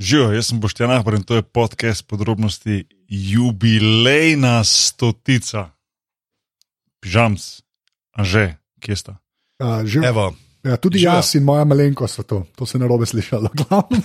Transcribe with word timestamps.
Živijo, 0.00 0.32
jaz 0.32 0.46
sem 0.48 0.60
Boštjan 0.60 0.90
Ahbar 0.90 1.14
in 1.14 1.22
to 1.22 1.36
je 1.36 1.42
podcast 1.42 2.06
podrobnosti 2.08 2.84
jubilejna 3.08 4.64
stotica. 4.64 5.66
Pižams, 7.04 7.60
a 8.16 8.24
že, 8.24 8.56
kje 8.80 8.96
sta? 8.96 9.12
Ja, 9.60 9.84
živ, 9.84 10.04
Evo, 10.08 10.32
ja, 10.64 10.76
tudi 10.80 10.98
živijo. 10.98 11.18
jaz 11.20 11.34
in 11.36 11.44
moja 11.44 11.66
malenkost 11.68 12.16
so 12.16 12.24
to. 12.24 12.46
To 12.56 12.64
se 12.66 12.80
ne 12.80 12.88
robe 12.88 13.04
slišalo. 13.06 13.52
glavno. 13.52 14.00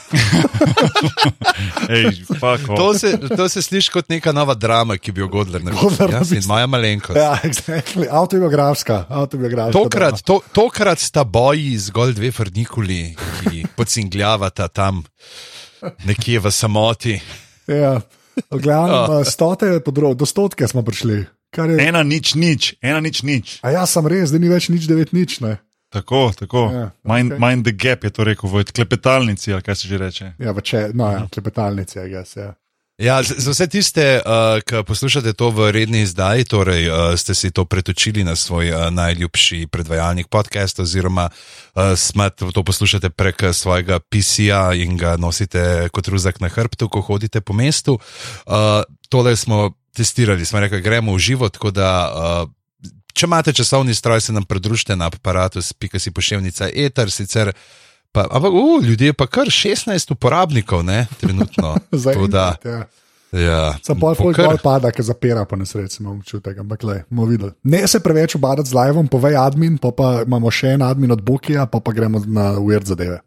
Ej, 1.95 2.27
fuck 2.27 2.67
off. 2.67 2.75
to, 2.75 2.93
se, 2.99 3.15
to 3.31 3.49
se 3.49 3.61
sliši 3.61 3.91
kot 3.95 4.11
neka 4.11 4.35
nova 4.35 4.53
drama, 4.53 4.97
ki 4.99 5.15
bi 5.15 5.23
jo 5.23 5.31
Godler 5.31 5.63
naredil. 5.63 6.11
Jaz 6.11 6.35
in 6.35 6.43
moja 6.47 6.67
malenkost. 6.67 7.15
ja, 7.15 7.39
exactly. 7.43 8.11
Avtobiografska. 8.11 9.05
avtobiografska 9.09 9.79
Tokrat, 9.79 10.19
to, 10.27 10.41
tokrat 10.51 10.99
sta 10.99 11.23
boji 11.23 11.77
zgolj 11.87 12.19
dve 12.19 12.35
frnikuli, 12.35 13.15
ki 13.15 13.63
pocingljavata 13.79 14.67
tam 14.67 15.05
nekje 16.05 16.39
v 16.39 16.51
samoti. 16.51 17.15
Ja. 17.67 18.01
V 18.51 18.59
glavnem, 18.59 18.95
Ja. 18.95 19.19
uh. 19.19 19.27
stote 19.27 19.79
podrob, 19.79 20.17
do 20.19 20.25
stotke 20.25 20.67
smo 20.67 20.83
prišli. 20.83 21.25
Je, 21.55 21.87
Ena 21.87 22.03
nič, 22.03 22.35
nič, 22.35 22.75
ena 22.83 22.99
nič, 22.99 23.23
nič. 23.23 23.59
a 23.63 23.71
ja, 23.71 23.85
sem 23.87 24.03
res, 24.07 24.33
da 24.35 24.39
ni 24.43 24.49
več 24.51 24.67
nič 24.67 24.89
devet 24.91 25.13
nič. 25.15 25.39
Ne? 25.39 25.55
Tako, 25.87 26.33
tako. 26.35 26.67
Ja, 26.73 26.91
mind, 27.07 27.39
mind 27.39 27.63
the 27.63 27.71
gap 27.71 28.03
je 28.03 28.11
to 28.11 28.25
rekel, 28.27 28.49
v 28.51 28.65
klepetalnici, 28.67 29.53
ali 29.55 29.63
kaj 29.63 29.75
se 29.79 29.87
že 29.87 29.97
reče. 29.97 30.25
Ja, 30.35 30.51
če, 30.51 30.91
no, 30.91 31.07
ja, 31.15 31.21
klepetalnice, 31.31 32.03
I 32.03 32.11
guess, 32.11 32.35
ja. 32.35 32.51
Ja, 32.97 33.23
za 33.23 33.51
vse 33.51 33.67
tiste, 33.67 34.21
uh, 34.23 34.63
ki 34.63 34.85
poslušate 34.87 35.33
to 35.35 35.49
v 35.51 35.67
redni 35.75 36.07
izdaji, 36.07 36.45
torej 36.47 36.87
uh, 36.87 36.95
ste 37.19 37.35
si 37.35 37.51
to 37.51 37.65
pretočili 37.67 38.23
na 38.23 38.39
svoj 38.39 38.71
uh, 38.71 38.87
najljubši 38.87 39.67
predvajalnik 39.67 40.31
podcast, 40.31 40.79
oziroma 40.79 41.27
uh, 41.27 41.91
smet, 41.99 42.39
to 42.53 42.63
poslušate 42.63 43.09
prek 43.09 43.43
eh, 43.43 43.53
svojega 43.53 43.99
PC-ja 43.99 44.71
in 44.79 44.95
ga 44.97 45.17
nosite 45.19 45.89
kot 45.91 46.07
ruzak 46.07 46.39
na 46.39 46.47
hrbtu, 46.47 46.87
ko 46.87 47.01
hodite 47.01 47.41
po 47.41 47.53
mestu. 47.53 47.99
Uh, 48.47 48.87
tole 49.09 49.35
smo 49.35 49.75
testirali, 49.91 50.45
smo 50.45 50.63
rekli, 50.63 50.81
gremo 50.81 51.15
v 51.15 51.19
živo, 51.19 51.49
tako 51.49 51.71
da. 51.71 51.89
Uh, 52.07 52.51
Če 53.15 53.29
imate 53.31 53.53
časovni 53.55 53.93
stroj, 53.95 54.19
se 54.21 54.33
nam 54.35 54.43
pridružite 54.43 54.95
na 54.95 55.07
aparatu, 55.07 55.61
spika 55.61 55.99
si 55.99 56.11
pošiljka 56.11 56.67
eter, 56.75 57.11
sicer 57.11 57.53
pa, 58.15 58.27
ampak 58.31 58.53
uh, 58.55 58.77
ljudje 58.83 59.13
pa 59.13 59.27
kar 59.27 59.51
16 59.51 60.15
uporabnikov, 60.15 60.85
ne, 60.87 61.05
trenutno. 61.19 61.75
Tako 62.05 62.27
da, 62.31 62.53
ja. 62.63 62.85
Ja, 63.35 63.75
Sam 63.83 63.99
pol 63.99 64.15
po 64.15 64.29
folk 64.29 64.37
kar- 64.39 64.61
pada, 64.63 64.91
ki 64.95 65.03
zapira 65.03 65.43
po 65.49 65.57
nesreči, 65.59 65.99
imam 65.99 66.21
občutek, 66.21 66.55
ampak 66.63 66.83
le, 66.87 67.01
bomo 67.09 67.25
videli. 67.27 67.51
Ne 67.67 67.83
se 67.87 67.99
preveč 67.99 68.37
obadati 68.37 68.69
z 68.69 68.77
live, 68.77 69.03
povej 69.11 69.35
admin, 69.35 69.75
pa, 69.81 69.91
pa 69.91 70.11
imamo 70.23 70.51
še 70.53 70.77
en 70.77 70.85
admin 70.87 71.11
od 71.11 71.23
Bokija, 71.25 71.65
pa 71.67 71.81
pa 71.83 71.91
gremo 71.91 72.21
na 72.23 72.53
weird 72.63 72.87
zadeve. 72.87 73.19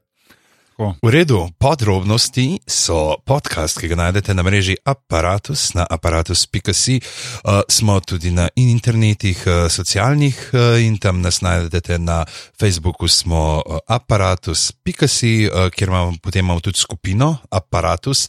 V 0.78 1.10
redu, 1.10 1.50
podrobnosti 1.58 2.62
so 2.62 3.18
podcast, 3.26 3.80
ki 3.82 3.90
ga 3.90 3.96
najdete 3.98 4.30
na 4.30 4.46
mreži 4.46 4.76
Apparatus, 4.86 5.74
na 5.74 5.82
aparatus.com. 5.82 6.54
Uh, 6.54 7.66
smo 7.66 7.98
tudi 7.98 8.30
na 8.30 8.46
internetih, 8.54 9.42
uh, 9.42 9.66
socialnih 9.66 10.38
uh, 10.54 10.78
in 10.78 10.94
tam 11.02 11.18
nas 11.18 11.42
najdete 11.42 11.98
na 11.98 12.22
Facebooku, 12.54 13.10
smo 13.10 13.58
uh, 13.58 13.82
aparatus.com, 13.90 14.86
uh, 14.86 15.66
kjer 15.74 15.88
imamo, 15.90 16.14
potem 16.22 16.46
imamo 16.46 16.62
tudi 16.62 16.78
skupino 16.78 17.36
Apparatus. 17.50 18.28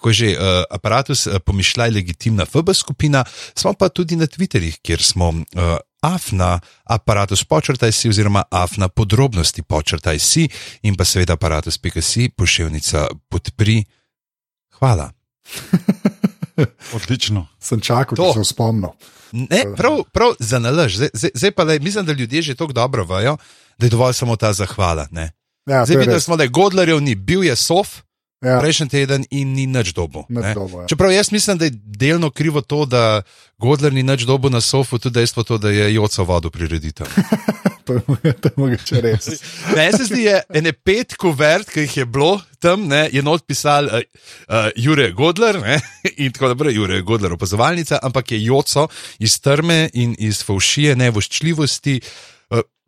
Ko 0.00 0.08
je 0.08 0.14
že 0.14 0.28
uh, 0.32 0.64
aparatus, 0.70 1.26
uh, 1.26 1.36
pomišljaj 1.44 1.90
legitimna 1.90 2.48
FB 2.48 2.72
skupina, 2.72 3.24
smo 3.54 3.76
pa 3.76 3.88
tudi 3.92 4.16
na 4.16 4.24
Twitterjih, 4.24 4.80
kjer 4.80 5.02
smo 5.02 5.28
uh, 5.28 5.76
afna 6.00 6.60
aparatus 6.84 7.44
počrtaj 7.44 7.92
si 7.92 8.08
oziroma 8.08 8.42
afna 8.50 8.88
podrobnosti 8.88 9.62
počrtaj 9.62 10.18
si 10.18 10.48
in 10.82 10.96
pa 10.96 11.04
seveda 11.04 11.32
aparatus.si 11.32 12.30
pošiljnica 12.36 13.06
podpri. 13.28 13.84
Hvala. 14.78 15.10
Odlično. 16.96 17.46
Sem 17.58 17.80
čakal, 17.80 18.16
da 18.16 18.32
se 18.32 18.44
spomnil. 18.44 18.90
Ne, 19.32 19.64
prav, 19.76 20.02
prav 20.12 20.32
za 20.38 20.58
nalaž. 20.58 20.96
Zdaj, 20.96 21.30
zdaj, 21.34 21.50
pa 21.50 21.64
le, 21.64 21.78
mislim, 21.78 22.06
da 22.06 22.12
ljudje 22.12 22.42
že 22.42 22.54
tako 22.54 22.72
dobro 22.72 23.04
vajo, 23.04 23.36
da 23.78 23.86
je 23.86 23.90
dovolj 23.90 24.12
samo 24.12 24.36
ta 24.36 24.52
zahvala. 24.52 25.06
Ne? 25.10 25.30
Ja, 25.66 25.84
Zdaj 25.86 25.96
videli 25.96 26.20
smo, 26.20 26.36
da 26.36 26.42
je 26.42 26.48
Godlerjev 26.48 27.00
ni, 27.00 27.14
bil 27.14 27.44
je 27.44 27.56
sof. 27.56 28.00
Ja. 28.40 28.56
Prejšnji 28.56 28.88
teden 28.88 29.24
in 29.30 29.52
ni 29.52 29.66
nič 29.68 29.92
dobo. 29.92 30.24
Dobo, 30.28 30.80
ja. 30.80 30.86
Čeprav 30.88 31.12
jaz 31.12 31.28
mislim, 31.32 31.58
da 31.58 31.64
je 31.68 31.76
delno 31.76 32.30
krivo 32.30 32.60
to, 32.60 32.86
da 32.88 33.22
Godler 33.58 33.92
ni 33.92 34.02
nič 34.02 34.24
dobo 34.24 34.48
na 34.48 34.60
sofu, 34.60 34.96
tudi 34.98 35.20
dejstvo, 35.20 35.44
to, 35.44 35.58
da 35.58 35.68
je 35.68 35.94
Joco 35.94 36.24
vodil 36.24 36.50
prireditev. 36.50 37.06
To 37.84 37.94
je, 37.96 38.00
mogoče- 38.06 38.40
to 38.40 38.48
je 38.48 38.52
mogoče 38.56 39.00
res. 39.00 39.24
Se 39.96 40.04
zdi, 40.04 40.22
da 40.24 40.30
je 40.30 40.42
ene 40.54 40.72
pet 40.72 41.16
kuvert, 41.16 41.66
ki 41.72 41.80
jih 41.80 41.96
je 41.96 42.04
bilo 42.06 42.40
tam, 42.62 42.84
ne, 42.86 43.08
je 43.12 43.22
not 43.22 43.42
pisal 43.48 43.88
uh, 43.88 43.98
uh, 44.46 44.68
Jure 44.76 45.10
Godler 45.12 45.58
ne, 45.60 45.80
in 46.22 46.30
tako 46.32 46.52
naprej, 46.52 46.76
Jure 46.76 47.00
Godler, 47.02 47.32
opazovalnica, 47.32 47.98
ampak 48.02 48.30
je 48.30 48.44
Joco 48.44 48.86
iz 49.18 49.40
trme 49.40 49.88
in 49.92 50.14
iz 50.18 50.44
faušije, 50.44 50.94
nevoščljivosti. 50.96 52.00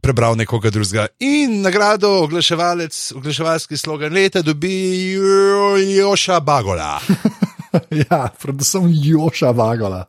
Prebral 0.02 0.34
nekoga 0.34 0.70
drugega 0.70 1.06
in 1.20 1.60
nagrado 1.62 2.08
oglaševalec, 2.18 3.12
oglaševalski 3.12 3.76
slogan 3.76 4.12
leta 4.12 4.42
dobi 4.42 4.72
Jo- 5.12 5.76
Joša 5.96 6.40
Bagola. 6.40 7.00
ja, 8.02 8.28
predvsem 8.42 8.82
Joša 8.94 9.50
Vagala. 9.50 10.04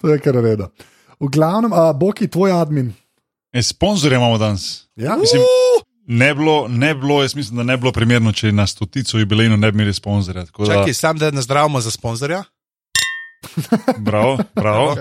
To 0.00 0.08
je 0.08 0.18
kar 0.18 0.34
redo. 0.34 0.70
V 1.20 1.28
glavnem, 1.28 1.72
a, 1.72 1.92
Boki, 1.92 2.28
tvoj 2.28 2.52
admin. 2.52 2.92
E, 3.52 3.62
sponzorje 3.62 4.16
imamo 4.16 4.38
danes. 4.38 4.86
Ja? 4.96 5.16
Mislim, 5.16 5.42
ne 6.06 6.34
bilo, 6.34 6.68
ne 6.68 6.94
bilo, 6.94 7.22
jaz 7.22 7.34
mislim, 7.34 7.56
da 7.56 7.62
ne 7.64 7.76
bi 7.76 7.80
bilo 7.80 7.92
primerno, 7.92 8.32
če 8.32 8.52
na 8.52 8.66
stotico 8.66 9.18
jubilejno 9.18 9.56
ne 9.56 9.72
bi 9.72 9.76
imeli 9.76 9.94
sponzorja. 9.94 10.46
tako 10.46 10.64
da- 10.64 10.74
Čakaj, 10.74 10.94
sam 10.94 11.18
da 11.18 11.30
nazdravimo 11.30 11.80
za 11.80 11.90
sponzorja. 11.90 12.44
Bravo, 13.98 14.38
bravo. 14.54 14.96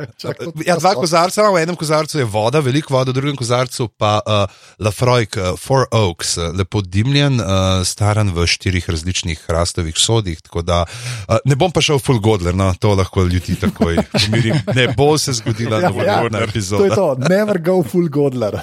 Ja, 0.65 0.75
to 0.75 0.79
dva 0.79 0.93
kozarca 0.95 1.41
imamo, 1.41 1.55
v 1.55 1.61
enem 1.63 1.75
kozarcu 1.75 2.19
je 2.19 2.25
voda, 2.25 2.59
veliko 2.59 2.93
vode, 2.93 3.11
v 3.11 3.17
drugem 3.19 3.35
kozarcu 3.35 3.87
pa 3.97 4.19
uh, 4.23 4.47
Lafroig, 4.79 5.35
uh, 5.37 5.59
Four 5.59 5.85
Oaks, 5.91 6.37
uh, 6.37 6.49
lepo 6.55 6.81
dimljen, 6.81 7.39
uh, 7.39 7.83
staran 7.85 8.31
v 8.35 8.47
štirih 8.47 8.89
različnih 8.89 9.43
hrastovih 9.47 9.97
sodih. 9.97 10.41
Tako 10.41 10.61
da 10.61 10.85
uh, 10.85 11.37
ne 11.45 11.55
bom 11.55 11.71
pa 11.71 11.81
šel 11.81 11.99
full 11.99 12.19
godler, 12.19 12.55
no, 12.55 12.71
to 12.79 12.93
lahko 12.95 13.23
ljudi 13.23 13.55
takoj 13.59 13.99
pomirim. 14.11 14.55
Ne 14.75 14.87
bo 14.97 15.17
se 15.17 15.33
zgodila 15.33 15.79
Ja, 15.79 15.89
novodobna 15.89 16.39
ja, 16.39 16.45
To 16.45 16.45
je 16.45 16.49
epizoda. 16.49 16.95
to, 16.95 17.15
never 17.29 17.59
go 17.59 17.83
full 17.83 18.09
godler. 18.09 18.59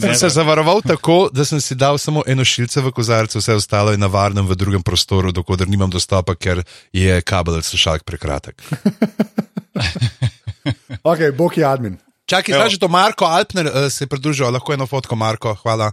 Sem 0.00 0.14
se 0.14 0.28
zavaroval 0.28 0.82
tako, 0.82 1.28
da 1.32 1.44
sem 1.44 1.60
si 1.60 1.74
dal 1.74 1.98
samo 1.98 2.22
eno 2.26 2.44
šilce 2.44 2.80
v 2.80 2.92
kozarcu, 2.92 3.38
vse 3.38 3.54
ostalo 3.54 3.90
je 3.90 3.98
na 3.98 4.06
varnem 4.06 4.46
v 4.46 4.54
drugem 4.54 4.82
prostoru, 4.82 5.32
dokler 5.32 5.68
nimam 5.68 5.90
dostopa, 5.90 6.34
ker 6.34 6.62
je 6.92 7.20
kabel 7.22 7.62
slušalk 7.62 8.04
prekratek. 8.04 8.62
ok, 11.10 11.30
Boki 11.36 11.64
admin. 11.64 11.98
Čakaj, 12.24 12.54
zdaj 12.54 12.70
že 12.72 12.80
to 12.80 12.88
Marko 12.88 13.28
Alpner 13.28 13.68
uh, 13.68 13.88
se 13.92 14.04
je 14.04 14.08
pridružil, 14.08 14.48
lahko 14.48 14.72
eno 14.72 14.86
fotko, 14.86 15.16
Marko, 15.16 15.54
hvala. 15.60 15.92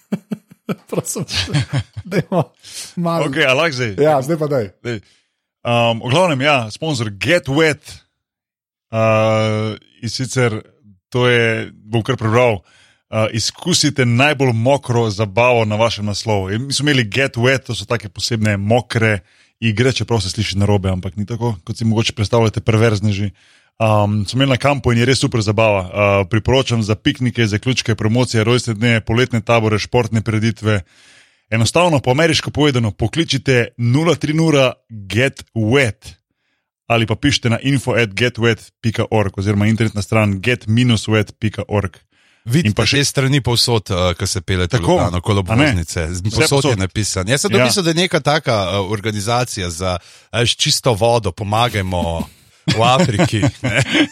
Prosim, 0.90 1.26
dajmo 2.04 2.52
malo. 2.96 3.26
Ok, 3.26 3.42
a 3.42 3.54
lahko 3.54 3.74
zdaj. 3.74 3.96
Ja, 3.98 4.20
zdaj 4.22 4.38
pa 4.38 4.46
daj. 4.46 4.70
Dej. 4.86 5.00
Um, 5.60 6.00
v 6.00 6.12
glavnem, 6.14 6.40
ja, 6.46 6.70
sponzor 6.70 7.10
Get 7.10 7.50
Wet. 7.50 7.82
Uh, 8.90 9.76
in 10.02 10.10
sicer 10.10 10.62
to 11.10 11.26
je, 11.28 11.70
bom 11.74 12.02
kar 12.06 12.16
prebral. 12.16 12.62
Uh, 13.10 13.26
izkusite 13.34 14.06
najbolj 14.06 14.54
mokro 14.54 15.08
zabavo 15.10 15.64
na 15.66 15.76
vašem 15.76 16.06
naslovu. 16.06 16.50
In 16.54 16.66
Mi 16.66 16.72
smo 16.72 16.86
imeli 16.86 17.04
Get 17.10 17.36
Wet, 17.36 17.66
to 17.66 17.74
so 17.74 17.84
take 17.84 18.08
posebne 18.08 18.56
mokre 18.56 19.20
igre, 19.60 19.92
čeprav 19.92 20.20
se 20.20 20.30
sliši 20.30 20.58
narobe, 20.58 20.90
ampak 20.90 21.16
ni 21.16 21.26
tako, 21.26 21.54
kot 21.64 21.76
si 21.76 21.84
mogoče 21.84 22.12
predstavljate, 22.12 22.60
perverzneži. 22.60 23.30
Um, 23.80 24.26
smo 24.26 24.38
imeli 24.38 24.50
na 24.50 24.56
kampu 24.56 24.92
in 24.92 24.98
je 24.98 25.08
res 25.08 25.20
super 25.20 25.40
zabava. 25.40 25.80
Uh, 25.80 26.28
priporočam 26.28 26.82
za 26.82 26.94
piknike, 26.94 27.46
zaključke, 27.46 27.94
promocije, 27.94 28.44
rojstne 28.44 28.74
dne, 28.74 29.00
poletne 29.00 29.40
tabore, 29.40 29.78
športne 29.78 30.20
preditve. 30.22 30.82
Enostavno, 31.50 32.00
po 32.00 32.10
ameriško 32.10 32.50
povedano, 32.50 32.90
pokličite 32.90 33.68
030 33.78 34.72
get 34.88 35.44
wet 35.54 36.20
ali 36.90 37.06
pa 37.06 37.14
pišite 37.14 37.50
na 37.50 37.58
info.getwet.org 37.62 39.38
oziroma 39.38 39.66
internetna 39.66 40.02
stran 40.02 40.40
get-wet.org. 40.42 41.96
Vidite 42.44 42.72
In 42.72 42.74
pa 42.74 42.86
še 42.88 43.02
strani 43.04 43.42
povsod, 43.44 43.90
uh, 43.92 44.12
ki 44.16 44.26
se 44.26 44.40
pele 44.40 44.64
Tako, 44.68 44.96
a 44.96 45.10
obvoznice. 45.12 46.06
Vse 46.08 46.22
Povsod 46.24 46.70
je 46.72 46.76
napisan. 46.80 47.28
Jaz 47.28 47.44
sem 47.44 47.52
to 47.52 47.58
Ja. 47.58 47.64
mislil, 47.68 47.84
da 47.84 47.90
je 47.90 48.00
neka 48.00 48.20
taka 48.20 48.56
uh, 48.80 48.90
organizacija 48.90 49.70
za 49.70 49.98
uh, 50.00 50.44
čisto 50.48 50.94
vodo, 50.94 51.32
pomagajmo 51.32 52.24
v 52.66 52.80
Afriki. 52.80 53.42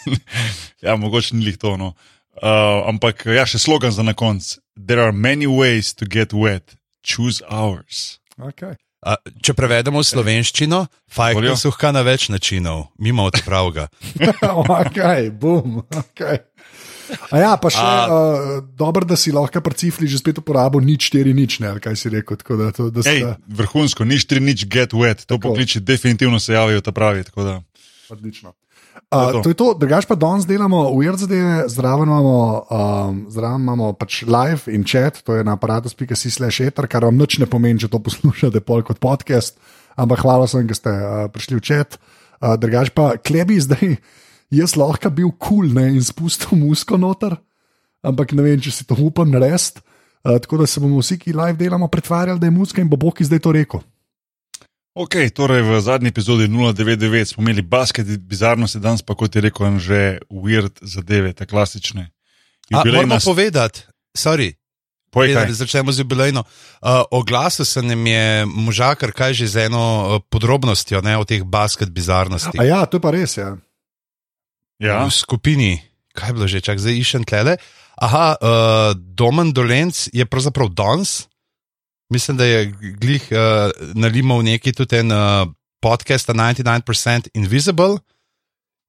ja, 0.84 0.96
mogoče 0.96 1.36
ni 1.36 1.44
lih 1.44 1.56
to. 1.56 1.76
No. 1.76 1.94
Uh, 2.42 2.84
ampak 2.88 3.26
ja, 3.26 3.46
še 3.48 3.58
slogan 3.58 3.90
za 3.90 4.04
na 4.04 4.12
koncu. 4.14 4.60
There 4.76 5.02
are 5.02 5.12
many 5.12 5.46
ways 5.46 5.94
to 5.96 6.04
get 6.06 6.32
wet. 6.36 6.76
Choose 7.02 7.40
ours. 7.48 8.20
Okay. 8.38 8.76
Uh, 8.98 9.14
če 9.42 9.54
prevedemo 9.54 10.02
v 10.02 10.06
slovenščino, 10.06 10.84
fajn, 11.14 11.38
Voljo. 11.38 11.54
so 11.56 11.70
hka 11.70 11.92
na 11.94 12.02
več 12.02 12.28
načinov, 12.28 12.90
mimo 12.98 13.24
od 13.30 13.38
pravega. 13.46 13.86
ok, 14.82 14.98
bum. 15.38 15.80
Okay. 15.88 16.42
A 17.32 17.36
ja, 17.40 17.52
pa 17.56 17.68
še 17.72 17.80
A- 17.80 18.06
uh, 18.06 18.60
dobro, 18.76 19.04
da 19.08 19.16
si 19.16 19.32
lahko 19.32 19.60
pri 19.64 19.74
cifri 19.74 20.08
že 20.08 20.20
spet 20.20 20.38
uporabil 20.38 20.84
nič, 20.84 21.08
štiri 21.08 21.32
nič, 21.32 21.58
ne, 21.64 21.72
ali 21.72 21.80
kaj 21.80 21.96
si 21.96 22.12
rekel. 22.12 22.36
Tako 22.36 22.54
da, 22.60 22.66
to, 22.72 22.88
da 22.92 23.00
Ej, 23.04 23.20
sta, 23.24 23.30
vrhunsko, 23.48 24.04
nič 24.04 24.28
tri, 24.28 24.40
nič 24.40 24.68
get 24.68 24.92
wet, 24.92 25.24
to 25.24 25.36
Tako. 25.36 25.52
pokliči, 25.52 25.80
definitivno 25.80 26.36
se 26.40 26.52
javijo 26.52 26.80
ta 26.80 26.92
pravi. 26.92 27.24
tako 27.24 27.42
da. 27.44 27.54
odlično. 28.10 28.52
To 29.08 29.20
je 29.20 29.26
Uh, 29.26 29.32
to. 29.32 29.40
to 29.40 29.48
je 29.48 29.56
to, 29.56 29.66
drugač 29.78 30.04
pa 30.10 30.18
danes 30.18 30.44
delamo 30.44 30.90
weird 30.92 31.16
zadeve, 31.22 31.64
zraven 31.70 32.10
imamo, 32.10 32.66
um, 32.66 33.26
zraven 33.30 33.62
imamo 33.62 33.92
pač 33.94 34.26
live 34.26 34.66
in 34.68 34.82
chat, 34.84 35.22
to 35.22 35.38
je 35.38 35.44
na 35.46 35.54
aparatus.si 35.54 36.28
slash 36.28 36.60
eter, 36.60 36.84
kar 36.90 37.06
vam 37.06 37.16
nič 37.16 37.38
ne 37.38 37.46
pomeni, 37.46 37.78
če 37.78 37.88
to 37.88 38.02
poslušate 38.02 38.60
pol 38.60 38.82
kot 38.82 38.98
podcast, 38.98 39.56
ampak 39.96 40.18
hvala 40.26 40.50
sem, 40.50 40.66
da 40.66 40.74
ste 40.76 40.90
uh, 40.90 41.30
prišli 41.30 41.56
v 41.56 41.62
chat. 41.62 41.96
Uh, 42.42 42.58
drugač 42.58 42.90
pa 42.92 43.14
klebi 43.16 43.56
zdaj, 43.62 43.96
jaz 44.50 44.76
lahko 44.76 45.10
bil 45.10 45.30
kul 45.30 45.68
cool, 45.68 45.74
ne, 45.74 45.88
in 45.94 46.04
spustil 46.04 46.58
musko 46.58 46.96
noter, 46.96 47.36
ampak 48.02 48.32
ne 48.32 48.42
vem, 48.42 48.60
če 48.60 48.72
si 48.72 48.86
to 48.88 48.96
upam 48.98 49.30
narediti. 49.30 49.82
Uh, 50.26 50.34
tako 50.42 50.58
da 50.58 50.66
se 50.66 50.80
bomo 50.82 50.98
vsi, 50.98 51.18
ki 51.18 51.32
live 51.32 51.56
delamo, 51.56 51.86
pretvarjali, 51.88 52.40
da 52.40 52.48
je 52.48 52.50
muska 52.50 52.82
in 52.82 52.88
bo 52.90 52.98
Bog 52.98 53.22
zdaj 53.22 53.38
to 53.38 53.52
rekel. 53.54 53.80
Ok, 54.98 55.14
torej 55.30 55.62
v 55.62 55.78
zadnji 55.78 56.10
epizodi 56.10 56.48
099 56.50 57.24
smo 57.24 57.42
imeli 57.46 57.62
basket 57.62 58.06
bizarnosti, 58.18 58.82
danes 58.82 59.02
pa 59.02 59.14
kot 59.14 59.30
je 59.30 59.44
rekel, 59.46 59.78
že 59.78 60.18
weird 60.26 60.82
zadeve, 60.82 61.30
te 61.32 61.46
klasične. 61.46 62.10
A, 62.74 62.82
Jubilejna 62.82 63.14
moramo 63.14 63.20
s- 63.20 63.24
povedati, 63.24 63.86
sorry, 64.18 64.58
Povej 65.08 65.32
začnemo 65.56 65.88
z 65.92 66.04
jubilejno. 66.04 66.44
Uh, 66.44 67.02
oglasil 67.10 67.64
se 67.64 67.82
nam 67.82 68.06
je 68.06 68.44
možakar, 68.46 69.12
kaj 69.12 69.32
že 69.32 69.46
z 69.48 69.56
eno 69.72 69.80
uh, 69.80 70.20
podrobnostjo 70.28 71.00
ne, 71.00 71.16
o 71.16 71.24
teh 71.24 71.40
basket 71.44 71.88
bizarnostih. 71.88 72.60
A 72.60 72.64
ja, 72.64 72.80
to 72.84 73.00
je 73.00 73.02
pa 73.02 73.10
res. 73.10 73.40
Ja. 73.40 73.56
Ja, 74.78 75.02
v 75.02 75.10
skupini, 75.10 75.82
kaj 76.14 76.30
je 76.30 76.34
bilo 76.38 76.46
že, 76.46 76.62
čak 76.62 76.78
zdaj 76.78 76.94
iščem 76.94 77.26
tlele. 77.26 77.58
Aha, 77.98 78.26
uh, 78.38 78.90
Domen 78.94 79.50
Dolenc 79.50 80.06
je 80.14 80.22
pravzaprav 80.22 80.70
danes. 80.70 81.26
Mislim, 82.08 82.38
da 82.38 82.46
je 82.46 82.70
glih 82.96 83.26
uh, 83.34 83.68
nalimal 83.98 84.40
neki 84.46 84.72
tudi 84.72 85.02
en 85.02 85.12
uh, 85.12 85.50
podcast, 85.82 86.30
99% 86.30 87.34
Invisible. 87.34 87.98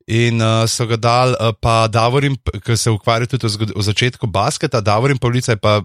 In 0.09 0.41
uh, 0.41 0.65
so 0.69 0.85
ga 0.89 0.97
dal, 0.97 1.33
uh, 1.37 1.53
pa 1.57 1.89
Davorin, 1.89 2.37
ki 2.37 2.77
se 2.77 2.93
ukvarja 2.93 3.27
tudi 3.29 3.49
zgod- 3.49 3.73
o 3.75 3.81
začetku 3.81 4.29
basketa, 4.29 4.81
Davorin 4.81 5.17
Pavlica 5.17 5.53
je 5.53 5.61
pa 5.61 5.81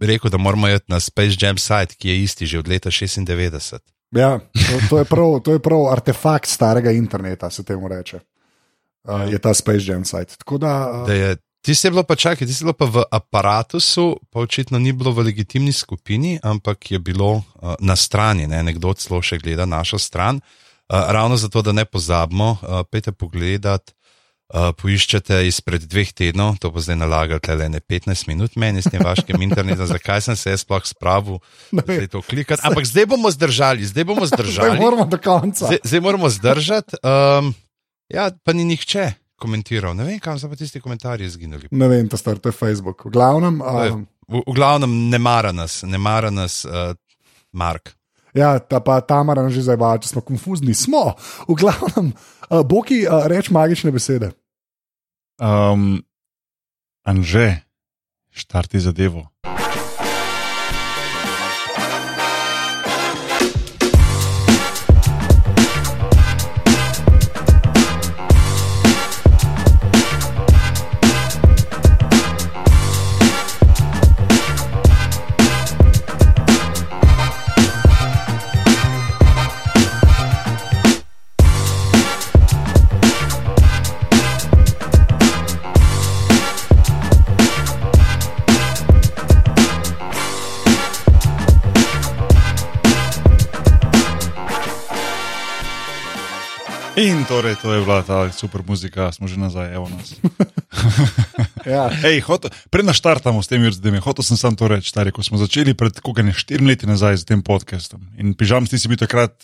rekel, 0.00 0.30
da 0.30 0.38
moramo 0.38 0.70
iti 0.70 0.86
na 0.88 1.00
Space 1.00 1.38
Jam 1.38 1.58
site, 1.58 1.98
ki 1.98 2.08
je 2.08 2.22
isti 2.22 2.46
že 2.46 2.58
od 2.58 2.68
leta 2.68 2.90
96. 2.90 3.78
Ja, 4.14 4.38
to, 4.38 4.74
to, 4.90 4.98
je 4.98 5.04
prav, 5.04 5.40
to 5.44 5.52
je 5.52 5.62
prav 5.62 5.92
artefakt 5.92 6.48
starega 6.48 6.90
interneta, 6.90 7.50
se 7.50 7.62
temu 7.62 7.88
reče. 7.88 8.20
Uh, 9.04 9.30
je 9.30 9.38
ta 9.38 9.54
Space 9.54 9.86
Jam 9.86 10.04
site. 10.04 10.36
Tako 10.36 10.58
da, 10.58 10.72
uh, 10.90 11.06
Da 11.06 11.14
je, 11.14 11.36
ti 11.62 11.74
si 11.74 11.90
bilo 11.90 12.02
pa 12.02 12.16
čakaj, 12.16 12.46
ti 12.46 12.54
si 12.54 12.64
bilo 12.64 12.72
pa 12.72 12.84
v 12.84 13.04
aparatusu, 13.10 14.16
pa 14.30 14.40
očitno 14.40 14.78
ni 14.78 14.92
bilo 14.92 15.12
v 15.12 15.30
legitimni 15.30 15.72
skupini, 15.72 16.38
ampak 16.42 16.90
je 16.90 16.98
bilo 16.98 17.40
uh, 17.40 17.74
na 17.80 17.96
strani, 17.96 18.46
ne? 18.46 18.62
nekdo 18.62 18.94
celo 18.94 19.22
še 19.22 19.38
gleda 19.38 19.66
našo 19.66 19.98
stran. 19.98 20.40
Uh, 20.88 21.12
ravno 21.12 21.36
zato, 21.36 21.62
da 21.62 21.72
ne 21.72 21.84
pozabimo, 21.84 22.56
uh, 22.62 22.82
pejte 22.90 23.12
pogledat. 23.12 23.92
Uh, 24.48 24.72
poiščete 24.72 25.42
izpred 25.44 25.82
dveh 25.84 26.08
tednov, 26.16 26.54
to 26.56 26.70
bo 26.72 26.80
zdaj 26.80 26.96
nalagati 26.96 27.52
le 27.52 27.66
ne 27.68 27.82
15 27.84 28.30
minut 28.30 28.54
meni 28.56 28.80
s 28.80 28.88
tem 28.88 29.02
vaškim 29.04 29.36
internetom, 29.44 29.84
zakaj 29.92 30.24
sem 30.24 30.38
se 30.40 30.54
jaz 30.54 30.64
sploh 30.64 30.80
spravil, 30.88 31.36
vem. 31.68 31.84
zdaj 31.84 32.08
to 32.14 32.22
klikati. 32.24 32.64
Ampak 32.64 32.88
zdaj 32.88 33.10
bomo 33.12 33.28
zdržali, 33.28 33.84
zdaj 33.84 34.08
bomo 34.08 34.24
zdaj 34.24 34.48
zdržali. 34.48 34.80
moramo 34.80 35.04
do 35.04 35.20
konca. 35.20 35.68
Zdaj, 35.68 35.84
zdaj 35.84 36.00
moramo 36.00 36.32
zdržati. 36.32 36.96
Um, 37.04 37.52
ja, 38.12 38.30
pa 38.44 38.52
ni 38.52 38.64
nihče 38.64 39.12
komentiral. 39.38 39.94
Ne 39.94 40.04
vem, 40.04 40.18
kam 40.20 40.38
so 40.38 40.48
pa 40.50 40.56
tisti 40.58 40.80
komentarji 40.80 41.26
izginili. 41.26 41.68
Ne 41.70 41.88
vem, 41.88 42.08
to, 42.08 42.16
star, 42.18 42.38
to 42.42 42.48
je 42.50 42.56
Facebook. 42.56 43.04
V 43.06 43.12
glavnem, 43.14 43.60
um, 43.62 44.06
V, 44.28 44.42
v 44.44 44.54
glavnem 44.56 44.92
ne 45.08 45.18
mara 45.18 45.52
nas, 45.56 45.82
ne 45.88 45.98
mara 45.98 46.28
nas, 46.30 46.64
uh, 46.68 46.92
Mark. 47.52 47.94
ja, 48.36 48.58
ta 48.58 48.80
pa 48.80 49.00
Tamara 49.00 49.48
že 49.48 49.62
zabava, 49.64 49.96
če 49.98 50.08
smo 50.12 50.20
konfuzni. 50.20 50.74
Smo, 50.76 51.14
v 51.48 51.54
glavnem, 51.56 52.12
uh, 52.50 52.60
Boki, 52.60 53.06
uh, 53.08 53.24
reč 53.24 53.48
magične 53.48 53.90
besede. 53.90 54.32
um, 55.40 56.02
Anže, 57.08 57.64
štarti 58.28 58.80
zadevo. 58.84 59.24
Torej, 97.28 97.60
to 97.60 97.74
je 97.74 97.80
bila 97.84 98.00
ta 98.02 98.32
super 98.32 98.64
muzika, 98.66 99.12
smo 99.12 99.28
že 99.28 99.36
nazaj, 99.36 99.74
evo 99.74 99.88
nas. 99.92 100.16
Ja. 101.68 101.92
Ej, 102.00 102.24
hotel- 102.24 102.48
Preden 102.72 102.96
štartamo 102.96 103.44
s 103.44 103.48
tem, 103.50 103.60
zdaj 103.60 104.00
hotel 104.00 104.24
sem 104.24 104.40
sam 104.40 104.56
to 104.56 104.64
reči, 104.72 104.88
stari, 104.88 105.12
ko 105.12 105.20
smo 105.20 105.36
začeli 105.36 105.76
pred 105.76 106.00
koliko 106.00 106.24
ne 106.24 106.32
štirimi 106.32 106.72
leti 106.72 106.88
nazaj 106.88 107.20
z 107.20 107.24
tem 107.28 107.40
podcastom. 107.44 108.08
In 108.16 108.32
pižam, 108.32 108.64
ti 108.64 108.80
si 108.80 108.88
bil 108.88 108.96
takrat 108.96 109.36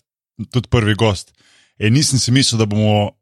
tudi 0.49 0.73
prvi 0.73 0.97
gost. 0.97 1.37
In 1.77 1.93
nisem 1.93 2.17
si 2.17 2.33
mislil, 2.33 2.57
da 2.57 2.65
bomo 2.65 3.13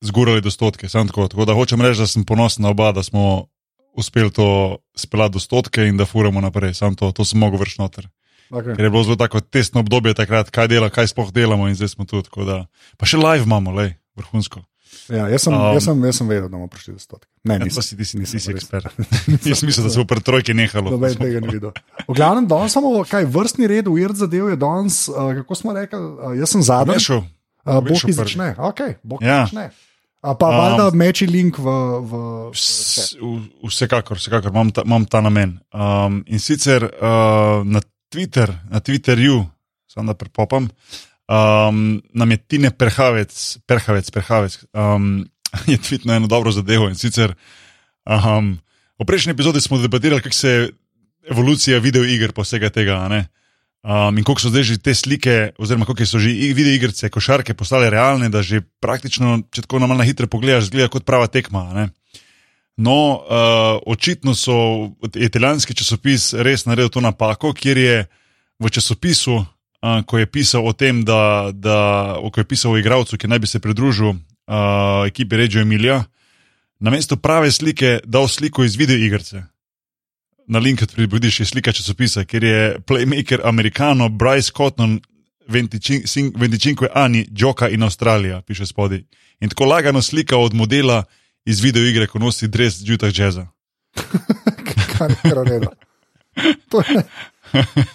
zgurali 0.00 0.40
do 0.40 0.48
stotke, 0.48 0.88
samo 0.88 1.12
tako. 1.12 1.28
Tako 1.28 1.44
da 1.44 1.52
hočem 1.52 1.82
reči, 1.84 2.00
da 2.00 2.08
sem 2.08 2.24
ponosen 2.24 2.64
na 2.64 2.72
oba, 2.72 2.88
da 2.96 3.04
smo 3.04 3.52
uspeli 3.92 4.32
to 4.32 4.78
speljati 4.96 5.36
do 5.36 5.40
stotke 5.44 5.84
in 5.84 6.00
da 6.00 6.08
furamo 6.08 6.40
naprej. 6.40 6.72
Sam 6.72 6.96
to, 6.96 7.12
to 7.12 7.28
sem 7.28 7.36
mogel 7.36 7.60
vršiti 7.60 7.84
noter. 7.84 8.08
Okay. 8.50 8.72
Ker 8.72 8.80
je 8.80 8.90
bilo 8.90 9.02
zelo 9.02 9.16
tako 9.16 9.40
testno 9.40 9.80
obdobje 9.80 10.14
takrat, 10.14 10.48
kaj 10.48 10.68
dela, 10.68 10.88
kaj 10.88 11.08
sploh 11.08 11.28
delamo 11.30 11.68
in 11.68 11.74
zdaj 11.74 11.88
smo 11.90 12.04
tu. 12.04 12.22
pa 12.96 13.04
še 13.04 13.16
live 13.16 13.44
imamo, 13.44 13.70
lej, 13.72 13.94
vrhunsko. 14.14 14.64
Ja, 15.08 15.28
jaz, 15.28 15.42
sem, 15.42 15.52
Um, 15.52 15.72
jaz, 15.72 15.84
sem, 15.84 15.96
jaz 16.02 16.16
sem 16.16 16.26
vedel, 16.26 16.48
da 16.48 16.56
bomo 16.56 16.66
prišli 16.66 16.92
do 16.92 17.00
stotka. 17.00 17.28
Ne, 17.44 17.54
Ja, 17.54 17.64
nisem. 17.64 17.82
si, 17.82 17.96
ti 17.96 18.04
si, 18.04 18.16
nisem 18.16 18.36
ti 18.36 18.40
si 18.40 18.50
ekspert. 18.50 18.88
Jaz 19.44 19.60
mislim, 19.62 19.84
da 19.84 19.90
se 19.90 19.96
bo 19.96 20.04
pred 20.04 20.20
trojke 20.22 20.52
nehalo. 20.52 20.90
Noben 20.90 21.12
tega 21.14 21.40
ni 21.40 21.48
videl. 21.50 21.72
V 22.04 22.12
glavnem, 22.12 22.44
danes 22.44 22.72
samo 22.72 22.92
kaj 23.04 23.24
vrstni 23.26 23.66
red, 23.66 23.84
weird 23.86 24.16
zadev 24.16 24.48
je 24.48 24.56
danes, 24.56 25.08
uh, 25.08 25.32
kako 25.34 25.54
smo 25.54 25.72
rekli, 25.72 25.96
uh, 25.98 26.32
jaz 26.34 26.48
sem 26.50 26.62
zadnji. 26.62 26.94
Vešel, 26.94 27.24
Uh, 27.64 27.80
Boki 27.80 28.00
prvi. 28.06 28.12
začne, 28.14 28.56
okay, 28.58 28.96
Boki 29.02 29.24
Ja. 29.24 29.44
začne. 29.44 29.70
A 30.20 30.32
pa 30.34 30.46
Um, 30.46 30.56
valjda 30.56 30.84
meči 30.90 31.26
link 31.26 31.58
v. 31.58 31.68
v 32.00 32.10
v- 32.50 33.44
Vsekakor, 33.62 34.16
vsekakor 34.16 34.50
imam 34.50 34.70
ta, 34.70 34.82
imam 34.82 35.04
ta 35.04 35.20
namen. 35.20 35.60
Um, 35.70 36.24
in 36.26 36.38
sicer 36.38 36.82
uh, 36.82 37.60
na 37.62 37.80
Twitter, 38.08 38.52
na 38.70 38.80
Twitterju, 38.80 39.44
samo 39.86 40.12
da 40.12 40.18
prepopam, 40.18 40.68
um, 41.28 42.02
nam 42.14 42.30
je 42.30 42.36
Tine 42.36 42.70
Perhavec, 42.70 43.58
Perhavec, 43.66 44.10
Perhavec 44.10 44.58
um, 44.72 45.28
je 45.72 45.78
tvitno 45.78 46.14
eno 46.14 46.26
dobro 46.26 46.52
zadevo. 46.52 46.88
In 46.88 46.94
sicer 46.94 47.34
um, 48.04 48.58
v 48.98 49.06
prejšnji 49.06 49.32
epizodi 49.36 49.60
smo 49.60 49.78
debatirali, 49.78 50.22
kako 50.22 50.34
se 50.34 50.48
je 50.48 50.70
evolucija 51.30 51.78
videoiger 51.78 52.32
pa 52.32 52.42
vsega 52.42 52.70
tega. 52.70 53.08
ne. 53.08 53.26
Um, 53.82 54.18
in 54.18 54.24
koliko 54.24 54.42
so 54.42 54.50
zdaj 54.50 54.62
že 54.62 54.78
te 54.82 54.94
slike, 54.94 55.52
oziroma 55.58 55.86
koliko 55.86 56.06
so 56.06 56.18
že 56.18 56.32
videoigrice, 56.52 57.08
košarke 57.08 57.54
postale 57.54 57.90
realne, 57.90 58.28
da 58.28 58.42
že 58.42 58.60
praktično, 58.82 59.46
če 59.54 59.62
tako 59.62 59.78
na 59.78 59.86
malo 59.86 60.02
hitro 60.02 60.26
pogledaš, 60.26 60.66
zgleda 60.72 60.90
kot 60.90 61.06
prava 61.06 61.28
tekma. 61.30 61.72
ne. 61.74 61.88
No, 62.78 63.14
uh, 63.14 63.82
očitno 63.86 64.34
so 64.34 64.52
je 65.14 65.26
italijanski 65.26 65.74
časopis 65.74 66.32
res 66.32 66.62
naredil 66.64 66.88
to 66.88 67.00
napako, 67.02 67.50
kjer 67.52 67.78
je 67.78 67.96
v 68.58 68.70
časopisu, 68.70 69.34
uh, 69.34 69.46
ko 70.06 70.18
je 70.18 70.26
pisal 70.30 70.66
o 70.66 70.72
tem, 70.72 71.02
da, 71.04 71.50
da 71.52 72.14
ko 72.32 72.40
je 72.40 72.46
pisal 72.46 72.72
o 72.72 72.78
igralcu, 72.78 73.18
ki 73.18 73.26
naj 73.26 73.38
bi 73.42 73.50
se 73.50 73.58
pridružil 73.58 74.14
uh, 74.14 75.02
ekipi 75.10 75.36
Reggio 75.36 75.62
Emilia, 75.66 76.04
namesto 76.78 77.16
prave 77.18 77.50
slike 77.50 77.98
dal 78.06 78.28
sliko 78.28 78.64
iz 78.64 78.78
videoigrice. 78.78 79.42
Na 80.46 80.62
link 80.62 80.86
pribudiš 80.94 81.40
je 81.40 81.46
slika 81.46 81.72
časopisa, 81.72 82.24
kjer 82.24 82.44
je 82.44 82.78
playmaker 82.86 83.42
amerikano 83.44 84.08
Bryce 84.08 84.52
Cotton, 84.56 85.00
25 85.48 86.86
anni, 86.94 87.26
Joka 87.30 87.68
in 87.68 87.82
Avstralija, 87.82 88.42
piše 88.42 88.66
spodaj. 88.66 89.02
In 89.40 89.48
tako 89.48 89.64
lagano 89.64 90.02
slika 90.02 90.36
od 90.36 90.54
modela 90.54 91.04
iz 91.48 91.62
videoigre, 91.64 92.06
ko 92.10 92.20
nosi 92.20 92.48
dres 92.48 92.82
Jutah 92.84 93.12
Jazza. 93.14 93.48
kar 94.92 95.10
je 95.10 95.16
kar 95.22 95.38
v 95.38 95.48
redu. 95.48 95.72
To 96.70 96.82
je, 96.84 97.02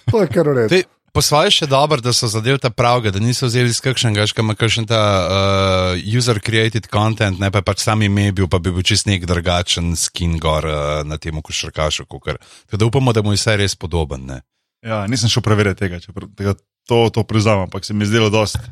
to 0.09 0.21
je 0.21 0.27
kar 0.33 0.49
v 0.49 0.55
redu. 0.57 0.69
Te, 0.73 0.83
po 1.13 1.21
svoje 1.21 1.53
še 1.53 1.67
dobro, 1.69 2.01
da 2.01 2.09
so 2.15 2.25
zadeli 2.31 2.57
ta 2.57 2.71
pravga, 2.73 3.11
da 3.13 3.21
niso 3.21 3.45
vzeli 3.45 3.69
iz 3.69 3.77
kakšnega, 3.85 4.25
ki 4.33 4.41
ima 4.41 4.55
kakšen 4.57 4.89
ta 4.89 5.01
uh, 5.03 6.01
user-created 6.01 6.89
content, 6.89 7.37
ne 7.37 7.51
pa 7.53 7.61
je 7.61 7.67
pač 7.69 7.83
sam 7.85 8.01
ime 8.01 8.31
bil, 8.33 8.49
pa 8.49 8.57
bi 8.57 8.73
bil 8.73 8.85
čist 8.85 9.05
nek 9.05 9.27
drugačen 9.29 9.93
skin 9.99 10.39
gor 10.41 10.65
uh, 10.65 11.03
na 11.05 11.21
tem 11.21 11.37
košarkašu. 11.37 12.09
Tako 12.09 12.81
da 12.81 12.89
upamo, 12.89 13.13
da 13.13 13.21
mu 13.21 13.35
je 13.35 13.41
vse 13.43 13.57
res 13.61 13.77
podoben. 13.77 14.25
Ne? 14.31 14.41
Ja, 14.81 15.05
nisem 15.07 15.29
šel 15.29 15.45
preveriti 15.45 15.85
tega, 15.85 16.01
čeprav 16.01 16.33
tega 16.33 16.57
to, 16.89 17.05
to 17.13 17.21
priznam, 17.23 17.67
ampak 17.69 17.85
se 17.85 17.93
mi 17.93 18.03
je 18.07 18.15
zdelo 18.15 18.33
dosti 18.33 18.65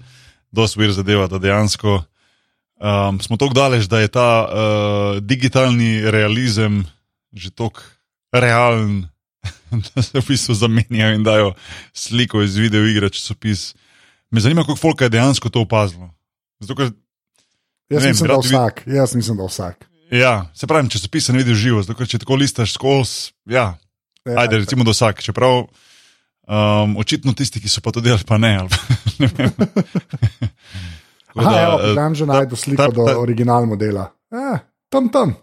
dost 0.52 0.76
vir 0.76 0.92
zadeva, 0.92 1.28
da 1.32 1.40
dejansko 1.40 2.02
um, 2.82 3.22
smo 3.22 3.38
tako 3.38 3.54
daleč, 3.54 3.86
da 3.86 4.02
je 4.02 4.10
ta 4.12 4.30
uh, 4.44 5.22
digitalni 5.24 6.02
realizem 6.12 6.84
že 7.32 7.52
tako 7.56 7.80
realen, 8.34 9.08
da 9.96 10.02
se 10.04 10.20
v 10.20 10.26
bistvu 10.28 10.56
zamenjajo 10.56 11.16
in 11.16 11.24
dajo 11.24 11.54
sliko 11.94 12.42
iz 12.44 12.58
video 12.60 12.84
igre, 12.84 13.10
časopis. 13.10 13.76
Me 14.32 14.42
zanima, 14.42 14.64
koliko 14.64 14.82
folk 14.82 15.02
je 15.02 15.10
dejansko 15.10 15.50
to 15.50 15.62
opazilo. 15.64 16.10
Zato, 16.60 16.76
ker, 16.76 16.92
Jaz 17.92 18.04
vem, 18.04 18.12
mislim, 18.12 18.28
da 18.28 18.40
vsak. 18.44 18.84
Jaz 18.88 19.16
mislim, 19.16 19.38
da 19.38 19.48
vsak. 19.48 19.88
ja, 20.12 20.52
se 20.56 20.68
pravi, 20.68 20.90
časopis 20.90 21.28
ne 21.32 21.40
vidi 21.40 21.56
živo, 21.56 21.84
zato 21.84 21.96
ker 22.00 22.08
če 22.08 22.20
tako 22.20 22.36
listaš 22.36 22.76
skozi, 22.76 23.32
ja, 23.48 23.78
Ja, 24.26 24.40
Ajde, 24.40 24.58
recimo, 24.58 24.84
da 24.84 24.92
vsak, 24.92 25.24
čeprav 25.24 25.64
um, 25.66 26.98
očitno 26.98 27.34
tisti, 27.34 27.62
ki 27.62 27.70
so 27.70 27.82
pa 27.82 27.92
to 27.92 28.04
delali, 28.06 28.22
pa 28.28 28.38
ne. 28.38 28.54
Ali, 28.58 28.70
ne 29.20 29.30
Aha, 31.36 31.50
da, 31.50 31.62
evo, 31.62 31.76
eh, 31.82 31.96
tam 31.96 32.16
že 32.16 32.26
ta- 32.26 32.34
najdu 32.34 32.56
sliko 32.56 32.84
ta- 32.84 32.92
do 32.92 33.06
ta- 33.06 33.18
original 33.18 33.66
modela. 33.66 34.12
Eh, 34.30 34.58
tam, 34.90 35.10
tam. 35.10 35.36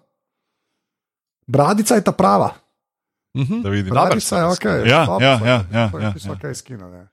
Bradica 1.46 1.94
je 1.94 2.04
ta 2.04 2.12
prava. 2.12 2.50
Mhm. 3.34 3.62
Da 3.62 3.68
vidim. 3.68 3.90
Bradica 3.90 4.36
je 4.36 4.44
ok. 4.46 4.64
Ja, 4.86 5.06
top 5.06 5.22
ja, 5.22 5.34
ja, 5.36 5.64
ja, 5.72 5.90
to 5.90 5.98
ja, 5.98 6.12
je 6.14 6.20
ja. 6.20 6.32
ok 6.32 6.54
skina, 6.54 6.88
ne. 6.88 7.08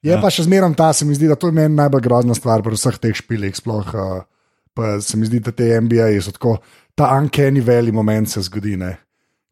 Je 0.00 0.12
Ja. 0.12 0.20
pa 0.20 0.30
še 0.30 0.42
zmeraj 0.42 0.74
ta, 0.74 0.92
se 0.92 1.04
mi 1.04 1.14
zdi, 1.14 1.26
da 1.26 1.34
to 1.34 1.46
je 1.46 1.52
meni 1.52 1.74
najbolj 1.74 2.00
grozna 2.00 2.34
stvar 2.34 2.62
pri 2.62 2.70
vseh 2.72 2.98
teh 2.98 3.14
špilih. 3.14 3.50
Sploh, 3.52 3.86
uh, 3.88 4.22
pa 4.70 5.00
se 5.00 5.16
mi 5.16 5.26
zdi, 5.26 5.40
da 5.40 5.50
te 5.50 5.66
NBA 5.74 6.22
so 6.22 6.30
tako, 6.30 6.58
ta 6.94 7.10
uncanny 7.12 7.58
valley 7.60 7.90
moment 7.92 8.28
se 8.28 8.40
zgodi. 8.40 8.76
Ne, 8.76 8.96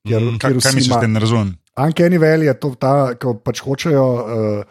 kjer, 0.06 0.22
Mm, 0.22 0.38
Kaj, 0.38 0.50
kjer 0.50 0.52
kaj 0.52 0.58
vsi 0.62 0.76
misliš, 0.76 0.94
da 0.94 1.06
ne 1.06 1.20
razumem? 1.20 1.50
Uncanny 1.76 2.16
Valley 2.16 2.46
je 2.46 2.54
to, 2.54 2.70
ta, 2.74 3.14
ko 3.14 3.34
pač 3.34 3.60
hočejo 3.60 4.04
uh, 4.06 4.64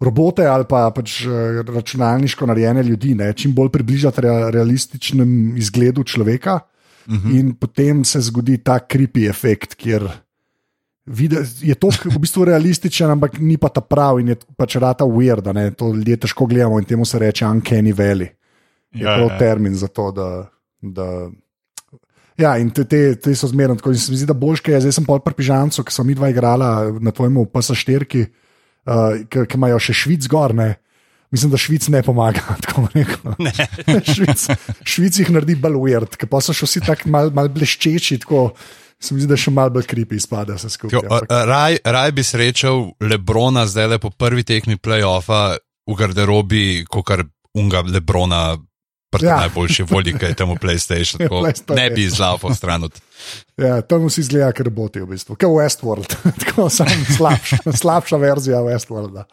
robote 0.00 0.46
ali 0.46 0.64
pa 0.68 0.90
pač 0.94 1.24
uh, 1.26 1.60
računalniško 1.66 2.46
narejene 2.46 2.82
ljudi 2.82 3.14
ne, 3.14 3.32
čim 3.32 3.54
bolj 3.54 3.68
približati 3.74 4.20
rea, 4.20 4.50
realističnem 4.50 5.56
izgledu 5.56 6.04
človeka, 6.04 6.54
uh 6.54 6.78
Mhm. 7.08 7.28
-huh. 7.28 7.40
in 7.40 7.54
potem 7.54 8.04
se 8.04 8.20
zgodi 8.20 8.58
ta 8.58 8.78
creepy 8.78 9.28
efekt, 9.28 9.74
kjer 9.74 10.10
je 11.60 11.74
to 11.74 11.88
v 12.04 12.18
bistvu 12.20 12.44
realističen, 12.44 13.10
ampak 13.10 13.38
ni 13.38 13.56
pa 13.56 13.68
ta 13.68 13.80
prav 13.80 14.20
in 14.20 14.28
je 14.28 14.36
pač 14.56 14.76
rata 14.76 15.04
weird, 15.04 15.48
a 15.48 15.52
ne, 15.52 15.70
to 15.70 15.92
ljudje 15.92 16.16
težko 16.16 16.46
gledamo 16.46 16.78
in 16.78 16.84
temu 16.84 17.04
se 17.04 17.18
reče 17.18 17.46
Uncanny 17.46 17.94
Valley. 17.96 18.28
Je 18.92 19.04
Ja, 19.04 19.16
prav 19.16 19.28
ja. 19.30 19.38
termin 19.38 19.74
za 19.74 19.86
to, 19.88 20.12
da. 20.12 20.50
da 20.82 21.30
Ja, 22.36 22.58
in 22.58 22.70
te, 22.70 22.84
te, 22.84 23.14
te 23.16 23.34
so 23.34 23.46
zmerno 23.46 23.74
tako. 23.74 23.90
in 23.90 23.96
Se 23.96 24.12
mi 24.12 24.16
zdi, 24.18 24.26
da 24.26 24.32
boljše 24.34 24.72
je, 24.72 24.80
zdaj 24.80 24.92
sem 24.92 25.04
pol 25.04 25.18
pri 25.18 25.34
pižamcu, 25.34 25.82
ki 25.84 25.92
so 25.92 26.04
mi 26.04 26.14
dva 26.14 26.28
igrala 26.28 26.92
na 27.00 27.10
tvojemu 27.10 27.44
PS4, 27.44 28.20
uh, 28.20 28.26
ki 29.28 29.46
imajo 29.54 29.80
še 29.82 29.96
švic 30.02 30.28
gor. 30.30 30.54
Ne? 30.56 30.74
Mislim, 31.30 31.52
da 31.52 31.60
švic 31.60 31.88
ne 31.92 32.02
pomaga. 32.02 32.56
rekel. 32.94 33.34
švic, 34.14 34.44
švic 34.84 35.22
jih 35.22 35.32
naredi 35.34 35.58
bolj 35.60 35.80
weird, 35.82 36.18
ker 36.20 36.30
pa 36.30 36.40
so 36.44 36.56
še 36.56 36.68
vsi 36.68 36.84
tako 36.86 37.12
mal, 37.12 37.32
mal 37.36 37.50
bleščeči. 37.52 38.20
Tako, 38.24 38.48
se 39.00 39.14
mi 39.14 39.22
zdi, 39.22 39.30
da 39.30 39.38
še 39.38 39.52
mal 39.54 39.72
bolj 39.74 39.86
kripi 39.90 40.18
izpada 40.18 40.56
vse 40.56 40.72
skupaj. 40.72 41.04
Jo, 41.04 41.20
Raj, 41.28 41.80
raj 41.84 42.14
bi 42.16 42.24
srečal 42.26 42.88
Lebrona 43.04 43.66
zdaj 43.68 43.92
le 43.94 44.00
po 44.02 44.10
prvi 44.10 44.46
tekmi 44.46 44.78
playoffa 44.80 45.58
v 45.88 45.98
garderobi, 45.98 46.64
kot 46.88 47.06
kar 47.06 47.26
unga 47.58 47.84
Lebrona. 47.86 48.56
Prti 49.10 49.24
Ja. 49.26 49.30
ja. 49.30 49.36
najboljši 49.40 49.82
volji, 49.82 50.14
tam 50.36 50.50
v 50.54 50.58
PlayStation. 50.60 51.18
Tako, 51.18 51.40
PlayStation. 51.40 51.76
ne 51.76 51.90
bi 51.90 52.04
izlafal 52.04 52.54
stran 52.54 52.84
od. 52.84 53.00
Ja, 53.56 53.80
tam 53.80 54.04
vsi 54.06 54.20
izgleda, 54.20 54.52
ker 54.52 54.68
boti 54.70 55.00
v 55.00 55.08
bistvu, 55.14 55.36
kot 55.36 55.48
Westworld, 55.48 56.12
tako 56.44 56.68
samo 56.70 56.90
slabša, 57.16 57.56
slabša 57.72 58.16
verzija 58.20 58.60
Westworlda. 58.66 59.24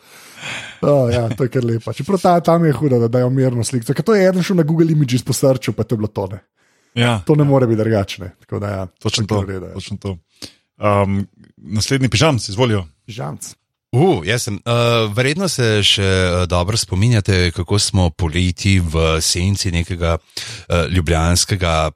Oh, 0.81 1.09
ja, 1.13 1.27
to 1.29 1.43
je 1.43 1.49
kar 1.49 1.65
lepo. 1.65 1.93
Čeprav 1.93 2.21
ta, 2.21 2.39
tam 2.39 2.65
je 2.65 2.71
hudo, 2.73 2.99
da 2.99 3.07
dajo 3.07 3.29
mirno 3.29 3.63
sliko. 3.63 3.93
Ker 3.93 4.05
to 4.05 4.15
je 4.15 4.27
eden 4.29 4.43
šel 4.43 4.59
na 4.61 4.63
Google 4.63 4.91
Images 4.93 5.23
po 5.25 5.33
srču, 5.33 5.73
pa 5.73 5.83
to 5.83 5.95
je 5.95 5.97
bilo 5.97 6.07
tone. 6.07 6.39
Ja, 6.95 7.19
To 7.27 7.35
ne 7.35 7.43
more 7.43 7.67
biti 7.67 7.81
drugačne. 7.83 8.31
Ja, 8.61 8.87
točno 8.99 9.25
to. 9.27 9.41
redu, 9.43 9.65
ja. 9.65 9.73
Točno 9.73 9.97
to. 9.97 10.17
Um, 10.77 11.27
naslednji 11.57 12.09
pižamci, 12.09 12.51
izvolijo. 12.51 12.85
Žanc. 13.07 13.55
Uh, 13.95 14.25
jaz 14.27 14.43
sem. 14.43 14.57
Uh, 14.67 15.05
verjetno 15.15 15.47
se 15.47 15.79
še 15.87 16.03
uh, 16.03 16.41
dobro 16.51 16.75
spominjate, 16.77 17.53
kako 17.55 17.79
smo 17.79 18.09
poleti 18.11 18.75
v 18.83 19.21
senci 19.23 19.71
nekega 19.71 20.17
uh, 20.17 20.89
ljubljanskega 20.91 21.91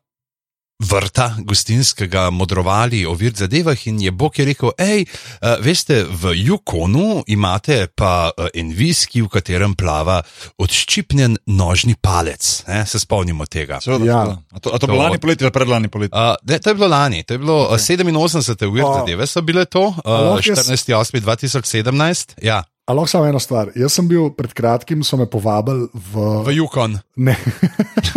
vrta, 0.81 1.35
gostinskega, 1.39 2.29
modrovali 2.29 3.05
o 3.05 3.13
vir 3.13 3.33
zadevah 3.33 3.87
in 3.87 3.99
je 3.99 4.11
Bog 4.11 4.39
je 4.39 4.45
rekel: 4.45 4.71
hej, 4.77 5.03
uh, 5.03 5.59
veste, 5.59 6.05
v 6.05 6.33
Yukonu 6.37 7.23
imate 7.27 7.87
pa 7.89 8.29
uh, 8.29 8.47
en 8.53 8.71
viski, 8.71 9.21
v 9.21 9.27
katerem 9.29 9.75
plava 9.75 10.21
odščipnjen 10.57 11.37
nožni 11.47 11.95
palec. 11.95 12.63
Ne? 12.65 12.85
Se 12.85 12.99
spomnimo 12.99 13.45
tega. 13.45 13.79
Seveda, 13.79 14.05
Ja. 14.05 14.21
A 14.49 14.59
to, 14.59 14.69
a 14.69 14.73
to 14.73 14.79
To- 14.79 14.87
bilo 14.87 15.03
lani 15.03 15.17
poleti 15.17 15.43
ali 15.43 15.51
predlani 15.51 15.87
poleti? 15.87 16.11
Uh, 16.11 16.33
ne, 16.43 16.59
to 16.59 16.69
je 16.69 16.75
bilo 16.75 16.87
lani, 16.87 17.23
to 17.23 17.33
je 17.33 17.39
bilo 17.39 17.67
okay. 17.67 17.99
87. 17.99 18.65
uvir 18.65 18.83
O. 18.83 18.93
zadeve, 18.95 19.27
so 19.27 19.41
bile 19.41 19.65
to, 19.65 19.83
uh, 19.83 19.93
lahko 20.05 20.41
jaz- 20.45 20.65
14.8.2017, 20.65 22.39
ja, 22.41 22.63
A 22.89 22.93
lahko 22.93 23.11
samo 23.11 23.27
eno 23.29 23.39
stvar. 23.39 23.69
Jaz 23.77 23.93
sem 23.93 24.07
bil 24.09 24.31
pred 24.33 24.53
kratkim, 24.57 25.03
so 25.05 25.17
me 25.19 25.27
povabili 25.29 25.85
v. 25.93 26.23
v 26.47 26.55
Yukon. 26.57 26.97
Ne. 27.21 27.35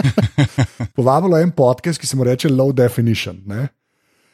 Povabilo 0.97 1.37
je 1.37 1.45
en 1.45 1.53
podcast, 1.53 2.01
ki 2.01 2.09
se 2.09 2.17
mu 2.17 2.25
reče 2.25 2.49
Low 2.49 2.73
Definition. 2.73 3.43
Ne? 3.45 3.69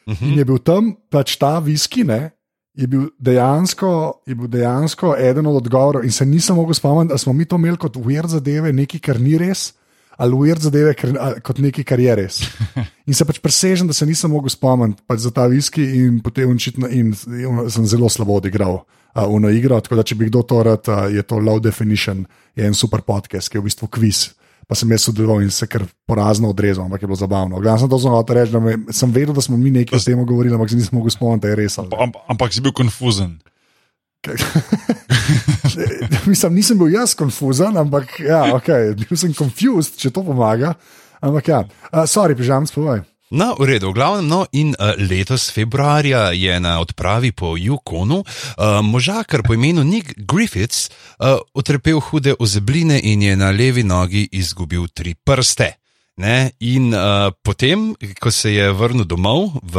Mhm. 0.07 0.31
In 0.31 0.37
je 0.39 0.45
bil 0.47 0.61
tam 0.63 0.93
pač 1.11 1.35
ta 1.35 1.57
viski, 1.59 2.05
ne? 2.07 2.31
Je 2.79 2.87
bil, 2.87 3.09
dejansko, 3.19 4.21
je 4.29 4.37
bil 4.39 4.47
dejansko 4.47 5.11
eden 5.19 5.49
od 5.49 5.59
odgovorov, 5.59 6.05
in 6.07 6.13
se 6.15 6.25
nisem 6.25 6.55
mogel 6.55 6.77
spomniti, 6.77 7.11
da 7.11 7.17
smo 7.19 7.33
mi 7.33 7.43
to 7.45 7.59
imeli 7.59 7.77
kot 7.77 7.97
weird 7.99 8.31
zadeve, 8.31 8.71
nekaj, 8.73 9.01
kar 9.03 9.19
ni 9.19 9.35
res, 9.41 9.73
ali 10.15 10.37
weird 10.39 10.63
zadeve 10.63 10.93
kar, 10.95 11.11
a, 11.19 11.33
kot 11.43 11.59
nekaj, 11.59 11.83
kar 11.83 11.99
je 11.99 12.15
res. 12.15 12.39
In 13.09 13.17
se 13.17 13.27
pač 13.27 13.41
presežem, 13.43 13.89
da 13.89 13.97
se 13.97 14.07
nisem 14.07 14.31
mogel 14.31 14.53
spomniti 14.53 15.03
pač 15.03 15.25
za 15.25 15.33
ta 15.35 15.49
viski, 15.51 15.83
in 15.99 16.21
potem 16.23 16.55
očitno 16.55 16.87
in, 16.87 17.11
in 17.11 17.67
sem 17.73 17.89
zelo 17.89 18.07
slabo 18.07 18.39
odigral. 18.39 18.85
Uh, 19.15 19.25
Uno 19.27 19.49
igro, 19.49 19.79
tako 19.81 19.97
da 19.97 20.03
če 20.05 20.15
bi 20.15 20.27
kdo 20.29 20.43
to 20.45 20.63
rad, 20.63 20.85
uh, 20.87 21.07
je 21.09 21.23
to 21.25 21.39
Low 21.41 21.59
Definition, 21.59 22.25
je 22.55 22.67
en 22.67 22.77
super 22.77 23.01
podcast, 23.01 23.49
ki 23.49 23.57
je 23.57 23.63
v 23.63 23.69
bistvu 23.69 23.89
kviz. 23.89 24.29
Pa 24.69 24.77
sem 24.77 24.91
jaz 24.93 25.07
sodeloval 25.07 25.41
in 25.41 25.49
se 25.49 25.65
kar 25.65 25.81
porazno 26.05 26.51
odrezal, 26.53 26.85
ampak 26.85 27.01
je 27.01 27.09
bilo 27.09 27.17
zabavno. 27.17 27.57
Glavno 27.57 27.81
sem 27.81 27.89
to 27.89 27.97
zelo 27.97 28.21
reči, 28.21 28.53
da 28.53 28.59
me, 28.61 28.75
sem 28.93 29.09
vedel, 29.11 29.33
da 29.33 29.41
smo 29.41 29.57
mi 29.57 29.71
nekaj 29.73 29.97
o 29.97 30.03
tem 30.03 30.21
govorili, 30.21 30.53
ampak 30.53 30.69
se 30.69 30.77
nisem 30.77 30.97
mogel 30.99 31.09
spomniti, 31.15 31.41
da 31.41 31.49
je 31.49 31.57
res. 31.57 31.77
ali. 31.81 31.89
Am, 31.97 32.13
ampak 32.29 32.53
si 32.53 32.61
bil 32.61 32.75
konfuzen. 32.77 33.39
Mislim, 36.29 36.53
nisem 36.53 36.77
bil 36.77 36.93
jaz 36.93 37.15
konfuzen, 37.17 37.77
ampak 37.81 38.19
ja, 38.21 38.43
okay, 38.53 38.93
bil 38.93 39.17
sem 39.17 39.33
confused, 39.33 39.97
če 39.97 40.13
to 40.13 40.21
pomaga. 40.27 40.75
Ampak 41.19 41.49
ja, 41.49 41.63
uh, 41.89 42.05
sorry, 42.05 42.37
pižam, 42.37 42.69
spovaj. 42.69 43.01
No, 43.29 43.53
v 43.53 43.77
redu, 43.77 43.91
v 43.91 43.93
glavnem, 43.93 44.25
no, 44.25 44.45
in 44.57 44.73
uh, 44.73 44.97
letos 44.97 45.51
februarja 45.53 46.33
je 46.33 46.49
na 46.57 46.79
odpravi 46.81 47.29
po 47.29 47.53
Yukonu 47.53 48.25
uh, 48.25 48.81
možakar 48.81 49.45
po 49.45 49.53
imenu 49.53 49.85
Nick 49.85 50.17
Griffiths 50.25 50.89
uh, 51.21 51.37
utrpel 51.53 52.01
hude 52.01 52.33
ozebline 52.41 52.97
in 52.97 53.21
je 53.21 53.37
na 53.37 53.53
levi 53.53 53.85
nogi 53.85 54.25
izgubil 54.33 54.89
tri 54.89 55.13
prste. 55.13 55.77
Ne? 56.17 56.57
In 56.65 56.89
uh, 56.89 57.29
potem, 57.45 57.93
ko 58.17 58.33
se 58.33 58.57
je 58.57 58.65
vrnil 58.73 59.05
domov 59.05 59.61
v 59.61 59.75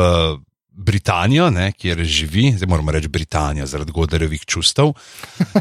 Britanijo, 0.80 1.50
ne, 1.52 1.72
kjer 1.72 2.00
živi, 2.04 2.52
zdaj 2.56 2.68
moramo 2.68 2.92
reči 2.94 3.08
Britanijo 3.08 3.66
zaradi 3.66 3.92
godarevih 3.92 4.44
čustev. 4.46 4.92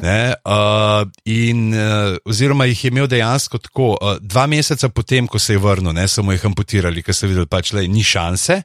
Ne, 0.04 0.34
uh, 0.46 1.04
in, 1.26 1.74
uh, 1.74 2.16
oziroma 2.26 2.66
jih 2.70 2.84
je 2.84 2.92
imel 2.92 3.08
dejansko 3.10 3.58
tako, 3.58 3.90
uh, 4.02 4.18
dva 4.22 4.46
meseca 4.48 4.90
potem, 4.90 5.28
ko 5.28 5.40
se 5.40 5.54
je 5.54 5.60
vrnil, 5.60 5.94
ne, 5.94 6.08
so 6.08 6.24
mu 6.24 6.32
jih 6.32 6.46
amputirali, 6.46 7.04
ker 7.04 7.16
so 7.16 7.28
videli, 7.28 7.50
pač, 7.50 7.74
da 7.76 7.84
ni 7.84 8.04
šanse, 8.06 8.62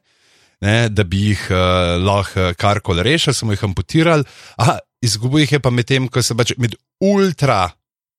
ne, 0.63 0.77
da 0.89 1.05
bi 1.05 1.31
jih 1.31 1.47
uh, 1.51 1.97
lahko 2.05 2.53
karkoli 2.61 3.03
rešili, 3.03 3.35
so 3.35 3.49
mu 3.49 3.57
jih 3.57 3.65
amputirali. 3.67 4.27
Izgubil 5.05 5.45
jih 5.45 5.57
je 5.57 5.61
pa 5.65 5.73
medtem, 5.75 6.09
ko 6.09 6.23
se 6.23 6.37
pač 6.39 6.55
med 6.61 6.77
ultra 7.03 7.67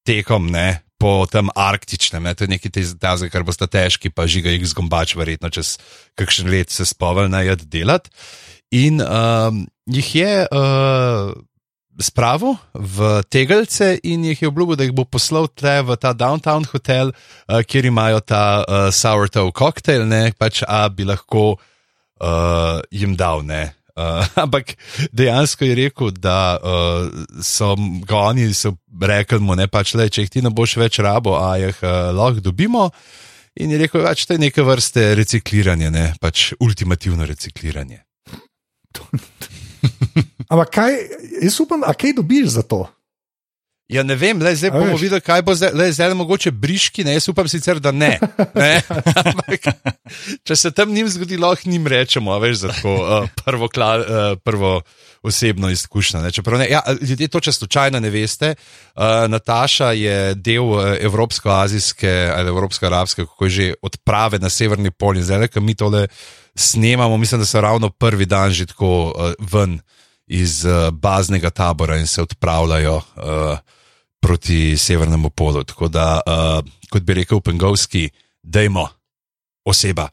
tekom, 0.06 0.52
ne. 0.52 0.85
Po 1.02 1.26
tem 1.28 1.50
arktičnem, 1.52 2.24
ne, 2.24 2.32
to 2.34 2.46
je 2.46 2.54
nekaj 2.54 2.72
tega, 2.72 3.28
kar 3.28 3.44
boste 3.44 3.68
težki, 3.68 4.10
pa 4.10 4.24
žiga 4.32 4.54
jih 4.54 4.64
zgombač, 4.72 5.18
verjetno 5.20 5.52
čez 5.52 5.76
kakšen 6.16 6.48
let 6.50 6.72
se 6.72 6.88
spovel 6.88 7.28
najed 7.30 7.68
delati. 7.68 8.14
In 8.72 9.04
um, 9.04 9.66
jih 9.92 10.10
je 10.16 10.32
uh, 10.48 11.36
spravil 12.02 12.56
v 12.74 13.22
tegelce 13.32 14.00
in 14.04 14.26
jih 14.26 14.42
je 14.42 14.50
obljubil, 14.50 14.80
da 14.80 14.88
jih 14.88 14.96
bo 14.96 15.06
poslal 15.06 15.48
tle 15.52 15.78
v 15.86 16.00
ta 16.00 16.16
downtown 16.16 16.66
hotel, 16.72 17.12
uh, 17.12 17.62
kjer 17.64 17.92
imajo 17.92 18.24
ta 18.24 18.64
uh, 18.64 18.88
sourdough 18.92 19.54
koktejl, 19.56 20.08
ne 20.08 20.32
pač, 20.38 20.64
a 20.68 20.88
bi 20.90 21.08
lahko 21.08 21.56
uh, 21.56 22.80
jim 22.92 23.16
dal, 23.20 23.46
ne. 23.46 23.76
Uh, 23.96 24.28
ampak 24.44 24.76
dejansko 25.16 25.66
je 25.66 25.76
rekel, 25.76 26.12
da 26.12 26.60
uh, 26.60 27.08
so 27.44 27.76
ga 28.04 28.18
oni 28.32 28.50
rekli, 29.02 29.40
mu, 29.40 29.56
ne, 29.56 29.70
pač, 29.72 29.96
le, 29.96 30.10
če 30.12 30.26
jih 30.26 30.34
ti 30.34 30.44
ne 30.44 30.52
boš 30.52 30.76
več 30.82 31.00
rabo, 31.00 31.38
a 31.40 31.56
jih 31.62 31.80
uh, 31.80 32.12
lahko 32.16 32.44
dobimo. 32.44 32.90
In 33.64 33.72
je 33.72 33.80
rekel, 33.80 34.04
je 34.04 34.28
to 34.28 34.38
neke 34.38 34.66
vrste 34.68 35.14
recikliranje, 35.16 35.92
ne, 35.92 36.10
pač 36.20 36.52
ultimativno 36.60 37.24
recikliranje. 37.26 38.02
Ampak 40.52 40.70
kaj, 40.76 41.00
jaz 41.40 41.60
upam, 41.64 41.88
a 41.88 41.96
kaj 41.96 42.18
dobiš 42.20 42.52
za 42.60 42.68
to? 42.68 42.84
Ja, 43.86 44.02
ne 44.02 44.16
vem, 44.18 44.40
le, 44.42 44.50
zdaj 44.58 44.72
A 44.72 44.80
bomo 44.80 44.96
veš? 44.96 45.02
videli, 45.06 45.22
kaj 45.22 45.44
bo 45.46 45.54
zdaj, 45.54 45.70
le, 45.78 45.86
zdaj 45.94 46.14
mogoče 46.18 46.50
briški. 46.52 47.04
Ne, 47.06 47.14
jaz 47.20 47.28
upam 47.30 47.46
sicer, 47.46 47.78
da 47.78 47.92
ne. 47.94 48.16
ne? 48.58 48.72
Ampak, 49.30 49.68
če 50.42 50.58
se 50.58 50.72
tam 50.74 50.90
njim 50.94 51.10
zgodi, 51.14 51.38
lahko 51.38 51.70
njim 51.70 51.86
rečemo, 51.86 52.34
a 52.34 52.40
veš, 52.42 52.64
za 52.64 52.72
tako 52.74 52.96
uh, 52.98 53.30
prvo, 53.46 53.70
kla, 53.70 53.92
uh, 54.02 54.08
prvo 54.42 54.80
osebno 55.22 55.70
izkušnjo. 55.70 56.24
Ne? 56.26 56.32
Čeprav 56.34 56.64
ne, 56.64 56.70
ja, 56.70 56.82
ljudje 57.02 57.30
to, 57.30 57.44
če 57.46 57.54
slučajno 57.60 58.02
ne 58.02 58.10
veste, 58.10 58.56
uh, 58.58 59.28
Nataša 59.30 59.92
je 59.94 60.18
del 60.34 60.74
evropsko-azijske 61.06 62.16
ali 62.34 62.50
evropsko-arabske, 62.50 63.28
kako 63.30 63.50
je 63.50 63.56
že 63.56 63.72
odprave 63.86 64.42
na 64.42 64.50
severni 64.50 64.90
pol 64.90 65.22
in 65.22 65.30
zdaj, 65.30 65.52
ki 65.54 65.62
mi 65.62 65.78
tole 65.78 66.08
snemamo, 66.58 67.18
mislim, 67.22 67.42
da 67.42 67.46
so 67.46 67.62
ravno 67.62 67.90
prvi 67.94 68.26
dan 68.26 68.50
že 68.50 68.66
tako 68.66 69.14
uh, 69.14 69.38
ven 69.38 69.78
iz 70.28 70.66
uh, 70.66 70.90
baznega 70.90 71.50
tabora 71.50 71.98
in 71.98 72.08
se 72.08 72.22
odpravljajo 72.22 72.96
uh, 72.96 73.58
proti 74.20 74.78
severnemu 74.78 75.30
polu. 75.30 75.64
Tako 75.64 75.88
da, 75.88 76.22
uh, 76.26 76.72
kot 76.90 77.04
bi 77.04 77.14
rekel 77.14 77.42
Pengovski, 77.42 78.10
dajmo 78.44 78.88
oseba. 79.66 80.10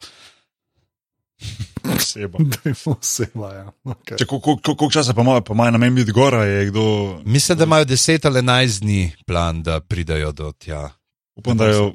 Oseba. 1.97 2.37
Da 2.39 2.69
je 2.69 2.75
oseba. 2.85 3.53
Ja. 3.53 3.71
Okay. 3.83 4.17
Če, 4.17 4.25
koliko, 4.25 4.57
koliko 4.63 4.89
časa 4.91 5.13
pa 5.13 5.21
ima, 5.21 5.41
pa 5.41 5.53
ima 5.53 5.71
na 5.71 5.77
meni 5.77 5.95
biti 5.95 6.11
gora, 6.11 6.43
je 6.43 6.65
kdo. 6.69 6.83
Mislim, 7.25 7.57
da 7.57 7.63
imajo 7.63 7.85
10 7.85 8.27
ali 8.27 8.39
11 8.39 8.79
dni 8.79 9.11
plan, 9.25 9.63
da 9.63 9.79
pridajo 9.79 10.31
do 10.31 10.51
tja. 10.51 10.89
Upam, 11.35 11.57
da 11.57 11.65
jo, 11.65 11.93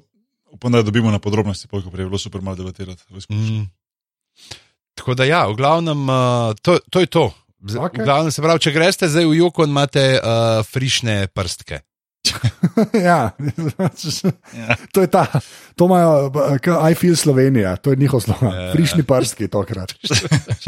upam, 0.50 0.72
da 0.72 0.78
jo 0.78 0.82
dobimo 0.82 1.10
na 1.10 1.18
podrobnosti, 1.18 1.68
prej 1.68 1.82
je 1.82 2.04
bilo 2.04 2.18
super 2.18 2.40
malo 2.40 2.56
debatirati. 2.56 3.02
Mm. 3.30 3.64
Tako 4.94 5.14
da, 5.14 5.24
ja, 5.24 5.46
v 5.46 5.54
glavnem, 5.54 6.08
uh, 6.08 6.54
to, 6.62 6.78
to 6.90 7.00
je 7.00 7.06
to. 7.06 7.30
Okay. 7.58 8.04
glavnem, 8.04 8.30
se 8.30 8.42
pravi, 8.42 8.62
če 8.62 8.70
greste 8.72 9.08
zdaj 9.10 9.26
v 9.26 9.38
Jukon, 9.40 9.70
imate 9.70 10.02
uh, 10.18 10.62
frišne 10.62 11.26
prstke. 11.34 11.80
ja, 13.08 13.32
Ja. 14.52 14.76
to 14.92 15.00
je 15.00 15.08
ta, 15.10 15.26
to 15.74 15.86
imajo, 15.86 16.30
kaj 16.60 16.92
I 16.92 16.94
feel 16.94 17.16
Slovenija, 17.16 17.76
to 17.76 17.90
je 17.90 17.96
njihov 17.96 18.20
slogan. 18.20 18.52
Ja. 18.54 18.72
Frišni 18.72 19.02
prstki 19.02 19.48
tokrat. 19.48 19.94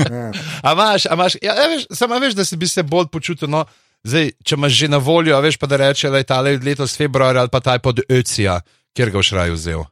Ja. 0.00 0.32
A 0.62 0.72
imaš, 0.72 1.06
a 1.06 1.14
imaš, 1.14 1.36
ja, 1.42 1.52
a 1.52 1.66
veš, 1.68 1.86
samo 1.92 2.18
veš, 2.18 2.34
da 2.34 2.44
si 2.44 2.56
bi 2.56 2.68
se 2.68 2.82
bolj 2.82 3.06
počutil. 3.12 3.50
No, 3.50 3.64
zdaj, 4.06 4.32
če 4.44 4.54
imaš 4.56 4.72
že 4.72 4.88
na 4.88 4.96
voljo, 4.96 5.36
veš 5.40 5.58
pa 5.60 5.66
da 5.68 5.76
reče, 5.76 6.10
da 6.10 6.18
je 6.22 6.24
ta 6.24 6.40
letos 6.40 6.96
februar 6.96 7.36
ali 7.36 7.52
pa 7.52 7.60
ta 7.60 7.76
je 7.76 7.84
pod 7.84 8.00
Öcija, 8.08 8.60
kjer 8.96 9.10
ga 9.10 9.18
v 9.18 9.22
šraju 9.22 9.54
vzel. 9.58 9.84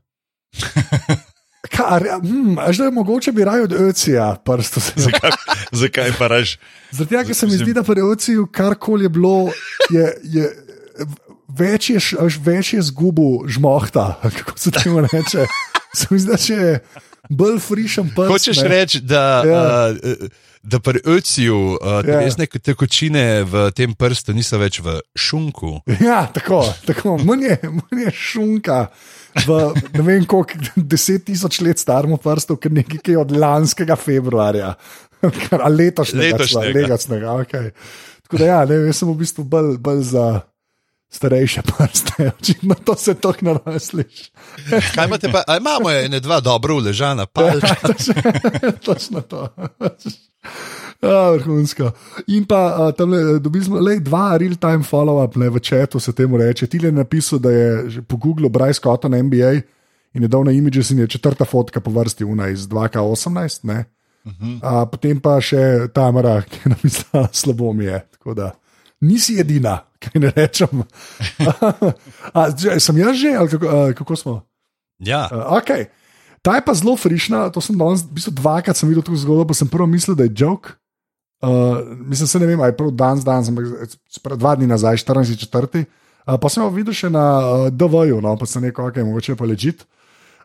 Kar, 1.69 2.05
hm, 2.23 2.59
a 2.59 2.73
že 2.73 2.91
mogoče 2.91 3.33
bi 3.33 3.45
raje 3.45 3.63
od 3.63 3.73
Öcija 3.73 4.37
prsto 4.45 4.81
se. 4.81 4.93
Zakaj, 5.07 5.31
zakaj 5.73 6.13
pa 6.19 6.29
raž? 6.29 6.57
Zaradi 6.91 7.11
tega, 7.11 7.25
ker 7.25 7.35
se 7.35 7.47
mi 7.47 7.59
zdi, 7.59 7.75
da 7.77 7.83
pri 7.83 8.01
Öciju 8.01 8.47
karkoli 8.53 9.05
je 9.05 9.09
bilo, 9.09 9.51
je, 9.91 10.15
je 10.23 10.49
več 11.59 11.91
je, 11.91 12.01
več 12.45 12.73
je 12.75 12.83
zgubo 12.91 13.47
žmohta, 13.49 14.15
kako 14.39 14.59
se 14.59 14.71
temu 14.71 15.05
reče. 15.07 15.47
Se 15.95 16.07
mi 16.11 16.19
zdi, 16.19 16.31
da 16.31 16.37
če 16.37 16.55
je 16.55 16.75
bolj 17.31 17.59
frišen 17.65 18.13
prst. 18.17 18.33
Hočeš 18.33 18.63
reči, 18.69 19.01
da, 19.01 19.25
ja. 19.47 19.65
uh, 19.93 20.29
da 20.63 20.81
pri 20.81 21.01
Öciju 21.05 21.77
uh, 21.77 22.01
telesne 22.05 22.47
ja. 22.49 22.61
tekočine 22.71 23.43
v 23.45 23.69
tem 23.77 23.95
prstu 23.95 24.35
niso 24.37 24.59
več 24.59 24.81
v 24.85 24.99
šunku. 25.17 25.79
Ja, 26.01 26.27
tako, 26.35 26.63
tako. 26.87 27.17
Manj, 27.25 27.47
je, 27.49 27.59
manj 27.71 28.05
je 28.07 28.13
šunka. 28.15 28.81
V 29.47 29.59
ne 29.95 30.03
vem, 30.03 30.25
koliko 30.27 30.59
deset 30.77 31.27
tisoč 31.29 31.61
let 31.63 31.79
staremu 31.79 32.19
prstu, 32.23 32.57
ker 32.59 32.73
nekaj 32.75 33.19
od 33.21 33.35
lanskega 33.37 33.97
februarja, 33.97 34.73
ali 35.65 35.85
letošnjega, 35.85 36.37
Letošnjega. 36.37 36.79
letošnjega 36.79 37.35
okay. 37.43 37.71
Tako 38.29 38.41
da, 38.41 38.47
ja, 38.47 38.65
ne, 38.69 38.81
jaz 38.89 39.01
sem 39.01 39.09
v 39.09 39.17
bistvu 39.23 39.45
bolj, 39.49 39.77
bolj 39.81 40.03
za 40.11 40.25
starejše 41.11 41.63
prste, 41.63 42.31
očitno 42.41 42.75
to 42.85 42.95
se 42.95 43.15
tako 43.15 43.39
narasliš. 43.41 44.31
Kaj 44.95 45.07
imate 45.07 45.33
pa? 45.33 45.43
A 45.47 45.57
imamo 45.57 45.91
ene 45.91 46.21
dva 46.21 46.41
dobro 46.41 46.75
uležana 46.75 47.27
palčka. 47.27 47.89
Točno 48.87 49.21
to. 49.21 49.49
Ja, 51.03 51.31
vrhunsko. 51.31 51.91
In 52.27 52.45
pa 52.45 52.93
tam 52.93 53.11
dobili 53.41 53.65
smo 53.65 53.81
le 53.81 54.01
dva 54.01 54.37
real-time 54.37 54.85
follow-up 54.85 55.37
ne, 55.37 55.51
v 55.51 55.61
četu, 55.61 56.01
se 56.01 56.13
temu 56.13 56.37
reče. 56.37 56.67
Ti 56.67 56.79
je 56.83 56.93
napisal, 56.93 57.39
da 57.39 57.51
je 57.51 58.03
po 58.09 58.17
Googlu 58.17 58.49
Bryce 58.49 58.83
Cotton 58.83 59.15
NBA 59.15 59.53
in 60.15 60.23
je 60.23 60.29
dal 60.29 60.45
na 60.45 60.53
Images 60.53 60.91
in 60.91 60.99
je 60.99 61.07
četrta 61.07 61.45
fotka 61.45 61.81
po 61.81 61.91
vrsti 61.91 62.25
Una 62.25 62.49
iz 62.49 62.69
2K18. 62.69 63.59
ne. 63.63 63.85
Uh, 64.29 64.85
potem 64.91 65.21
pa 65.21 65.39
še 65.41 65.89
Tamara, 65.95 66.43
ki 66.43 66.59
je 66.65 66.73
napisala, 66.75 67.29
slabo 67.41 67.73
mi 67.73 67.85
je. 67.85 68.01
Tako 68.19 68.35
da 68.35 68.51
nisi 69.01 69.39
edina, 69.41 69.83
kaj 70.03 70.21
ne 70.23 70.33
rečem. 70.35 70.83
A, 72.35 72.51
že- 72.55 72.81
sem 72.81 72.97
jaz 72.99 73.15
že, 73.17 73.35
ali 73.35 73.49
kako, 73.49 73.67
uh, 73.67 73.93
kako 73.95 74.17
smo? 74.17 74.35
Ja. 74.99 75.29
Uh, 75.33 75.59
okay. 75.59 75.89
Ta 76.43 76.55
je 76.55 76.63
pa 76.63 76.75
zelo 76.75 76.95
frišna, 76.97 77.51
to 77.51 77.61
sem 77.61 77.75
danes, 77.79 78.07
v 78.07 78.15
bistvu 78.19 78.33
dvakrat 78.39 78.79
sem 78.79 78.89
videl 78.89 79.03
to 79.03 79.15
zgodbo, 79.19 79.51
pa 79.51 79.55
sem 79.59 79.69
prvo 79.69 79.87
mislil, 79.91 80.15
da 80.15 80.27
je 80.27 80.35
joke. 80.35 80.79
Uh, 81.43 81.83
mislim, 82.07 82.27
se 82.27 82.39
ne 82.39 82.47
vem, 82.47 82.61
ali 82.61 82.73
je 82.73 82.77
prav 82.79 82.91
dan, 82.91 83.21
dan, 83.23 83.45
ampak 83.47 83.95
dva 84.39 84.55
dni 84.59 84.67
nazaj, 84.67 85.03
14. 85.03 85.39
četrti. 85.39 85.85
Uh, 86.27 86.35
pa 86.39 86.51
sem 86.51 86.63
jo 86.63 86.71
videl 86.71 86.95
še 86.95 87.11
na 87.11 87.25
uh, 87.39 87.67
DV-ju, 87.71 88.19
no, 88.23 88.35
pa 88.39 88.47
sem 88.47 88.65
rekel, 88.65 88.91
ok, 88.91 89.03
mogoče 89.07 89.33
je 89.35 89.39
pa 89.39 89.47
ležit. 89.47 89.85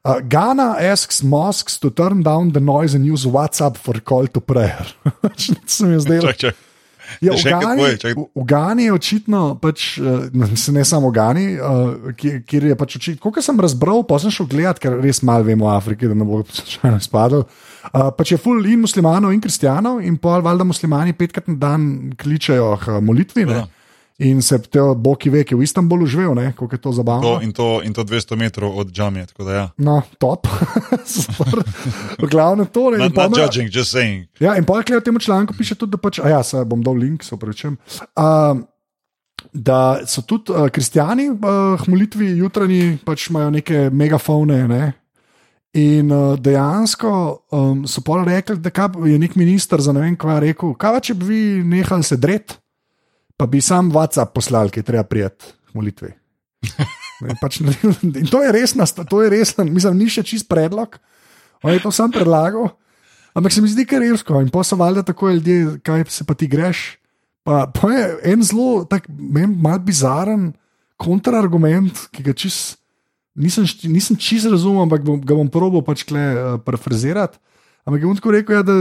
Uh, 0.04 0.20
Ghana 0.20 0.76
asks 0.84 1.24
mosques 1.24 1.80
to 1.80 1.89
turn 1.89 2.22
down 2.26 2.52
the 2.52 2.60
noise 2.60 2.94
and 2.98 3.08
use 3.08 3.24
WhatsApp 3.26 3.78
for 3.80 4.02
call 4.02 4.28
to 4.28 4.42
prayer. 4.42 4.86
Se 5.66 5.86
mi 5.86 5.96
je 5.96 6.04
zdelo. 6.04 6.34
Čak, 6.34 6.38
čak. 6.38 6.56
Ja, 7.22 7.34
v, 7.36 7.44
Gani, 7.44 7.88
čakaj. 7.98 8.16
v, 8.16 8.26
v 8.34 8.46
Gani 8.48 8.88
je 8.88 8.94
očitno, 8.94 9.42
pač, 9.62 9.98
uh, 10.02 10.28
ne 10.32 10.86
samo 10.88 11.12
v 11.12 11.16
Gani, 11.18 11.46
uh, 11.58 12.13
kjer, 12.18 12.42
kjer 12.48 12.70
je 12.72 12.78
pač 12.80 12.98
očitno, 13.00 13.22
kot 13.24 13.44
sem 13.44 13.60
razbral, 13.60 14.04
pa 14.08 14.20
sem 14.22 14.34
šel 14.34 14.50
gledat, 14.52 14.82
ker 14.84 14.98
res 15.04 15.22
malo 15.26 15.48
vemo 15.48 15.68
o 15.68 15.74
Afriki, 15.74 16.10
da 16.10 16.18
ne 16.18 16.28
bo 16.28 16.42
slučajno 16.60 17.02
izpadel. 17.02 17.46
Uh, 17.92 18.10
pač 18.16 18.34
je 18.36 18.39
full 18.39 18.63
in 18.70 18.84
muslimanov 18.86 19.36
in 19.36 19.44
kristijanov, 19.44 20.00
in 20.04 20.18
pol 20.22 20.44
valjda 20.46 20.68
muslimani 20.68 21.16
petkrat 21.18 21.50
na 21.52 21.60
dan 21.60 21.88
kličejo 22.20 22.74
k 22.82 23.00
molitvi. 23.04 23.48
Ne? 23.50 23.66
In 24.21 24.41
se 24.45 24.60
te 24.62 24.82
boki 24.95 25.32
ve, 25.34 25.41
ki 25.41 25.56
je 25.56 25.58
v 25.58 25.65
Istanbulu 25.65 26.06
živel, 26.06 26.36
ne, 26.38 26.52
kako 26.54 26.76
je 26.76 26.82
to 26.82 26.91
zabavno. 26.93 27.21
To, 27.26 27.41
in, 27.41 27.52
to, 27.52 27.82
in 27.82 27.93
to 27.93 28.04
200 28.06 28.38
metrov 28.38 28.78
od 28.78 28.91
džamije. 28.93 29.26
Ja. 29.41 29.69
No, 29.78 30.02
top. 30.21 30.47
V 32.21 32.30
glavnem 32.30 32.69
to 32.69 32.91
ne. 32.93 32.97
Not, 32.97 33.15
not 33.15 33.38
judging, 33.38 33.73
just 33.73 33.89
saying. 33.89 34.30
Ja, 34.39 34.54
in 34.58 34.69
pa 34.69 34.84
v 34.86 35.02
tem 35.02 35.19
članku 35.19 35.58
piše 35.58 35.76
tudi, 35.76 35.91
da 35.91 35.97
pač, 35.97 36.21
a 36.21 36.30
ja, 36.30 36.43
se 36.43 36.62
bom 36.65 36.84
dal 36.84 36.93
link, 36.93 37.23
se 37.23 37.36
upravičujem. 37.36 37.78
Uh, 38.13 38.62
da 39.54 40.06
so 40.06 40.21
tudi 40.21 40.54
uh, 40.54 40.69
kristijani 40.69 41.30
uh, 41.30 41.38
k 41.82 41.88
molitvi 41.88 42.38
jutranji, 42.38 42.97
pač 43.06 43.30
imajo 43.30 43.49
neke 43.49 43.89
megafone. 43.89 44.67
Ne? 44.67 44.93
In 45.73 46.12
uh, 46.12 46.38
dejansko 46.38 47.12
um, 47.52 47.88
so 47.89 48.02
pa 48.06 48.21
rekli, 48.23 48.60
da 48.62 48.69
kaj, 48.69 48.93
je 49.10 49.19
nek 49.19 49.36
minister 49.36 49.82
za 49.82 49.93
ne 49.93 50.06
vem 50.06 50.15
kva 50.15 50.38
rekel, 50.39 50.76
kaj 50.78 50.93
pa 50.93 51.02
če 51.02 51.17
bi 51.17 51.26
vi 51.26 51.41
nehali 51.65 52.06
se 52.06 52.17
dret, 52.17 52.60
pa 53.38 53.48
bi 53.50 53.62
sam 53.62 53.91
WhatsApp 53.93 54.34
poslal, 54.36 54.69
ki 54.69 54.82
je 54.82 54.89
treba 54.91 55.04
prijeti 55.08 55.54
molitvi. 55.74 56.13
Ne, 57.24 57.38
pač, 57.39 57.62
in 58.19 58.26
to 58.28 58.41
je 58.43 58.52
resna, 58.52 58.84
sta- 58.89 59.06
to 59.08 59.22
je 59.24 59.30
resna, 59.32 59.63
mislim, 59.63 59.96
ni 59.96 60.10
še 60.12 60.26
čist 60.28 60.48
predlog, 60.50 60.98
on 61.63 61.72
je 61.72 61.80
to 61.80 61.91
sam 61.93 62.12
predlagal. 62.12 62.74
Ampak 63.38 63.54
se 63.54 63.62
mi 63.63 63.69
zdi, 63.72 63.86
kar 63.88 64.04
je 64.04 64.12
resko. 64.12 64.41
In 64.43 64.50
pa 64.52 64.62
so 64.65 64.76
valjda 64.76 65.06
tako 65.08 65.32
ljudje, 65.32 65.78
kaj 65.86 66.04
se 66.12 66.26
pa 66.28 66.36
ti 66.38 66.50
greš. 66.52 66.82
Pa, 67.48 67.65
pa 67.72 67.89
je 67.93 68.04
en 68.34 68.43
zelo, 68.43 68.84
tak, 68.89 69.08
meni 69.08 69.56
mal 69.56 69.80
bizaren 69.84 70.52
kontrargument, 71.02 72.06
ki 72.13 72.26
ga 72.28 72.36
čist, 72.38 72.78
nisem, 73.36 73.65
nisem 73.91 74.19
čist 74.19 74.48
razumel, 74.52 74.86
ampak 74.86 75.04
bom, 75.08 75.17
ga 75.19 75.36
bom 75.36 75.50
probil 75.52 75.84
pač 75.84 76.06
kle 76.08 76.22
uh, 76.22 76.60
parafrazirati. 76.63 77.39
Ampak 77.88 78.04
je 78.04 78.08
on 78.12 78.19
tako 78.19 78.36
rekel, 78.36 78.60
ja, 78.60 78.67
da 78.67 78.76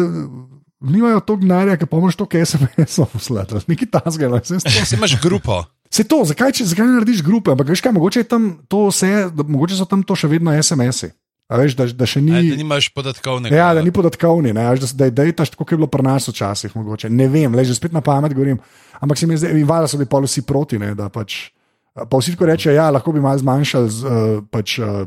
nimajo 0.83 1.21
toliko 1.21 1.47
denarja, 1.47 1.77
ki 1.79 1.87
pomoč 1.87 2.17
to, 2.19 2.27
kaj 2.27 2.47
SMS-ov 2.53 3.07
poslati. 3.15 3.63
Nekaj 3.71 3.89
tasga, 3.95 4.29
no, 4.29 4.41
vse 4.43 4.59
to. 4.63 4.71
Si 4.71 4.99
imaš 4.99 5.17
grupo. 5.23 5.63
Se 5.93 6.05
to, 6.09 6.23
zakaj, 6.25 6.53
če, 6.57 6.65
zakaj 6.71 6.87
ne 6.89 6.99
narediš 6.99 7.21
grupe? 7.23 7.53
Ampak 7.53 7.69
veš 7.69 7.83
kaj, 7.85 7.93
mogoče 7.93 8.25
to 8.25 8.87
vse, 8.89 9.11
da, 9.31 9.45
mogoče 9.45 9.77
so 9.77 9.85
tam 9.85 10.03
to 10.03 10.17
še 10.17 10.31
vedno 10.33 10.55
SMS-i. 10.57 11.13
A 11.53 11.59
veš, 11.61 11.75
da, 11.77 11.85
da 11.93 12.07
še 12.09 12.23
ni. 12.25 12.33
Ni, 12.33 12.53
da 12.55 12.57
nimaš 12.57 12.89
podatkovnega. 12.97 13.53
Ja, 13.53 13.75
da 13.77 13.83
ni 13.85 13.93
podatkovni, 13.93 14.55
ne, 14.57 14.63
a 14.65 14.73
veš, 14.73 14.87
da, 14.87 15.03
da 15.03 15.09
je 15.11 15.17
dejtaš 15.19 15.53
tako, 15.53 15.67
kot 15.67 15.75
je 15.75 15.81
bilo 15.83 15.91
pri 15.93 16.07
nas 16.07 16.29
včasih. 16.31 16.73
Mogoče. 16.79 17.11
Ne 17.13 17.27
vem, 17.29 17.53
le 17.53 17.65
že 17.69 17.77
spet 17.77 17.93
na 17.93 18.01
pamet 18.01 18.33
govorim. 18.33 18.57
Ampak 19.03 19.21
se 19.21 19.27
mi 19.29 19.37
zdi, 19.37 19.51
in 19.53 19.67
valjda 19.69 19.91
so 19.93 20.01
bili 20.01 20.09
pol 20.09 20.25
vsi 20.25 20.47
proti. 20.49 20.81
Ne, 20.81 20.95
da 20.97 21.11
pač, 21.13 21.51
pa 21.93 22.09
vsi 22.17 22.33
tako 22.39 22.49
rečejo, 22.49 22.73
ja, 22.79 22.89
lahko 22.95 23.13
bi 23.13 23.21
malo 23.21 23.37
zmanjšali 23.43 23.91
z, 23.93 24.01
uh, 24.09 24.41
pač, 24.49 24.79
uh, 24.81 25.05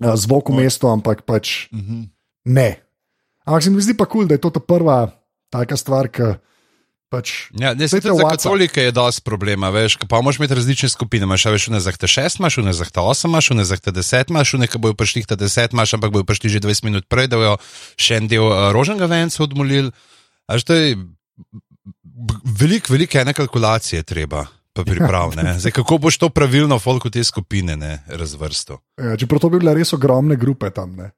zvok 0.00 0.48
v 0.54 0.62
mestu, 0.62 0.88
ampak 0.88 1.26
pač 1.28 1.68
Mhm. 1.74 2.06
ne. 2.54 2.70
Ampak 3.48 3.64
se 3.64 3.72
mi 3.72 3.80
zdi 3.80 3.96
pa 3.96 4.04
kul, 4.04 4.26
cool, 4.26 4.28
da 4.28 4.36
je 4.36 4.44
to 4.44 4.52
ta 4.52 4.60
prva 4.60 5.08
taka 5.48 5.76
stvar, 5.80 6.10
ki 6.12 6.36
pač. 7.08 7.48
Ja, 7.56 7.72
ne, 7.72 7.88
se, 7.88 8.00
za 8.04 8.12
katolike 8.12 8.82
je 8.82 8.92
dosti 8.92 9.24
problema, 9.24 9.70
veš, 9.72 9.96
pa 10.08 10.20
moraš 10.20 10.38
imeti 10.38 10.58
različne 10.58 10.88
skupine. 10.92 11.24
Imaš 11.24 11.46
veš, 11.48 11.68
ne 11.72 11.80
zahte 11.80 12.10
6, 12.10 12.40
imaš 12.42 12.60
ne 12.64 12.74
zahte 12.76 13.00
8, 13.00 13.32
imaš 13.32 13.50
ne 13.56 13.64
zahte 13.64 13.94
10, 13.96 14.34
imaš 14.34 14.52
ne, 14.60 14.68
ki 14.68 14.80
bojo 14.84 14.98
prišli 14.98 15.24
ta 15.28 15.36
10, 15.40 15.72
imaš, 15.72 15.96
ampak 15.96 16.12
bojo 16.12 16.28
prišli 16.28 16.52
že 16.58 16.60
20 16.60 16.84
minut 16.84 17.08
prej, 17.08 17.30
da 17.32 17.40
bojo 17.40 17.56
še 17.96 18.20
en 18.20 18.28
del 18.28 18.44
uh, 18.44 18.68
rožnega 18.76 19.08
venca 19.08 19.40
odmolili. 19.44 19.92
Až 20.48 20.68
to 20.68 20.76
je 20.76 20.92
veliko, 22.60 22.92
veliko 22.92 23.24
ene 23.24 23.32
kalkulacije 23.32 24.04
treba. 24.04 24.44
Priprav, 24.78 25.32
ne. 25.34 25.56
Zdaj, 25.62 25.72
kako 25.80 25.96
boš 25.98 26.20
to 26.22 26.28
pravilno, 26.30 26.76
folko 26.78 27.10
te 27.10 27.24
skupine, 27.24 27.74
ne, 27.76 28.02
razvrsto? 28.06 28.78
Ja, 29.00 29.16
čeprav 29.18 29.40
to 29.42 29.50
bi 29.50 29.58
bile 29.58 29.74
res 29.74 29.90
ogromne 29.96 30.36
grupe 30.38 30.70
tam. 30.70 30.92
Ne. 30.94 31.10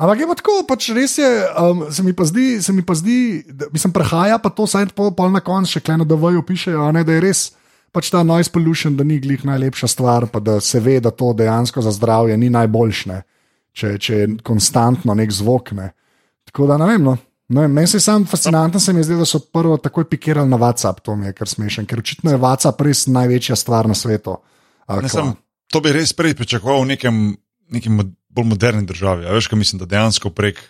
Ampak 0.00 0.22
je 0.22 0.26
pa 0.30 0.34
tako, 0.38 0.52
pač 0.64 0.88
res 0.96 1.18
je, 1.20 1.28
um, 1.60 1.84
se 1.92 2.00
mi 2.02 2.14
pa 2.16 2.24
zdi, 2.24 2.56
se 2.64 2.72
mi 2.72 2.80
pa 2.80 2.96
zdi 2.96 3.44
da, 3.44 3.68
mislim, 3.68 3.92
prehaja 3.92 4.38
pa 4.40 4.48
to, 4.48 4.64
saj 4.64 4.88
pol, 4.96 5.10
pol 5.12 5.28
na 5.34 5.42
koncu 5.44 5.76
še 5.76 5.82
kleno, 5.84 6.06
da 6.08 6.16
vajo 6.16 6.40
pišejo, 6.46 6.86
ne, 6.96 7.04
da 7.04 7.18
je 7.18 7.24
res 7.26 7.50
pač 7.92 8.08
ta 8.08 8.22
noise 8.24 8.48
pollution, 8.54 8.94
da 8.96 9.04
ni 9.04 9.18
glih 9.20 9.44
najlepša 9.44 9.90
stvar, 9.92 10.30
pa 10.32 10.40
da 10.40 10.56
se 10.64 10.80
ve, 10.80 11.00
da 11.04 11.12
to 11.12 11.34
dejansko 11.36 11.82
za 11.84 11.92
zdravje 11.92 12.38
ni 12.40 12.48
najboljše, 12.54 13.18
če, 13.76 13.90
če 14.00 14.20
je 14.22 14.30
konstantno 14.46 15.16
nek 15.18 15.34
zvok. 15.34 15.74
Ne. 15.76 15.90
Tako 16.48 16.70
da 16.70 16.78
ne 16.80 16.88
vem. 16.94 17.04
No. 17.04 17.16
Vem, 17.50 17.72
Meni 17.74 17.90
se 17.90 17.98
je 17.98 18.04
sam 18.06 18.24
fascinantno, 18.30 18.80
se 18.80 18.94
mi 18.94 19.02
je 19.02 19.08
zdelo, 19.10 19.26
da 19.26 19.28
so 19.28 19.42
prvo 19.42 19.76
takoj 19.82 20.06
pikirali 20.06 20.48
na 20.48 20.58
WhatsApp, 20.58 21.02
to 21.02 21.16
mi 21.18 21.26
je 21.26 21.34
kar 21.34 21.50
smešen, 21.50 21.88
ker 21.90 21.98
očitno 21.98 22.30
je 22.30 22.38
WhatsApp 22.38 22.86
res 22.86 23.08
največja 23.10 23.58
stvar 23.58 23.90
na 23.90 23.98
svetu. 23.98 24.36
Ne, 24.86 25.10
sem, 25.10 25.32
to 25.70 25.82
bi 25.82 25.92
res 25.94 26.14
prej 26.14 26.36
pričakoval 26.38 26.84
v 26.84 26.92
nekem, 26.94 27.18
nekem 27.74 27.98
bolj 28.30 28.46
moderni 28.46 28.86
državi. 28.86 29.26
a 29.26 29.32
Veš, 29.32 29.46
kaj 29.46 29.58
mislim, 29.58 29.78
da 29.78 29.86
dejansko 29.86 30.30
prek, 30.30 30.60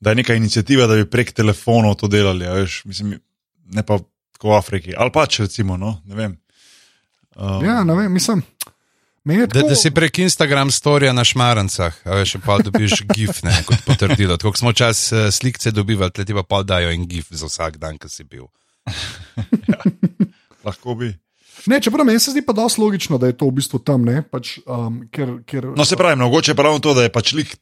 da 0.00 0.10
je 0.10 0.18
neka 0.18 0.34
inicijativa, 0.34 0.86
da 0.86 0.96
bi 0.96 1.06
prek 1.06 1.32
telefonov 1.32 1.94
to 1.94 2.08
delali. 2.08 2.46
a 2.46 2.52
Veš, 2.52 2.82
mislim, 2.84 3.20
ne 3.66 3.82
pa 3.82 3.98
tako 4.32 4.50
v 4.50 4.56
Afriki. 4.56 4.94
Ali 4.96 5.10
pač 5.10 5.38
recimo, 5.40 5.76
no, 5.76 6.00
ne 6.04 6.14
vem. 6.14 6.36
Um, 7.36 7.64
Ja, 7.64 7.84
ne 7.84 7.94
vem, 7.94 8.12
mislim. 8.12 8.42
je 9.24 9.46
Da, 9.46 9.46
tako- 9.46 9.68
da 9.68 9.74
si 9.74 9.90
prek 9.90 10.18
Instagram 10.18 10.70
storija 10.70 11.12
na 11.12 11.24
šmarancah, 11.24 11.94
a 12.04 12.14
veš, 12.14 12.36
pa 12.46 12.58
dobiš 12.58 13.02
gif, 13.08 13.42
ne, 13.42 13.54
kot 13.66 13.78
potrdilo. 13.86 14.36
Tako 14.36 14.56
smo 14.56 14.72
čas 14.72 15.12
uh, 15.12 15.30
slikce 15.30 15.70
dobivali, 15.70 16.10
tle 16.10 16.24
ti 16.24 16.34
pa 16.34 16.42
pol 16.42 16.64
dajo 16.64 16.90
en 16.90 17.06
gif 17.06 17.30
za 17.30 17.46
vsak 17.46 17.76
dan, 17.76 17.98
ki 17.98 18.08
si 18.08 18.24
bil. 18.24 18.50
lahko 20.64 20.94
bi. 20.94 21.14
Ne, 21.66 21.80
čeprav 21.80 22.06
meni 22.06 22.20
se 22.20 22.32
zdi 22.34 22.42
pa 22.46 22.54
dosti 22.56 22.80
logično, 22.80 23.18
da 23.18 23.30
je 23.30 23.36
to 23.38 23.46
v 23.48 23.56
bistvu 23.58 23.78
tam, 23.84 24.04
ne? 24.08 24.22
Pač, 24.22 24.56
um, 24.66 25.02
ker, 25.12 25.38
ker, 25.46 25.72
No, 25.76 25.84
se 25.84 25.96
pravi, 25.96 26.18
mogoče 26.20 26.52
je 26.52 26.62
ravno 26.62 26.82
to, 26.82 26.94
da 26.94 27.06
je 27.06 27.12
pač 27.12 27.32
lik 27.38 27.54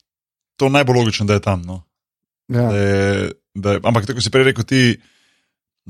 to 0.60 0.68
najbolj 0.68 0.96
logično, 0.96 1.26
da 1.26 1.38
je 1.38 1.44
tam. 1.44 1.62
No. 1.66 1.82
ja. 2.48 2.68
Da 2.68 2.76
je, 2.76 3.32
da 3.54 3.72
je, 3.76 3.82
ampak 3.84 4.06
tako 4.08 4.24
si 4.24 4.32
prej 4.32 4.50
rekel, 4.50 4.64
ti, 4.64 4.82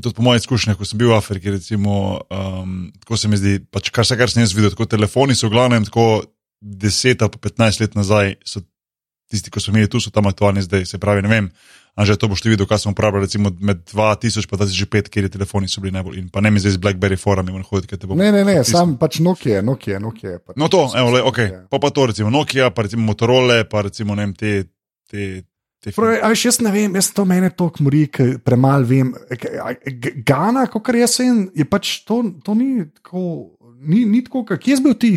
tudi 0.01 0.15
po 0.17 0.25
mojih 0.27 0.43
izkušnjah, 0.43 0.79
ko 0.79 0.89
sem 0.89 0.99
bil 0.99 1.13
v 1.13 1.19
Afriki, 1.19 1.55
recimo, 1.55 2.21
um, 2.31 2.91
tako 3.05 3.21
se 3.21 3.29
mi 3.29 3.39
zdi, 3.41 3.59
pač 3.71 3.91
kar 3.95 4.07
se 4.07 4.19
kar 4.19 4.31
sem 4.31 4.43
jaz 4.43 4.55
videl, 4.57 4.73
tako 4.75 4.89
telefoni 4.91 5.35
so 5.35 5.51
v 5.51 5.57
glavnem 5.57 5.87
tako 5.87 6.25
10 6.61 7.25
ali 7.25 7.33
pa 7.33 7.49
15 7.49 7.81
let 7.83 7.97
nazaj, 7.99 8.37
so 8.45 8.63
tisti, 9.31 9.51
ki 9.53 9.63
so 9.63 9.73
imeli 9.73 9.89
tu, 9.91 10.01
so 10.03 10.13
tam 10.13 10.29
aktualni 10.31 10.63
zdaj. 10.67 10.87
Se 10.91 10.99
pravi, 10.99 11.23
ne 11.23 11.31
vem. 11.31 11.51
Anže, 11.99 12.17
to 12.17 12.29
boš 12.31 12.45
ti 12.45 12.53
videl, 12.53 12.69
kaj 12.71 12.85
sem 12.85 12.93
uporabljal, 12.93 13.25
recimo 13.27 13.51
med 13.61 13.83
2000 13.91 14.47
in 14.47 14.59
2005, 14.59 15.11
kjer 15.11 15.27
je 15.27 15.33
telefoni 15.35 15.69
so 15.69 15.83
bili 15.83 15.93
najbolj. 15.97 16.19
In 16.23 16.29
pa 16.33 16.41
ne 16.41 16.51
mi 16.51 16.63
zdaj 16.63 16.77
z 16.77 16.83
Blackberry 16.83 17.19
forami 17.19 17.53
in 17.53 17.65
hoditi, 17.67 17.91
ker 17.91 17.99
te 17.99 18.07
bo. 18.07 18.17
Ne, 18.19 18.31
ne, 18.33 18.45
ne, 18.45 18.61
potisnil. 18.61 18.79
sam 18.79 18.97
pač 19.01 19.21
Nokia, 19.25 19.63
Nokia, 19.67 20.01
Nokia. 20.03 20.39
Pač. 20.39 20.57
No, 20.61 20.71
to, 20.73 20.87
evo, 20.97 21.15
le, 21.17 21.23
okay. 21.27 21.51
Ja. 21.51 21.63
pa, 21.71 21.83
pa 21.83 21.91
to, 21.95 22.07
recimo 22.13 22.31
Nokia, 22.31 22.71
pa 22.75 22.87
recimo 22.87 23.05
Motorola, 23.11 23.63
pa 23.69 23.87
recimo 23.89 24.15
ne 24.15 24.29
vem, 24.29 24.35
te. 24.35 24.53
te, 25.11 25.31
te 25.83 25.95
Prav, 25.97 26.31
veš, 26.31 26.45
jaz 26.51 26.61
ne 26.65 26.73
vem, 26.75 26.95
jaz 27.01 27.11
to 27.17 27.25
mene 27.29 27.51
toliko 27.57 27.87
mori, 27.87 28.05
premalo 28.45 28.87
vem. 28.87 29.15
Gana, 30.27 30.67
kot 30.71 30.93
jaz 30.95 31.19
sem, 31.19 31.49
je 31.57 31.67
pač 31.67 31.99
to, 32.07 32.23
to 32.45 32.55
ni 32.55 32.87
tako, 33.01 33.25
ni, 33.81 34.05
ni 34.05 34.23
tako, 34.25 34.45
kak 34.53 34.69
jaz 34.69 34.85
bil 34.85 34.95
ti. 35.01 35.17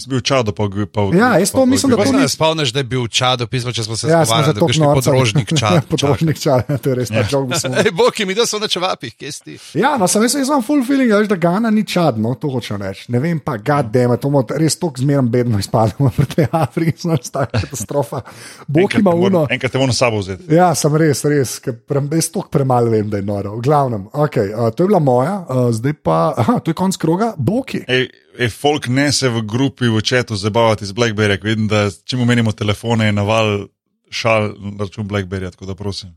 Jaz 0.00 0.06
sem 0.06 0.10
bil 0.10 0.20
čado, 0.22 0.48
pa, 0.50 0.64
pa 0.86 1.00
Ja, 1.12 1.36
jaz 1.36 1.50
to 1.52 1.66
mislim, 1.66 1.90
da 1.90 1.96
to 1.98 2.04
se 2.06 2.12
ni- 2.12 2.18
ne 2.18 2.28
spomniš, 2.30 2.72
da 2.72 2.80
je 2.80 2.84
bil 2.86 3.04
čado, 3.06 3.44
pismo, 3.46 3.68
če 3.68 3.84
smo 3.84 3.96
se 3.96 4.08
Ja, 4.08 4.24
že 4.24 4.32
da 4.32 4.48
je 4.48 4.72
bil 4.72 4.94
podrožnik 4.94 5.52
čado. 5.60 5.80
podrožnik 5.84 6.38
čad, 6.38 6.64
ja, 6.64 6.78
to 6.78 6.88
je 6.88 6.94
res 6.94 7.08
ta 7.08 7.22
žog. 7.22 7.52
Ej, 7.84 7.90
Boki, 7.92 8.24
mi 8.24 8.32
da 8.32 8.46
so 8.46 8.56
na 8.56 8.64
čevapih, 8.64 9.12
kje 9.12 9.28
si 9.28 9.40
ti? 9.44 9.54
Ja, 9.74 9.96
no, 9.96 10.08
sem 10.08 10.22
jaz, 10.22 10.34
jaz 10.34 10.48
imam 10.48 10.62
full 10.62 10.80
feeling, 10.80 11.12
veš, 11.12 11.28
da 11.28 11.36
Gana 11.36 11.68
ni 11.68 11.84
čad, 11.84 12.16
no, 12.16 12.32
to 12.34 12.48
hočem 12.48 12.80
reči. 12.80 13.04
Ne 13.08 13.18
vem 13.18 13.36
pa, 13.38 13.58
gademe, 13.58 14.16
to 14.16 14.30
bomo 14.30 14.40
res 14.50 14.78
tako 14.78 14.96
zmerno 14.96 15.28
bedno 15.28 15.58
izpademo 15.58 16.08
v 16.16 16.26
tej 16.26 16.48
Afriki, 16.50 16.96
znaš, 16.98 17.28
ta 17.28 17.44
katastrofa. 17.44 18.22
Bog 18.66 18.94
ima 18.94 19.10
uno. 19.12 19.44
Enkrat 19.50 19.72
te 19.72 19.78
moram 19.78 19.92
sabo 19.92 20.18
vzeti. 20.18 20.48
Ja, 20.48 20.72
sem 20.74 20.96
res, 20.96 21.24
res, 21.24 21.58
ker 21.58 21.76
pre, 21.76 22.00
jaz 22.10 22.30
toliko 22.30 22.48
premalo 22.50 22.88
vem, 22.88 23.10
da 23.10 23.16
je 23.16 23.22
noro. 23.24 23.52
V 23.52 23.60
glavnem, 23.60 24.08
okay, 24.14 24.48
uh, 24.48 24.70
to 24.70 24.82
je 24.82 24.88
bila 24.88 24.98
moja, 25.00 25.36
uh, 25.42 25.68
zdaj 25.70 25.92
pa, 26.00 26.32
aha, 26.34 26.58
to 26.58 26.70
je 26.70 26.76
konc 26.76 26.96
kroga, 26.96 27.34
Boki. 27.36 27.84
Ej, 27.84 28.08
ej, 28.38 28.48
folk 28.50 28.86
ne 28.88 29.12
se 29.12 29.28
v 29.28 29.42
grupi, 29.42 29.88
v 29.88 30.02
četu 30.02 30.36
zabavati 30.36 30.86
z 30.86 30.92
Blackberry, 30.92 31.38
ker 31.38 31.48
vidim, 31.50 31.68
da 31.68 31.90
če 31.90 32.16
mu 32.16 32.24
menimo 32.28 32.52
telefone, 32.52 33.10
je 33.10 33.12
naval 33.12 33.68
šal 34.10 34.54
na 34.58 34.84
račun 34.84 35.08
Blackberry, 35.08 35.50
tako 35.50 35.66
da 35.66 35.74
prosim. 35.74 36.16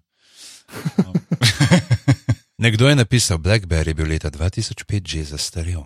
Nekdo 2.63 2.89
je 2.89 2.95
napisal, 2.95 3.37
Blackberry 3.37 3.91
je 3.91 3.93
bil 3.93 4.07
leta 4.07 4.31
2005 4.31 5.07
že 5.07 5.23
zastarel. 5.23 5.83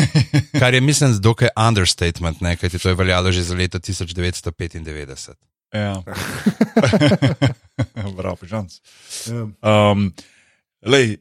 Kar 0.60 0.74
je, 0.74 0.80
mislim, 0.80 1.18
dokaj 1.20 1.48
understatement, 1.68 2.40
ne, 2.40 2.56
kajti 2.56 2.78
to 2.78 2.88
je 2.88 2.94
veljalo 2.94 3.32
že 3.32 3.42
za 3.42 3.54
leto 3.54 3.78
1995. 3.78 5.34
Ja. 5.74 6.02
Bravo. 8.16 8.38
Ja. 8.50 8.62
Um, 9.90 10.14
lej, 10.86 11.16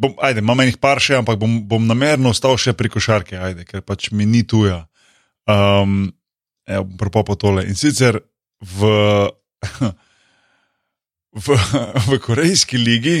bom, 0.00 0.14
ajde, 0.24 0.40
imam 0.40 0.60
enih 0.64 0.78
par 0.80 0.96
še, 1.02 1.18
ampak 1.20 1.36
bom, 1.40 1.58
bom 1.68 1.84
namerno 1.84 2.32
ostal 2.32 2.56
še 2.56 2.72
pri 2.72 2.88
košarki, 2.88 3.36
ajde, 3.36 3.66
ker 3.68 3.84
pač 3.84 4.08
mi 4.10 4.24
ni 4.24 4.40
tuja. 4.42 4.86
Um, 5.44 6.08
evo, 6.64 6.86
bom 6.88 6.96
propopal 6.96 7.36
tole. 7.36 7.66
In 7.68 7.76
sicer 7.76 8.20
v, 8.64 8.78
v, 11.44 11.46
v 12.08 12.18
Korejski 12.18 12.78
ligi 12.80 13.18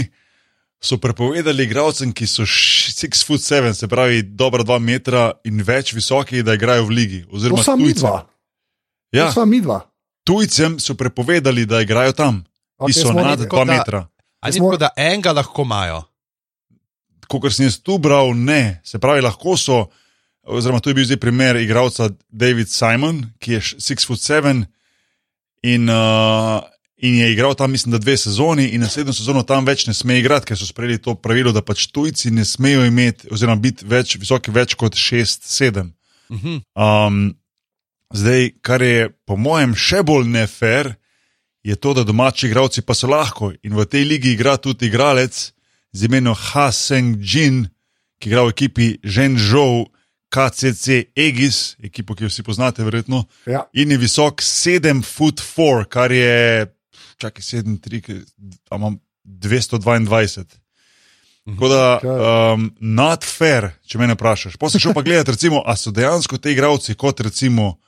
so 0.80 0.96
prepovedali 0.96 1.66
igralcem, 1.68 2.12
ki 2.12 2.24
so 2.24 2.46
6 2.48 3.04
foot 3.26 3.44
7, 3.44 3.74
se 3.74 3.88
pravi 3.88 4.22
dobra 4.24 4.64
2 4.64 4.78
metra 4.80 5.26
in 5.44 5.60
več 5.60 5.92
visoki, 5.92 6.40
da 6.42 6.56
igrajo 6.56 6.88
v 6.88 6.96
ligi. 6.96 7.20
Oziroma, 7.28 7.60
sva 7.62 7.76
mi 7.76 7.92
dva. 7.92 8.24
Ja, 9.12 9.28
sva 9.34 9.44
mi 9.44 9.60
dva. 9.60 9.82
tujcem 10.24 10.78
so 10.80 10.94
prepovedali, 10.94 11.66
da 11.66 11.82
igrajo 11.82 12.12
tam, 12.16 12.44
Ok, 12.78 12.88
ki 12.88 12.92
so 12.96 13.12
nad 13.12 13.36
nekaj- 13.36 13.50
2 13.50 13.64
da- 13.64 13.64
metra. 13.68 14.00
Ali 14.40 14.56
Smo- 14.56 14.70
tako, 14.72 14.76
da 14.78 14.88
enega 14.96 15.32
lahko 15.32 15.62
imajo? 15.62 16.00
Kot 17.38 17.54
sem 17.54 17.68
jaz 17.68 17.78
tu 17.78 17.98
bral, 18.02 18.34
ne. 18.34 18.80
Se 18.82 18.98
pravi, 18.98 19.22
lahko 19.22 19.54
so, 19.60 19.84
oziroma 20.42 20.80
tu 20.82 20.90
je 20.90 20.98
bil 20.98 21.06
zdaj 21.06 21.20
primer 21.22 21.60
igralca 21.60 22.10
David 22.30 22.72
Simon, 22.72 23.22
ki 23.38 23.58
je 23.58 23.60
6 23.78 24.06
foot 24.08 24.18
7 24.18 24.64
in, 25.62 25.88
uh, 25.92 26.58
in 26.96 27.20
je 27.20 27.30
igral 27.32 27.54
tam, 27.54 27.70
mislim, 27.70 27.92
da 27.92 28.00
dve 28.02 28.16
sezoni, 28.16 28.70
in 28.74 28.82
naslednjo 28.82 29.14
sezono 29.14 29.44
tam 29.46 29.68
več 29.68 29.86
ne 29.86 29.94
sme 29.94 30.18
igrati, 30.18 30.50
ker 30.50 30.58
so 30.58 30.66
sprejeli 30.66 30.98
to 30.98 31.14
pravilo, 31.14 31.52
da 31.52 31.62
pač 31.62 31.86
tujci 31.92 32.32
ne 32.34 32.44
smejo 32.44 32.82
imeti, 32.88 33.30
oziroma 33.30 33.60
biti 33.60 33.86
več, 33.86 34.16
visoki 34.18 34.50
več 34.50 34.74
kot 34.80 34.98
6-7. 34.98 35.92
Mhm. 36.30 36.58
Um, 36.74 37.22
zdaj, 38.14 38.50
kar 38.62 38.82
je 38.82 39.10
po 39.26 39.36
mojem 39.36 39.76
še 39.78 40.02
bolj 40.06 40.26
nefer, 40.30 40.94
je 41.62 41.76
to, 41.76 41.94
da 41.94 42.04
domači 42.04 42.46
igralci 42.46 42.82
pa 42.82 42.94
so 42.94 43.08
lahko 43.10 43.52
in 43.62 43.74
v 43.76 43.84
tej 43.84 44.04
ligi 44.08 44.32
igra 44.32 44.56
tudi 44.56 44.88
igralec 44.88 45.52
z 45.92 46.06
imenom 46.06 46.34
Ha 46.34 46.70
Seng 46.72 47.18
Jin, 47.20 47.64
ki 48.20 48.30
igra 48.30 48.44
v 48.46 48.54
ekipi 48.54 48.86
Ženžov 49.02 49.90
KCC 50.30 51.10
Egis, 51.18 51.74
ekipo, 51.82 52.14
ki 52.14 52.24
jo 52.24 52.30
vsi 52.30 52.44
poznate, 52.46 52.84
verjetno. 52.86 53.24
Ja. 53.50 53.64
In 53.74 53.90
je 53.90 53.98
visok 53.98 54.44
7 54.44 55.02
foot 55.02 55.42
4, 55.42 55.88
kar 55.90 56.14
je, 56.14 56.70
čakaj, 57.18 57.42
7, 57.42 57.78
3, 57.82 58.20
imam 58.70 59.00
222. 59.24 60.44
Tako 61.50 61.68
da, 61.68 61.84
um, 62.54 62.70
not 62.80 63.24
fair, 63.26 63.72
če 63.86 63.98
me 63.98 64.12
vprašaš. 64.14 64.58
Potem 64.60 64.82
šel 64.82 64.94
pa 64.94 65.02
gledati, 65.02 65.34
recimo, 65.34 65.64
a 65.66 65.74
so 65.76 65.90
dejansko 65.90 66.38
ti 66.38 66.52
igravci 66.54 66.94
kot 66.94 67.24
recimo 67.26 67.80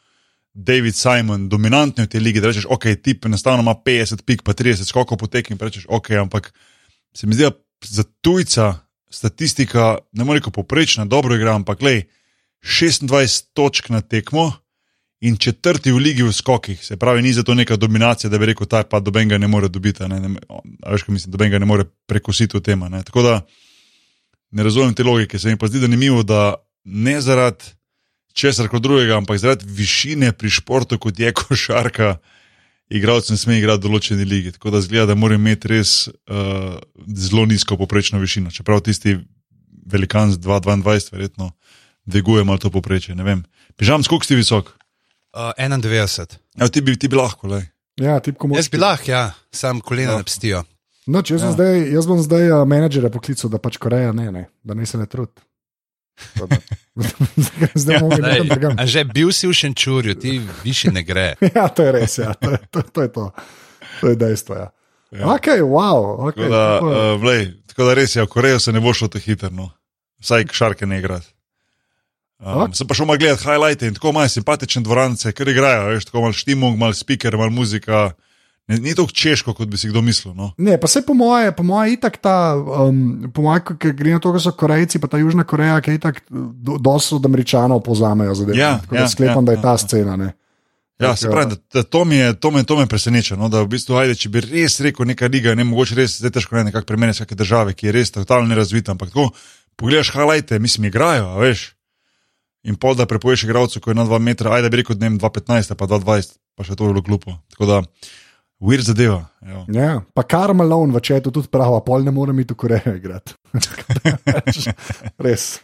David 0.53 0.97
Simon, 0.99 1.47
dominantni 1.49 2.05
v 2.05 2.11
tej 2.11 2.21
ligi, 2.21 2.41
da 2.43 2.51
rečeš, 2.51 2.67
ok, 2.69 2.91
tip 3.05 3.29
enostavno 3.29 3.63
ima 3.63 3.77
50 3.79 4.25
pik, 4.27 4.43
pa 4.43 4.57
30 4.57 4.89
skokov 4.89 5.21
po 5.21 5.29
tekmi, 5.31 5.57
pa 5.61 5.69
rečeš, 5.69 5.87
ok, 5.89 6.11
ampak 6.25 6.51
se 7.15 7.27
mi 7.27 7.37
zdi, 7.37 7.47
da 7.47 7.55
za 7.85 8.03
tujca 8.21 8.79
statistika 9.11 9.99
ne 10.13 10.25
more 10.25 10.41
reči 10.41 10.51
poprečna, 10.51 11.05
dobro 11.05 11.37
igra, 11.37 11.55
ampak 11.55 11.83
le 11.83 12.03
26 12.63 13.45
točk 13.53 13.89
na 13.89 14.01
tekmo 14.01 14.53
in 15.21 15.37
četrti 15.37 15.93
v 15.93 15.97
ligi 15.97 16.23
v 16.23 16.33
skokih. 16.33 16.85
Se 16.85 16.97
pravi, 16.97 17.23
ni 17.23 17.33
zato 17.33 17.55
neka 17.55 17.77
dominacija, 17.77 18.31
da 18.31 18.39
bi 18.39 18.47
rekel, 18.47 18.67
ta 18.67 18.83
pa 18.83 19.01
doben 19.01 19.29
ga 19.29 19.39
ne 19.39 19.47
more 19.47 19.69
dobiti. 19.69 20.03
Ne, 20.09 20.21
ne, 20.21 20.39
veš, 20.87 21.03
kaj 21.03 21.13
mislim, 21.13 21.33
doben 21.33 21.51
ga 21.51 21.59
ne 21.59 21.67
more 21.67 21.85
prekusiti 22.07 22.57
v 22.57 22.61
tem. 22.61 22.81
ne. 22.81 23.03
Tako 23.03 23.23
da 23.23 23.41
ne 24.51 24.63
razumem 24.63 24.95
te 24.95 25.05
logike. 25.05 25.39
Se 25.39 25.49
mi 25.49 25.59
pa 25.59 25.67
zdi 25.67 25.79
zanimivo, 25.79 26.23
da 26.23 26.55
ne 26.85 27.21
zaradi 27.21 27.65
česar 28.33 28.69
drugega, 28.81 29.17
ampak 29.17 29.39
zaradi 29.39 29.67
višine 29.69 30.33
pri 30.33 30.51
športu, 30.51 30.99
kot 30.99 31.19
je 31.19 31.33
košarka, 31.39 32.17
igralec 32.93 33.31
ne 33.33 33.37
sme 33.41 33.57
igrati 33.59 33.81
v 33.81 33.89
določeni 33.89 34.25
ligi. 34.29 34.53
Tako 34.57 34.71
da 34.75 34.81
zgleda, 34.85 35.07
da 35.13 35.17
mora 35.19 35.39
imeti 35.39 35.71
res 35.73 36.07
uh, 36.09 36.77
zelo 37.17 37.47
nizko 37.49 37.79
poprečno 37.81 38.21
višino. 38.23 38.53
Čeprav 38.53 38.83
tisti 38.85 39.17
velikan 39.89 40.33
z 40.33 40.39
2,22 40.45 41.13
verjetno 41.17 41.51
dviguje 42.07 42.45
malo 42.45 42.59
to 42.59 42.71
poprečje. 42.71 43.15
Ne 43.19 43.25
vem. 43.27 43.45
Pižam, 43.79 44.05
skok 44.05 44.25
si 44.27 44.37
visok. 44.39 44.73
Uh, 45.33 45.53
91. 45.59 46.37
Ja, 46.61 46.69
ti 46.69 46.83
bi, 46.85 46.97
ti 47.01 47.09
bi 47.09 47.17
lahko, 47.17 47.49
le. 47.49 47.63
Ja, 48.01 48.19
tipko. 48.21 48.51
Jaz 48.57 48.69
bi 48.73 48.81
lahko, 48.81 49.11
ja, 49.11 49.23
sam 49.53 49.81
kolena 49.81 50.13
Ja. 50.13 50.19
ne 50.21 50.25
pstijo. 50.29 50.65
No, 51.07 51.23
jaz, 51.25 51.43
ja. 51.43 51.53
Zdaj, 51.53 51.81
jaz 51.93 52.07
bom 52.07 52.21
zdaj 52.23 52.51
uh, 52.53 52.67
menedžerja 52.69 53.11
poklical, 53.11 53.51
da 53.51 53.59
pač 53.59 53.77
Koreja 53.81 54.13
ne, 54.13 54.29
ne 54.33 54.45
da 54.63 54.75
ne 54.79 54.87
se 54.87 54.99
ne 55.01 55.07
trudi. 55.11 55.35
Da- 56.35 56.57
zdaj 57.75 57.99
bomo 57.99 58.17
Lej, 58.17 58.31
nekam 58.33 58.47
drugam. 58.49 58.73
a 58.75 58.87
že 58.87 59.05
bil 59.05 59.33
si 59.33 59.47
v 59.47 59.53
Šenčurju, 59.53 60.15
ti 60.15 60.33
više 60.61 60.91
ne 60.91 61.03
gre. 61.03 61.35
Ja, 61.55 61.69
to 61.69 61.83
je 61.83 61.93
res, 61.93 62.19
ja. 62.19 62.35
to, 62.35 62.51
je, 62.51 62.59
to, 62.71 62.83
to 62.85 63.03
je 63.03 63.11
to. 63.11 63.31
To 64.01 64.09
je 64.09 64.17
dejstvo. 64.17 64.55
Ja. 64.55 64.69
Ja. 65.11 65.19
Ja. 65.19 65.27
Ok, 65.29 65.47
wow. 65.63 66.01
Okay, 66.23 66.35
Tako, 66.39 66.49
da, 66.49 66.63
tako 66.73 66.89
je. 66.89 67.15
uh, 67.15 67.21
vlej, 67.21 67.43
tako 67.67 67.85
da 67.85 67.95
res 67.95 68.17
je, 68.17 68.23
v 68.23 68.27
Korejo 68.29 68.59
se 68.59 68.73
ne 68.73 68.81
bo 68.81 68.93
šlo 68.93 69.09
tako 69.09 69.23
hitro, 69.23 69.51
no. 69.51 69.71
vsaj 70.19 70.45
šarke 70.51 70.87
ne 70.87 70.99
igrati. 70.99 71.27
Um, 72.39 72.63
Ok. 72.63 72.75
sem 72.75 72.87
pa 72.87 72.95
šel 72.95 73.07
malo 73.07 73.19
gledati 73.19 73.43
highlighte 73.43 73.87
in 73.87 73.95
tako 73.95 74.09
imajo 74.09 74.29
simpatične 74.29 74.83
dvorance, 74.83 75.33
ker 75.33 75.49
igrajo, 75.49 75.89
veš, 75.89 76.05
tako 76.05 76.21
malo 76.21 76.33
štimung, 76.33 76.75
malo 76.77 76.93
speaker, 76.93 77.37
malo 77.37 77.51
muzika. 77.51 78.13
Ne, 78.73 78.81
ni 78.83 78.95
tako 78.97 79.13
češko, 79.13 79.55
kot 79.57 79.69
bi 79.69 79.79
si 79.81 79.91
kdo 79.93 80.03
mislil. 80.03 80.35
No. 80.39 80.51
Ne, 80.59 80.79
pa 80.81 80.89
se 80.89 81.05
po 81.07 81.15
moje, 81.15 81.53
po 81.57 81.65
moje 81.67 81.97
itak 81.97 82.17
ta, 82.23 82.55
um, 82.57 83.31
po 83.35 83.45
moje, 83.45 83.65
ker 83.77 83.93
gre 83.97 84.17
na 84.17 84.23
to, 84.23 84.33
da 84.33 84.41
so 84.43 84.55
Korejci, 84.57 85.01
pa 85.03 85.11
ta 85.13 85.21
Južna 85.21 85.45
Koreja, 85.49 85.81
ki 85.85 85.99
itak 86.01 86.23
do, 86.31 86.79
dosti 86.81 87.19
od 87.19 87.27
Američanov 87.29 87.85
povzamejo 87.87 88.35
zadeve. 88.39 88.59
Ja, 88.59 88.79
Tako 88.85 88.97
da 88.97 89.05
ja, 89.05 89.11
sklepam, 89.13 89.45
ja, 89.45 89.47
da 89.51 89.59
je 89.59 89.63
ta 89.63 89.77
ja. 89.77 89.83
scena. 89.85 90.17
Ne. 90.17 90.33
Ja, 91.03 91.17
se 91.17 91.31
pravi, 91.31 91.51
da, 91.51 91.57
da 91.75 91.83
to, 91.83 92.05
mi 92.05 92.17
je, 92.17 92.33
to, 92.41 92.51
me, 92.51 92.65
to 92.65 92.77
me 92.79 92.87
preseneča. 92.87 93.37
No, 93.37 93.49
da 93.49 93.63
v 93.63 93.73
bistvu, 93.75 93.97
ajde, 93.99 94.15
če 94.19 94.31
bi 94.33 94.43
res 94.45 94.79
rekel 94.85 95.09
neka 95.09 95.29
liga, 95.33 95.55
ne 95.59 95.67
mogoče 95.67 95.99
res, 95.99 96.19
zdaj 96.21 96.37
težko 96.37 96.57
ne 96.59 96.69
nekako 96.71 96.87
premeniti 96.87 97.19
vsake 97.19 97.39
države, 97.39 97.75
ki 97.75 97.89
je 97.89 97.95
res 97.97 98.15
totalno 98.15 98.51
nerazvita. 98.51 98.95
Ampak 98.95 99.11
tako, 99.11 99.31
pogledaš, 99.81 100.13
highlighte, 100.15 100.61
mislim, 100.63 100.91
igrajo, 100.91 101.33
a 101.35 101.43
veš. 101.43 101.73
In 102.63 102.79
pol, 102.79 102.95
da 102.95 103.09
prepoješ 103.11 103.49
igralcu, 103.49 103.81
ko 103.83 103.91
je 103.91 103.99
na 103.99 104.07
2 104.07 104.21
metra, 104.23 104.53
ajde 104.55 104.71
bi 104.71 104.83
rekel, 104.83 104.99
da 104.99 105.09
ne 105.09 105.19
2,15, 105.19 105.75
pa 105.75 105.89
2,20, 105.91 106.37
pa 106.55 106.67
še 106.67 106.79
to 106.79 106.87
je 106.87 106.95
bilo 106.95 107.03
glupo. 107.03 107.35
Tako 107.57 107.67
da, 107.67 107.81
weird 108.63 108.87
zadeva. 108.87 109.27
Ja, 109.69 110.01
pa 110.15 110.23
Karl 110.23 110.55
Malone 110.55 110.95
v 110.95 111.03
četu 111.03 111.35
tudi 111.35 111.51
pravi, 111.53 111.83
pol 111.87 112.07
ne 112.07 112.15
morem 112.15 112.39
iti 112.41 112.55
v 112.55 112.61
Korejo 112.63 112.95
igrati. 112.97 113.35
Res. 115.27 115.59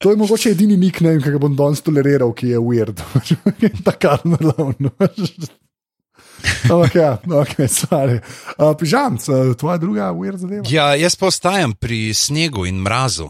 To 0.00 0.14
je 0.14 0.16
mogoče 0.16 0.54
edini 0.54 0.78
nickname, 0.80 1.20
ki 1.20 1.34
ga 1.34 1.40
bom 1.42 1.56
danes 1.56 1.82
toleriral, 1.84 2.32
ki 2.32 2.54
je 2.54 2.60
weird. 2.62 3.02
Ta 3.86 3.92
Karl 3.92 4.30
Malone. 4.32 4.94
Ampak 6.72 6.94
ja, 6.96 7.10
ok, 7.20 7.52
stvari. 7.68 8.20
Uh, 8.56 8.72
Pižamc, 8.78 9.28
uh, 9.28 9.52
tvoja 9.60 9.76
druga 9.82 10.08
weird 10.16 10.40
zadeva. 10.40 10.64
Ja, 10.72 10.94
jaz 10.96 11.18
pa 11.20 11.28
ostajam 11.28 11.74
pri 11.76 12.14
snegu 12.16 12.64
in 12.64 12.80
mrazu. 12.80 13.28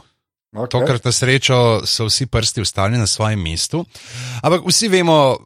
Okay. 0.50 0.70
Tokrat 0.70 1.04
na 1.06 1.12
srečo 1.14 1.56
so 1.86 2.08
vsi 2.08 2.26
prsti 2.26 2.62
ustaljeni 2.62 2.98
na 2.98 3.06
svojem 3.06 3.42
mestu, 3.42 3.84
ampak 4.42 4.66
vsi 4.66 4.88
vemo, 4.90 5.36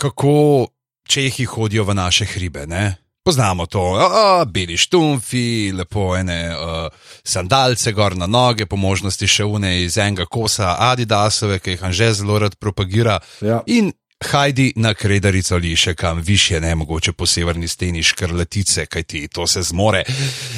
kako 0.00 0.68
čehi 1.08 1.44
hodijo 1.44 1.84
v 1.84 1.94
naše 1.94 2.28
hribe. 2.28 2.66
Ne? 2.66 2.96
Poznamo 3.24 3.66
to, 3.66 3.82
a, 3.96 4.06
a, 4.40 4.44
beli 4.44 4.76
štumfi, 4.76 5.72
lepo 5.76 6.14
ene 6.16 6.38
uh, 6.48 6.86
sandalce, 7.24 7.92
gor 7.92 8.16
na 8.16 8.26
noge, 8.26 8.64
po 8.66 8.76
možnosti 8.76 9.28
še 9.28 9.44
une 9.44 9.74
iz 9.82 9.98
enega 10.00 10.24
kosa 10.24 10.76
Adidasove, 10.90 11.58
ki 11.60 11.76
jih 11.76 11.82
Anže 11.84 12.12
zelo 12.22 12.38
rad 12.40 12.56
propagira. 12.56 13.18
Ja. 13.44 13.60
In 13.66 13.92
hajdi 14.24 14.72
na 14.76 14.94
kredarico 14.94 15.54
ali 15.54 15.74
še 15.76 15.92
kam 15.94 16.22
više, 16.24 16.60
ne 16.60 16.74
mogoče 16.74 17.12
po 17.12 17.26
severni 17.26 17.68
steni 17.68 18.02
škrlatice, 18.02 18.86
kajti 18.86 19.28
to 19.28 19.46
se 19.46 19.62
zmore. 19.62 20.04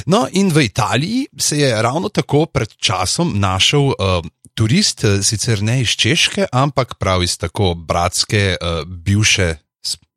No, 0.07 0.29
in 0.33 0.53
v 0.55 0.65
Italiji 0.65 1.27
se 1.39 1.59
je 1.59 1.83
ravno 1.83 2.09
tako 2.09 2.47
pred 2.47 2.71
časom 2.77 3.33
našel 3.41 3.91
uh, 3.91 4.21
turist, 4.55 5.05
sicer 5.23 5.63
ne 5.63 5.81
iz 5.83 5.97
Češke, 5.99 6.47
ampak 6.53 6.95
prav 7.03 7.23
iz 7.23 7.35
tako 7.39 7.75
bratske, 7.75 8.57
uh, 8.61 8.87
bivše. 8.87 9.57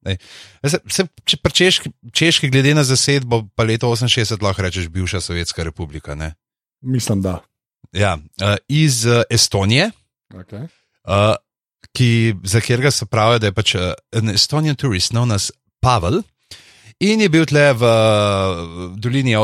Se, 0.03 0.79
se, 0.89 1.05
če 1.25 1.39
pri 1.43 1.55
češki, 1.59 1.91
češki, 2.13 2.49
glede 2.51 2.73
na 2.75 2.83
zasedbo, 2.87 3.43
pa 3.55 3.63
leto 3.67 3.91
68, 3.91 4.43
lahko 4.43 4.65
rečeš 4.65 4.89
bivša 4.91 5.21
Sovjetska 5.21 5.63
republika. 5.63 6.15
Ne? 6.15 6.33
Mislim, 6.81 7.21
da. 7.21 7.39
Ja, 7.93 8.17
uh, 8.17 8.55
iz 8.67 9.05
uh, 9.05 9.23
Estonije, 9.29 9.91
Okay. 10.33 10.65
uh, 11.05 11.35
ki, 11.93 12.35
za 12.43 12.61
katerega 12.61 12.91
se 12.91 13.05
pravi, 13.05 13.39
da 13.39 13.51
je 13.51 13.53
pač 13.53 13.75
uh, 13.75 13.91
an 14.17 14.33
Estonian 14.33 14.75
tourist, 14.75 15.13
known 15.13 15.33
as 15.33 15.51
Pavel. 15.81 16.23
In 17.03 17.21
je 17.21 17.29
bil 17.29 17.45
tle 17.45 17.73
v 17.75 17.83
uh, 17.83 18.95
dolini 18.97 19.35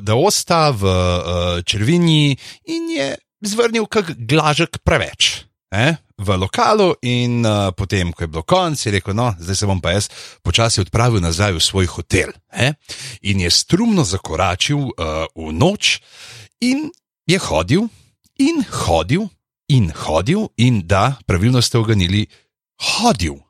Deosta, 0.00 0.70
v 0.70 0.86
uh, 0.86 1.60
Črvini, 1.66 2.36
in 2.70 2.90
je 2.96 3.08
zvrnil 3.42 3.88
kak 3.90 4.14
glažek 4.16 4.80
preveč. 4.86 5.44
Eh, 5.72 5.96
v 6.22 6.36
lokalu, 6.38 6.94
in 7.02 7.42
uh, 7.44 7.74
potem, 7.74 8.12
ko 8.14 8.24
je 8.24 8.30
bilo 8.30 8.42
konc, 8.46 8.78
je 8.78 8.92
rekel: 8.94 9.14
No, 9.14 9.32
zdaj 9.38 9.56
se 9.58 9.66
bom 9.66 9.80
pa 9.82 9.94
jaz 9.96 10.08
počasi 10.42 10.80
odpravil 10.80 11.20
nazaj 11.20 11.56
v 11.58 11.62
svoj 11.62 11.86
hotel. 11.98 12.30
Eh? 12.54 12.74
In 13.28 13.42
je 13.42 13.50
strumno 13.50 14.06
zakoračil 14.06 14.78
uh, 14.78 15.26
v 15.34 15.52
noč, 15.52 15.98
in 16.62 16.90
je 17.26 17.38
hodil, 17.38 17.88
in 18.38 18.62
hodil, 18.70 19.28
in 19.68 19.90
hodil, 19.90 20.48
in 20.56 20.86
da, 20.86 21.18
pravilno 21.26 21.62
ste 21.62 21.78
oganili, 21.78 22.26
hodil. 22.78 23.42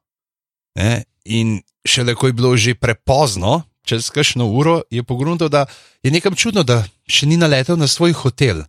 Ne? 0.78 1.04
In 1.24 1.60
šele 1.84 2.14
ko 2.14 2.26
je 2.26 2.32
bilo 2.32 2.56
že 2.56 2.74
prepozno, 2.74 3.62
čez 3.84 4.10
kakšno 4.10 4.46
uro, 4.46 4.82
je 4.90 5.02
pogruntal, 5.02 5.48
da 5.48 5.66
je 6.02 6.10
nekam 6.10 6.34
čudno, 6.34 6.62
da 6.62 6.84
še 7.08 7.26
ni 7.26 7.36
naletel 7.36 7.76
na 7.76 7.86
svoj 7.86 8.12
hotel. 8.12 8.62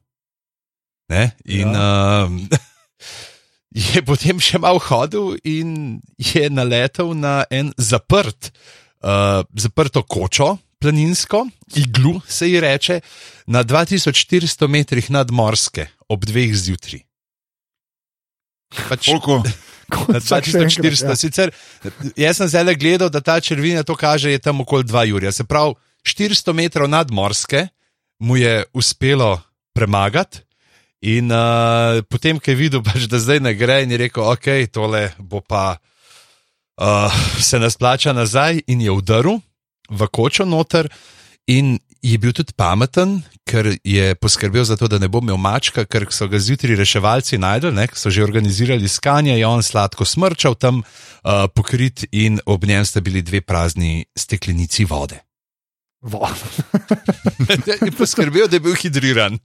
Ne? 1.09 1.31
In 1.45 1.69
ja. 1.69 2.25
um, 2.25 2.49
je 3.73 4.03
potem 4.05 4.37
še 4.37 4.61
malo 4.61 4.81
hodil 4.81 5.33
in 5.43 5.99
je 6.17 6.45
naletel 6.53 7.13
na 7.17 7.43
en 7.49 7.73
zaprt, 7.77 8.53
uh, 9.01 9.41
zaprto 9.57 10.05
kočo. 10.05 10.57
Planinsko, 10.83 11.45
iglu 11.79 12.17
se 12.27 12.49
ji 12.49 12.59
reče, 12.59 12.99
na 13.47 13.61
2400 13.63 14.67
metrih 14.67 15.07
nadmorske, 15.15 15.87
ob 16.11 16.25
dveh 16.27 16.51
zjutraj. 16.51 17.05
Pač, 18.89 19.07
Koliko? 19.07 19.39
Na 20.09 20.17
2400, 20.17 21.05
ja. 21.05 21.15
sicer 21.15 21.51
jaz 22.17 22.39
sem 22.39 22.49
zdaj 22.49 22.63
le 22.65 22.73
gledal, 22.79 23.11
da 23.13 23.21
ta 23.21 23.35
črvina 23.43 23.83
to 23.85 23.93
kaže, 23.99 24.31
je 24.31 24.41
tam 24.41 24.63
okoli 24.63 24.87
2 24.89 25.03
Jurja. 25.11 25.31
Se 25.31 25.43
pravi, 25.45 25.75
400 26.01 26.55
metrov 26.57 26.89
nadmorske 26.89 27.67
mu 28.23 28.39
je 28.39 28.63
uspelo 28.73 29.37
premagati, 29.75 30.41
in 31.03 31.31
uh, 31.31 31.99
potem, 32.07 32.39
ko 32.39 32.51
je 32.51 32.57
videl, 32.57 32.83
pač, 32.85 33.07
da 33.11 33.19
zdaj 33.19 33.43
ne 33.43 33.53
gre, 33.59 33.81
in 33.83 33.91
je 33.91 33.99
rekel, 34.05 34.23
ok, 34.23 34.47
tole 34.71 35.09
bo 35.19 35.43
pa 35.43 35.75
uh, 35.75 37.23
se 37.39 37.59
nas 37.59 37.75
plača 37.75 38.15
nazaj, 38.15 38.63
in 38.71 38.81
je 38.81 38.91
udaril 38.91 39.41
v 39.91 40.07
kočo 40.07 40.47
noter. 40.47 40.87
In 41.51 41.75
je 42.03 42.17
bil 42.19 42.31
tudi 42.35 42.55
pameten, 42.55 43.17
ker 43.47 43.67
je 43.83 44.15
poskrbel 44.15 44.63
za 44.63 44.75
to, 44.79 44.87
da 44.87 44.99
ne 44.99 45.07
bo 45.11 45.19
imel 45.23 45.39
mačka, 45.39 45.83
ker 45.87 46.07
so 46.11 46.27
ga 46.31 46.39
zjutraj 46.39 46.75
reševalci 46.79 47.39
najdel, 47.39 47.75
ne, 47.75 47.87
so 47.95 48.11
že 48.11 48.23
organizirali 48.23 48.87
iskanje, 48.87 49.35
je 49.35 49.47
on 49.47 49.63
sladko 49.63 50.07
smrčal 50.07 50.55
tam 50.55 50.83
uh, 50.83 51.47
pokrit 51.51 52.07
in 52.11 52.39
ob 52.45 52.63
njem 52.67 52.85
sta 52.85 53.03
bili 53.03 53.21
dve 53.21 53.41
prazni 53.41 54.05
steklenici 54.15 54.87
vode. 54.87 55.19
je 57.87 57.91
poskrbel, 57.95 58.47
da 58.47 58.59
je 58.59 58.63
bil 58.63 58.75
hidriran. 58.75 59.39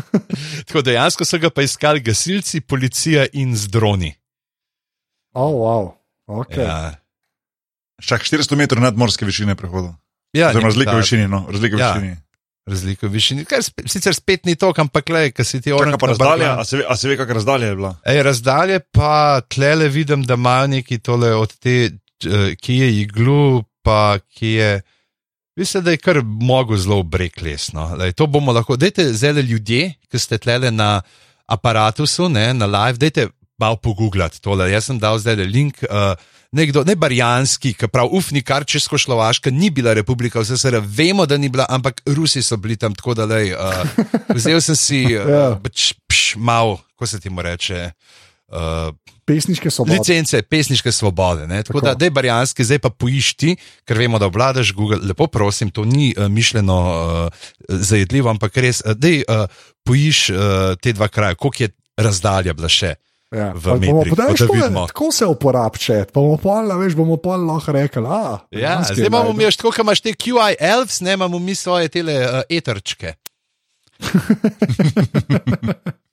Tako 0.66 0.82
dejansko 0.82 1.24
so 1.24 1.38
ga 1.38 1.50
pa 1.50 1.62
iskali 1.62 2.00
gasilci, 2.00 2.60
policija 2.60 3.26
in 3.32 3.56
z 3.56 3.68
droni. 3.68 4.14
Oh, 5.32 5.52
wow. 5.54 5.92
okay. 6.26 6.64
Ja, 6.64 6.94
Čak 8.02 8.26
400 8.26 8.56
metrov 8.58 8.82
nadmorske 8.82 9.24
višine 9.24 9.54
prehoda. 9.54 9.94
ja, 10.34 10.48
Oziroma, 10.50 10.68
razlika 10.68 10.94
v 10.96 11.00
višini. 11.00 11.28
No, 11.28 11.46
razlika 11.50 11.76
v 11.76 11.80
Ja. 11.80 11.92
višini. 11.94 12.16
Razlika 12.66 13.06
v 13.06 13.10
višini, 13.10 13.44
kar 13.44 13.62
sp 13.62 13.82
sicer 13.90 14.14
spet 14.14 14.44
ni 14.46 14.54
to, 14.54 14.70
ampak 14.76 15.08
le, 15.08 15.30
kaj 15.34 15.44
si 15.44 15.60
ti 15.60 15.72
pa 15.74 16.06
razdalja, 16.06 16.60
a 16.60 16.64
se 16.64 16.76
ve, 16.78 16.84
a 16.86 16.94
se 16.96 17.08
ve 17.08 17.16
kakšna 17.16 17.34
razdalja 17.34 17.66
je 17.66 17.76
bila? 17.76 17.90
Ej, 18.06 18.22
razdalje 18.22 18.78
pa 18.92 19.40
tlele 19.50 19.88
vidim, 19.88 20.22
da 20.22 20.34
imajo 20.34 20.66
neki 20.66 20.98
tole 20.98 21.34
od 21.34 21.50
te, 21.58 21.90
eh, 22.22 22.54
ki 22.54 22.74
je 22.74 22.88
iglu, 23.02 23.64
pa 23.82 24.18
ki 24.18 24.46
je. 24.46 24.70
Mislim, 25.56 25.84
da 25.84 25.90
je 25.90 25.96
kar 25.96 26.22
mogo 26.24 26.76
zelo 26.76 27.02
brek 27.02 27.42
lesno. 27.42 27.90
To 28.16 28.26
bomo 28.26 28.52
lahko. 28.52 28.76
Dajte 28.76 29.12
zdaj 29.12 29.42
ljudje, 29.42 29.94
ki 30.10 30.18
ste 30.18 30.38
tlele 30.38 30.70
na 30.70 31.02
aparatusu, 31.46 32.28
ne, 32.28 32.54
na 32.54 32.66
live, 32.66 32.98
dajte 32.98 33.28
malo 33.58 33.76
pogooglati 33.76 34.40
tole. 34.40 34.70
Jaz 34.72 34.88
sem 34.88 34.98
dal 34.98 35.18
zdaj 35.18 35.44
link. 35.44 35.84
Uh, 35.90 36.14
Nekdo, 36.52 36.82
ne 36.84 36.92
barjanski, 37.00 37.70
ki 37.72 37.88
pravi, 37.88 38.12
ufni, 38.12 38.42
kar 38.44 38.66
Českošlovaška 38.68 39.48
ni 39.50 39.70
bila 39.72 39.94
republika, 39.96 40.40
vse 40.40 40.58
se 40.60 40.80
vemo, 40.84 41.24
da 41.26 41.38
ni 41.40 41.48
bila, 41.48 41.64
ampak 41.68 42.02
Rusi 42.04 42.42
so 42.44 42.58
bili 42.60 42.76
tam 42.76 42.92
tako, 42.94 43.14
da 43.16 43.24
lej, 43.24 43.54
uh, 43.56 43.78
vzel 44.36 44.60
sem 44.60 44.76
si 44.76 45.00
uh, 45.16 45.56
pač, 45.64 45.94
pš, 46.04 46.36
malo, 46.36 46.76
ko 46.92 47.08
se 47.08 47.20
ti 47.24 47.32
mu 47.32 47.40
reče, 47.40 47.80
uh, 47.88 48.12
Pesniške 49.24 49.70
svobode. 49.70 49.94
licence, 49.94 50.42
pesniške 50.42 50.90
svobode. 50.90 51.46
Ne? 51.46 51.62
Tako, 51.62 51.80
Tako. 51.80 51.94
Da, 51.94 52.10
barjanski, 52.10 52.64
zdaj 52.64 52.78
pa 52.78 52.90
poišči, 52.90 53.56
ker 53.84 53.96
vemo, 53.96 54.18
da 54.18 54.26
obvladaš 54.26 54.72
Google. 54.72 54.98
Lepo 54.98 55.26
prosim, 55.26 55.70
to 55.70 55.84
ni 55.84 56.10
uh, 56.10 56.28
mišljeno 56.28 56.82
uh, 56.82 57.28
zajedljivo, 57.68 58.28
ampak 58.28 58.56
res, 58.56 58.80
uh, 58.80 58.92
da 58.92 59.08
uh, 59.08 59.46
poiš 59.82 60.28
uh, 60.28 60.36
te 60.76 60.92
dva 60.92 61.08
kraja, 61.08 61.34
koliko 61.34 61.62
je 61.62 61.68
razdalja 61.96 62.52
bila 62.52 62.68
še. 62.68 62.94
Ja. 63.32 63.50
v 63.50 63.62
Pa 63.62 63.72
bomo- 63.72 63.96
metrih, 63.96 64.10
pa 64.10 64.16
daj, 64.16 64.26
pa 64.26 64.28
da 64.28 64.36
tako 64.36 64.54
je- 64.54 64.58
vidimo. 64.58 64.86
Tako 64.86 65.10
se 65.10 65.26
uporablja, 65.26 66.04
pa 66.04 66.12
bomo 66.12 66.36
pol, 66.36 66.68
a 66.68 66.76
veš, 66.76 66.92
bomo 66.92 67.16
pol 67.16 67.42
lahko 67.42 67.72
rekli. 67.72 68.04
A, 68.04 68.44
Ja, 68.52 68.84
zdaj 68.84 69.06
imamo 69.06 69.32
mi, 69.32 69.46
tako 69.46 69.70
kot 69.70 69.80
imaš 69.80 70.00
te 70.00 70.12
QI 70.12 70.56
elves, 70.60 71.00
ne 71.00 71.12
imamo 71.12 71.38
mi 71.38 71.54
svoje 71.54 71.88
tele 71.88 72.18
uh, 72.18 72.42
eterčke. 72.50 73.14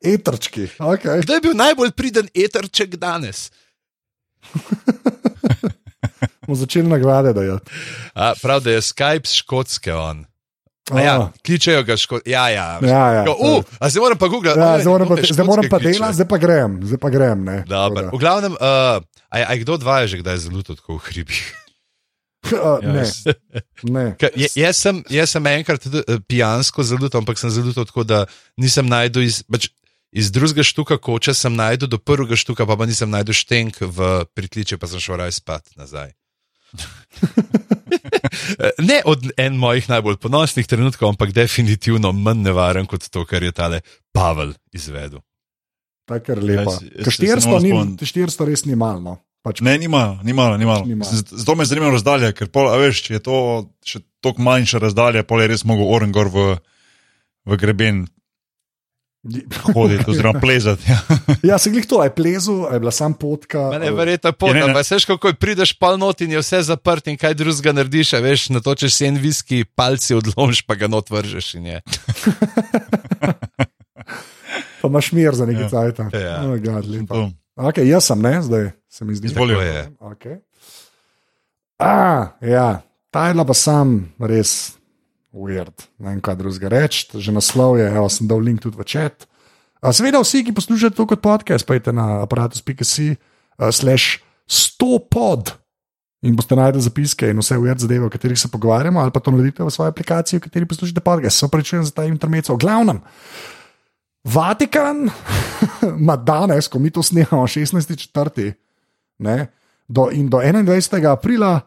Etrčki. 0.00 0.68
Okay. 0.76 1.20
Kdo 1.20 1.34
je 1.34 1.40
bil 1.40 1.54
najbolj 1.54 1.90
priden 1.92 2.28
eterček 2.30 2.96
danes? 2.96 3.50
Bomo 6.40 6.56
začeli 6.56 6.86
nagrade 6.86 7.32
dajati. 7.32 7.70
A, 8.14 8.32
prav, 8.34 8.60
da 8.60 8.70
je 8.70 8.80
Skype 8.80 9.28
škotske 9.28 9.92
on. 9.92 10.24
A 10.88 11.00
Ja, 11.00 11.14
kličejo 11.38 11.82
ga 11.82 11.94
škotske. 11.94 12.24
Ja, 12.26 12.48
ja. 12.48 12.80
Ja, 12.80 13.04
ja. 13.12 13.22
Uh, 13.30 13.60
a 13.76 13.88
zdaj 13.88 14.00
moram 14.00 14.16
pa 14.16 14.26
Google. 14.26 14.50
Ja, 14.50 14.78
zdaj 14.78 14.88
moram 14.88 15.08
pa, 15.08 15.16
zdaj 15.22 15.44
moram 15.44 15.64
pa 15.66 15.78
delati, 15.78 16.14
zdaj 16.14 16.26
pa 16.26 16.38
grem, 16.38 16.80
zdaj 16.82 16.98
pa 16.98 17.10
grem. 17.10 17.44
ne. 17.44 17.56
V 18.08 18.16
glavnem, 18.16 18.52
uh, 18.52 18.96
a, 19.28 19.34
je- 19.34 19.44
a 19.44 19.52
je 19.52 19.58
kdo 19.58 19.74
od 19.74 19.82
vas 19.82 20.08
že 20.08 20.18
kdaj 20.18 20.36
zelo 20.38 20.62
tako 20.64 20.96
v 20.96 21.04
hribih? 21.04 21.44
uh, 22.56 22.78
Ja, 22.82 22.92
ne, 22.92 23.00
jaz- 23.00 23.24
ne. 23.96 24.04
Je- 24.36 24.52
Jaz 24.56 24.76
sem, 24.76 25.02
jaz 25.10 25.30
sem 25.30 25.46
enkrat 25.46 25.82
tudi, 25.82 26.02
eh, 26.04 26.18
pijansko 26.26 26.82
zalutal, 26.82 27.20
ampak 27.20 27.38
sem 27.38 27.50
zalutal 27.50 27.84
tako, 27.84 28.04
da 28.04 28.24
nisem 28.56 28.86
najdel 28.86 29.22
iz, 29.22 29.42
pač, 29.44 29.68
iz 30.12 30.30
drugega 30.32 30.62
štuka 30.64 30.96
koče, 30.98 31.34
sem 31.34 31.52
najdel 31.52 31.88
do 31.88 31.98
prvega 31.98 32.36
štuka, 32.36 32.66
pa, 32.66 32.76
pa 32.76 32.86
nisem 32.86 33.10
najdel 33.10 33.34
štenk 33.34 33.80
v 33.82 33.98
pritličje, 34.32 34.78
pa 34.78 34.86
sem 34.86 35.00
šel 35.00 35.16
raj 35.20 35.32
spat 35.36 35.68
nazaj. 35.76 36.12
ne 38.78 39.02
od 39.04 39.24
en 39.36 39.56
mojih 39.56 39.88
najbolj 39.88 40.16
ponosnih 40.16 40.66
trenutkov, 40.66 41.08
ampak 41.08 41.32
definitivno 41.32 42.12
manj 42.12 42.42
nevaren 42.42 42.86
kot 42.86 43.08
to, 43.08 43.24
kar 43.24 43.42
je 43.42 43.52
tale 43.52 43.80
Pavel 44.12 44.52
izvedel. 44.72 45.20
Tako 46.08 46.32
je 46.32 46.36
lepo. 46.40 46.70
Jaz- 46.70 46.84
jaz 46.84 47.04
Ker 47.04 47.12
se- 47.12 47.16
se 47.16 47.24
ne 47.24 47.28
400 47.36 47.48
morem 47.48 47.62
ni, 47.62 47.70
spomniti. 47.70 48.04
400 48.06 48.46
res 48.46 48.64
ni 48.64 48.76
malo. 48.76 49.18
Pač, 49.40 49.60
Ne, 49.60 49.78
ni 49.78 49.86
malo, 49.86 50.18
ni 50.22 50.32
malo. 50.32 50.56
Ni 50.56 50.64
malo. 50.64 50.84
Ni 50.84 50.94
malo. 50.94 51.08
Z- 51.08 51.30
Zato 51.32 51.54
me 51.54 51.64
zanima 51.64 51.88
razdalja, 51.88 52.32
ker 52.32 52.48
pol, 52.48 52.66
a 52.66 52.76
veš, 52.76 53.02
če 53.02 53.14
je 53.14 53.20
to 53.20 53.36
še 53.82 53.98
tako 54.20 54.42
manjša 54.42 54.78
razdalja, 54.80 55.22
pol 55.22 55.40
je 55.40 55.48
res 55.48 55.62
mogel 55.62 55.86
oren 55.86 56.10
gor 56.10 56.26
v, 56.26 56.58
v 57.44 57.56
greben 57.56 58.06
hoditi 59.68 60.04
oziroma 60.10 60.38
plezati. 60.38 60.82
Ja. 60.84 60.98
ja, 61.44 61.56
se 61.56 61.70
glih 61.70 61.84
to, 61.84 62.00
je 62.00 62.10
plezu, 62.10 62.66
a 62.66 62.74
je 62.74 62.80
bila 62.80 62.90
sam 62.90 63.14
potka. 63.14 63.70
Mene 63.70 63.84
je 63.84 63.90
ali- 63.90 63.98
verjetno 63.98 64.32
pot, 64.32 64.48
Ja, 64.48 64.54
ne, 64.54 64.60
ne. 64.60 64.66
ampak 64.68 64.86
veš, 64.86 65.06
kako 65.06 65.32
prideš 65.34 65.72
pol 65.74 65.96
not 65.96 66.20
in 66.20 66.30
je 66.30 66.40
vse 66.40 66.62
zaprt 66.64 67.06
in 67.06 67.16
kaj 67.16 67.34
drugega 67.34 67.72
narediš, 67.72 68.12
a 68.12 68.20
veš, 68.20 68.48
natočeš 68.50 68.90
si 68.92 69.06
en 69.06 69.16
viski, 69.16 69.62
palci 69.66 70.14
odlomiš, 70.14 70.62
pa 70.62 70.74
ga 70.74 70.86
not 70.88 71.08
vržeš 71.08 71.54
in 71.54 71.66
je. 71.68 71.78
Pa 74.78 74.86
imaš 74.86 75.12
mir 75.12 75.34
za 75.34 75.42
neki 75.44 75.60
Ja. 75.60 75.68
cajt. 75.68 75.98
Ja. 76.12 76.42
Oh, 76.44 76.54
God. 76.56 76.86
Okay, 77.58 77.88
jaz 77.90 78.06
sem, 78.06 78.20
ne, 78.22 78.38
zdaj 78.42 78.70
se 78.88 79.04
mi 79.04 79.14
zdi. 79.18 79.32
Izvoli. 79.32 79.54
Tako 79.54 79.66
je. 79.66 79.82
Okay. 80.00 80.36
A, 81.78 82.26
ja, 82.40 82.82
ta 83.10 83.28
je 83.28 83.34
bila 83.34 83.44
pa 83.46 83.54
sam 83.54 84.12
res 84.18 84.78
weird. 85.34 85.86
Ne 85.98 86.14
vem, 86.14 86.22
kaj 86.22 86.38
drugega 86.38 86.70
reči. 86.72 87.06
Že 87.14 87.34
naslov 87.36 87.78
je, 87.78 87.86
evo, 87.90 88.08
sem 88.10 88.26
dal 88.30 88.42
link 88.42 88.62
tudi 88.64 88.78
v 88.78 88.86
čat. 88.86 89.28
A, 89.78 89.94
Seveda, 89.94 90.22
vsi, 90.22 90.42
ki 90.46 90.56
poslušate 90.56 90.98
to 90.98 91.06
kot 91.06 91.22
podcast, 91.22 91.66
pojete 91.68 91.94
na 91.94 92.24
aparatus.si, 92.26 93.14
uh, 93.14 93.70
slash 93.70 94.18
100 94.50 94.98
pod. 95.06 95.54
In 96.26 96.34
boste 96.34 96.56
najdeli 96.58 96.82
zapiske 96.82 97.28
in 97.30 97.38
vse 97.38 97.54
weird 97.62 97.78
zadeve, 97.78 98.08
o 98.08 98.10
katerih 98.10 98.34
se 98.34 98.50
pogovarjamo, 98.50 98.98
ali 98.98 99.14
pa 99.14 99.22
to 99.22 99.30
naredite 99.30 99.62
v 99.62 99.70
svoji 99.70 99.92
aplikaciji, 99.94 100.40
v 100.40 100.48
kateri 100.48 100.66
poslušate 100.66 101.04
podcast. 101.04 101.38
Se 101.38 101.46
opravičujem 101.46 101.84
za 101.86 101.94
ta 101.94 102.08
intermezzo. 102.10 102.56
V 102.58 102.64
glavnem, 102.66 102.98
Vatikan 104.28 105.08
ima 106.00 106.16
danes, 106.16 106.68
ko 106.68 106.78
mi 106.78 106.90
to 106.90 107.02
snemamo, 107.02 107.46
16.4. 107.46 108.52
Ne, 109.18 109.46
do, 109.88 110.10
in 110.12 110.28
do 110.28 110.38
21. 110.38 111.12
aprila 111.12 111.60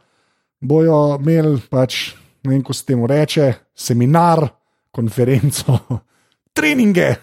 bojo 0.60 1.18
imeli, 1.22 1.60
pač, 1.70 2.14
ne 2.44 2.54
vem, 2.54 2.62
kako 2.62 2.74
se 2.74 2.86
temu 2.86 3.08
reče, 3.08 3.54
seminar, 3.76 4.48
konferenco, 4.92 5.80
treninge 6.56 7.08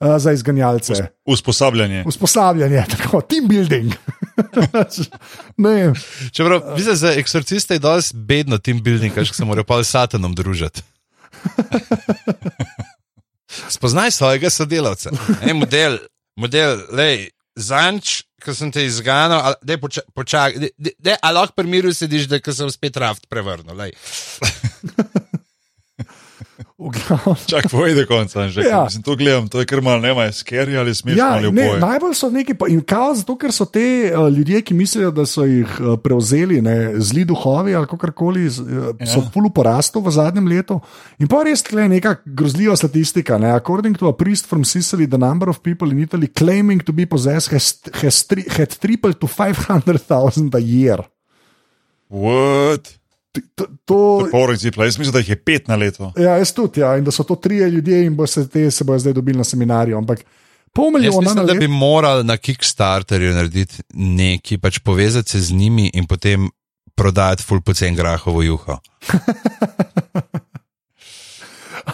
eh, 0.00 0.18
za 0.18 0.32
izganjalce, 0.32 1.06
Usposabljanje. 1.24 2.04
usposabljanje, 2.06 2.84
tako 2.90 3.20
team 3.20 3.48
building. 3.48 3.92
ne, 5.56 5.92
Čeprav, 6.32 6.60
mislim, 6.76 6.96
za 6.96 7.12
eksorciste 7.12 7.74
je 7.74 7.78
dosti 7.78 8.16
bedno 8.16 8.58
team 8.58 8.82
building, 8.82 9.14
kaj 9.14 9.24
se 9.24 9.44
morajo 9.44 9.64
pa 9.64 9.84
s 9.84 9.90
satanom 9.90 10.34
družiti. 10.34 10.82
Spoznaj 13.68 14.10
svojega 14.10 14.50
sodelavca. 14.50 15.12
Ej, 15.46 15.54
model, 15.58 15.98
model, 16.36 16.84
lej, 16.92 17.30
zanč, 17.56 18.22
ko 18.42 18.54
sem 18.56 18.72
te 18.74 18.84
izganil, 18.86 19.54
da 19.62 19.78
počakaj, 19.78 20.10
poča, 20.16 20.46
a 21.20 21.32
lahko 21.34 21.54
pri 21.56 21.68
miru 21.70 21.92
sediš, 21.94 22.26
da 22.30 22.40
sem 22.52 22.70
spet 22.72 22.96
raft 22.96 23.28
prevrnil. 23.30 23.76
Čak, 27.50 27.70
povej 27.70 27.94
do 27.94 28.04
konca. 28.08 28.48
Že, 28.48 28.62
Ja. 28.66 28.84
Mislim, 28.84 29.02
to 29.02 29.16
gledam, 29.16 29.48
to 29.48 29.60
je 29.60 29.66
kar 29.66 29.82
malo, 29.82 30.00
ne 30.00 30.14
vem, 30.14 30.26
je 30.26 30.32
scary 30.32 30.78
ali 30.78 30.94
smešno 30.94 31.18
Ja, 31.18 31.36
ali 31.36 31.52
ne, 31.52 31.78
najbolj 31.78 32.14
so 32.14 32.30
neki, 32.30 32.54
pa- 32.54 32.68
in 32.70 32.80
kao 32.80 33.14
zato, 33.14 33.36
ker 33.36 33.52
so 33.52 33.64
te 33.64 34.10
uh, 34.10 34.28
ljudje, 34.28 34.62
ki 34.62 34.74
mislijo, 34.74 35.10
da 35.10 35.26
so 35.26 35.44
jih 35.44 35.68
uh, 35.80 35.98
prevzeli 36.00 36.62
ne, 36.62 36.94
zli 37.00 37.24
duhovi 37.24 37.74
ali 37.74 37.86
kakorkoli, 37.86 38.46
uh, 38.46 38.62
ja. 39.00 39.06
so 39.06 39.22
pulu 39.34 39.50
porastu 39.50 40.00
v 40.00 40.10
zadnjem 40.10 40.48
letu. 40.48 40.80
In 41.18 41.28
pa 41.28 41.42
res 41.44 41.62
tle 41.62 41.88
neka 41.88 42.16
grozljiva 42.24 42.76
statistika. 42.76 43.38
Ne. 43.38 43.52
According 43.52 43.98
to 43.98 44.08
a 44.08 44.16
priest 44.16 44.46
from 44.46 44.64
Sicily, 44.64 45.06
the 45.06 45.18
number 45.18 45.48
of 45.50 45.60
people 45.62 45.90
in 45.90 45.98
Italy 45.98 46.26
claiming 46.26 46.80
to 46.84 46.92
be 46.92 47.06
possessed 47.06 47.52
has, 47.52 47.76
has 48.02 48.24
tri, 48.26 48.44
had 48.48 48.78
tripled 48.80 49.20
to 49.20 49.26
500,000 49.26 50.54
a 50.54 50.58
year. 50.60 50.98
What? 52.08 53.01
To, 53.32 53.66
to, 53.84 54.28
Poring 54.30 54.60
cipla. 54.60 54.84
Jaz 54.84 54.98
mislim, 54.98 55.12
da 55.12 55.18
jih 55.18 55.28
je 55.28 55.36
pet 55.44 55.68
na 55.68 55.76
leto. 55.76 56.12
ja, 56.16 56.36
jaz 56.36 56.52
tudi, 56.52 56.80
ja, 56.80 56.96
in 56.96 57.04
da 57.04 57.10
so 57.10 57.24
to 57.24 57.34
trije 57.36 57.70
ljudje 57.70 58.04
in 58.06 58.16
bo 58.16 58.26
se 58.26 58.48
te 58.48 58.70
se 58.70 58.84
bojo 58.84 58.98
zdaj 58.98 59.12
dobili 59.12 59.38
na 59.38 59.44
seminarju. 59.44 59.96
Ampak 59.98 60.24
pol 60.72 60.90
milijona 60.90 61.20
na 61.20 61.20
mislim, 61.20 61.46
da 61.46 61.54
bi 61.54 61.68
morali 61.68 62.24
na 62.24 62.36
Kickstarterju 62.36 63.34
narediti 63.34 63.82
nekaj, 63.94 64.58
pač 64.58 64.78
povezati 64.78 65.30
se 65.30 65.40
z 65.40 65.52
njimi 65.52 65.90
in 65.94 66.06
potem 66.06 66.50
prodajati 66.94 67.42
full 67.42 67.60
pocen 67.60 67.94
grahovo 67.96 68.42
juho. 68.42 68.78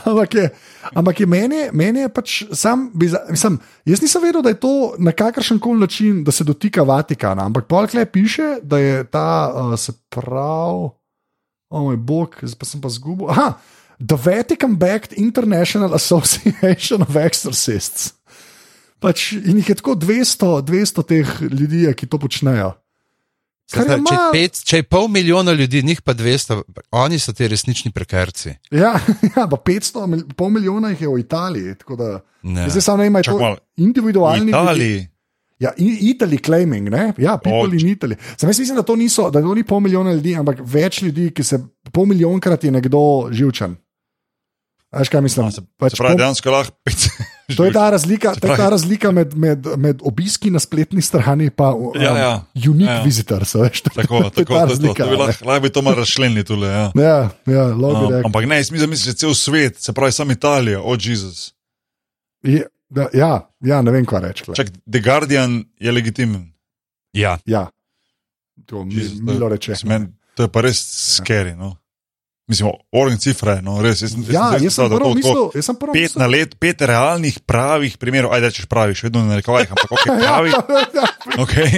Ampak 0.05 0.35
je, 0.35 0.51
ampak 0.95 1.21
je 1.21 1.27
meni, 1.27 1.63
meni 1.73 2.01
je 2.01 2.09
pač 2.13 2.43
sam, 2.53 2.91
biza, 2.95 3.23
mislim, 3.31 3.59
jaz 3.89 4.03
nisem 4.03 4.23
vedel, 4.23 4.43
da 4.45 4.53
je 4.53 4.61
to 4.61 4.95
na 4.99 5.13
kakršen 5.13 5.59
koli 5.59 5.81
način, 5.81 6.25
da 6.25 6.33
se 6.33 6.45
dotika 6.45 6.83
Vatikana. 6.83 7.47
Ampak 7.47 7.67
polkle 7.67 8.05
piše, 8.05 8.59
da 8.63 8.79
je 8.79 9.05
ta, 9.05 9.53
uh, 9.55 9.79
se 9.79 9.93
pravi, 10.11 10.91
o 11.71 11.83
moj 11.83 11.97
bog, 11.99 12.37
zdaj 12.43 12.59
pa 12.59 12.67
sem 12.67 12.81
pa 12.81 12.89
zgubil. 12.89 13.29
Aha, 13.29 13.59
The 13.99 14.17
Vatican 14.17 14.77
Backed 14.77 15.13
International 15.15 15.95
Association 15.95 17.03
of 17.03 17.17
Exorcists. 17.17 18.13
Pač, 18.99 19.33
in 19.35 19.57
jih 19.57 19.69
je 19.69 19.75
tako 19.75 19.95
200, 19.95 20.63
200 20.63 21.03
teh 21.05 21.27
ljudi, 21.43 21.87
ki 21.93 22.07
to 22.07 22.19
počnejo. 22.19 22.73
Kar 23.69 23.85
je 23.85 23.89
Če, 23.89 23.93
je 23.93 24.01
malo- 24.01 24.33
pet, 24.33 24.61
če 24.65 24.77
je 24.77 24.83
pol 24.83 25.09
milijona 25.09 25.53
ljudi, 25.53 25.83
njih 25.83 26.01
pa 26.03 26.15
200, 26.15 26.63
oni 26.91 27.19
so 27.19 27.33
ti 27.33 27.49
resnični 27.49 27.93
prekarci. 27.93 28.55
Ja, 28.71 28.95
ja, 29.37 29.45
pa 29.45 29.57
500, 29.59 30.07
mil- 30.07 30.25
pol 30.33 30.51
milijona 30.51 30.89
jih 30.89 31.01
je 31.01 31.09
v 31.09 31.19
Italiji. 31.19 31.75
tako 31.75 31.97
Da, 31.97 32.23
zdaj 32.43 32.81
samo 32.81 32.97
ne 32.97 33.07
ima 33.07 33.23
Čak 33.23 33.35
to 33.35 33.39
malo. 33.39 33.55
V 33.55 33.83
individualni. 33.83 34.49
Italiji. 34.49 35.09
Ja, 35.59 35.73
Italy 35.77 36.39
claiming, 36.39 36.89
ne? 36.89 37.13
ja, 37.19 37.35
people 37.37 37.67
Oč. 37.67 37.83
in 37.83 37.89
Italy. 37.89 38.15
Sam 38.37 38.49
jaz 38.49 38.59
mislim, 38.59 38.77
da 38.77 38.83
to, 38.83 38.97
niso, 38.97 39.31
da 39.31 39.43
to 39.43 39.55
ni 39.55 39.65
pol 39.65 39.81
milijona 39.81 40.13
ljudi, 40.13 40.37
ampak 40.37 40.61
več 40.63 41.03
ljudi, 41.03 41.31
ki 41.31 41.43
se 41.43 41.59
pol 41.93 42.07
milijonkrat 42.07 42.65
je 42.65 42.71
nekdo 42.71 43.01
živčen. 43.31 43.75
Veš 44.91 45.09
kaj 45.09 45.21
mislim? 45.21 45.47
A, 45.47 45.51
Se, 45.51 45.61
Pač 45.77 45.93
se 45.93 45.97
pravi, 45.97 46.15
pol- 46.15 46.19
dejansko 46.19 46.51
lahko 46.51 46.73
pet. 46.85 47.09
To 47.57 47.65
je 47.65 47.73
ta 47.73 47.91
razlika, 47.91 48.35
to 48.35 48.45
je 48.45 48.51
ta 48.51 48.55
pravi- 48.55 48.71
razlika 48.71 49.11
med, 49.11 49.35
med, 49.35 49.67
med 49.77 50.01
obiski 50.03 50.51
na 50.51 50.61
spletni 50.61 51.03
strani 51.03 51.45
in 51.45 51.53
um, 51.57 51.93
Ja, 51.97 52.13
ja. 52.19 52.33
unique 52.69 52.87
Ja, 52.87 52.95
ja. 52.95 53.03
visitors. 53.03 53.55
Veš, 53.55 53.81
to, 53.81 53.91
Tako, 53.91 54.19
to 54.21 54.25
je 54.37 54.45
tako, 54.45 54.55
ta 54.55 54.61
to, 54.61 54.67
to, 54.67 54.71
razlika. 54.71 55.05
to 55.05 55.11
bi 55.11 55.17
ne. 55.17 55.23
lahko, 55.25 55.45
lahko 55.45 55.63
bi 55.63 55.71
to 55.71 55.83
malo 55.83 55.97
razšlenili 55.97 56.45
tule. 56.45 56.69
Ja. 56.69 56.93
Ja, 56.95 57.17
ja, 57.47 57.65
Um, 57.73 58.25
ampak 58.25 58.45
ne, 58.47 58.57
jaz 58.57 58.71
mislim, 58.71 58.87
da 58.87 58.91
misliš 58.91 59.15
cel 59.17 59.35
svet, 59.35 59.81
se 59.81 59.93
pravi, 59.93 60.13
sam 60.13 60.31
Italija, 60.31 60.81
o 60.81 60.85
oh, 60.87 60.99
Jezus. 61.01 61.55
Je- 62.43 62.67
da, 62.89 63.09
Ja, 63.13 63.51
ja, 63.61 63.83
ne 63.83 63.91
vem, 63.91 64.07
kaj 64.07 64.21
reči. 64.21 64.45
Čak, 64.55 64.71
The 64.93 65.01
Guardian 65.01 65.65
je 65.79 65.93
legitimen. 65.93 66.53
Ja, 67.13 67.39
Ja, 67.47 67.69
to 68.67 68.85
mi, 68.85 68.95
Jezus, 68.95 69.19
to 69.19 69.25
milo 69.33 69.49
reče. 69.49 69.75
To 70.35 70.43
je 70.43 70.49
pa 70.49 70.61
res 70.61 70.79
scary. 71.19 71.57
No? 71.57 71.77
Mislim, 72.49 72.71
orang 72.91 73.19
cifre, 73.19 73.59
no 73.61 73.77
res. 73.79 74.01
Jaz, 74.01 74.15
Ja, 74.25 74.49
zdaj 74.49 74.57
jaz 74.57 74.57
sem 74.57 74.65
mislil, 74.65 74.89
da 74.89 74.97
prvo 74.97 75.05
to- 75.05 75.13
to- 75.13 75.19
mislil, 75.19 75.43
jaz 75.53 75.65
sem 75.65 75.77
prvo 75.77 75.93
Pet 75.93 76.03
mislil. 76.03 76.19
na 76.19 76.27
let, 76.27 76.51
pet 76.57 76.81
realnih, 76.83 77.37
pravih 77.41 77.97
primerov, 77.97 78.33
ajde, 78.33 78.47
rečeš 78.47 78.67
pravi, 78.67 78.95
še 78.95 79.05
vedno 79.05 79.21
ne 79.23 79.37
rekovajih, 79.37 79.69
ampak 79.69 79.91
ok, 79.91 80.05
pravi. 80.25 80.51
Okay, 81.37 81.69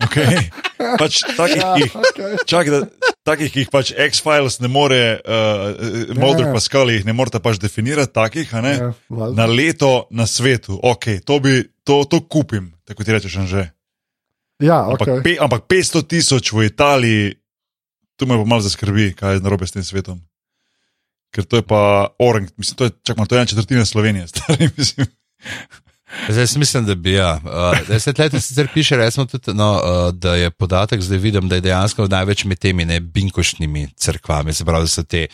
okay. 0.00 0.50
Pač 0.98 1.22
takih, 1.30 1.56
Ja, 1.56 1.74
ki 1.74 1.86
okej. 1.88 2.32
čak, 2.44 2.64
da, 2.66 2.78
takih, 3.24 3.48
ki 3.48 3.60
jih 3.60 3.70
pač 3.70 3.94
X-Files 3.94 4.58
ne 4.58 4.68
more, 4.68 4.98
uh, 5.16 5.78
Mulder 6.12 6.46
Ja. 6.46 6.52
pa 6.52 6.60
Scully 6.60 6.98
jih 6.98 7.06
ne 7.06 7.14
morete 7.14 7.38
pač 7.38 7.56
definirati, 7.56 8.10
takih, 8.12 8.50
ne? 8.58 8.74
Ja, 8.74 8.90
na 9.32 9.46
leto 9.46 10.10
na 10.10 10.26
svetu, 10.26 10.74
ok, 10.76 11.22
to, 11.22 11.38
bi, 11.38 11.54
to, 11.82 12.02
to 12.04 12.18
kupim, 12.22 12.74
tako 12.82 13.04
ti 13.04 13.12
rečeš, 13.12 13.38
že. 13.46 13.70
Ja, 14.58 14.82
Ampak, 14.82 15.06
okay. 15.06 15.22
pe, 15.22 15.32
ampak 15.38 15.66
500 15.66 16.02
tisoč 16.04 16.50
v 16.50 16.66
Italiji, 16.66 17.36
tu 18.16 18.26
me 18.26 18.36
pa 18.36 18.44
malo 18.44 18.64
zaskrbi, 18.64 19.12
kaj 19.14 19.38
je 19.38 19.44
narobe 19.44 19.66
s 19.66 19.76
tem 19.76 19.84
svetom. 19.84 20.20
Ker 21.34 21.44
to 21.44 21.60
je 21.60 21.66
pa 21.66 22.08
orang, 22.22 22.48
mislim, 22.56 22.76
to 22.76 22.84
je, 22.88 22.90
čak, 23.02 23.16
malo, 23.16 23.26
to 23.26 23.36
je 23.36 23.38
ena 23.38 23.46
četrtina 23.46 23.84
Slovenije, 23.84 24.28
stari, 24.32 24.70
mislim. 24.76 25.06
Zdaj 26.28 26.46
mislim, 26.56 26.86
da 26.86 26.94
bi. 26.94 27.12
Ja. 27.12 27.40
Uh, 27.44 27.88
Desetletja 27.88 28.40
sicer 28.40 28.68
piše, 28.74 28.96
resmo, 28.96 29.26
tudi, 29.26 29.54
no, 29.54 29.72
uh, 29.74 30.14
da 30.14 30.34
je 30.34 30.50
podatek, 30.50 31.00
zdaj 31.00 31.18
vidim, 31.18 31.48
da 31.48 31.54
je 31.54 31.60
dejansko 31.60 32.06
največ 32.06 32.44
med 32.44 32.58
temi 32.58 32.84
ne, 32.84 33.00
binkošnimi 33.00 33.88
crkvami, 33.96 34.54
se 34.54 34.64
pravi, 34.64 34.84
da 34.84 34.88
so 34.88 35.02
te 35.02 35.26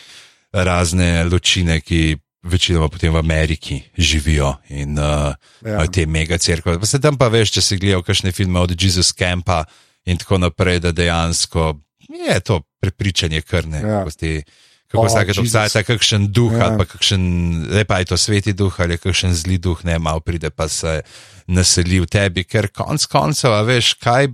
razne 0.51 1.23
ločine, 1.23 1.79
ki 1.81 2.17
večinoma 2.43 2.89
potem 2.89 3.13
v 3.13 3.17
Ameriki 3.17 3.81
živijo 3.97 4.55
in 4.69 4.99
uh, 4.99 5.33
Ja. 5.65 5.71
ja. 5.71 5.87
te 5.87 6.05
mega 6.05 6.37
crkve. 6.37 6.79
Pa 6.79 6.85
se 6.85 6.99
tam 7.01 7.17
pa 7.17 7.27
veš, 7.27 7.51
če 7.51 7.61
si 7.61 7.77
gledal 7.77 8.03
kakšne 8.03 8.31
filme 8.31 8.59
od 8.59 8.75
Jesus 8.81 9.13
Campa 9.13 9.63
in 10.05 10.17
tako 10.17 10.37
naprej, 10.37 10.79
da 10.79 10.91
dejansko 10.91 11.79
je 12.09 12.39
to 12.39 12.61
prepričanje 12.79 13.41
krne. 13.41 13.77
Ja. 13.79 13.99
kako 13.99 14.11
ti- 14.11 14.43
Kako 14.87 15.05
vsake 15.05 15.31
obstaja 15.39 15.83
kakšen 15.83 16.27
duh, 16.27 16.51
Ja. 16.51 16.57
ja. 16.57 16.65
ali 16.65 16.77
pa 16.77 16.85
kakšen, 16.85 17.21
ne 17.67 17.83
pa 17.83 17.97
je 17.97 18.05
to 18.05 18.17
sveti 18.17 18.53
duh, 18.53 18.75
ali 18.77 18.97
kakšen 18.97 19.33
zli 19.33 19.57
duh, 19.57 19.81
ne, 19.83 19.99
malo 19.99 20.19
pride 20.19 20.49
pa 20.49 20.67
se 20.67 21.01
naseli 21.47 21.99
v 21.99 22.05
tebi, 22.05 22.43
ker 22.43 22.67
konc 22.69 23.01
koncev, 23.03 23.65
veš, 23.65 23.93
kaj 23.95 24.27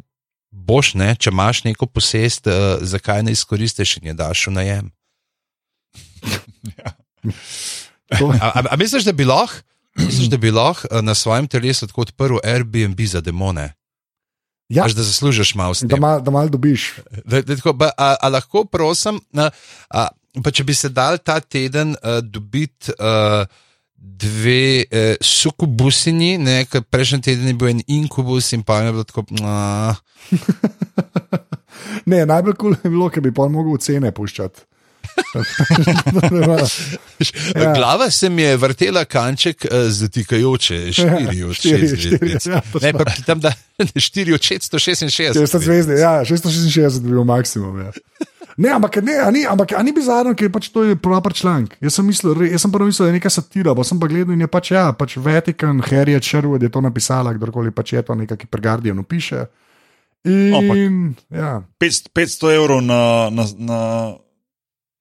boš, 0.51 0.93
ne, 0.95 1.15
če 1.15 1.29
imaš 1.29 1.63
neko 1.63 1.85
posest, 1.85 2.43
uh, 2.45 2.53
zakaj 2.81 3.23
ne 3.23 3.31
izkoristiš 3.31 3.97
in 3.97 4.05
je 4.05 4.13
daš 4.15 4.47
v 4.47 4.51
najem. 4.51 4.85
To- 8.11 8.33
A, 8.33 8.47
a, 8.49 8.63
a 8.65 8.75
misliš, 8.75 9.03
da 9.03 9.13
bi 9.13 9.23
lahko, 9.23 9.55
misliš, 9.95 10.27
da 10.27 10.37
bi 10.37 10.51
lahko 10.51 10.87
eh, 10.89 11.01
na 11.01 11.13
svojem 11.13 11.47
telesu 11.47 11.87
tako 11.87 12.01
odprl 12.01 12.37
Airbnb 12.43 12.99
za 13.01 13.21
demone? 13.21 13.73
Ja. 14.69 14.85
Až 14.85 14.93
da 14.93 15.03
zaslužiš 15.03 15.55
malo 15.57 15.73
s 15.73 15.81
tem. 15.81 15.89
Da, 15.89 15.97
mal, 15.97 16.21
da 16.21 16.31
malo 16.31 16.49
dobiš. 16.49 17.01
Da, 17.25 17.41
da, 17.41 17.55
tako, 17.57 17.73
ba, 17.73 17.89
a, 17.97 18.13
a 18.21 18.29
lahko 18.29 18.65
prosim, 18.69 19.17
na, 19.33 19.49
a, 19.89 20.07
pa 20.43 20.53
če 20.53 20.63
bi 20.63 20.75
se 20.77 20.91
dal 20.93 21.17
ta 21.17 21.39
teden 21.41 21.95
uh, 21.97 22.19
dobiti 22.21 22.93
uh, 22.93 23.49
dve 23.97 24.85
uh, 24.85 25.17
sukubusini, 25.25 26.37
ne, 26.37 26.61
ker 26.69 26.85
prejšnji 26.85 27.21
teden 27.31 27.49
je 27.49 27.57
bil 27.57 27.73
en 27.73 27.81
inkubus 27.87 28.53
in 28.53 28.61
pa 28.63 28.83
je 28.85 28.93
bilo 28.93 29.07
tako. 29.09 29.25
Ne, 32.09 32.25
najbolj 32.25 32.55
kul 32.59 32.73
cool 32.73 32.83
je 32.83 32.89
bilo, 32.91 33.07
ker 33.09 33.23
bi 33.23 33.31
pa 33.33 33.47
mogel 33.51 33.77
cene 33.81 34.11
puščati. 34.15 34.65
ja. 37.55 37.73
Glava 37.73 38.11
se 38.11 38.29
mi 38.29 38.41
je 38.41 38.57
vrtela 38.57 39.05
kanček 39.05 39.65
uh, 39.65 39.89
zatikajoče, 39.89 40.89
štiri 40.93 41.43
od 41.43 41.55
štiri, 41.55 41.87
šest. 41.87 42.01
štiri, 42.01 42.37
ja, 42.45 42.61
tam 43.25 43.39
da 43.39 43.53
štiri 43.95 44.33
od 44.33 44.41
666. 44.41 45.39
600 45.39 45.63
zvezdi, 45.63 46.01
ja, 46.01 46.25
666 46.25 47.01
bi 47.01 47.09
bil 47.09 47.23
maksimum. 47.23 47.79
Ja. 47.79 47.91
Ne, 48.59 48.73
ampak, 48.75 48.99
ne, 48.99 49.15
a 49.23 49.31
ni, 49.31 49.45
ampak 49.47 49.71
a 49.71 49.79
ni 49.83 49.93
bizarno, 49.95 50.33
ker 50.35 50.49
pač 50.51 50.67
to 50.73 50.83
je 50.83 50.97
proper 50.99 51.31
članek. 51.31 51.77
Jaz 51.79 51.95
sem 51.95 52.03
mislil, 52.03 52.33
re- 52.35 52.49
jaz 52.51 52.65
sem 52.65 52.71
prvo 52.73 52.89
mislil, 52.89 53.07
da 53.07 53.13
je 53.13 53.15
neka 53.15 53.31
satira, 53.31 53.71
pa 53.71 53.85
sem 53.87 53.95
pa 54.01 54.09
gledal 54.11 54.35
in 54.35 54.43
je 54.43 54.49
pač, 54.51 54.73
ja, 54.75 54.89
pač 54.91 55.15
Vatikan, 55.15 55.79
Harriet 55.79 56.27
Sherwood 56.27 56.67
je 56.67 56.71
to 56.73 56.83
napisala, 56.83 57.31
kdorkoli 57.37 57.71
pač 57.71 57.95
je 57.95 58.03
to 58.03 58.19
nekaj, 58.19 58.35
ki 58.35 58.51
pri 58.51 58.65
Guardianu 58.67 59.07
piše. 59.07 59.47
In, 60.27 60.51
Ampak- 60.51 61.31
ja, 61.31 61.63
500 61.79 62.11
500 62.11 62.51
evrov 62.59 62.83
na, 62.83 63.31
na, 63.31 63.47
na, 63.55 63.79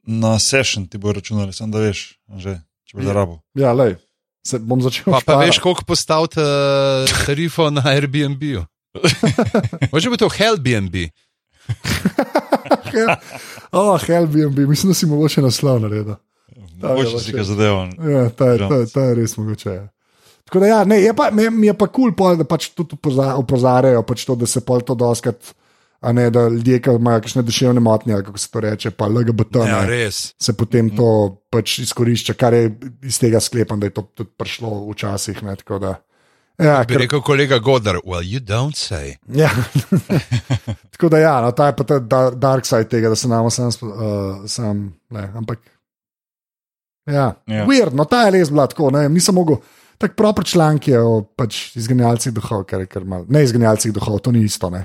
na 0.08 0.38
session 0.38 0.86
ti 0.86 0.96
bo 0.96 1.12
računali, 1.12 1.52
sem 1.52 1.68
da 1.68 1.78
veš, 1.80 2.00
že, 2.36 2.56
če 2.84 2.96
boš 2.96 3.04
zarabo. 3.04 3.40
ja, 3.54 3.72
lej, 3.72 3.98
se 4.40 4.56
bom 4.58 4.80
začel. 4.80 5.04
Pa, 5.04 5.10
pa 5.12 5.20
šparati. 5.20 5.46
veš, 5.46 5.58
koliko 5.58 5.84
postaviti 5.84 6.40
uh, 6.40 6.46
tarifo 7.22 7.68
na 7.68 7.82
Airbnb. 7.86 8.42
Može 9.92 10.08
bi 10.08 10.16
to 10.16 10.28
Hellbnb. 10.30 10.94
Oh, 13.70 14.00
Airbnb, 14.10 14.58
mislim, 14.60 14.90
da 14.90 14.94
si 14.94 15.06
mogoče 15.06 15.42
naslov 15.42 15.80
naredil. 15.80 16.14
Mogoče 16.78 17.10
ja, 17.10 17.20
si 17.20 17.32
pa 17.32 17.36
ga 17.36 17.44
zadeval. 17.44 17.86
Ja, 18.02 18.30
ta, 18.30 18.46
je- 18.46 18.58
ta, 18.60 18.74
je- 18.74 18.86
ta 18.88 19.00
je 19.02 19.14
res 19.14 19.36
mogoče. 19.36 19.70
Ja. 19.70 19.88
Tako 20.44 20.60
da, 20.60 20.66
ja, 20.66 20.84
ne, 20.84 20.96
je 20.96 21.12
pa, 21.14 21.28
mi 21.30 21.66
je 21.66 21.74
pa 21.74 21.86
kul, 21.86 22.14
cool, 22.14 22.36
da 22.36 22.44
pač 22.44 22.70
tudi 22.70 22.96
opoza- 22.96 23.34
opozarjajo, 23.36 24.00
pač 24.02 24.24
to, 24.24 24.34
da 24.34 24.46
se 24.46 24.60
pol 24.60 24.80
to 24.80 24.94
doskrat, 24.94 25.36
a 26.00 26.12
ne 26.12 26.30
da 26.30 26.48
ljudje, 26.48 26.78
ki 26.78 26.90
imajo 26.90 27.20
kakšne 27.20 27.42
duševne 27.42 27.80
motnje, 27.80 28.20
kako 28.22 28.38
se 28.38 28.50
to 28.50 28.60
reče, 28.60 28.90
pa 28.90 29.06
LGBT, 29.06 29.56
Ja, 29.66 29.80
ne, 29.82 30.10
se 30.10 30.52
potem 30.52 30.90
to 30.90 31.08
pač 31.50 31.78
izkorišča, 31.78 32.34
kar 32.34 32.54
je 32.54 32.68
iz 33.02 33.18
tega 33.18 33.40
sklepam, 33.40 33.80
da 33.80 33.86
je 33.86 33.94
to 33.94 34.02
tudi 34.14 34.30
prišlo 34.36 34.90
včasih. 34.90 35.42
Ne, 35.42 35.56
tako 35.56 35.78
da, 35.78 35.94
ja, 36.58 36.84
Bi 36.84 36.94
ker, 36.94 37.00
rekel 37.00 37.20
kolega 37.20 37.58
Godar, 37.58 37.98
well, 38.04 38.22
you 38.22 38.38
don't 38.40 38.78
say. 38.78 39.16
ja. 39.28 39.50
tako 40.92 41.08
da, 41.08 41.18
ja, 41.18 41.40
no, 41.40 41.50
ta 41.52 41.66
je 41.66 41.76
pa 41.76 41.84
ta 41.84 41.98
dar- 41.98 42.34
dark 42.34 42.66
side 42.66 42.88
tega, 42.88 43.08
da 43.08 43.16
se 43.16 43.28
nam 43.28 43.50
sam, 43.50 43.66
uh, 43.82 44.46
sam 44.46 45.00
ne, 45.10 45.32
ampak. 45.34 45.58
Ja, 47.06 47.14
Ja. 47.14 47.34
ja. 47.46 47.66
Weird, 47.66 47.94
no, 47.94 48.04
ta 48.04 48.26
je 48.26 48.30
res 48.30 48.50
bila 48.50 48.66
tako, 48.66 48.90
ne, 48.90 49.08
nisem 49.08 49.34
mogel. 49.34 49.56
Tako 49.98 50.14
proper 50.14 50.44
članki 50.44 50.90
je 50.90 51.00
o 51.00 51.22
pač, 51.24 51.72
izganjalcih 51.76 52.32
duhov, 52.32 52.64
kar 52.64 52.80
je 52.80 52.86
kar 52.86 53.04
mal. 53.04 53.24
Ne 53.28 53.42
izganjalcih 53.42 53.92
duhov, 53.92 54.18
to 54.20 54.30
ni 54.30 54.44
isto. 54.44 54.70
Ne. 54.70 54.84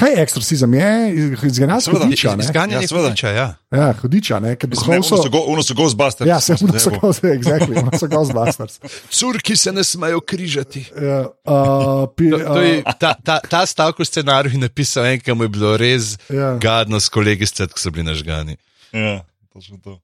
Kaj 0.00 0.10
je 0.10 0.22
eksorcizem? 0.22 0.74
Je 0.74 1.36
hudiča, 1.36 2.36
ne? 2.36 2.44
Izganjanje 2.44 2.86
Ja, 2.88 3.02
hudiča, 3.02 3.28
ja. 3.30 3.46
Ja, 3.70 3.92
hudiča, 3.92 4.38
ne, 4.40 4.54
ker 4.56 4.70
Mislim, 4.70 4.90
ne, 4.90 5.00
duhov 5.00 5.48
Uno 5.48 5.62
so, 5.62 5.74
Ghostbusters. 5.74 6.28
Ja, 6.28 6.40
se 6.40 6.56
uno 6.60 6.78
so 6.78 6.90
goz, 7.00 7.20
exactly, 7.38 7.76
uno 7.82 7.92
so 7.98 8.08
Ghostbusters. 8.08 8.80
Curki 9.10 9.56
se 9.56 9.72
ne 9.72 9.84
smejo 9.84 10.20
križati. 10.20 10.86
Ja, 10.96 11.20
uh, 11.28 12.08
pi, 12.16 12.30
To, 12.30 12.38
to 12.38 12.60
je, 12.62 12.78
uh, 12.78 12.92
ta, 12.98 13.14
ta, 13.24 13.40
ta 13.44 13.66
stavek 13.66 14.00
v 14.00 14.08
scenariju 14.08 14.56
je 14.56 14.62
napisal 14.64 15.04
en, 15.04 15.20
ki 15.20 15.36
mu 15.36 15.44
je 15.44 15.52
bilo 15.52 15.76
res 15.76 16.16
Ja. 16.32 16.56
gadno 16.56 17.00
s 17.00 17.08
kolegi, 17.12 17.46
scet, 17.46 17.72
ko 17.72 17.78
so 17.78 17.92
bili 17.92 18.08
nažgani. 18.08 18.56
Ja, 18.96 19.20
točno 19.52 19.76
to. 19.84 20.00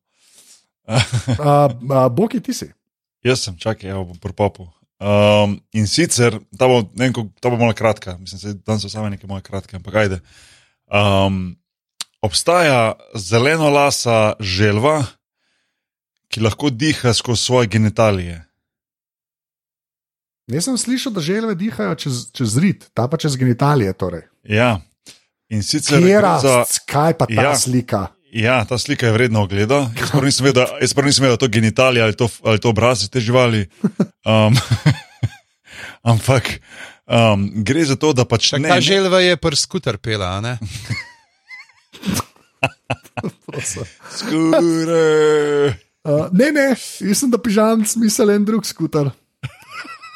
uh, 0.86 1.01
uh, 1.40 2.12
Boki, 2.12 2.40
ti 2.40 2.53
si. 2.55 2.68
Jaz 3.24 3.40
sem, 3.49 3.57
čakaj, 3.59 3.90
evo 3.90 4.05
bom 4.12 4.18
propopil. 4.22 4.68
Um, 4.97 5.59
in 5.76 5.84
sicer, 5.86 6.38
ta 6.57 6.68
bo, 6.68 6.80
ne 6.97 7.11
ta 7.12 7.51
bo 7.53 7.59
malo 7.61 7.74
kratka, 7.76 8.16
mislim, 8.16 8.40
da 8.40 8.72
danes 8.72 8.82
so 8.86 8.88
same 8.88 9.11
neke 9.12 9.28
moje 9.28 9.44
kratke, 9.44 9.76
ampak 9.76 9.94
ajde. 9.94 10.20
Um, 10.88 11.57
obstaja 12.24 12.94
zeleno 13.14 13.68
lasa 13.70 14.32
želva, 14.40 15.03
ki 16.32 16.40
lahko 16.40 16.70
diha 16.70 17.12
skozi 17.14 17.42
svoje 17.42 17.68
genitalije. 17.76 18.40
Jaz 20.47 20.64
sem 20.64 20.78
slišal, 20.78 21.12
da 21.12 21.20
želve 21.20 21.55
dihajo 21.55 21.94
čez, 21.94 22.26
čez 22.32 22.57
rit, 22.62 22.88
ta 22.94 23.09
pa 23.11 23.16
čez 23.16 23.36
genitalije. 23.36 23.92
Torej. 23.92 24.22
Ja. 24.42 24.78
In 25.49 25.62
sicer 25.62 26.01
Kjera, 26.03 26.38
gre 26.40 26.49
za, 26.49 26.82
kaj 26.86 27.18
pa 27.18 27.26
ta 27.26 27.51
ja. 27.51 27.57
slika? 27.59 28.07
Ja, 28.43 28.64
ta 28.64 28.78
slika 28.78 29.07
je 29.07 29.12
vredna 29.12 29.41
ogleda. 29.41 29.91
Jaz 29.97 30.11
prvo 30.12 30.24
nisem 30.24 30.45
vedel, 30.47 30.66
da- 30.66 31.28
je 31.30 31.37
to 31.37 31.49
genitalije 31.49 32.03
ali 32.03 32.16
to, 32.16 32.28
ali 32.45 32.61
to 32.61 32.68
obraz 32.68 33.09
te 33.09 33.20
živali. 33.20 33.66
Um, 34.26 34.57
ampak 36.12 36.61
um, 37.07 37.51
gre 37.64 37.84
za 37.84 37.97
to, 37.97 38.12
da 38.12 38.24
pač 38.24 38.53
ne. 38.53 38.68
Ta 38.68 38.74
ne- 38.74 38.80
želva 38.80 39.20
je 39.20 39.37
pr 39.37 39.57
skuter 39.57 39.99
pela, 39.99 40.37
a 40.37 40.41
ne? 40.41 40.59
Skure. 44.11 45.74
Uh, 46.05 46.28
ne, 46.32 46.53
ne, 46.53 46.66
jaz 47.01 47.18
sem 47.18 47.30
da 47.30 47.39
pižam 47.43 47.84
smisel 47.87 48.30
en 48.30 48.45
drug 48.45 48.66
skuter. 48.66 49.11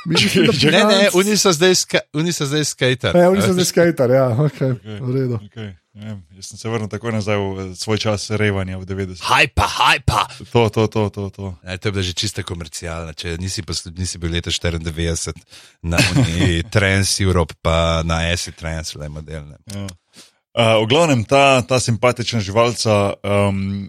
Mislim, 0.07 0.47
da 0.47 0.53
Ne, 0.71 0.85
ne, 0.85 1.09
oni 1.15 1.37
so 1.37 1.53
zdaj, 1.53 1.75
ska, 1.75 1.99
oni 2.15 2.33
so 2.33 2.47
zdaj 2.47 2.65
skater. 2.65 3.17
Ja, 3.17 3.31
oni 3.31 3.43
so 3.43 3.53
zdaj 3.53 3.65
skater, 3.65 4.11
ja, 4.11 4.29
okay, 4.39 4.73
Okej. 4.77 5.01
v 5.01 5.17
redu. 5.17 5.41
Okay, 5.51 5.73
ne 5.73 5.80
vem, 5.95 6.23
jaz 6.37 6.51
sem 6.51 6.59
se 6.59 6.69
vrnil 6.69 6.89
takoj 6.89 7.13
nazaj 7.13 7.37
v 7.39 7.67
svoj 7.77 7.99
čas 7.99 8.31
revanja 8.31 8.79
v 8.79 8.87
90. 8.87 9.25
Hajpa, 9.27 9.67
hajpa. 9.67 10.21
To, 10.53 10.69
to, 10.71 10.87
to, 10.87 11.03
to. 11.11 11.25
to. 11.31 11.47
Ne, 11.63 11.79
to 11.79 11.89
je 11.89 11.93
bila 11.93 12.05
že 12.05 12.15
čista 12.15 12.43
komercialna. 12.47 13.13
Če 13.13 13.37
nisi, 13.41 13.63
posl- 13.63 13.93
nisi 13.97 14.19
bil 14.19 14.33
leta 14.33 14.51
94 14.51 15.35
na 15.83 15.99
Trans 16.75 17.21
Europe, 17.21 17.55
pa 17.63 18.03
na 18.07 18.31
Acid 18.31 18.55
Trans, 18.55 18.95
le 18.95 19.09
model. 19.09 19.47
Ne. 19.51 19.59
Ja. 19.75 19.87
Uh, 20.51 20.83
v 20.83 20.87
glavnem 20.91 21.23
ta, 21.23 21.63
ta 21.63 21.79
simpatična 21.79 22.43
živalca 22.43 23.15
um, 23.23 23.87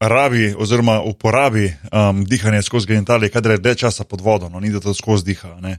rabi 0.00 0.54
oziroma 0.56 1.00
uporabi 1.04 1.68
um, 1.92 2.24
dihanje 2.24 2.62
skozi 2.62 2.86
genitalije, 2.86 3.30
kadar 3.30 3.52
je 3.52 3.58
dlje 3.58 3.74
časa 3.74 4.04
pod 4.04 4.20
vodo, 4.20 4.48
no, 4.48 4.60
ni 4.60 4.72
da 4.72 4.80
to 4.80 4.94
skozi 4.94 5.24
diha. 5.24 5.60
Ne. 5.60 5.78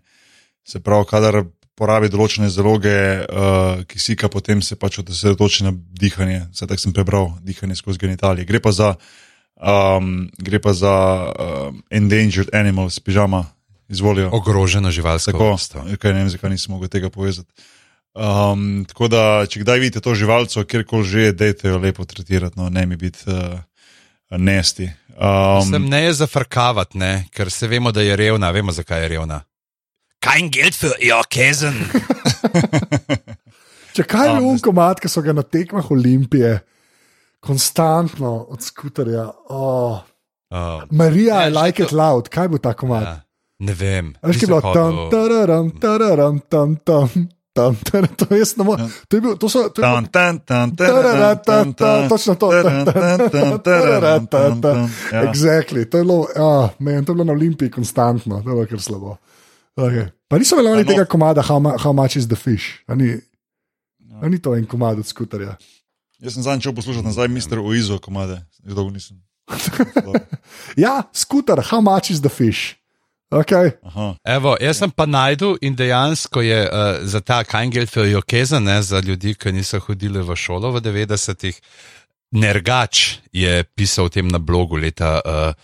Se 0.64 0.80
pravi, 0.80 1.06
kadar 1.10 1.44
porabi 1.76 2.10
določene 2.14 2.50
zaloge 2.54 2.96
uh, 3.24 3.84
kisika, 3.90 4.30
potem 4.30 4.62
se 4.62 4.78
pač 4.80 5.00
osredotoči 5.02 5.68
na 5.68 5.74
dihanje. 5.74 6.48
Vse 6.54 6.70
tako 6.70 6.86
sem 6.86 6.96
prebral, 6.96 7.32
dihanje 7.42 7.80
skozi 7.82 8.02
genitalije. 8.02 8.46
Gre 8.50 8.62
pa 8.64 8.72
za 8.76 8.96
Um, 9.64 10.28
gre 10.38 10.60
pa 10.60 10.74
za 10.74 10.92
um, 10.92 11.84
endangered 11.94 12.50
animals, 12.56 13.00
pižama, 13.00 13.46
izvolijo. 13.88 14.30
Ogroženo 14.34 14.92
živalsko 14.92 15.38
vrsto. 15.38 15.84
kaj 16.02 16.14
ne 16.14 16.20
vem, 16.20 16.30
zakaj 16.30 16.50
nisem 16.50 16.74
mogel 16.74 16.90
tega 16.90 17.10
povezati. 17.10 17.48
Um, 18.14 18.84
tako 18.90 19.08
da, 19.08 19.46
če 19.50 19.62
kdaj 19.64 19.80
vidite 19.80 20.02
to 20.02 20.16
živalco, 20.18 20.66
kjerkoli 20.66 21.08
že, 21.08 21.32
dejte 21.32 21.70
jo 21.70 21.80
lepo 21.80 22.06
tretirati, 22.06 22.60
no, 22.60 22.70
ne 22.70 22.86
mi 22.86 22.98
biti 22.98 23.24
uh, 23.30 23.62
nesti. 24.38 24.90
Sem 25.70 25.84
Um, 25.84 25.90
ne 25.90 26.04
je 26.04 26.14
zafrkavati, 26.14 26.98
ne? 26.98 27.26
ker 27.32 27.52
se 27.52 27.68
vemo, 27.68 27.92
da 27.92 28.02
je 28.02 28.16
revna, 28.18 28.52
vemo, 28.52 28.72
zakaj 28.74 29.02
je 29.06 29.08
revna. 29.08 29.44
Kein 30.24 30.48
Geld 30.52 30.76
für 30.76 30.96
ihr 31.04 31.20
Käsen. 31.30 31.76
Če 33.94 34.06
kaj 34.10 34.30
je 34.32 34.40
un 34.48 34.62
komat, 34.64 35.02
ki 35.04 35.10
so 35.12 35.22
ga 35.22 35.34
na 35.36 35.44
tekmah 35.44 35.90
Olimpije, 35.94 36.56
konstantno 37.44 38.32
od 38.50 38.64
skuterja. 38.64 39.28
Oh. 39.52 40.00
Oh, 40.54 40.82
Marija, 40.92 41.42
Ja, 41.44 41.50
I 41.50 41.52
like 41.52 41.78
to- 41.84 41.90
it 41.90 41.92
loud, 41.92 42.30
kaj 42.30 42.48
bo 42.48 42.58
ta 42.58 42.74
komat? 42.74 43.04
ja. 43.04 43.20
Ne 43.60 43.74
vem. 43.74 44.14
Veš, 44.24 44.38
ki 44.40 44.46
je 44.46 44.48
bilo 44.48 44.74
tam, 44.74 44.98
tararam, 45.12 45.70
tararam, 45.80 46.40
tam, 46.50 46.76
tam, 46.84 47.10
tam, 47.54 47.76
tam, 47.86 48.08
to 48.18 48.28
jaz 48.36 48.56
ne 48.58 48.64
morem. 48.68 48.90
To 49.08 49.18
je 49.18 49.22
bil, 49.22 49.36
to 49.38 49.48
so, 49.50 49.70
to 49.70 49.82
je 49.82 49.86
Tan, 49.86 50.04
bilo, 50.04 50.12
tan, 50.12 50.40
tan, 50.40 50.74
Tararatata, 50.76 51.92
točno 52.10 52.36
to. 52.36 52.50
Taran, 52.52 52.86
tan, 52.86 53.20
tan, 53.30 53.60
taran, 53.64 54.28
tan, 54.28 54.62
tan. 54.62 54.90
Ja. 55.14 55.22
Exactly. 55.30 55.86
To 55.86 55.98
je 55.98 56.04
bilo, 56.04 56.28
ah, 56.36 56.70
man, 56.80 57.06
to 57.06 57.12
je 57.12 57.16
bilo 57.16 57.24
na 57.24 57.34
Olimpiji 57.34 57.72
konstantno, 57.72 58.42
to 58.42 58.50
je 58.50 58.56
bilo 58.56 58.66
kar 58.68 58.82
slabo. 58.82 59.18
Okay. 59.76 60.08
Pa 60.28 60.38
niso 60.38 60.58
A 60.58 60.62
no. 60.62 60.84
tega 60.84 61.06
komada, 61.06 61.42
how, 61.42 61.60
mu- 61.60 61.78
how 61.78 61.94
much 61.94 62.16
is 62.16 62.28
the 62.28 62.36
fish. 62.36 62.84
A 62.88 62.96
ni, 62.96 63.18
a 64.22 64.30
ni 64.30 64.40
to 64.40 64.56
en 64.56 64.66
komad 64.66 65.00
od 65.00 65.06
skuterja. 65.06 65.58
Jaz 66.20 66.34
sem 66.34 66.44
zadnjič 66.44 66.64
šel 66.64 66.76
poslušati 66.76 67.06
nazaj, 67.06 67.28
mister 67.28 67.60
Oizo, 67.60 68.00
komade, 68.00 68.46
že 68.64 68.76
dolgo 68.76 68.92
nisem. 68.92 69.18
Ja, 70.78 71.04
skuter, 71.14 71.60
how 71.72 71.82
much 71.82 72.12
is 72.12 72.22
the 72.22 72.30
fish. 72.30 72.76
Okay. 73.34 73.72
Aha. 73.82 74.14
Evo, 74.24 74.54
jaz 74.62 74.78
sem 74.78 74.92
pa 74.94 75.06
najdel 75.10 75.58
in 75.62 75.76
dejansko 75.76 76.42
je 76.46 76.60
uh, 76.70 77.02
za 77.02 77.20
ta 77.20 77.44
Kangel 77.44 77.86
Fjokeza, 77.90 78.60
ne 78.60 78.82
za 78.82 79.00
ljudi, 79.00 79.34
ki 79.34 79.52
niso 79.52 79.80
hodili 79.82 80.22
v 80.22 80.36
šolo 80.38 80.72
v 80.72 80.82
90-ih. 80.86 81.58
Nergač 82.38 83.18
je 83.34 83.64
pisal 83.76 84.06
o 84.06 84.10
tem 84.14 84.30
na 84.30 84.38
blogu 84.38 84.78
leta 84.78 85.18
uh, 85.26 85.58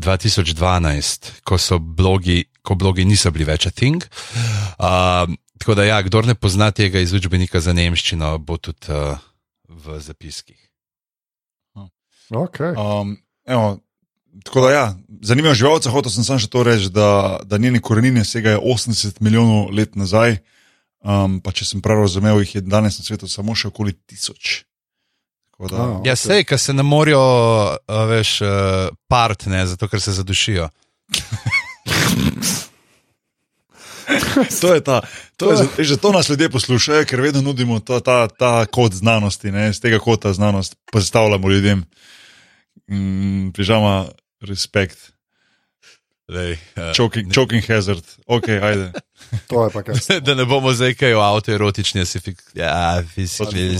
2012, 0.00 1.44
ko, 1.44 1.58
so 1.60 1.78
blogi, 1.78 2.44
ko 2.62 2.74
blogi 2.74 3.04
niso 3.04 3.30
bili 3.30 3.44
več 3.48 3.66
a 3.66 3.70
thing. 3.70 4.04
Uh, 4.78 5.30
tako 5.58 5.74
da, 5.74 5.84
ja, 5.84 6.02
kdo 6.02 6.22
ne 6.22 6.34
pozna 6.34 6.70
tega 6.70 7.00
iz 7.00 7.12
učbenika 7.12 7.60
za 7.60 7.72
nemščino, 7.76 8.38
bo 8.38 8.56
tudi 8.56 8.92
uh, 8.92 9.18
v 9.68 10.00
zapiskih. 10.00 10.58
Okay. 12.30 12.76
Um, 12.78 13.16
evo, 13.46 13.80
tako 14.44 14.60
da, 14.60 14.70
ja, 14.70 14.84
zanimivo 15.22 15.54
živalce, 15.54 15.90
hotel 15.90 16.12
sem 16.14 16.24
samo 16.24 16.38
še 16.38 16.46
to 16.46 16.62
reči, 16.62 16.90
da, 16.94 17.40
da 17.42 17.58
njene 17.58 17.80
korenine 17.82 18.22
segajo 18.24 18.60
80 18.62 19.18
milijonov 19.20 19.72
let 19.74 19.96
nazaj. 19.98 20.36
Um, 21.00 21.40
pa 21.40 21.50
če 21.56 21.64
sem 21.64 21.80
prav 21.82 22.02
razumel, 22.04 22.38
jih 22.44 22.54
je 22.54 22.60
danes 22.60 23.00
na 23.00 23.04
svetu 23.06 23.26
samo 23.28 23.54
še 23.56 23.70
okoli 23.72 23.96
tisoč. 24.06 24.60
Tako 25.56 25.68
Da, 25.72 25.76
A, 25.76 25.86
Ja, 26.06 26.12
Ok. 26.14 26.20
sej, 26.22 26.44
ker 26.44 26.60
se 26.60 26.72
ne 26.76 26.84
morajo, 26.86 27.20
veš, 28.08 28.30
part, 29.08 29.46
ne, 29.50 29.64
zato 29.66 29.88
ker 29.88 30.00
se 30.00 30.12
zadušijo. 30.16 30.68
To 34.60 34.74
je 34.74 34.80
ta, 34.80 35.00
to 35.36 35.50
je, 35.50 35.56
za- 35.56 35.68
že 35.78 35.96
to 35.96 36.12
nas 36.12 36.28
ljudje 36.28 36.48
poslušajo, 36.48 37.04
ker 37.04 37.20
vedno 37.20 37.40
nudimo 37.42 37.80
ta, 37.80 38.00
ta, 38.00 38.28
ta 38.28 38.66
kod 38.66 38.92
znanosti, 38.92 39.50
ne? 39.50 39.72
z 39.72 39.80
tega 39.80 39.98
kota 39.98 40.32
znanost 40.32 40.74
predstavljamo 40.86 41.48
ljudem. 41.48 41.84
Mm, 42.86 43.50
Prižama, 43.50 44.08
respekt, 44.40 44.98
Lej, 46.28 46.52
uh, 46.76 46.94
choking, 46.94 47.26
choking 47.28 47.62
hazard, 47.64 48.02
ok, 48.24 48.48
ajde. 48.48 48.92
To 49.46 49.64
je 49.64 49.70
pa 49.70 49.82
kar. 49.82 49.94
da 50.20 50.34
ne 50.34 50.44
bomo 50.44 50.72
zdaj 50.72 50.94
kaj 50.94 51.14
o 51.14 51.20
avtoerotični. 51.20 52.02
Ja, 52.54 53.02
asfixia- 53.02 53.74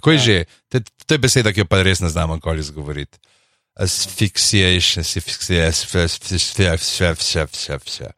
Kaj 0.00 0.18
že? 0.18 0.36
To, 0.68 0.78
to 0.80 1.14
je 1.14 1.18
beseda, 1.18 1.50
ki 1.50 1.60
jo 1.60 1.66
pa 1.66 1.82
res 1.82 1.98
ne 1.98 2.08
znamo 2.08 2.34
nikoli 2.34 2.60
izgovoriti. 2.60 3.18
Asphyxiation, 3.78 5.00
asphyxiation, 5.00 6.02
asphyxiation. 6.72 8.12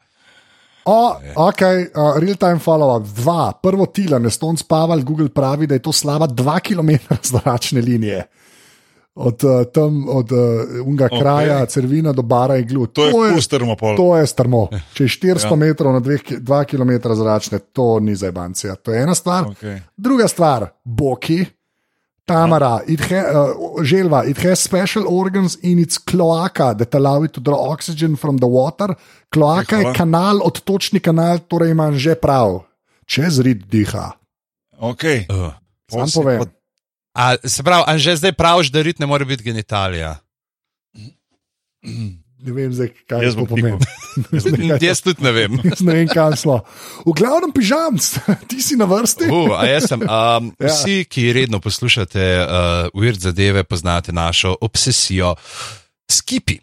O, 0.84 1.20
ok, 1.34 1.60
uh, 1.60 2.16
real 2.18 2.36
time 2.36 2.58
follow-up. 2.58 3.06
Dva, 3.14 3.52
prvo 3.62 3.86
Tilan, 3.86 4.26
Estonc 4.26 4.62
Pavel, 4.66 5.04
Google 5.04 5.28
pravi, 5.28 5.66
da 5.66 5.74
je 5.74 5.82
to 5.82 5.92
slaba 5.92 6.26
dva 6.26 6.60
km 6.60 6.90
zračne 7.30 7.80
linije. 7.80 8.24
Od 9.14 9.44
uh, 9.44 9.64
tam, 9.74 10.08
od 10.08 10.32
uh, 10.32 10.38
unga 10.86 11.04
Ok. 11.04 11.20
kraja, 11.20 11.66
Cervina 11.66 12.12
do 12.12 12.22
Bara 12.22 12.56
in 12.56 12.66
Glu. 12.66 12.86
To 12.86 13.26
je 13.26 13.34
pust 13.34 13.50
termopol. 13.50 13.96
To 13.96 14.16
je 14.16 14.26
strmo. 14.26 14.68
Če 14.94 15.04
je 15.04 15.08
400 15.08 15.50
ja. 15.50 15.56
Metrov 15.56 15.92
na 15.92 16.00
2 16.00 16.64
km 16.64 17.14
zračne, 17.14 17.58
to 17.58 18.00
ni 18.00 18.16
za 18.16 18.32
bancija. 18.32 18.74
To 18.74 18.92
je 18.92 19.02
ena 19.02 19.14
stvar. 19.14 19.44
Okay. 19.44 19.80
Druga 19.96 20.28
stvar, 20.28 20.68
Boki, 20.84 21.44
Tamara, 22.30 22.80
it 22.86 23.00
ha, 23.00 23.20
uh, 23.20 23.82
želva, 23.82 24.22
it 24.24 24.38
has 24.38 24.62
special 24.62 25.04
organs 25.06 25.58
in 25.62 25.78
its 25.78 25.98
cloaca 25.98 26.74
that 26.74 26.94
allow 26.94 27.22
it 27.22 27.32
to 27.34 27.40
draw 27.40 27.58
oxygen 27.68 28.14
from 28.16 28.38
the 28.38 28.46
water. 28.46 28.94
Kloaka 29.28 29.76
je 29.76 29.92
kanal, 29.92 30.40
odtočni 30.40 31.00
kanal, 31.00 31.38
torej 31.40 31.70
ima 31.70 31.90
že 31.92 32.14
prav, 32.14 32.62
čez 33.04 33.38
rid 33.40 33.66
diha. 33.66 34.14
Okay. 34.78 35.26
Uh. 35.26 35.50
Sam 35.90 36.06
povem. 36.14 36.38
pa- 36.40 36.54
A, 37.10 37.34
se 37.42 37.62
pravi, 37.62 37.82
a 37.86 37.98
že 37.98 38.16
zdaj 38.16 38.32
praviš, 38.32 38.70
da 38.70 38.82
rit 38.82 38.98
ne 38.98 39.06
more 39.06 39.24
biti 39.26 39.42
genitalija? 39.42 40.22
Ne 42.40 42.52
vem, 42.56 42.72
zdaj, 42.72 42.88
kaj 43.08 43.24
Jaz 43.24 43.34
to 43.36 43.44
pomeni. 43.44 43.76
Jaz 44.88 45.02
tudi 45.04 45.24
ne 45.24 45.32
vem. 45.32 45.58
Jaz 45.64 45.82
ne 45.86 45.94
vem, 45.98 46.08
kam 46.08 46.32
smo. 46.36 46.60
V 47.04 47.12
glavnem, 47.16 47.52
pižam, 47.52 47.98
ti 48.48 48.62
si 48.64 48.78
na 48.80 48.88
vrsti. 48.88 49.28
Uh, 49.28 49.52
jaz 49.68 49.90
sem. 49.90 50.00
Um, 50.00 50.50
Ja. 50.60 50.72
vsi, 50.72 51.04
ki 51.04 51.32
redno 51.36 51.60
poslušate 51.60 52.24
uh, 52.40 52.48
Weird 52.96 53.20
zadeve, 53.20 53.64
poznate 53.64 54.12
našo 54.12 54.54
obsesijo 54.60 55.34
s 56.10 56.20
kipi. 56.24 56.58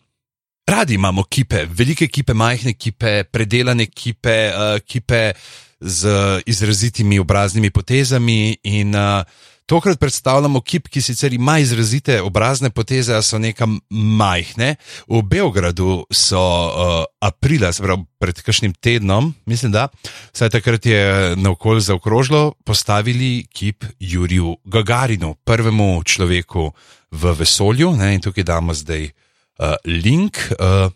Radi 0.68 0.98
imamo 0.98 1.24
kipe, 1.24 1.64
velike 1.70 2.08
kipe, 2.08 2.34
majhne 2.34 2.74
kipe, 2.74 3.24
predelane 3.24 3.86
kipe, 3.86 4.38
uh, 4.52 4.80
kipe 4.84 5.32
z 5.80 6.10
izrazitimi 6.46 7.20
obraznimi 7.20 7.70
potezami. 7.72 8.58
In 8.64 8.96
uh, 8.96 9.22
tokrat 9.68 10.00
predstavljamo 10.00 10.62
kip, 10.62 10.88
ki 10.88 11.02
sicer 11.04 11.34
ima 11.34 11.58
izrazite 11.60 12.22
obrazne 12.22 12.70
poteze, 12.70 13.16
a 13.16 13.22
so 13.22 13.40
nekam 13.40 13.78
majhne. 13.92 14.76
V 15.08 15.22
Beogradu 15.22 16.06
so 16.12 16.40
uh, 16.40 17.04
aprila, 17.22 17.74
se 17.74 17.84
pravi 17.84 18.06
pred 18.20 18.42
kakšnim 18.42 18.74
tednom, 18.74 19.34
mislim, 19.46 19.72
da 19.76 19.88
Saj 20.34 20.50
takrat 20.50 20.86
je 20.86 21.36
na 21.36 21.52
okolju 21.52 21.82
zaokrožilo 21.82 22.54
postavili 22.66 23.46
kip 23.54 23.86
Juriju 24.00 24.58
Gagarinu, 24.66 25.36
prvemu 25.44 26.04
človeku 26.04 26.72
v 27.12 27.34
vesolju. 27.40 27.96
Ne, 27.96 28.14
in 28.16 28.22
tukaj 28.22 28.44
damo 28.44 28.74
zdaj 28.74 29.04
uh, 29.04 29.76
link. 29.86 30.38
Uh, 30.60 30.92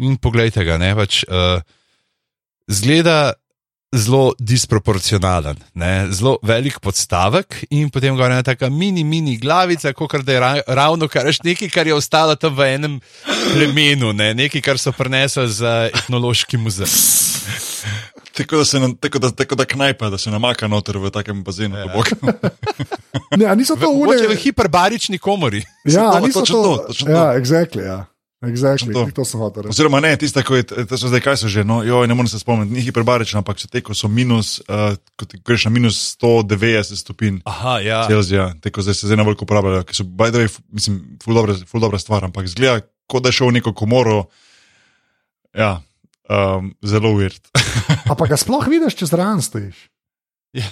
in 0.00 0.16
poglejte 0.16 0.64
ga, 0.64 0.78
ne 0.78 0.94
pač. 0.96 1.24
Uh, 1.28 1.60
zgleda 2.70 3.34
zelo 3.94 4.32
disproporcionalen, 4.38 5.56
ne, 5.74 6.08
zelo 6.10 6.38
velik 6.42 6.80
podstavek 6.80 7.64
in 7.70 7.90
potem 7.90 8.16
gre 8.16 8.26
ena 8.26 8.42
taka 8.42 8.68
mini, 8.68 9.04
mini 9.04 9.36
glavica, 9.36 9.92
kot 9.92 10.16
da 10.20 10.32
je 10.32 10.40
ra 10.40 10.52
ravno 10.66 11.08
kar 11.08 11.26
je 11.26 11.38
nekaj, 11.44 11.70
kar 11.70 11.86
je 11.86 11.94
ostalo 11.94 12.34
tam 12.34 12.54
v 12.54 12.66
enem 12.68 13.00
plemenu, 13.52 14.12
ne, 14.12 14.32
nekaj, 14.34 14.60
kar 14.60 14.78
so 14.78 14.92
prenesli 14.92 15.48
za 15.48 15.90
etnološki 15.94 16.56
muzej. 16.56 16.90
Tako 18.32 18.56
da 18.56 18.64
se 18.64 18.80
na- 18.80 18.94
tako 19.00 19.18
da, 19.18 19.30
tako 19.30 19.54
da 19.54 19.64
knajpa, 19.64 20.10
da 20.10 20.18
se 20.18 20.30
namaka 20.30 20.66
noter 20.68 20.98
v 20.98 21.10
takem 21.10 21.44
bazenu. 21.44 21.76
Ja. 21.76 21.86
Ne, 23.36 23.56
niso 23.56 23.76
to 23.76 23.92
Mogoče 23.92 24.22
v 24.22 24.26
ure. 24.26 24.36
hiperbarični 24.36 25.18
komori. 25.18 25.62
Ja, 25.84 26.10
to, 26.10 26.16
a 26.16 26.20
niso 26.20 26.40
točno 26.40 26.56
to. 26.56 26.76
to, 26.76 26.84
točno 26.86 27.10
Ja, 27.10 27.24
to. 27.24 27.38
exactly, 27.38 27.82
ja. 27.82 28.06
Exactly. 28.50 28.92
To. 28.94 29.06
To 29.14 29.24
sem 29.24 29.40
hotel 29.40 29.66
reči. 29.66 29.74
Oziroma, 29.74 30.00
ne, 30.04 30.12
tiste, 30.20 30.42
ko 30.46 30.58
je, 30.58 30.66
to 30.66 30.98
so 30.98 31.10
zdaj, 31.10 31.22
kaj 31.24 31.38
so 31.42 31.50
že, 31.52 31.64
no, 31.66 31.82
joj, 31.86 32.08
ne 32.10 32.16
morem 32.16 32.30
se 32.30 32.40
spomniti, 32.40 32.74
ni 32.74 32.84
hiperbarično, 32.84 33.40
ampak 33.40 33.62
so 33.62 33.70
te, 33.70 33.82
ko 33.84 33.96
so 33.96 34.10
minus, 34.10 34.58
uh, 34.66 34.98
ko 35.18 35.28
ti 35.28 35.40
greš 35.40 35.68
na 35.68 35.74
minus 35.74 36.00
190 36.18 37.00
stopinj 37.00 37.40
Aha, 37.48 37.78
ja. 37.84 38.02
Celzija, 38.10 38.52
te, 38.60 38.74
ko 38.74 38.84
zdaj 38.84 38.98
se 39.00 39.10
zdaj 39.10 39.20
na 39.20 39.28
veliko 39.28 39.48
uporabljajo, 39.48 39.86
ki 39.88 39.98
so, 40.00 40.08
by 40.08 40.34
the 40.34 40.44
way, 40.44 40.52
mislim, 40.74 41.00
ful 41.24 41.38
dobra, 41.38 41.56
ful 41.68 41.84
dobra 41.84 42.02
stvar, 42.02 42.28
ampak 42.28 42.50
zgleda, 42.50 42.84
kot 43.10 43.24
da 43.24 43.32
je 43.32 43.40
šel 43.40 43.52
v 43.52 43.58
neko 43.60 43.74
komoro, 43.76 44.26
ja, 45.56 45.78
um, 46.28 46.74
zelo 46.82 47.16
weird. 47.16 47.42
A 48.10 48.16
pa 48.18 48.28
ga 48.30 48.40
sploh 48.40 48.64
vidiš, 48.68 48.98
če 49.02 49.12
zraven 49.12 49.44
stojiš? 49.44 49.88
ja. 50.54 50.66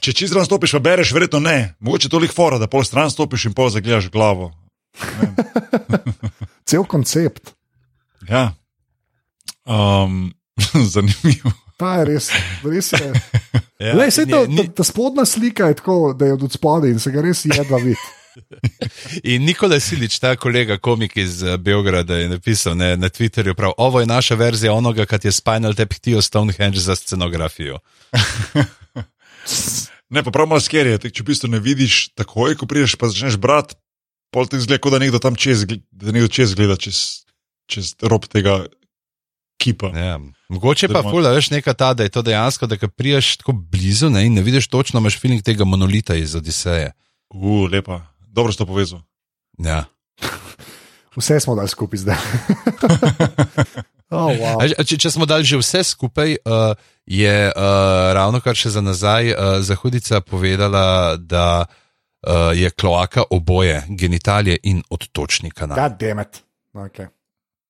Če 0.00 0.14
čez 0.16 0.30
stran 0.30 0.46
stopiš, 0.48 0.76
pa 0.78 0.82
bereš, 0.90 1.12
verjetno 1.16 1.40
ne, 1.44 1.74
mogoče 1.84 2.10
toliko 2.12 2.34
fora, 2.36 2.60
da 2.62 2.70
pol 2.70 2.84
stran 2.86 3.12
stopiš 3.12 3.50
in 3.50 3.56
pol 3.56 3.70
zagledaš 3.72 4.10
glavo. 4.12 4.52
Cel 6.66 6.84
koncept. 6.84 7.54
Ja. 8.28 8.54
Um, 9.64 10.34
zanimivo. 10.94 11.52
Ta 11.76 11.98
je 12.00 12.04
res, 12.04 12.30
res 12.64 12.92
je. 12.92 13.12
Ja, 13.76 13.92
Lej, 13.92 14.08
sej 14.08 14.24
to, 14.32 14.46
ni- 14.48 14.70
ta, 14.72 14.80
ta 14.80 14.84
spodnja 14.88 15.26
slika 15.28 15.66
je 15.68 15.74
tako, 15.76 16.14
da 16.16 16.30
je 16.30 16.32
od 16.32 16.52
spodaj 16.52 16.94
in 16.94 16.96
se 16.96 17.10
ga 17.12 17.20
res 17.20 17.42
jedva 17.44 17.76
vidi. 17.76 18.00
In 19.36 19.44
Nikola 19.44 19.76
Silič, 19.80 20.16
ta 20.20 20.32
kolega, 20.36 20.78
komik 20.80 21.16
iz 21.20 21.42
eh, 21.44 21.58
Beograda, 21.60 22.16
je 22.16 22.28
napisal 22.28 22.72
ne, 22.76 22.96
na 22.96 23.08
Twitterju: 23.12 23.52
prav, 23.54 23.72
Ovo 23.76 24.00
je 24.00 24.08
naša 24.08 24.34
verzija 24.34 24.72
onoga, 24.72 25.04
kar 25.04 25.20
je 25.24 25.32
Spinal 25.32 25.76
Tap 25.76 25.92
htio 25.92 26.22
Stonehenge 26.22 26.80
za 26.80 26.96
scenografijo. 26.96 27.78
Ne, 30.08 30.22
pa 30.24 30.30
prav 30.30 30.46
malo 30.48 30.60
skerje, 30.60 30.98
če 31.10 31.22
v 31.22 31.26
bistvu 31.26 31.48
ne 31.50 31.60
vidiš 31.60 32.14
takoj, 32.16 32.56
ko 32.56 32.68
prideš, 32.70 32.96
pa 32.96 33.08
začneš 33.12 33.36
brati, 33.36 33.76
pol 34.36 34.44
ti 34.44 34.60
zgleda, 34.60 34.90
da 34.92 34.98
nekdo 35.00 35.18
tam 35.18 35.32
čez, 35.32 35.64
da 35.64 36.12
nekdo 36.12 36.28
čez 36.28 36.52
gleda 36.52 36.76
čez, 36.76 37.24
čez 37.72 37.94
rob 38.04 38.26
tega 38.28 38.66
kipa. 39.56 39.88
Ja. 39.96 40.18
Mogoče 40.52 40.90
pa 40.92 41.00
Oziroma- 41.00 41.10
fula, 41.10 41.32
veš, 41.32 41.48
neka 41.54 41.72
ta, 41.72 41.94
da 41.96 42.04
je 42.04 42.12
to 42.12 42.22
dejansko, 42.22 42.68
da 42.68 42.76
ko 42.76 42.88
priješ 42.88 43.36
tako 43.40 43.52
blizu 43.56 44.10
ne, 44.12 44.26
in 44.28 44.36
ne 44.36 44.44
vidiš 44.44 44.68
točno, 44.68 45.00
imaš 45.00 45.16
feeling 45.20 45.40
tega 45.42 45.64
monolita 45.64 46.14
iz 46.14 46.34
Odiseje. 46.34 46.92
U, 47.32 47.64
lepa, 47.64 48.02
dobro 48.20 48.52
si 48.52 48.58
to 48.58 48.66
povezal. 48.66 49.00
Ja. 49.58 49.86
Vse 51.16 51.40
smo 51.40 51.56
dali 51.56 51.72
skupaj 51.72 51.98
zdaj. 51.98 52.16
oh, 54.12 54.36
wow. 54.36 54.60
A, 54.60 54.84
če, 54.84 55.00
če 55.00 55.10
smo 55.10 55.24
dali 55.24 55.48
že 55.48 55.56
vse 55.56 55.80
skupaj, 55.80 56.36
uh, 56.44 56.76
je 57.08 57.48
uh, 57.48 58.12
ravno 58.12 58.44
kar 58.44 58.52
še 58.52 58.68
za 58.76 58.84
nazaj 58.84 59.32
uh, 59.32 59.64
Zahudica 59.64 60.20
povedala, 60.20 61.16
da 61.16 61.64
uh, 61.64 61.85
je 62.54 62.70
kloaka 62.70 63.22
oboje, 63.30 63.82
genitalije 63.88 64.58
in 64.62 64.82
odtočni 64.90 65.50
kanal. 65.50 65.76
God 65.88 65.98
damn 66.00 66.20
it. 66.20 66.42
Okay, 66.74 67.06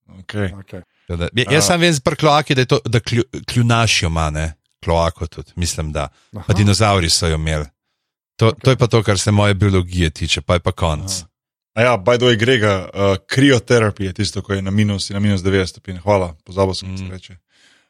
Okay. 0.07 0.53
okay. 0.55 0.81
Da, 1.07 1.27
ja, 1.35 1.45
jaz 1.51 1.65
sem 1.67 1.79
vem 1.79 1.93
z 1.93 1.99
kloaki, 2.19 2.55
da, 2.55 2.61
je 2.61 2.65
to, 2.65 2.79
da 2.85 2.99
klju, 2.99 3.23
kljunašijo 3.47 4.09
mane, 4.09 4.53
kloako 4.83 5.27
tudi, 5.27 5.51
mislim, 5.55 5.91
da. 5.91 6.07
Pa 6.33 6.39
Aha. 6.39 6.53
dinozauri 6.53 7.09
so 7.09 7.27
jo 7.27 7.35
imeli. 7.35 7.65
To, 8.35 8.51
okay. 8.51 8.63
to 8.63 8.69
je 8.69 8.77
pa 8.77 8.87
to, 8.87 9.03
kar 9.03 9.19
se 9.19 9.31
moje 9.31 9.53
biologije 9.53 10.09
tiče, 10.09 10.41
pa 10.41 10.53
je 10.53 10.59
pa 10.59 10.71
konc. 10.71 11.11
A 11.73 11.81
ja, 11.81 11.97
by 11.97 12.17
the 12.17 12.25
way, 12.25 12.37
Grega, 12.39 12.89
uh, 12.93 13.17
krioterapija 13.27 14.09
je 14.09 14.13
tisto, 14.13 14.41
ko 14.41 14.53
je 14.53 14.61
na 14.61 14.71
minus, 14.71 15.09
in 15.09 15.13
na 15.13 15.19
minus 15.19 15.41
90 15.41 15.65
stopinj. 15.65 15.97
Hvala, 15.97 16.35
pozabil 16.43 16.73
sem, 16.73 16.87
kako 16.89 16.97
se 16.97 17.03
Mm. 17.03 17.11
reče. 17.11 17.35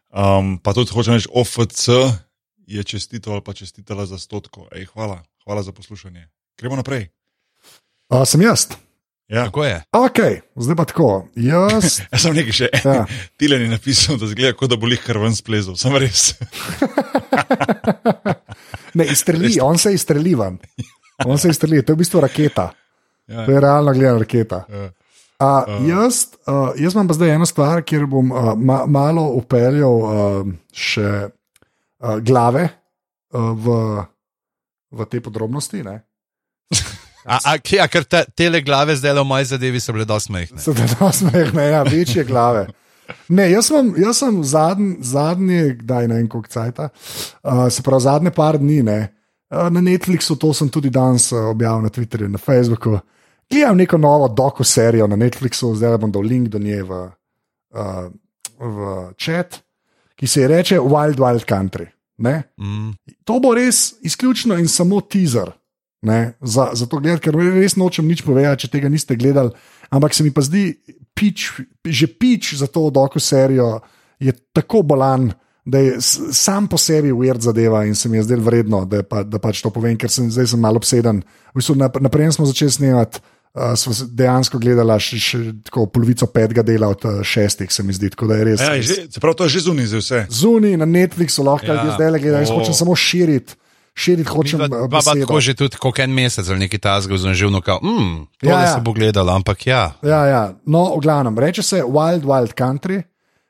Um, 0.10 0.58
pa 0.64 0.74
tudi 0.74 0.92
hočem 0.92 1.14
reči, 1.14 1.28
OFC 1.34 1.88
je 2.68 2.84
čestito 2.84 3.32
ali 3.32 3.42
pa 3.42 3.54
čestitala 3.54 4.06
za 4.06 4.18
stotko. 4.18 4.68
Ej, 4.72 4.86
hvala, 4.86 5.24
hvala 5.44 5.64
za 5.64 5.72
poslušanje. 5.72 6.28
Gremo 6.58 6.76
naprej. 6.76 7.08
Uh, 8.10 8.24
sem 8.26 8.42
jaz. 8.42 8.68
Ja. 9.28 9.44
Tako 9.46 9.66
je. 9.66 9.84
Ok, 9.92 10.20
zdaj 10.56 10.76
pa 10.80 10.86
tako. 10.86 11.28
Jaz. 11.36 12.00
Jaz 12.14 12.24
sem 12.24 12.34
nekaj 12.34 12.56
še. 12.56 12.70
Ja. 12.86 13.04
Tilen 13.38 13.66
je 13.66 13.72
napisal, 13.72 14.18
da 14.18 14.30
zgleda, 14.32 14.56
kot 14.58 14.72
da 14.72 14.80
bo 14.80 14.88
lih 14.88 15.02
krven 15.04 15.36
splezal. 15.36 15.78
Sem 15.80 15.96
res. 16.00 16.32
Ne, 18.98 19.06
izstreli, 19.14 19.60
on 19.62 19.78
se 19.78 19.92
izstreli 19.94 20.32
ven. 20.36 20.56
On 21.26 21.38
se 21.38 21.52
izstreli, 21.54 21.84
to 21.86 21.94
je 21.94 21.96
v 21.96 22.02
bistvu 22.02 22.22
raketa. 22.24 22.72
Ja. 23.30 23.44
To 23.46 23.52
je 23.52 23.60
realno 23.62 23.94
gledana 23.94 24.24
raketa. 24.24 24.64
Ja. 24.72 24.88
Uh, 25.38 25.86
jaz, 25.86 26.24
uh, 26.50 26.72
jaz 26.82 26.96
imam 26.96 27.08
pa 27.08 27.14
zdaj 27.14 27.36
eno 27.36 27.46
stvar, 27.46 27.84
kjer 27.86 28.08
bom 28.10 28.32
uh, 28.32 28.56
ma, 28.58 28.80
malo 28.90 29.28
upeljal 29.38 30.00
uh, 30.02 30.50
še 30.74 31.12
uh, 31.30 32.16
glave 32.26 32.64
uh, 32.66 33.52
v, 33.54 33.78
v 34.98 35.10
te 35.12 35.22
podrobnosti. 35.22 35.84
Ne? 35.86 36.00
A, 37.28 37.38
a, 37.44 37.54
kje- 37.60 37.82
a 37.84 37.88
ker 37.92 38.06
te, 38.08 38.24
tele 38.40 38.62
glave 38.64 38.96
zdaj 38.96 39.18
v 39.20 39.24
moji 39.28 39.50
zadevi 39.50 39.80
so 39.84 39.92
bile 39.96 40.06
dosti 40.08 40.32
majhne. 40.32 40.62
So 40.64 40.72
da 40.74 40.88
nas 41.02 41.20
mehne, 41.28 41.66
ja, 41.74 41.82
večje 41.84 42.24
glave. 42.24 42.68
Ne, 43.28 43.50
jaz 43.52 43.68
sem, 43.68 43.92
jaz 44.00 44.22
sem 44.22 44.40
zadnji, 44.44 44.96
zadnji, 45.04 45.60
kdaj 45.82 46.08
ne 46.08 46.22
vem, 46.22 46.30
koliko 46.32 46.52
cajta, 46.52 46.90
uh, 47.44 47.68
se 47.72 47.84
pravi 47.84 48.04
zadnje 48.04 48.32
par 48.36 48.58
dni, 48.60 48.80
ne, 48.88 48.98
uh, 49.52 49.68
na 49.72 49.84
Netflixu, 49.84 50.36
to 50.40 50.54
sem 50.56 50.72
tudi 50.72 50.92
danes 50.92 51.30
uh, 51.36 51.50
objavil 51.52 51.84
na 51.84 51.92
Twitterju, 51.92 52.32
na 52.32 52.40
Facebooku. 52.40 52.98
Gledam 53.52 53.78
neko 53.80 54.00
novo 54.00 54.28
doku 54.28 54.64
serijo 54.64 55.08
na 55.08 55.16
Netflixu, 55.20 55.74
zdaj 55.76 56.00
bom 56.04 56.12
dal 56.12 56.24
link 56.28 56.48
do 56.52 56.60
nje 56.60 56.82
v, 56.84 57.04
uh, 57.76 58.08
v 58.60 58.98
chat, 59.20 59.62
ki 60.16 60.28
se 60.28 60.42
ji 60.42 60.48
reče 60.48 60.80
Wild 60.80 61.20
Wild 61.20 61.48
Country. 61.48 61.88
Ne? 62.18 62.42
Mm. 62.58 62.96
To 63.24 63.40
bo 63.40 63.54
res 63.56 63.94
izključno 64.02 64.58
in 64.58 64.68
samo 64.68 65.00
teaser. 65.02 65.52
Ne, 66.02 66.38
za, 66.42 66.70
za 66.78 66.86
to 66.86 67.00
gledati, 67.02 67.26
ker 67.26 67.36
res 67.58 67.74
nočem 67.76 68.06
nič 68.06 68.22
povedati, 68.22 68.68
če 68.68 68.74
tega 68.78 68.90
niste 68.90 69.16
gledali. 69.18 69.50
Ampak 69.90 70.14
se 70.14 70.22
mi 70.24 70.30
pa 70.30 70.44
zdi, 70.46 70.78
pič, 71.18 71.50
že 71.82 72.06
pič 72.06 72.54
za 72.60 72.68
to 72.70 72.90
doku 72.94 73.18
serijo 73.20 73.80
je 74.22 74.34
tako 74.54 74.84
bolan, 74.86 75.32
da 75.66 75.82
je 75.82 75.98
sam 76.32 76.68
po 76.70 76.78
sebi 76.78 77.12
weird 77.12 77.42
zadeva 77.44 77.82
in 77.86 77.96
se 77.98 78.08
mi 78.10 78.18
je 78.22 78.24
zdelo 78.24 78.46
vredno, 78.46 78.86
da, 78.86 79.02
pa, 79.04 79.24
da 79.26 79.42
pač 79.42 79.60
to 79.66 79.74
povem, 79.74 79.98
ker 79.98 80.08
sem 80.08 80.30
zdaj 80.32 80.54
sem 80.54 80.62
malo 80.62 80.78
obseden. 80.80 81.26
V 81.52 81.60
bistvu, 81.60 81.76
nap- 81.76 82.00
naprej 82.00 82.32
smo 82.38 82.46
začeli 82.48 82.72
snemati. 82.72 83.20
Uh, 83.58 83.74
smo 83.74 83.90
se 83.90 84.06
dejansko 84.14 84.60
gledali 84.62 84.94
še, 85.02 85.18
še 85.18 85.38
tako 85.66 85.88
polovico 85.90 86.28
petega 86.30 86.62
dela 86.62 86.92
od 86.94 87.02
uh, 87.10 87.24
šestih, 87.26 87.72
se 87.74 87.82
mi 87.82 87.90
zdi, 87.96 88.12
tako 88.14 88.28
da 88.30 88.38
je 88.38 88.44
res. 88.46 88.62
Ja, 88.62 88.76
že, 88.78 88.98
se 89.10 89.18
pravi, 89.24 89.34
to 89.34 89.48
je 89.50 89.56
že 89.58 89.62
zunaj 89.66 89.88
za 89.90 89.98
vse. 89.98 90.20
Zunaj 90.30 90.76
na 90.78 90.86
Netflixu 90.86 91.42
lahko 91.42 91.66
Ja. 91.74 91.96
zdaj 91.98 92.12
le 92.14 92.20
gledajo, 92.22 92.46
jaz 92.46 92.54
hočem 92.54 92.76
samo 92.78 92.94
širiti, 92.94 93.58
širiti 93.98 94.30
hočem 94.30 94.62
Pa, 94.62 94.88
besedo. 94.88 95.26
tako 95.26 95.42
že 95.42 95.58
tudi 95.58 95.82
koliko 95.82 96.02
en 96.02 96.14
mesec 96.14 96.46
ali 96.50 96.60
nekaj 96.60 96.80
tasga 96.80 97.18
vzonživno, 97.18 97.62
kao, 97.66 97.82
mm, 97.82 98.28
to 98.38 98.50
ja, 98.50 98.62
ja. 98.62 98.74
se 98.76 98.82
bo 98.86 98.94
gledalo, 98.94 99.34
ampak 99.34 99.68
ja. 99.68 99.98
Ja, 100.06 100.26
ja. 100.26 100.44
No, 100.66 100.94
v 100.96 101.02
glavnem, 101.02 101.34
reče 101.40 101.64
se 101.64 101.82
Wild 101.82 102.22
Wild 102.22 102.54
Country. 102.54 103.02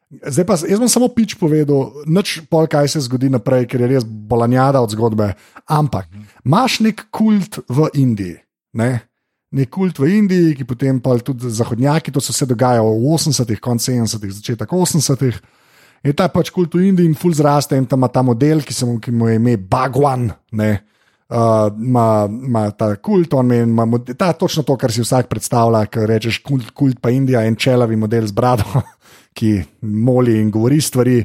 Zdaj 0.08 0.46
pa, 0.48 0.56
jaz 0.56 0.80
bom 0.80 0.88
samo 0.88 1.12
pič 1.12 1.36
povedal, 1.36 1.92
nič 2.08 2.48
pol, 2.48 2.64
kaj 2.72 2.96
se 2.96 3.04
zgodi 3.04 3.28
naprej, 3.28 3.68
ker 3.68 3.84
je 3.84 3.92
res 3.92 4.04
bolanjada 4.08 4.80
od 4.80 4.96
zgodbe. 4.96 5.34
Ampak 5.68 6.08
imaš 6.48 6.80
nek 6.80 7.10
kult 7.12 7.60
v 7.68 7.92
Indiji. 8.00 8.40
Ne? 8.80 9.04
Nek 9.52 9.68
kult 9.68 10.00
v 10.00 10.16
Indiji, 10.16 10.56
ki 10.56 10.64
potem 10.64 11.04
pa 11.04 11.20
tudi 11.20 11.52
zahodnjaki, 11.52 12.16
to 12.16 12.24
se 12.24 12.32
vse 12.32 12.48
dogaja 12.48 12.80
v 12.88 12.96
80-ih, 13.04 13.60
konc 13.60 13.84
70-ih, 13.84 14.32
začetek 14.40 14.72
80-ih. 14.72 15.44
Je 16.06 16.14
ta 16.14 16.28
pač 16.32 16.52
kult 16.54 16.76
v 16.78 16.90
Indiji 16.92 17.10
in 17.10 17.16
ful 17.18 17.34
zraste 17.36 17.78
in 17.78 17.88
tam 17.90 18.04
ima 18.04 18.10
ta 18.12 18.22
model, 18.26 18.62
ki, 18.66 18.74
se 18.74 18.86
mu, 18.86 19.00
ki 19.02 19.12
mu 19.12 19.30
je 19.32 19.40
ime 19.40 19.58
Bagwan. 19.58 20.30
Ne? 20.58 20.72
Uh, 21.28 21.68
ima, 21.84 22.24
ima 22.30 22.64
ta 22.72 22.94
kult, 23.04 23.34
on 23.36 23.52
ima, 23.52 23.64
ima 23.66 23.86
mod- 23.86 24.14
ta, 24.16 24.32
točno 24.32 24.64
to, 24.64 24.78
kar 24.80 24.94
si 24.94 25.04
vsak 25.04 25.28
predstavlja, 25.28 25.84
ko 25.92 26.06
rečeš 26.08 26.40
kult, 26.46 26.72
kult 26.72 27.02
pa 27.04 27.12
Indija, 27.12 27.44
en 27.44 27.58
čelavi 27.60 28.00
model 28.00 28.30
z 28.30 28.36
brado, 28.38 28.64
ki 29.38 29.58
moli 29.82 30.38
in 30.40 30.54
govori 30.54 30.80
stvari. 30.82 31.20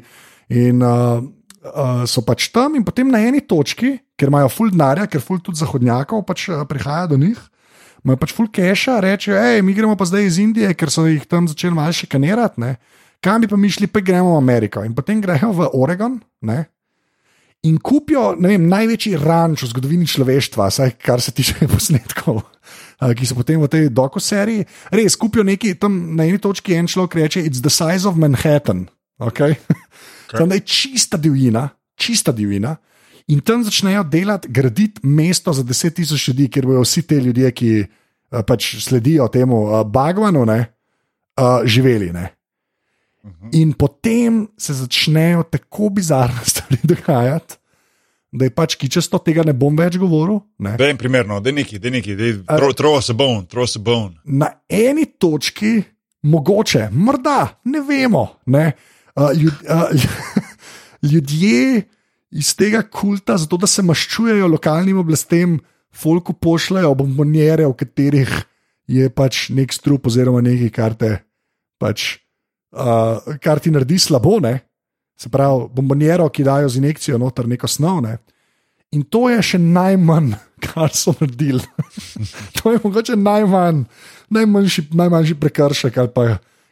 In 0.59 0.83
uh, 0.83 1.23
uh, 1.71 2.03
so 2.11 2.25
pač 2.27 2.49
tam, 2.53 2.75
in 2.77 2.85
potem 2.85 3.13
na 3.13 3.23
eni 3.23 3.45
točki, 3.47 3.95
ker 4.19 4.33
imajo 4.33 4.51
ful 4.53 4.73
denarja, 4.75 5.07
ker 5.07 5.23
ful 5.23 5.39
tudi 5.39 5.63
zahodnjakov 5.63 6.27
pač, 6.27 6.49
uh, 6.51 6.65
prihaja 6.69 7.13
do 7.15 7.21
njih. 7.21 7.39
Imajo 8.03 8.19
pač 8.19 8.35
full 8.35 8.51
keša, 8.51 8.99
rečejo, 9.05 9.39
hej, 9.39 9.63
mi 9.63 9.77
gremo 9.77 9.95
pa 9.95 10.09
zdaj 10.09 10.27
iz 10.27 10.41
Indije, 10.43 10.75
ker 10.75 10.91
so 10.91 11.07
jih 11.07 11.23
tam 11.31 11.47
začeli 11.47 11.79
malo 11.79 11.95
šikanirati, 11.95 12.59
ne. 12.59 12.75
Kam 13.23 13.41
bi 13.41 13.49
pa 13.49 13.57
mi 13.57 13.71
šli, 13.71 13.87
pa 13.87 14.03
gremo 14.03 14.35
v 14.35 14.43
Ameriko. 14.43 14.83
In 14.85 14.95
potem 14.95 15.21
grejo 15.23 15.53
v 15.55 15.69
Oregon 15.79 16.21
ne. 16.43 16.65
in 17.63 17.79
kupijo 17.79 18.35
vem, 18.43 18.67
največji 18.67 19.17
ranč 19.23 19.63
v 19.63 19.71
zgodovini 19.71 20.07
človeštva, 20.11 20.67
saj 20.71 20.97
kar 20.99 21.23
se 21.23 21.31
tiče 21.31 21.67
posnetkov. 21.73 22.43
Ki 23.03 23.27
so 23.27 23.35
potem 23.39 23.59
v 23.63 23.71
tej 23.71 23.89
dokuseriji, 23.91 24.67
res 24.95 25.15
kupijo 25.19 25.47
nekaj 25.47 25.79
tam 25.83 26.15
na 26.19 26.27
eni 26.27 26.39
točki, 26.39 26.75
en 26.75 26.91
človek 26.91 27.19
reče: 27.19 27.43
It's 27.43 27.63
the 27.63 27.71
size 27.71 28.07
of 28.07 28.19
Manhattan. 28.19 28.87
Okay? 29.19 29.55
Tam 30.33 30.51
je 30.51 30.61
čista 30.61 31.17
divjina, 31.17 31.69
čista 31.95 32.33
divjina. 32.33 32.77
In 33.31 33.41
tam 33.41 33.63
začnejo 33.63 34.03
delati, 34.11 34.49
graditi 34.51 35.07
mesto 35.07 35.53
za 35.53 35.63
10 35.63 35.95
tisoč 35.95 36.29
ljudi, 36.29 36.49
kjer 36.51 36.67
bodo 36.67 36.83
vsi 36.83 37.03
ti 37.07 37.15
ljudje, 37.23 37.51
ki 37.51 37.71
pač 38.47 38.77
sledijo 38.83 39.29
temu 39.29 39.85
Bagvanu, 39.85 40.45
ne, 40.45 40.65
živeli. 41.65 42.11
Ne. 42.13 42.42
In 43.53 43.73
potem 43.79 44.49
se 44.59 44.75
začnejo 44.75 45.45
tako 45.51 45.91
bizarne 45.95 46.43
stvari 46.51 46.79
dogajati, 46.83 47.59
da 48.33 48.49
je 48.49 48.55
pač 48.55 48.75
kičasto 48.81 49.21
tega 49.21 49.45
ne 49.47 49.53
bom 49.53 49.77
več 49.77 49.99
govoril. 50.01 50.41
Ne. 50.65 50.75
Da 50.81 50.89
je 50.89 50.97
primerno, 50.99 51.39
da 51.41 51.53
je 51.53 51.59
neki, 51.61 51.79
da 51.79 51.91
je 51.91 51.97
neki, 51.99 52.17
da 52.17 52.25
je 52.31 52.37
throw, 52.49 52.73
throw 52.75 52.97
us 52.99 53.11
a 53.13 53.17
bone, 53.17 53.45
throw 53.47 53.69
us 53.69 53.77
a 53.77 53.83
bone. 53.85 54.17
Na 54.25 54.49
eni 54.69 55.05
točki, 55.21 55.83
mogoče, 56.23 56.89
morda, 56.93 57.61
ne 57.69 57.83
vemo. 57.87 58.25
Ne. 58.47 58.73
Uh, 59.13 59.31
ljud, 59.37 59.61
uh, 59.69 60.07
ljudje 61.13 61.83
iz 62.33 62.55
tega 62.57 62.81
kulta, 62.89 63.37
zato 63.37 63.61
da 63.61 63.69
se 63.69 63.85
maščujejo 63.85 64.49
lokalnim 64.49 64.99
oblastem, 65.03 65.59
folku 65.93 66.33
pošljajo 66.33 66.95
bombonjere, 66.97 67.69
v 67.69 67.77
katerih 67.77 68.33
je 68.89 69.11
pač 69.13 69.51
nek 69.53 69.73
strup 69.77 70.09
oziroma 70.09 70.41
nekaj, 70.45 70.73
kar, 70.73 70.97
te, 70.97 71.13
pač, 71.79 72.17
uh, 72.73 73.37
kar 73.41 73.61
ti 73.61 73.71
naredi 73.71 73.99
slabo. 73.99 74.39
Ne? 74.41 74.59
Se 75.19 75.31
pravi, 75.31 75.69
bombonjero, 75.75 76.29
ki 76.29 76.45
dajo 76.45 76.69
z 76.69 76.83
injekcijo 76.83 77.19
noter 77.19 77.49
neko 77.49 77.69
snov. 77.69 78.03
Ne? 78.03 78.17
In 78.93 79.05
to 79.09 79.29
je 79.33 79.41
še 79.53 79.61
najmanj, 79.63 80.35
kar 80.67 80.93
so 80.97 81.15
naredili. 81.21 81.65
to 82.59 82.75
je 82.75 82.83
mogoče 82.85 83.17
najmanj, 83.17 83.85
najmanjši, 84.33 84.89
najmanjši 84.99 85.39
prekršek 85.41 85.99
ali 85.99 86.13
pa 86.15 86.27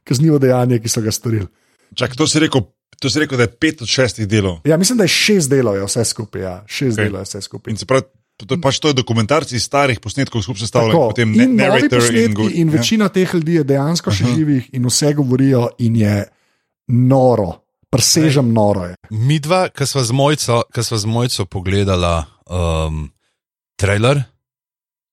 kaznivo 0.04 0.40
dejanje, 0.42 0.80
ki 0.82 0.90
so 0.90 1.02
ga 1.04 1.12
storili. 1.14 1.48
Čak, 1.94 2.14
to 2.16 2.26
si 2.30 2.40
rekel, 2.42 2.64
to 3.00 3.10
si 3.10 3.20
rekel, 3.22 3.38
da 3.40 3.46
je 3.48 3.54
pet 3.56 3.82
od 3.82 3.90
šestih 3.90 4.28
delov. 4.28 4.60
Ja, 4.68 4.76
mislim, 4.80 4.98
da 4.98 5.06
je 5.06 5.14
šest 5.14 5.50
delov 5.50 5.76
je 5.76 5.86
vse 5.86 6.04
skupaj. 6.04 6.42
Ja. 6.42 6.54
Šest 6.66 6.98
okay. 6.98 7.08
delov 7.08 7.24
je 7.24 7.30
vse 7.30 7.42
skupaj. 7.46 7.72
In 7.72 7.80
se 7.80 7.86
pravi, 7.86 8.06
to 8.42 8.54
je 8.54 8.60
pač 8.60 8.78
to 8.78 8.88
je 8.88 8.94
dokumentarci 8.94 9.56
iz 9.56 9.64
starih 9.64 10.00
posnetkov, 10.00 10.42
skupaj 10.42 10.60
sestavljenih, 10.60 10.94
Tako, 10.94 11.08
potem 11.08 11.32
ne, 11.32 11.46
narrator 11.48 12.02
in, 12.14 12.34
go- 12.34 12.50
in 12.50 12.68
ja. 12.68 12.72
večina 12.72 13.08
teh 13.08 13.34
ljudi 13.34 13.54
je 13.54 13.64
dejansko 13.64 14.10
živih 14.10 14.70
in 14.72 14.86
vse 14.86 15.12
govorijo, 15.14 15.68
in 15.78 15.96
je 15.96 16.24
noro, 16.88 17.52
presežem 17.88 18.52
noro. 18.52 18.84
Je. 18.84 18.94
Midva, 19.10 19.68
ki 19.68 19.86
sva 19.86 20.02
z 20.02 20.12
mojco, 20.12 20.62
sva 20.72 20.98
z 20.98 21.06
mojco 21.06 21.44
pogledala 21.46 22.14
um, 22.44 23.10
trailer, 23.76 24.22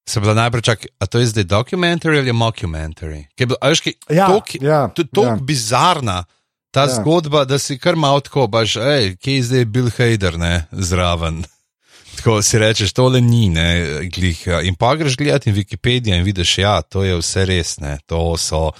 se 0.03 0.19
bila 0.19 0.33
najprej 0.35 0.61
čak, 0.63 0.85
a 0.97 1.05
to 1.05 1.19
je 1.19 1.25
zdaj 1.27 1.43
dokumentarij 1.45 2.19
ali 2.19 2.27
je 2.27 2.33
mockumentary? 2.35 3.21
Ki 3.35 3.43
je 3.43 3.47
bil, 3.47 3.57
a 3.59 3.67
veš, 3.67 3.81
ki, 3.81 3.91
Ja, 4.09 4.27
tok, 4.27 4.55
ja, 4.55 4.81
je 4.87 5.03
tako 5.03 5.21
ja. 5.21 5.29
ja. 5.29 5.35
bizarna. 5.37 6.23
Ta 6.71 6.81
Ja. 6.81 6.85
ja. 6.85 6.95
zgodba, 6.95 7.43
da 7.43 7.57
si 7.57 7.77
kar 7.77 7.95
malo 7.95 8.19
tako, 8.19 8.47
baš, 8.47 8.75
hej, 8.75 9.15
kje 9.17 9.35
je 9.35 9.43
zdaj 9.43 9.65
Bill 9.65 9.89
Hader, 9.89 10.37
ne, 10.37 10.67
zraven. 10.71 11.43
Tako 12.17 12.41
si 12.41 12.57
rečeš, 12.57 12.93
tole 12.97 13.21
ni, 13.21 13.47
ne, 13.53 13.67
glih. 14.09 14.47
ja. 14.47 14.61
In 14.65 14.75
pa 14.75 14.95
greš 14.97 15.17
gledati 15.17 15.49
in 15.49 15.55
Wikipedijo 15.55 16.17
in 16.17 16.25
vidiš, 16.25 16.57
ja, 16.57 16.81
to 16.81 17.03
je 17.03 17.17
vse 17.19 17.45
res, 17.45 17.77
ne, 17.79 17.97
to 18.05 18.37
so 18.37 18.71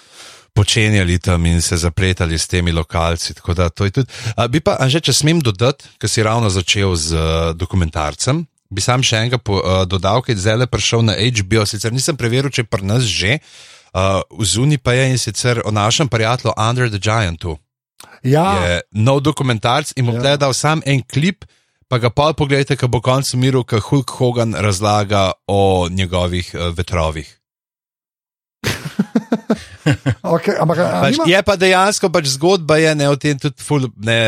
počenjali 0.58 1.20
tam 1.22 1.46
in 1.46 1.62
se 1.62 1.78
zapletali 1.78 2.38
s 2.38 2.48
temi 2.48 2.72
lokalci. 2.72 3.34
tako 3.34 3.54
Da, 3.54 3.70
to 3.70 3.86
je 3.86 3.92
tudi. 3.92 4.10
A, 4.36 4.48
bi 4.48 4.60
pa, 4.60 4.78
Anže, 4.82 5.04
če 5.06 5.14
smem 5.14 5.42
dodati, 5.42 5.86
ker 6.02 6.10
si 6.10 6.26
ravno 6.26 6.50
začel 6.50 6.96
z 6.98 7.14
uh, 7.14 7.54
dokumentarcem, 7.54 8.42
bi 8.70 8.82
sam 8.82 9.06
še 9.06 9.22
enega 9.22 9.38
po, 9.38 9.62
uh, 9.62 9.84
dodal, 9.86 10.24
ki 10.26 10.34
je 10.34 10.42
zdaj 10.42 10.58
le 10.64 10.68
prišel 10.68 11.06
na 11.06 11.14
HBO. 11.14 11.66
Sicer 11.70 11.94
nisem 11.94 12.18
preveril, 12.18 12.50
če 12.50 12.66
je 12.66 12.72
pri 12.74 12.90
nas 12.90 13.06
že, 13.06 13.38
uh, 13.38 14.26
v 14.34 14.50
zuni 14.50 14.82
pa 14.82 14.98
je 14.98 15.06
in 15.14 15.22
sicer 15.22 15.62
o 15.62 15.72
našem 15.72 16.10
prijatelju 16.10 16.58
Under 16.58 16.90
the 16.90 17.00
Giantu. 17.00 17.60
Ja, 18.26 18.66
Je 18.66 18.82
nov 18.92 19.22
dokumentarc 19.22 19.94
in 19.96 20.10
bom 20.10 20.18
Ja. 20.18 20.34
ja. 20.34 20.38
dal 20.38 20.54
sam 20.54 20.82
en 20.86 21.06
klip. 21.06 21.46
Pa 21.88 22.02
ga 22.04 22.10
pa 22.12 22.34
pogledajte, 22.36 22.76
ko 22.76 22.90
bo 22.92 23.00
konec 23.00 23.32
miru, 23.40 23.64
ko 23.64 23.80
Hulk 23.80 24.12
Hogan 24.20 24.52
razlaga 24.54 25.32
o 25.48 25.88
njegovih 25.90 26.52
uh, 26.56 26.76
vetrovih. 26.76 27.30
okay, 30.36 30.58
ampak 30.60 30.78
Pač, 30.78 31.16
nima, 31.16 31.28
je 31.32 31.40
pa 31.48 31.56
dejansko 31.56 32.10
pač 32.12 32.34
zgodba, 32.36 32.76
je 32.82 32.92
ne 32.96 33.08
o 33.08 33.16
tem, 33.16 33.40
tudi 33.40 33.64
ful, 33.64 33.88
ne, 34.04 34.20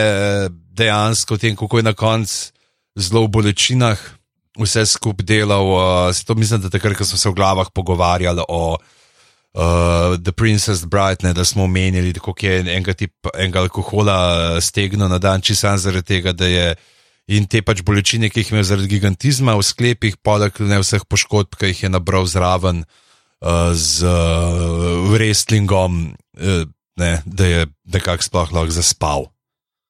dejansko 0.71 1.35
tem, 1.35 1.57
kako 1.59 1.81
je 1.81 1.87
na 1.89 1.93
koncu 1.93 2.55
zelo 2.99 3.25
v 3.27 3.31
bolečinah 3.35 3.99
vse 4.59 4.85
skupaj 4.87 5.27
delal. 5.27 5.67
Uh, 5.67 6.23
to 6.25 6.35
mislim, 6.39 6.63
da 6.63 6.71
takrat, 6.71 6.95
ko 6.95 7.05
smo 7.05 7.19
se 7.19 7.29
v 7.29 7.35
glavah 7.35 7.67
pogovarjali 7.75 8.43
o 8.47 8.77
uh, 8.79 10.15
The 10.15 10.31
Princess 10.31 10.87
Bride, 10.87 11.27
ne, 11.27 11.33
da 11.35 11.45
smo 11.45 11.67
omenjali, 11.67 12.15
kako 12.15 12.39
je 12.39 12.59
enega, 12.59 12.95
tip, 12.95 13.19
enega 13.35 13.67
alkohola 13.67 14.61
stegnil 14.61 15.11
na 15.11 15.19
dan, 15.19 15.41
čisto 15.41 15.75
zaradi 15.77 16.07
tega, 16.07 16.31
da 16.31 16.47
je. 16.47 16.71
In 17.29 17.45
te 17.45 17.61
pač 17.61 17.83
bolečine, 17.85 18.31
ki 18.31 18.41
jih 18.41 18.49
je 18.49 18.55
imel 18.55 18.65
zaradi 18.65 18.89
gigantizma 18.89 19.53
v 19.53 19.65
sklepih, 19.65 20.17
poleg 20.25 20.55
ne 20.65 20.79
vseh 20.81 21.03
poškodb, 21.05 21.53
ki 21.59 21.69
jih 21.69 21.83
je 21.85 21.91
nabral 21.93 22.25
zraven 22.25 22.81
uh, 22.81 23.69
z 23.77 24.01
uh, 24.09 25.05
wrestlingom, 25.11 25.99
uh, 26.41 26.63
ne, 26.97 27.11
da 27.25 27.49
je 27.49 27.67
nekako 27.93 28.25
sploh 28.25 28.55
lahko 28.55 28.73
zaspal. 28.73 29.29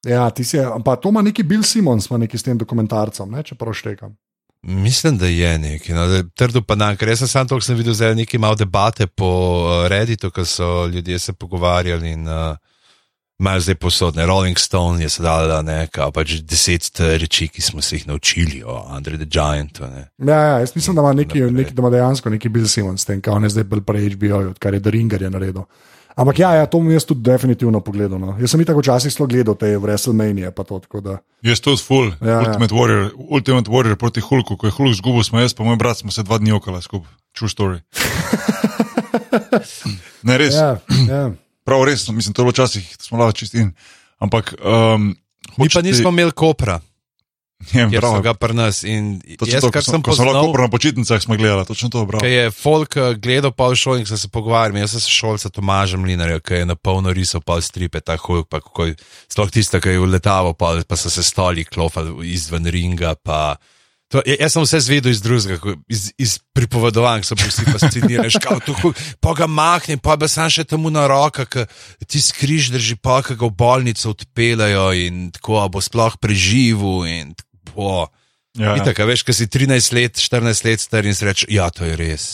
ja, 0.04 0.30
ti 0.32 0.44
si, 0.44 0.60
pa 0.84 0.96
to 0.96 1.10
ima 1.10 1.22
neki 1.22 1.44
Bill 1.44 1.64
Simons, 1.64 2.10
ima 2.10 2.20
neki 2.20 2.38
s 2.38 2.44
tem 2.44 2.58
dokumentarcem, 2.60 3.32
ne, 3.32 3.44
če 3.44 3.56
prav 3.56 3.74
štekam. 3.74 4.18
Mislim, 4.62 5.16
da 5.18 5.28
je 5.32 5.54
nekaj. 5.60 5.96
No, 5.96 6.24
trdo 6.36 6.60
pa 6.62 6.76
nam, 6.76 6.98
ker 7.00 7.08
jaz 7.08 7.24
sem 7.24 7.32
sam 7.32 7.48
to, 7.48 7.62
sem 7.64 7.78
videl 7.80 7.96
zdaj 7.96 8.18
nekaj 8.20 8.40
malo 8.44 8.60
debate 8.60 9.08
po 9.08 9.30
uh, 9.64 9.88
Redditu, 9.88 10.28
ko 10.36 10.44
so 10.44 10.90
ljudje 10.92 11.20
se 11.20 11.34
pogovarjali 11.34 12.12
in 12.20 12.28
uh, 12.28 12.60
imajo 13.40 13.60
zdaj 13.60 13.76
posodne. 13.76 14.26
Rolling 14.26 14.60
Stone 14.60 15.04
je 15.04 15.10
sedaj 15.10 15.48
da 15.48 15.62
nekaj, 15.62 16.12
pač 16.12 16.40
deset 16.44 17.00
reči, 17.00 17.48
ki 17.48 17.62
smo 17.62 17.82
se 17.82 17.96
jih 17.96 18.08
naučili 18.08 18.64
o 18.64 18.84
Andre 18.88 19.18
the 19.18 19.26
Giantu. 19.26 19.88
Ne. 19.88 20.10
Ja, 20.32 20.42
ja, 20.42 20.58
jaz 20.60 20.76
mislim, 20.76 20.96
da 20.96 21.02
ima, 21.02 21.14
neki, 21.14 21.42
neki, 21.42 21.74
da 21.74 21.82
ima 21.82 21.90
dejansko 21.90 22.30
neki 22.30 22.50
Bill 22.50 22.68
Simons, 22.68 23.06
tem, 23.06 23.22
kaj 23.22 23.34
on 23.34 23.44
je 23.44 23.50
zdaj 23.56 23.64
bolj 23.64 23.86
pri 23.88 24.10
HBO, 24.10 24.50
odkar 24.50 24.74
je 24.74 24.84
The 24.84 24.92
Ringer 24.92 25.22
je 25.22 25.30
naredil. 25.30 25.64
Ampak 26.20 26.40
ja, 26.40 26.52
ja, 26.56 26.66
to 26.66 26.82
bom 26.82 26.92
jaz 26.92 27.06
tudi 27.08 27.24
definitivno 27.24 27.80
pogledal. 27.80 28.20
No. 28.20 28.36
Jaz 28.42 28.52
sem 28.52 28.66
tako 28.68 28.82
včasih 28.84 29.14
zelo 29.14 29.28
gledal 29.28 29.56
te 29.56 29.72
WrestleMania, 29.80 30.52
pa 30.52 30.64
to 30.68 30.80
tako 30.84 31.00
da. 31.02 31.18
Jaz 31.42 31.62
tudi 31.64 31.80
full, 31.80 32.12
Ja, 32.22 32.28
ja. 32.28 32.40
Ultimate, 32.40 32.76
ja. 32.76 32.82
Warrior, 32.82 33.12
Ultimate 33.16 33.72
Warrior 33.72 33.96
proti 33.96 34.22
Hulku, 34.22 34.58
ko 34.58 34.68
je 34.68 34.76
Hulk 34.76 34.98
zgubil, 35.00 35.24
smo 35.24 35.40
jaz 35.40 35.56
pa 35.56 35.64
moj 35.64 35.80
brat, 35.80 35.98
smo 35.98 36.12
se 36.12 36.24
dva 36.24 36.38
dni 36.38 36.52
okala 36.52 36.82
skupaj. 36.82 37.12
True 37.32 37.50
story. 37.50 37.80
ne, 40.28 40.38
res. 40.38 40.60
Ja, 40.60 40.76
ja. 41.08 41.30
Prav 41.70 41.86
res, 41.88 42.08
mislim, 42.10 42.34
to 42.34 42.42
je 42.42 42.50
bilo 42.50 42.58
včasih, 42.58 42.92
smo 43.00 43.22
lahko 43.22 43.38
čistin. 43.40 43.74
Ampak. 44.20 44.56
Um, 44.60 45.14
Mi 45.58 45.70
pa 45.72 45.82
nismo 45.82 46.12
imeli 46.12 46.34
kopra, 46.36 46.80
Ja, 47.76 47.90
ker 47.92 48.00
so 48.00 48.22
ga 48.24 48.32
pri 48.40 48.56
nas. 48.56 48.80
Jaz, 48.88 49.60
to, 49.60 49.70
kar 49.74 49.84
sem 49.84 49.98
smo, 49.98 50.00
ko 50.00 50.16
smo 50.16 50.32
poznal, 50.32 50.54
na 50.56 50.70
počitnicah 50.72 51.26
gledali, 51.28 51.66
točno 51.68 51.90
to, 51.92 52.06
bravo. 52.08 52.24
Ker 52.24 52.32
je 52.32 52.52
folk 52.56 52.96
eh, 52.96 53.18
gledal 53.20 53.52
pa 53.52 53.68
v 53.68 53.76
šoli 53.76 54.06
in 54.06 54.08
so 54.08 54.16
se 54.18 54.32
pogovarjali, 54.32 54.80
jaz 54.80 54.96
sem 54.96 55.04
se 55.04 55.12
šolca 55.12 55.52
Tomažem 55.52 56.08
Linarja, 56.08 56.40
ki 56.40 56.62
je 56.64 56.70
na 56.70 56.78
polno 56.80 57.12
risal 57.12 57.44
pa 57.44 57.60
stripe, 57.60 58.00
ta 58.00 58.16
hulk, 58.16 58.48
pa 58.48 58.64
kako 58.64 58.88
je, 58.88 58.96
sploh 59.28 59.52
tista, 59.52 59.84
ki 59.84 59.98
je 59.98 60.06
uletavo, 60.06 60.56
pa, 60.56 60.78
pa 60.88 60.96
so 60.96 61.12
se 61.12 61.24
stoli 61.24 61.68
klofali 61.68 62.16
izven 62.32 62.64
ringa, 62.72 63.18
pa. 63.20 63.60
To, 64.10 64.22
ja- 64.26 64.40
jaz 64.42 64.56
sem 64.56 64.64
vse 64.66 64.80
zvedel 64.82 65.12
iz 65.14 65.22
drugega, 65.22 65.76
iz, 65.86 66.10
iz 66.18 66.32
pripovedovanj, 66.58 67.28
so 67.28 67.38
bili 67.38 67.52
vsi 67.54 67.66
fascinirani, 67.70 68.32
pa 69.22 69.34
ga 69.38 69.46
mahne, 69.46 70.00
pa 70.02 70.16
bi 70.18 70.26
sam 70.26 70.50
še 70.50 70.66
temu 70.66 70.90
na 70.90 71.06
roka, 71.06 71.46
ki 71.46 71.68
ti 72.10 72.18
skriž 72.18 72.72
drži, 72.74 72.98
pa 72.98 73.20
ki 73.22 73.38
ga 73.38 73.46
v 73.46 73.54
bolnico 73.54 74.10
odpeljajo 74.10 74.88
in 74.98 75.30
tako, 75.38 75.62
bo 75.70 75.78
sploh 75.78 76.18
preživel 76.18 77.06
in 77.06 77.36
tako. 77.38 78.10
Ja, 78.58 78.74
ja. 78.74 78.82
Itak, 78.82 78.98
a 78.98 79.06
veš, 79.06 79.22
ko 79.22 79.34
si 79.36 79.46
13 79.46 79.94
let, 79.94 80.18
14 80.18 80.66
let 80.66 80.82
star 80.82 81.06
in 81.06 81.14
si 81.14 81.30
rečeš, 81.30 81.46
ja, 81.54 81.70
to 81.70 81.86
je 81.86 81.94
res. 81.94 82.26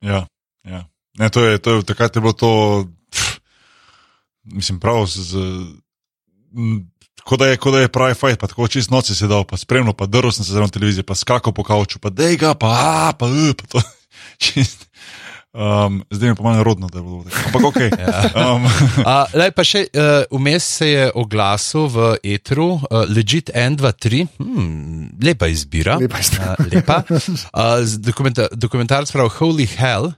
Ja, 0.00 0.24
ja. 0.64 0.88
Ne, 1.20 1.28
to 1.28 1.44
je, 1.44 1.60
to 1.60 1.76
je, 1.76 1.84
takrat 1.84 2.16
je 2.16 2.24
bilo 2.24 2.32
to, 2.32 2.50
pff, 3.12 3.36
mislim, 4.48 4.80
prav, 4.80 5.04
z, 5.04 5.28
z, 5.28 5.34
kot 7.24 7.38
da, 7.40 7.46
je, 7.52 7.56
kot 7.60 7.74
da 7.74 7.80
je 7.80 7.92
pravi 7.92 8.16
fajn, 8.18 8.36
pa 8.40 8.50
tako 8.50 8.68
čist 8.68 8.90
noči 8.90 9.14
si 9.14 9.28
dal, 9.30 9.44
pa 9.48 9.58
spremljal, 9.60 9.96
pa 9.98 10.06
drl 10.06 10.32
sem 10.34 10.44
se 10.44 10.52
zraven 10.52 10.72
televizije, 10.72 11.06
pa 11.06 11.16
skakal 11.18 11.54
po 11.54 11.64
kavču, 11.66 12.00
pa 12.02 12.10
dej 12.10 12.38
ga, 12.40 12.54
pa, 12.58 12.74
a, 12.74 13.12
pa, 13.18 13.30
uh, 13.30 13.54
pa 13.56 13.66
to. 13.74 13.82
Čist, 14.42 14.86
um, 15.52 16.02
zdaj 16.10 16.28
mi 16.28 16.32
je 16.32 16.36
pa 16.38 16.42
malo 16.42 16.62
rodno, 16.62 16.88
da 16.88 16.98
je 16.98 17.02
bilo 17.02 17.24
tako. 17.24 17.46
Ampak 17.46 17.64
ok. 17.64 17.80
Ja. 17.98 18.52
Um, 18.54 18.68
Uh, 19.08 19.24
lej, 19.34 19.50
pa 19.56 19.64
še 19.66 19.84
uh, 19.88 20.28
vmes 20.30 20.64
se 20.78 20.90
je 20.90 21.08
oglasil 21.14 21.88
v 21.90 22.12
Etru, 22.22 22.68
uh, 22.78 23.02
Legit 23.08 23.50
N23, 23.54 24.26
hmm, 24.38 25.18
lepa 25.22 25.48
izbira. 25.50 25.98
Lepa 26.00 26.20
izbira. 26.22 26.54
Uh, 26.58 26.70
lepa. 26.72 27.02
Uh, 27.08 27.82
dokumenta 28.04 28.48
dokumentarc 28.52 29.10
pravi 29.12 29.34
Holy 29.40 29.68
Hell, 29.78 30.12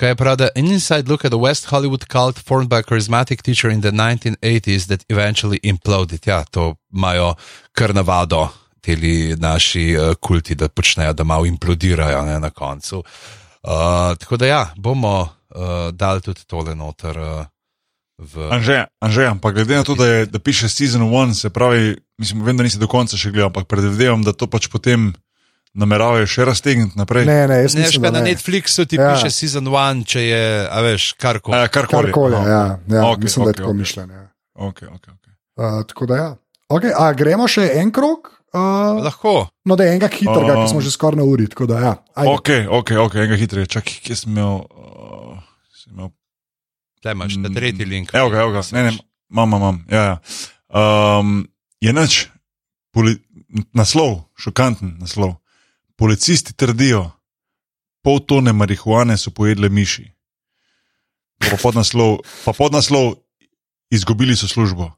ki 0.00 0.06
je 0.06 0.16
pravi, 0.16 0.48
an 0.56 0.66
inside 0.66 1.08
look 1.08 1.24
at 1.24 1.30
the 1.30 1.38
West 1.38 1.66
Hollywood 1.68 2.06
cult 2.08 2.38
formed 2.38 2.68
by 2.68 2.78
a 2.78 2.82
charismatic 2.82 3.42
teacher 3.42 3.68
in 3.68 3.80
the 3.80 3.90
1980s 3.90 4.86
that 4.86 5.04
eventually 5.08 5.60
imploded. 5.62 6.26
Ja, 6.26 6.44
to 6.50 6.74
imajo 6.92 7.34
kar 7.72 7.94
navado. 7.94 8.48
Teli 8.80 9.36
naši 9.36 9.96
uh, 9.96 10.14
kulti, 10.14 10.54
da 10.54 10.68
počnejo, 10.68 11.12
da 11.12 11.24
malo 11.24 11.44
implodirajo 11.46 12.24
ne, 12.24 12.38
na 12.40 12.50
koncu. 12.50 12.98
Uh, 12.98 14.16
tako 14.18 14.36
da 14.36 14.46
ja, 14.46 14.72
bomo 14.76 15.20
uh, 15.20 15.90
dali 15.92 16.20
tudi 16.20 16.46
tole 16.46 16.74
noter. 16.74 17.18
Uh, 17.18 17.44
v... 18.18 18.48
Anže, 19.00 19.26
ampak 19.26 19.54
glede 19.54 19.76
na 19.76 19.84
to, 19.84 19.94
da, 19.94 20.06
je, 20.06 20.26
da 20.26 20.38
piše 20.38 20.68
season 20.68 21.02
one, 21.14 21.34
se 21.34 21.50
pravi, 21.50 21.96
mislim, 22.18 22.44
vem, 22.44 22.56
da 22.56 22.62
nisi 22.62 22.78
do 22.78 22.88
konca 22.88 23.20
še 23.20 23.30
gledal, 23.30 23.52
ampak 23.52 23.68
predvidevam, 23.68 24.24
da 24.24 24.32
to 24.32 24.48
pač 24.48 24.68
potem 24.72 25.12
nameravajo 25.74 26.26
še 26.26 26.44
raztegniti 26.44 26.98
naprej. 26.98 27.24
Ne, 27.24 27.46
ne, 27.46 27.60
jaz 27.62 27.74
Ne, 27.74 27.86
da 28.00 28.10
na 28.10 28.20
ne. 28.20 28.30
Netflixu 28.30 28.86
ti 28.86 28.96
Ja. 28.96 29.14
piše 29.14 29.30
season 29.30 29.68
one, 29.68 30.04
če 30.04 30.20
je, 30.20 30.42
a 30.66 30.80
veš, 30.80 31.12
karkoli. 31.14 31.56
A, 31.56 31.60
ja, 31.60 31.68
karkoli. 31.68 32.10
Karkoli, 32.10 32.36
Aha. 32.36 32.48
ja, 32.48 32.64
ja 32.88 33.06
Okej, 33.06 33.22
mislim, 33.22 33.44
da 33.44 33.50
je 33.50 33.54
tako 33.54 33.70
okej. 33.70 33.78
mišljeno. 33.78 34.14
Ja. 34.14 34.26
Okay, 34.54 34.88
okay, 34.88 35.12
okay. 35.12 35.32
Uh, 35.56 35.86
tako 35.86 36.06
da 36.06 36.16
ja. 36.16 36.28
Okay, 36.68 36.92
a 36.94 37.12
gremo 37.12 37.48
še 37.48 37.70
en 37.74 37.90
krok? 37.90 38.36
Uh, 38.50 38.98
Lahko. 38.98 39.46
no, 39.64 39.76
da 39.76 39.84
je 39.84 39.90
enega 39.90 40.08
hitrega, 40.08 40.54
Um, 40.58 40.64
ki 40.66 40.70
smo 40.70 40.80
že 40.80 40.90
skoraj 40.90 41.16
na 41.16 41.24
uri. 41.24 41.46
tako 41.48 41.66
Da, 41.66 41.78
ja. 41.80 41.94
Ajde. 42.14 42.30
Ok, 42.30 42.48
ok, 42.70 42.90
ok, 43.06 43.14
enega 43.14 43.36
hitreje. 43.38 43.66
Čakaj, 43.66 44.00
kje 44.02 44.16
sem 44.16 44.32
imel. 44.32 44.66
Uh, 44.74 45.38
sem 45.70 45.94
imel 45.94 46.10
Tle 47.00 47.12
imaš 47.12 47.32
ta 47.34 47.48
Mm, 47.48 47.54
tretji 47.54 47.84
link. 47.86 48.10
Evo 48.12 48.28
ga, 48.28 48.42
evo 48.42 48.50
ga. 48.52 48.60
Ne, 48.72 48.82
ne, 48.82 48.92
imam, 49.30 49.48
imam, 49.48 49.60
imam. 49.62 49.78
Ja, 49.88 50.02
ja. 50.04 50.16
Um, 50.68 51.46
je 51.80 51.92
nič, 51.92 52.28
poli, 52.92 53.16
naslov, 53.72 54.26
šokanten 54.36 54.98
naslov. 55.00 55.39
Policisti 56.00 56.54
trdijo, 56.56 57.10
pol 58.00 58.22
tone 58.24 58.52
marihuane 58.56 59.18
so 59.20 59.30
pojedle 59.36 59.68
miši. 59.68 60.06
Pa 61.44 61.58
podnaslov, 61.60 62.22
pa 62.44 62.54
podnaslov, 62.56 63.18
izgubili 63.92 64.36
so 64.36 64.48
službo. 64.48 64.88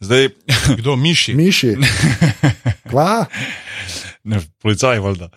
Zdaj, 0.00 0.28
Kdo 0.78 0.96
miši? 0.96 1.34
Miši. 1.34 1.76
Kva? 2.90 3.24
ne, 4.24 4.40
policaji, 4.62 5.00
valjda. 5.00 5.30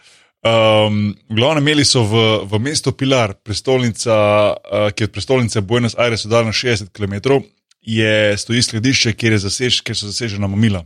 Um, 0.44 1.16
glavno 1.30 1.64
imeli 1.64 1.86
so 1.86 2.04
v, 2.04 2.26
v 2.44 2.60
mestu 2.60 2.92
Pilar, 2.92 3.34
prestolnica, 3.44 4.14
uh, 4.52 4.92
ki 4.92 5.04
je 5.04 5.08
od 5.08 5.16
prestolnice 5.16 5.62
Buenos 5.62 5.96
Aires 5.98 6.26
oddaljena 6.26 6.52
60 6.52 6.92
km, 6.92 7.40
je 7.82 8.38
stoji 8.38 8.62
skladišče, 8.62 9.14
kjer, 9.14 9.40
je 9.40 9.46
zasež, 9.48 9.82
kjer 9.88 9.98
so 9.98 10.12
zasežena 10.12 10.52
mamila. 10.52 10.84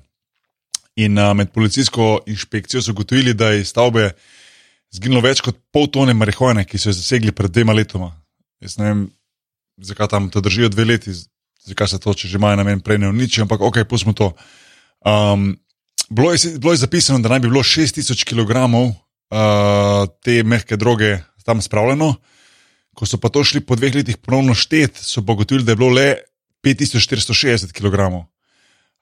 In 1.00 1.18
uh, 1.18 1.32
med 1.38 1.54
policijsko 1.56 2.22
inšpekcijo 2.28 2.82
so 2.82 2.92
ugotovili, 2.92 3.34
da 3.34 3.54
iz 3.56 3.70
stavbe 3.72 4.10
izginilo 4.92 5.22
več 5.24 5.40
kot 5.44 5.58
pol 5.72 5.88
tone 5.88 6.14
marihuane, 6.14 6.66
ki 6.68 6.80
so 6.80 6.90
jo 6.92 6.98
zasegli 6.98 7.32
pred 7.32 7.52
dvema 7.52 7.74
letoma. 7.74 8.12
Jaz 8.62 8.76
ne 8.78 8.90
vem, 8.90 9.06
zakaj 9.82 10.12
tam 10.12 10.30
to 10.30 10.42
držijo 10.44 10.70
dve 10.70 10.86
leti, 10.90 11.14
zakaj 11.66 11.94
se 11.94 12.00
to, 12.04 12.14
če 12.14 12.28
že 12.28 12.40
imajo 12.42 12.60
namen, 12.60 12.84
prej 12.84 13.00
ne 13.02 13.10
uničijo, 13.10 13.46
ampak 13.48 13.64
ok, 13.64 13.84
pustimo 13.90 14.14
to. 14.18 14.34
Um, 15.08 15.54
bilo, 16.10 16.34
je, 16.34 16.58
bilo 16.60 16.76
je 16.76 16.84
zapisano, 16.84 17.24
da 17.24 17.32
naj 17.32 17.40
bi 17.46 17.50
bilo 17.50 17.64
6000 17.64 18.28
kg 18.28 18.66
uh, 18.68 20.12
te 20.22 20.42
mehke 20.44 20.78
droge 20.78 21.22
tam 21.46 21.62
spravljeno. 21.62 22.14
Ko 22.92 23.08
so 23.08 23.18
pa 23.18 23.32
to 23.32 23.44
šli 23.48 23.64
po 23.64 23.78
dveh 23.80 23.96
letih 23.96 24.20
ponovno 24.20 24.54
štet, 24.54 25.00
so 25.00 25.24
pa 25.24 25.34
ugotovili, 25.34 25.66
da 25.66 25.72
je 25.72 25.80
bilo 25.80 25.90
le 25.96 26.10
5460 26.68 27.72
kg. 27.72 28.28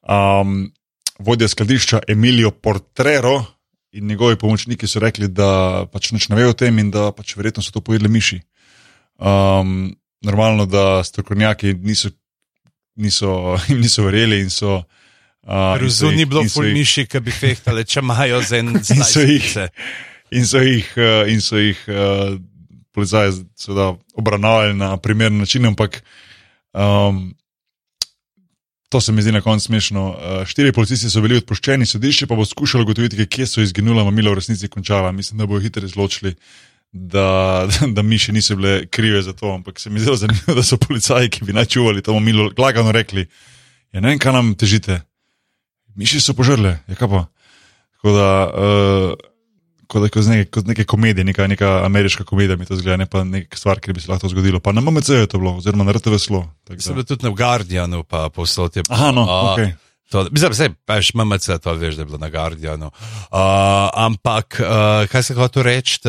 Um, 0.06 0.70
vodja 1.20 1.48
skladišča 1.48 2.00
Emilio 2.08 2.52
Portrero 2.52 3.46
in 3.92 4.08
njegovi 4.08 4.36
pomočniki 4.36 4.88
so 4.88 5.00
rekli, 5.00 5.28
da 5.28 5.86
pač 5.92 6.12
nič 6.12 6.30
ne 6.30 6.36
vejo 6.36 6.54
o 6.54 6.58
tem 6.58 6.80
in 6.80 6.92
da 6.92 7.12
pač 7.12 7.36
verjetno 7.38 7.64
so 7.64 7.72
to 7.72 7.82
pojedli 7.82 8.10
miši. 8.10 8.40
Um, 9.18 9.96
normalno, 10.22 10.66
da 10.66 11.04
strokovnjaki 11.04 11.74
niso, 11.74 12.10
niso, 12.96 13.34
jim 13.68 13.82
niso 13.82 14.06
verjeli 14.06 14.42
in 14.46 14.50
so. 14.50 14.84
Uh, 15.50 15.80
Razu 15.82 16.12
ni 16.12 16.26
bilo 16.26 16.44
ful 16.52 16.70
miši, 16.74 17.08
ki 17.10 17.20
bi 17.26 17.34
fehtali, 17.34 17.86
če 17.86 18.04
imajo 18.04 18.42
za 18.46 18.60
en 18.60 18.78
zajce. 18.84 19.70
In 20.32 20.46
so 20.46 20.62
jih, 20.62 20.86
in 21.32 21.42
so 21.42 21.58
jih 21.58 21.80
uh, 21.90 22.36
policaji 22.94 23.46
obravnavali 24.14 24.76
na 24.78 24.98
primeren 24.98 25.38
način, 25.38 25.66
ampak 25.66 26.04
um, 26.74 27.32
to 28.90 29.02
se 29.02 29.12
mi 29.12 29.22
zdi 29.22 29.32
na 29.32 29.42
koncu 29.42 29.66
smešno. 29.66 30.10
Uh, 30.10 30.46
štiri 30.46 30.74
policisti 30.74 31.10
so 31.10 31.22
bili 31.22 31.38
odpuščeni, 31.38 31.86
sodišče 31.86 32.28
pa 32.28 32.36
bo 32.36 32.46
skušalo 32.46 32.84
ugotoviti, 32.84 33.26
kje 33.26 33.48
so 33.48 33.62
izginula 33.62 34.04
mamila 34.04 34.34
v 34.34 34.42
resnici 34.42 34.68
končala. 34.68 35.12
Mislim, 35.12 35.38
da 35.38 35.46
bojo 35.46 35.62
hitro 35.62 35.86
izločili, 35.86 36.34
da, 36.92 37.28
da, 37.72 37.88
da 37.88 38.02
miše 38.02 38.34
niso 38.34 38.58
bile 38.58 38.88
krive 38.88 39.22
za 39.22 39.34
to, 39.34 39.54
ampak 39.54 39.80
se 39.80 39.90
mi 39.90 40.00
zdi 40.00 40.18
zanimivo, 40.18 40.56
da 40.58 40.64
so 40.64 40.78
policaji, 40.78 41.30
ki 41.30 41.46
bi 41.46 41.54
naj 41.54 41.66
čuvali 41.66 42.02
to 42.02 42.14
mamilo, 42.14 42.52
lagano 42.58 42.92
rekli: 42.92 43.28
ja, 43.92 44.02
Ne 44.02 44.10
vem, 44.10 44.20
kaj 44.20 44.34
nam 44.34 44.54
težite. 44.56 45.02
Miši 45.96 46.22
so 46.22 46.34
požrle, 46.34 46.80
je 46.88 46.96
ja, 46.96 46.96
kaj 46.96 47.10
pa. 47.10 47.26
Tako 48.00 48.16
da. 48.18 48.30
Uh, 48.50 49.29
kot, 49.90 50.06
kot, 50.14 50.30
neke, 50.30 50.48
kot 50.54 50.70
neke 50.70 50.86
komedije, 50.90 51.26
neka, 51.26 51.48
neka 51.50 51.70
ameriška 51.86 52.24
komedija 52.24 52.58
mi 52.58 52.68
to 52.70 52.78
zgleda, 52.78 52.98
ne 53.02 53.08
pa 53.10 53.24
neka 53.26 53.58
stvar, 53.58 53.82
ki 53.82 53.94
bi 53.98 54.04
se 54.04 54.12
lahko 54.12 54.30
zgodilo. 54.30 54.62
Pa 54.64 54.74
na 54.76 54.84
MMC 54.86 55.10
je 55.10 55.30
to 55.30 55.42
bilo, 55.42 55.58
oziroma 55.58 55.88
na 55.88 55.96
RTV 55.98 56.20
slo. 56.22 56.44
Sem 56.78 56.98
bil 56.98 57.08
tudi 57.08 57.26
na 57.26 57.34
Guardianu, 57.36 58.04
pa 58.04 58.28
povsod 58.34 58.78
je. 58.78 58.86
Aha, 58.90 59.12
no, 59.16 59.26
a, 59.26 59.40
ok. 59.54 59.88
To, 60.10 60.26
mislim, 60.32 60.54
vse, 60.54 60.70
veš, 60.90 61.12
MMC, 61.18 61.60
to 61.64 61.74
veš, 61.74 61.98
da 61.98 62.06
je 62.06 62.10
bilo 62.10 62.22
na 62.22 62.30
Guardianu. 62.34 62.90
Uh, 62.90 63.90
ampak, 63.94 64.62
uh, 64.62 65.10
kaj 65.10 65.24
se 65.24 65.38
hoče 65.38 65.66
reči, 65.66 66.00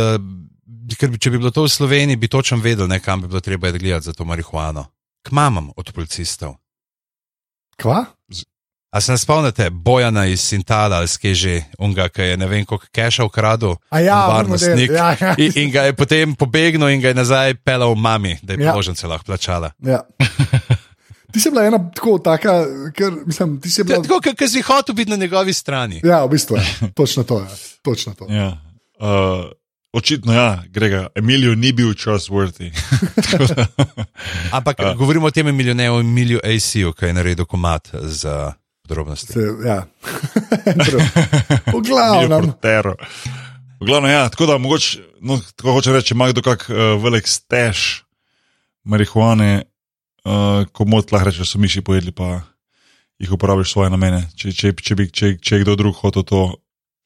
ker 0.97 1.17
če 1.17 1.33
bi 1.33 1.41
bilo 1.41 1.53
to 1.55 1.65
v 1.65 1.73
Sloveniji, 1.73 2.21
bi 2.21 2.29
točno 2.29 2.61
vedel, 2.61 2.89
ne, 2.89 3.01
kam 3.01 3.25
bi 3.25 3.29
bilo 3.29 3.41
treba 3.45 3.73
gledati 3.73 4.09
za 4.09 4.17
to 4.17 4.25
marihuano. 4.25 4.87
Kmamam 5.29 5.73
od 5.77 5.93
policistov. 5.93 6.57
Kva? 7.81 8.05
A 8.91 9.01
se 9.01 9.13
ne 9.13 9.19
spomnite 9.19 9.71
Bojana 9.71 10.27
iz 10.27 10.41
Sintala, 10.41 10.97
ali 10.97 11.09
skje 11.09 11.35
že, 11.35 11.63
unga, 11.79 12.09
ki 12.09 12.23
je 12.23 12.37
ne 12.37 12.47
vem, 12.47 12.65
koliko 12.67 12.87
keša 12.93 13.25
ukradel, 13.25 13.77
ja, 13.93 14.27
varnostnik. 14.27 14.91
Ja, 14.91 15.17
ja. 15.21 15.35
In, 15.39 15.53
in 15.55 15.71
ga 15.71 15.83
je 15.83 15.95
potem 15.95 16.35
pobegnil 16.35 16.89
in 16.89 17.01
ga 17.01 17.09
je 17.09 17.15
nazaj 17.15 17.55
pelal 17.55 17.95
mami, 17.95 18.39
da 18.43 18.53
je 18.53 18.65
ja. 18.65 18.73
položnice 18.73 19.07
lahko 19.07 19.31
plačala. 19.31 19.71
Ja. 19.79 20.03
Ti 21.33 21.41
si 21.41 21.51
bila 21.51 21.65
ena 21.67 21.79
tako, 21.95 22.19
taka, 22.19 22.65
ker, 22.95 23.13
mislim, 23.27 23.61
ti 23.61 23.71
si 23.71 23.85
bila. 23.85 24.03
Tako, 24.03 24.35
ker 24.35 24.51
si 24.51 24.63
hotel 24.67 24.95
biti 24.95 25.11
na 25.11 25.17
njegovi 25.17 25.53
strani. 25.53 26.01
Ja, 26.05 26.25
v 26.25 26.35
bistvu 26.35 26.57
je. 26.57 26.63
Ja. 26.63 26.89
Točno 26.95 27.23
to 27.23 27.39
je. 27.39 27.47
Točno 27.83 28.15
to. 28.15 28.27
Ja. 28.27 28.59
Uh, 28.99 29.53
očitno, 29.93 30.35
ja, 30.35 30.63
Grega, 30.67 31.07
Emilio 31.15 31.55
ni 31.55 31.73
bil 31.73 31.95
trustworthy. 31.95 32.75
Ampak 34.57 34.79
uh. 34.79 34.97
govorimo 34.99 35.27
o 35.27 35.31
tem 35.31 35.55
milijonerju, 35.57 36.01
Emilio 36.01 36.41
AC-u, 36.43 36.93
ki 36.93 37.07
je 37.07 37.13
naredil 37.13 37.47
komat 37.47 37.89
za 38.03 38.53
podrobnosti. 38.91 39.33
Se, 39.33 39.47
ja. 39.65 39.87
v 41.75 41.81
glavnem. 41.87 42.53
V 43.81 43.87
glavnem, 43.87 44.11
ja, 44.11 44.29
tako 44.29 44.47
da 44.51 44.59
mogoče, 44.59 44.99
no, 45.21 45.39
tako 45.57 45.73
hoče 45.79 45.93
reči, 45.93 46.15
ima 46.15 46.29
kdo 46.29 46.43
kak 46.43 46.67
uh, 46.69 46.99
velik 47.03 47.29
stež 47.31 48.03
marihuane, 48.85 49.63
uh, 50.27 50.67
ko 50.73 50.85
mot 50.85 51.13
lahko 51.13 51.31
reče, 51.31 51.47
so 51.47 51.61
miši 51.63 51.85
pojedli, 51.87 52.13
pa 52.13 52.43
jih 53.21 53.33
uporabiš 53.33 53.73
svoje 53.73 53.93
namene, 53.95 54.27
če, 54.37 54.53
če, 54.53 54.75
če, 54.75 54.99
bi, 54.99 55.09
če, 55.09 55.35
če 55.39 55.57
je 55.57 55.65
kdo 55.65 55.79
drug 55.79 55.97
hotel 56.03 56.27
to, 56.27 56.45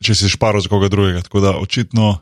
če 0.05 0.16
si 0.18 0.32
šparo 0.32 0.62
za 0.62 0.70
koga 0.72 0.89
drugega. 0.91 1.22
Tako 1.26 1.43
da 1.45 1.57
očitno. 1.59 2.16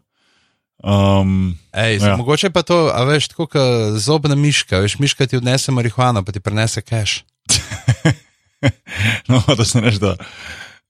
Um, 0.82 1.52
Ej, 1.76 2.00
ja. 2.02 2.16
Mogoče 2.18 2.50
pa 2.50 2.64
to, 2.66 2.88
a 2.90 3.04
veš, 3.06 3.30
tako 3.32 3.46
kot 3.52 4.00
zobna 4.02 4.34
miška, 4.34 4.82
veš, 4.82 4.98
miška 4.98 5.28
ti 5.30 5.38
odnese 5.38 5.72
marihuano, 5.72 6.24
pa 6.26 6.34
ti 6.34 6.42
prenese 6.42 6.82
cash. 6.82 7.22
no, 9.30 9.42
da 9.56 9.64
se 9.64 9.80
neš, 9.80 10.00
da, 10.02 10.16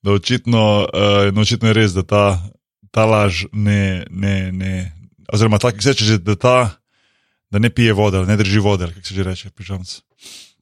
da 0.03 0.12
očitno, 0.12 0.89
uh, 0.95 1.35
no, 1.35 1.41
očitno 1.41 1.68
je 1.68 1.75
res, 1.75 1.97
da 1.97 2.03
ta, 2.03 2.25
ta 2.91 3.05
laž 3.05 3.45
ne, 3.53 4.05
ne, 4.11 4.53
ne. 4.53 4.93
Oziroma, 5.33 5.59
tako 5.59 5.83
se 5.83 5.95
reče, 5.95 6.18
da, 6.18 6.37
ta, 6.37 6.57
da 7.51 7.59
ne 7.59 7.70
pije 7.70 7.93
vode, 7.93 8.25
ne 8.27 8.37
drži 8.37 8.59
vode, 8.59 8.91
kako 8.93 9.07
se 9.07 9.14
že 9.14 9.23
reče, 9.23 9.51
pižamc. 9.51 10.01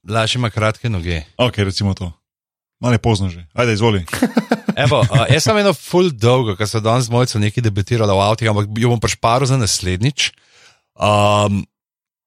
Laž 0.09 0.35
ima 0.35 0.49
kratke 0.49 0.89
noge. 0.89 1.21
Ok, 1.37 1.57
recimo 1.57 1.93
to. 1.93 2.11
Malo 2.81 2.97
je 2.97 3.03
pozno 3.03 3.29
že. 3.29 3.45
Ajde, 3.53 3.73
izvoli. 3.73 4.05
Evo, 4.83 5.03
uh, 5.05 5.25
jaz 5.29 5.43
sem 5.43 5.57
eno 5.57 5.73
full 5.73 6.09
dolgo, 6.09 6.55
ker 6.57 6.67
sem 6.67 6.81
danes 6.81 7.05
z 7.05 7.13
mojco 7.13 7.39
nekaj 7.39 7.63
debatirala 7.63 8.15
v 8.15 8.23
avtu, 8.25 8.47
ampak 8.49 8.71
jo 8.73 8.89
bom 8.89 9.01
prešparil 9.03 9.45
za 9.45 9.59
naslednjič. 9.61 10.31
Um, 10.95 11.61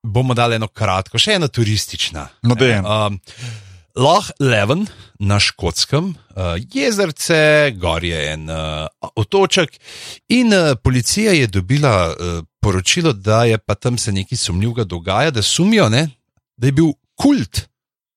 bomo 0.04 0.36
dali 0.36 0.58
eno 0.60 0.68
kratko, 0.68 1.18
še 1.18 1.38
eno 1.40 1.48
turistično. 1.48 2.28
No, 2.44 2.54
da 2.54 2.68
je. 2.68 2.78
Um, 2.84 3.18
Loch 3.94 4.30
Leven 4.40 4.86
na 5.22 5.38
škotskem, 5.40 6.14
uh, 6.34 6.56
jezerce, 6.74 7.70
gor 7.78 8.04
je 8.04 8.18
en 8.32 8.48
uh, 8.50 8.86
otoček, 9.14 9.76
in 10.28 10.50
uh, 10.52 10.74
policija 10.82 11.32
je 11.32 11.46
dobila 11.46 12.14
poročilo, 12.60 13.12
da 13.12 13.44
je 13.44 13.58
pa 13.58 13.74
tam 13.74 13.98
se 13.98 14.12
nekaj 14.12 14.38
sumljivega 14.38 14.84
dogaja, 14.84 15.30
da 15.30 15.42
sumijo, 15.42 15.88
ne, 15.88 16.08
da 16.56 16.66
je 16.66 16.72
bil 16.72 16.90
kult, 17.14 17.68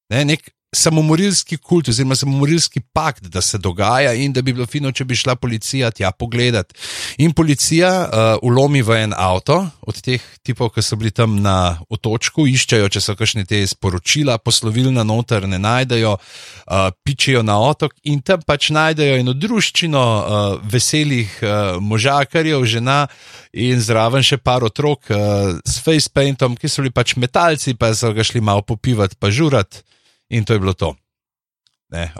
ne, 0.09 0.25
nek 0.25 0.49
samomorilski 0.75 1.57
kult, 1.57 1.87
oziroma 1.87 2.15
samomorilski 2.15 2.81
pakt, 2.93 3.27
da 3.31 3.41
se 3.41 3.57
dogaja 3.57 4.13
in 4.13 4.33
da 4.33 4.41
bi 4.41 4.53
bilo 4.53 4.65
fino, 4.67 4.91
če 4.91 5.05
bi 5.07 5.15
šla 5.15 5.37
policija 5.39 5.91
tja 5.95 6.11
pogledat. 6.11 6.73
In 7.23 7.31
policija 7.31 7.91
uh, 8.03 8.09
ulomi 8.43 8.81
v 8.83 8.97
en 9.05 9.15
avto 9.15 9.61
od 9.87 10.01
teh 10.03 10.23
tipov, 10.43 10.73
ki 10.75 10.83
so 10.83 10.99
bili 10.99 11.13
tam 11.15 11.39
na 11.41 11.77
otočku, 11.89 12.49
iščejo, 12.51 12.91
če 12.91 13.03
so 13.03 13.15
kakšne 13.15 13.45
te 13.47 13.61
sporočila, 13.67 14.37
poslovilna 14.43 15.07
noter, 15.07 15.47
ne 15.47 15.59
najdejo, 15.63 16.17
uh, 16.19 16.91
pičejo 17.07 17.45
na 17.47 17.59
otok 17.63 17.95
in 18.03 18.19
tam 18.19 18.43
pač 18.43 18.69
najdejo 18.75 19.21
eno 19.23 19.33
druščino 19.33 20.03
uh, 20.03 20.47
veselih 20.67 21.31
uh, 21.41 21.79
možakarjev, 21.79 22.67
žena. 22.67 23.05
In 23.57 23.79
zraven 23.81 24.21
še 24.21 24.35
par 24.43 24.67
otrok 24.67 25.07
uh, 25.15 25.55
s 25.63 25.79
facepaintom, 25.79 26.59
ki 26.59 26.67
so 26.67 26.83
bili 26.83 26.91
pač 26.91 27.15
metalci, 27.15 27.73
pa 27.79 27.95
so 27.95 28.11
ga 28.13 28.25
šli 28.27 28.43
malo 28.43 28.67
popivati, 28.67 29.15
pa 29.15 29.31
žurati. 29.31 29.87
In 30.29 30.45
to 30.45 30.53
je 30.53 30.59
bilo 30.59 30.73
to. 30.73 30.95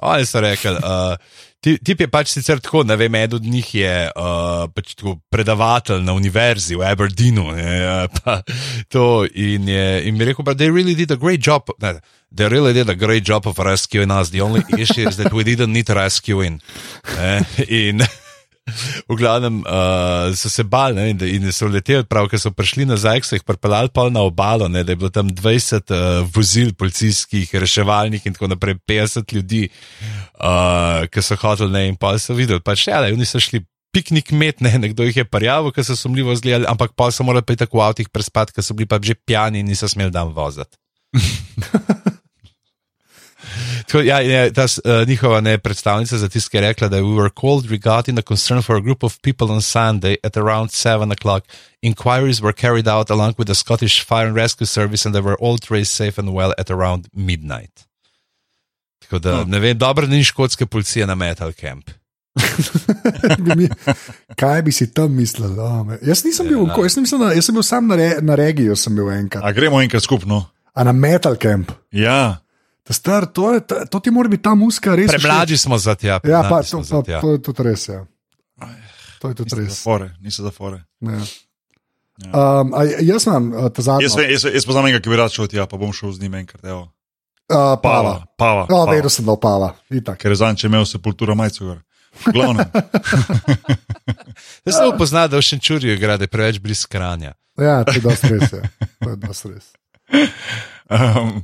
Oni 0.01 0.25
so 0.25 0.39
rekli, 0.39 0.71
uh, 0.71 1.15
tip 1.59 1.99
je 1.99 2.07
pač 2.07 2.31
sicer 2.31 2.61
tako, 2.63 2.85
ne 2.87 2.95
vem, 2.95 3.15
eden 3.19 3.41
od 3.41 3.43
njih 3.43 3.71
je 3.75 3.95
uh, 4.15 4.67
pač 4.71 4.95
predavatelj 5.29 6.05
na 6.07 6.15
univerzi 6.15 6.77
v 6.79 6.85
Aberdeenu. 6.87 7.51
Ne, 7.51 8.07
to, 8.93 9.25
in, 9.35 9.67
je, 9.67 10.07
in 10.07 10.15
mi 10.15 10.23
je 10.23 10.29
rekel, 10.31 10.47
da 10.47 10.55
they 10.55 10.71
really 10.71 10.95
did 10.95 11.11
a 11.11 11.19
great 11.19 11.43
job. 11.43 11.67
Ne, 11.83 11.99
they 12.31 12.47
really 12.47 12.73
did 12.73 12.89
a 12.89 12.95
great 12.95 13.27
job 13.27 13.47
of 13.47 13.59
rescuing 13.59 14.11
us. 14.11 14.31
The 14.31 14.41
only 14.41 14.63
issue 14.77 15.07
is 15.09 15.17
that 15.17 15.33
we 15.33 15.43
didn't 15.43 15.73
need 15.73 15.89
rescuing. 15.89 16.61
Ne, 17.17 17.43
in 17.67 18.01
V 19.07 19.15
glavnem 19.15 19.61
uh, 19.63 20.35
so 20.35 20.49
se 20.49 20.63
bali 20.63 20.95
ne, 20.95 21.09
in, 21.13 21.21
in 21.39 21.51
so 21.55 21.69
leteli, 21.71 22.05
prav, 22.07 22.27
ker 22.31 22.41
so 22.41 22.51
prišli 22.51 22.87
nazaj, 22.87 23.23
so 23.23 23.37
jih 23.37 23.45
pripeljali 23.47 23.91
pa 23.93 24.07
na 24.11 24.25
obalo, 24.27 24.67
ne, 24.67 24.83
da 24.83 24.91
je 24.91 24.99
bilo 24.99 25.11
tam 25.13 25.29
20 25.31 25.93
uh, 25.93 26.27
vozil, 26.35 26.73
policijskih, 26.75 27.55
reševalnih 27.55 28.25
in 28.27 28.35
tako 28.35 28.51
naprej, 28.51 28.77
50 28.89 29.33
ljudi, 29.35 29.67
uh, 30.39 31.07
ki 31.11 31.23
so 31.23 31.39
hodili 31.39 31.71
ne, 31.71 31.87
in 31.93 31.97
pa 31.99 32.17
so 32.19 32.35
videli, 32.37 32.63
pač 32.63 32.87
ja, 32.91 33.01
da 33.01 33.25
so 33.25 33.41
šli. 33.43 33.63
Piknik 33.95 34.33
met, 34.35 34.59
ne, 34.61 34.69
nekdo 34.77 35.05
jih 35.07 35.15
je 35.15 35.23
parjavo, 35.25 35.71
ker 35.73 35.81
so 35.87 35.95
sumljivo 35.97 36.35
zgledali, 36.37 36.67
ampak 36.69 36.91
pa 36.93 37.07
so 37.09 37.23
morali 37.25 37.47
priti 37.47 37.63
tako 37.63 37.79
v 37.79 37.85
avtih 37.87 38.09
prespati, 38.13 38.53
ker 38.53 38.61
so 38.61 38.75
bili 38.77 38.85
pa 38.85 38.99
že 39.01 39.15
pijani 39.15 39.63
in 39.63 39.71
niso 39.71 39.87
smeli 39.89 40.11
dan 40.13 40.35
voziti. 40.35 40.77
Tako, 43.87 44.01
ja, 44.03 44.19
je, 44.19 44.53
ta 44.53 44.63
uh, 44.63 45.07
njihova 45.07 45.41
ne, 45.41 45.57
predstavnica 45.57 46.17
za 46.17 46.29
tiske 46.29 46.57
je 46.57 46.61
rekla, 46.61 46.87
da 46.87 46.97
we 46.97 47.15
were 47.15 47.29
called 47.41 47.71
regarding 47.71 48.19
a 48.19 48.21
concern 48.21 48.61
for 48.61 48.75
a 48.75 48.79
group 48.79 49.03
of 49.03 49.17
people 49.21 49.51
on 49.51 49.61
Sunday 49.61 50.15
at 50.23 50.37
around 50.37 50.71
7 50.71 51.11
o'clock. 51.11 51.43
Inquiries 51.81 52.41
were 52.41 52.53
carried 52.53 52.87
out 52.87 53.09
along 53.09 53.33
with 53.37 53.47
the 53.47 53.55
Scottish 53.55 54.05
Fire 54.05 54.27
and 54.27 54.35
Rescue 54.35 54.67
Service 54.67 55.07
and 55.07 55.15
they 55.15 55.23
were 55.23 55.37
all 55.39 55.57
traced 55.57 55.93
safe 55.93 56.21
and 56.21 56.33
well 56.33 56.53
at 56.57 56.71
around 56.71 57.07
midnight. 57.13 57.87
Tako 59.01 59.19
da 59.19 59.39
oh. 59.41 59.47
ne 59.47 59.59
vem, 59.59 59.77
dobro 59.77 60.07
ni 60.07 60.23
škotske 60.23 60.65
policije 60.65 61.07
na 61.07 61.15
Metal 61.15 61.53
Camp. 61.53 61.89
kaj 64.35 64.61
bi 64.61 64.71
si 64.71 64.93
tam 64.93 65.15
mislil? 65.15 65.59
Oh, 65.59 65.87
jaz 66.01 66.23
nisem 66.23 66.47
bil, 66.47 66.67
ja. 66.67 66.83
jaz, 66.83 66.97
nisem, 66.97 67.19
na- 67.19 67.31
jaz 67.31 67.45
sem 67.45 67.55
bil 67.55 67.63
sam 67.63 67.87
na, 67.87 67.95
re, 67.95 68.17
na 68.21 68.35
regiji, 68.35 68.75
sem 68.75 68.95
bil 68.95 69.11
enkrat. 69.11 69.43
A 69.45 69.51
gremo 69.51 69.81
enkrat 69.81 70.03
skupno? 70.03 70.43
A 70.73 70.83
na 70.83 70.91
Metal 70.91 71.35
Camp. 71.35 71.71
Ja, 71.91 72.37
Ta 72.87 72.93
Star, 72.93 73.25
to, 73.27 73.53
je, 73.53 73.59
ta- 73.67 73.85
to 73.85 73.99
ti 73.99 74.11
mora 74.11 74.29
biti 74.31 74.43
ta 74.43 74.55
muska 74.55 74.95
res. 74.95 75.11
Premladi 75.11 75.57
smo 75.57 75.77
za 75.77 75.95
tja. 75.95 76.19
Ja, 76.23 76.41
pa, 76.49 76.61
to, 76.63 76.79
pa, 76.79 77.01
tja. 77.03 77.19
to 77.21 77.31
je 77.35 77.41
tudi 77.43 77.63
res. 77.63 77.87
Ja. 77.91 78.05
To 79.19 79.29
je 79.29 79.35
tudi 79.35 79.49
niso 79.55 79.61
res. 79.67 79.81
fore, 79.83 80.07
niso 80.21 80.43
za 80.43 80.51
fore. 80.51 80.83
Ja. 81.03 81.19
Um, 82.27 82.71
a 82.73 82.85
jaz 83.03 83.27
imam 83.27 83.51
uh, 83.53 83.67
ta 83.69 83.81
zadnji. 83.81 84.07
Jaz, 84.07 84.15
jaz, 84.17 84.45
jaz 84.53 84.65
poznam 84.65 84.87
enega, 84.87 85.01
ki 85.03 85.11
bi 85.11 85.19
rad 85.19 85.33
šel 85.33 85.49
tja, 85.51 85.67
pa 85.69 85.77
bom 85.77 85.91
šel 85.93 86.15
z 86.15 86.23
njim 86.23 86.33
enkrat. 86.39 86.63
Evo. 86.65 86.87
Uh, 87.47 87.55
Pava, 87.55 87.77
pava. 87.81 88.13
pava. 88.37 88.63
No, 88.69 88.85
pava. 88.85 88.91
vedel 88.95 89.11
sem, 89.11 89.25
da 89.27 89.35
je 89.35 89.41
pava. 89.43 89.69
Itak. 89.89 90.17
Ker 90.23 90.31
je 90.31 90.39
zanj, 90.39 90.57
če 90.63 90.67
imel 90.71 90.85
sepultura 90.87 91.35
majcu. 91.35 91.65
gor. 91.65 91.77
V 92.17 92.33
Glavnem. 92.33 92.65
Jaz 94.65 94.75
sem 94.75 94.87
upoznal, 94.89 95.27
da 95.29 95.37
v 95.37 95.45
Šenčurju 95.45 95.93
igra, 95.93 96.17
da 96.17 96.23
je 96.25 96.31
preveč 96.31 96.57
blizu 96.59 96.87
kranja. 96.89 97.35
Ja, 97.59 97.83
to 97.83 97.93
je 97.97 98.01
dosti 98.01 98.31
res. 98.33 98.51
Ja. 98.53 98.63
To 99.03 99.09
je 99.09 99.17
dosti 99.27 99.47
res. 99.53 99.65
Um, 100.87 101.41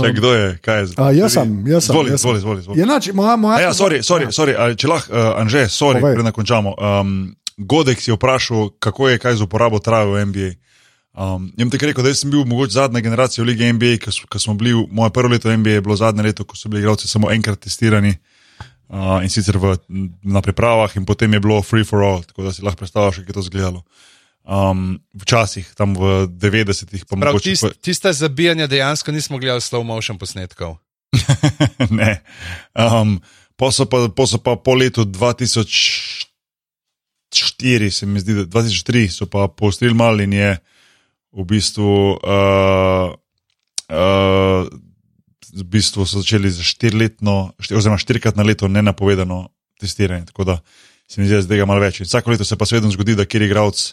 čak, 0.00 0.12
kdo 0.16 0.30
je? 0.32 0.46
Kaj 0.58 0.78
je? 0.80 0.86
A, 0.96 1.10
jaz 1.12 1.32
sem, 1.32 1.48
jaz 1.68 1.84
sem, 1.84 1.92
Zvoli, 1.92 2.10
jaz 2.10 2.20
zvoli, 2.20 2.40
zvoli. 2.40 2.60
zvoli. 2.62 2.78
Je 2.80 2.86
nač, 2.86 3.10
moja, 3.12 3.36
moja, 3.36 3.56
A 3.56 3.60
Ja, 3.60 3.70
sorry, 3.76 4.00
sorry, 4.00 4.32
sorry. 4.32 4.56
a 4.56 4.72
Če 4.72 4.88
lahko, 4.88 5.12
uh, 5.12 5.36
Anže, 5.36 5.68
sorry, 5.68 6.00
Povej. 6.00 6.14
preden 6.16 6.32
končamo. 6.32 6.72
Um, 6.78 7.36
Godek 7.58 8.00
si 8.00 8.08
je 8.10 8.16
vprašal, 8.16 8.72
kako 8.80 9.12
je 9.12 9.18
kaj 9.18 9.36
z 9.36 9.44
uporabo 9.44 9.78
trave 9.78 10.08
v 10.08 10.24
NBA. 10.24 10.50
Um, 11.12 11.52
jaz 11.58 11.68
ti 11.68 11.76
rekel, 11.76 12.00
da 12.00 12.14
sem 12.16 12.30
bil 12.32 12.46
mogoče 12.48 12.72
zadnja 12.72 13.00
generacija 13.04 13.44
v 13.44 13.52
Ligi 13.52 13.68
NBA, 13.72 14.00
ko 14.28 14.38
smo 14.40 14.54
bili, 14.56 14.72
moje 14.90 15.10
prvo 15.12 15.28
leto 15.28 15.52
NBA 15.52 15.70
je 15.70 15.84
bilo 15.84 15.96
zadnje 15.96 16.22
leto, 16.22 16.44
ko 16.48 16.56
so 16.56 16.72
bili 16.72 16.80
igralci 16.80 17.08
samo 17.08 17.28
enkrat 17.28 17.60
testirani. 17.60 18.16
Uh, 18.92 19.20
in 19.24 19.28
sicer 19.32 19.56
v, 19.56 19.76
na 20.22 20.40
pripravah, 20.44 20.92
in 20.96 21.04
potem 21.08 21.32
je 21.32 21.40
bilo 21.40 21.62
free 21.64 21.84
for 21.84 22.02
all, 22.04 22.20
tako 22.22 22.44
da 22.44 22.52
si 22.52 22.60
lahko 22.64 22.76
predstavljaš, 22.84 23.16
kako 23.20 23.30
je 23.30 23.32
to 23.32 23.40
izgledalo. 23.40 23.80
Um, 24.42 24.98
včasih, 25.14 25.70
tam 25.78 25.94
v 25.94 26.26
90-ih, 26.26 27.06
pa 27.06 27.14
Prav, 27.14 27.30
mogoče. 27.30 27.54
tist, 27.54 27.64
tiste 27.78 28.10
zabijanja 28.10 28.66
dejansko 28.66 29.14
nismo 29.14 29.38
gledali 29.38 29.62
slow 29.62 29.86
motion 29.86 30.18
posnetkov. 30.18 30.82
ne. 31.98 32.22
Um, 32.74 33.22
pa 33.54 33.70
so 33.70 33.86
pa, 33.86 34.10
po, 34.10 34.26
so 34.26 34.42
pa 34.42 34.58
po 34.58 34.74
letu 34.74 35.06
2004, 35.06 36.26
se 37.90 38.06
mi 38.06 38.18
zdi, 38.18 38.34
da 38.34 38.44
2003 38.50 39.08
so 39.14 39.30
pa 39.30 39.46
poostrili 39.46 39.94
malo 39.94 40.22
in 40.22 40.32
je 40.32 40.58
v 41.32 41.44
bistvu. 41.46 42.18
Uh, 42.18 43.14
uh, 43.88 44.66
V 45.52 45.68
bistvu 45.68 46.08
so 46.08 46.24
začeli 46.24 46.48
z 46.48 46.64
štiriletno, 46.64 47.52
štir, 47.60 47.76
oziroma 47.76 48.00
štirikrat 48.00 48.40
na 48.40 48.42
leto 48.42 48.72
nenapovedano 48.72 49.52
testiranje. 49.76 50.32
Tako 50.32 50.44
da 50.48 50.54
se 51.04 51.20
mi 51.20 51.26
zdi, 51.28 51.36
da 51.36 51.36
je 51.36 51.44
zdaj 51.44 51.66
malo 51.68 51.76
več. 51.84 52.00
In 52.00 52.08
vsako 52.08 52.32
leto 52.32 52.44
se 52.48 52.56
pa 52.56 52.64
seveda 52.64 52.88
zgodi, 52.88 53.12
da 53.12 53.28
kjer 53.28 53.44
igralec 53.44 53.92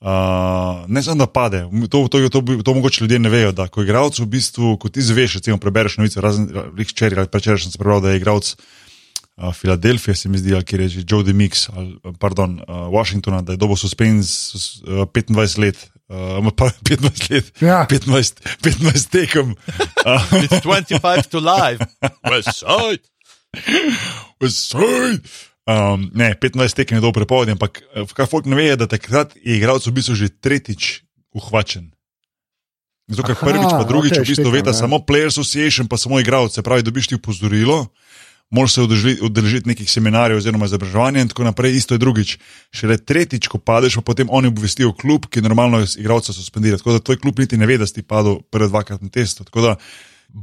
Uh, 0.00 0.84
ne 0.88 1.02
samo 1.02 1.16
da 1.22 1.26
pade, 1.26 1.64
to, 1.90 2.08
to, 2.08 2.28
to, 2.28 2.40
to, 2.40 2.62
to 2.62 2.74
mogoče 2.74 3.04
ljudje 3.04 3.18
ne 3.18 3.28
vejo. 3.28 3.52
Da, 3.52 3.68
ko 3.68 3.82
igralec 3.82 4.18
v 4.18 4.26
bistvu, 4.26 4.76
ko 4.76 4.88
ti 4.88 5.02
zveš, 5.02 5.38
recimo, 5.40 5.56
prebereš 5.58 5.96
novice, 5.96 6.20
razen 6.20 6.48
včeraj 6.76 7.24
ali 7.24 7.30
prečeraj 7.32 7.64
sem 7.64 7.72
se 7.72 7.78
prebral, 7.78 8.02
da 8.04 8.12
je 8.12 8.20
igralec 8.20 8.50
uh, 8.52 9.54
Filadelfije, 9.54 10.14
se 10.14 10.28
mi 10.28 10.38
zdi, 10.38 10.54
ali 10.54 10.64
kjer 10.64 10.80
je 10.80 10.88
že 10.88 11.04
Joe 11.08 11.24
DeMix, 11.24 11.68
ali 11.72 11.96
pardon, 12.18 12.60
uh, 12.60 12.92
Washingtona, 12.92 13.40
da 13.42 13.52
je 13.52 13.62
dobil 13.62 13.76
suspens 13.76 14.54
uh, 14.84 15.06
25 15.08 15.58
let. 15.58 15.90
Uh, 16.08 16.52
pa 16.56 16.68
15 16.90 17.30
let, 17.30 17.52
Ja. 17.60 17.86
15, 17.88 18.40
15 18.62 19.10
tekem. 19.10 19.56
Uh, 20.04 20.20
It's 20.44 20.60
25 20.60 21.30
to 21.30 21.40
live. 21.40 21.80
West 22.30 22.60
side. 22.60 23.00
Vsaj. 24.40 25.18
Um, 25.64 26.10
ne, 26.12 26.34
15 26.36 26.76
tekem 26.76 26.98
je 26.98 27.00
dobro 27.00 27.24
prepovedi, 27.24 27.56
ampak 27.56 27.80
eh, 27.80 28.04
kaj 28.04 28.28
folk 28.28 28.44
ne 28.44 28.56
ve, 28.56 28.64
je, 28.68 28.76
da 28.76 28.86
takrat 28.86 29.32
je 29.40 29.56
igralec 29.56 29.86
v 29.86 29.96
bistvu 29.96 30.14
že 30.14 30.28
tretjič 30.28 31.08
uhvačen. 31.32 31.88
Zato, 33.08 33.32
ker 33.32 33.36
prvič, 33.36 33.72
pa 33.72 33.84
drugič 33.84 34.16
okej, 34.16 34.24
v 34.24 34.28
bistvu 34.28 34.50
veta 34.52 34.72
ja. 34.72 34.80
samo 34.84 35.00
Player 35.00 35.28
Association, 35.28 35.88
pa 35.88 35.96
samo 36.00 36.20
igralec. 36.20 36.52
Se 36.52 36.64
pravi, 36.64 36.84
dobiš 36.84 37.08
ti 37.08 37.14
upozorilo, 37.16 37.88
moraš 38.52 38.76
se 38.76 38.80
udeležiti- 38.80 39.24
udeležiti 39.24 39.68
nekih 39.68 39.88
seminarjev 39.90 40.40
oziroma 40.40 40.68
izobraževanja 40.68 41.20
in 41.20 41.28
tako 41.28 41.44
naprej. 41.44 41.76
Isto 41.76 41.96
je 41.96 42.00
drugič. 42.00 42.36
Šele 42.72 42.96
tretjič, 42.96 43.48
ko 43.48 43.60
padeš, 43.60 44.00
pa 44.00 44.12
potem 44.12 44.28
oni 44.30 44.48
obvestijo 44.48 44.92
klub, 44.92 45.28
ki 45.28 45.44
normalno 45.44 45.80
igralca 45.84 46.32
suspendira. 46.32 46.80
Tako 46.80 46.96
da 46.96 47.04
tvoj 47.04 47.20
klub 47.20 47.40
niti 47.40 47.56
ne 47.60 47.68
ve, 47.68 47.76
da 47.80 47.88
si 47.88 48.04
padel 48.04 48.40
prvi 48.48 48.68
dvakrat 48.68 49.04
na 49.04 49.08
testu. 49.08 49.44
Tako 49.44 49.60
da 49.60 49.76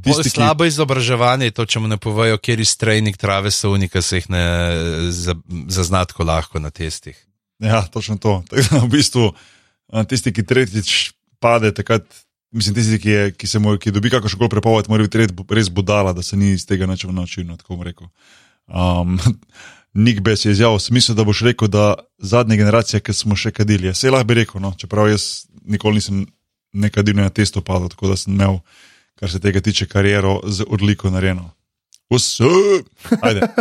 tisti, 0.00 0.30
ki- 0.30 0.36
slabo 0.40 0.64
izobraževanje 0.64 1.50
je 1.50 1.54
to, 1.58 1.66
če 1.66 1.80
mu 1.80 1.88
ne 1.88 1.98
povejo, 2.00 2.38
kjer 2.38 2.60
iz 2.60 2.72
trening 2.76 3.16
trave 3.16 3.50
so 3.50 3.74
unika, 3.74 4.02
se 4.02 4.22
jih 4.22 4.30
ne 4.30 4.44
za- 5.12 5.36
zazna 5.68 6.04
tako 6.04 6.24
lahko 6.24 6.58
na 6.58 6.70
testih. 6.70 7.18
Ja, 7.60 7.82
točno 7.86 8.16
to. 8.16 8.40
Tako 8.50 8.86
v 8.86 8.88
bistvu, 8.90 9.32
tisti, 10.08 10.32
ki 10.32 10.42
tretjič 10.42 11.12
pade, 11.38 11.70
takrat, 11.74 12.02
mislim, 12.50 12.74
tisti, 12.74 12.98
ki, 12.98 13.10
je, 13.10 13.26
ki, 13.32 13.46
se 13.46 13.58
mu, 13.58 13.76
ki 13.78 13.92
dobi 13.92 14.10
kakršno 14.10 14.38
koli 14.40 14.50
prepoved, 14.50 14.88
mora 14.88 15.04
biti 15.04 15.20
res, 15.50 15.68
budala, 15.70 16.12
da 16.12 16.22
se 16.22 16.36
ni 16.36 16.52
iz 16.56 16.66
tega 16.66 16.86
nič 16.86 17.04
naučil. 17.04 17.44
No, 17.46 17.56
tako 17.56 17.76
bom 17.76 17.86
rekel. 17.86 18.08
Um, 18.66 19.18
Nik 19.94 20.22
Bes 20.24 20.46
je 20.46 20.54
izjavil, 20.56 20.80
sem 20.80 20.94
mislil, 20.96 21.14
da 21.14 21.24
boš 21.24 21.42
rekel, 21.44 21.68
da 21.68 21.94
zadnja 22.18 22.56
generacija, 22.56 23.00
ki 23.04 23.12
smo 23.12 23.36
še 23.36 23.50
kadili. 23.52 23.90
Jaz 23.90 24.00
se 24.00 24.10
lahko 24.10 24.24
bi 24.24 24.38
rekel, 24.40 24.56
no, 24.64 24.72
čeprav 24.72 25.10
jaz 25.12 25.44
nikoli 25.68 26.00
nisem 26.00 26.22
nekadil 26.72 27.18
na 27.20 27.28
testu 27.28 27.60
padel, 27.60 27.90
tako 27.92 28.08
da 28.08 28.16
sem 28.16 28.32
imel, 28.32 28.62
kar 29.18 29.30
se 29.30 29.40
tega 29.40 29.60
tiče, 29.60 29.86
kariero 29.86 30.40
z 30.44 30.64
odliko 30.68 31.10
narejeno. 31.10 31.50
Vse, 32.10 32.44
ajde. 33.20 33.40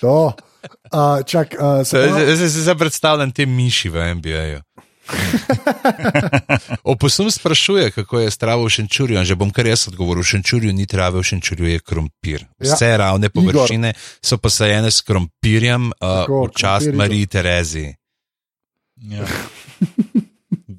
To. 0.00 0.32
Uh, 0.92 1.24
čak, 1.26 1.54
uh, 1.58 1.86
se 1.86 2.48
si 2.48 2.62
zdaj 2.62 2.74
predstavljam 2.78 3.32
te 3.32 3.46
miši 3.46 3.88
v 3.88 4.14
NBA-ju. 4.14 4.60
Oposum 6.92 7.30
sprašuje, 7.30 7.90
kako 7.90 8.20
je 8.20 8.30
strava 8.30 8.62
v 8.64 8.70
Šenčurju. 8.70 9.24
Že 9.24 9.34
bom 9.34 9.50
kar 9.50 9.66
jaz 9.66 9.88
odgovoril. 9.88 10.22
V 10.22 10.30
Šenčurju 10.36 10.72
ni 10.72 10.86
trave, 10.86 11.18
v 11.18 11.26
Šenčurju 11.26 11.66
je 11.66 11.80
krompir. 11.82 12.46
Vse 12.60 12.94
ja. 12.94 12.96
ravne 12.96 13.30
površine 13.30 13.94
so 14.22 14.38
posajene 14.38 14.90
s 14.90 15.02
krompirjem, 15.02 15.90
Tako, 15.98 16.46
uh, 16.46 16.48
v 16.48 16.54
čast 16.54 16.86
krompirji 16.86 16.94
so- 16.94 16.98
Mariji 16.98 17.26
Terezi. 17.26 17.86
Ja. 19.00 19.24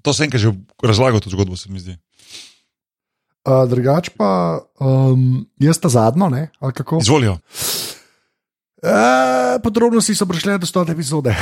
To 0.02 0.14
sem 0.14 0.30
enkrat 0.30 0.42
že 0.42 0.54
razlagal, 0.84 1.20
to 1.20 1.30
zgodbo 1.30 1.58
se 1.58 1.70
mi 1.70 1.80
zdi. 1.82 1.98
Uh, 3.46 3.64
drugač 3.70 4.12
pa, 4.18 4.62
um, 4.80 5.46
jaz 5.62 5.80
ta 5.82 5.90
zadnjo, 5.90 6.30
ne? 6.30 6.50
ali 6.60 6.74
kako? 6.74 7.00
Izvolijo. 7.02 7.38
E, 8.82 9.60
podrobnosti 9.62 10.16
so 10.18 10.26
prišle 10.26 10.58
do 10.58 10.66
100 10.66 10.92
epizode. 10.92 11.36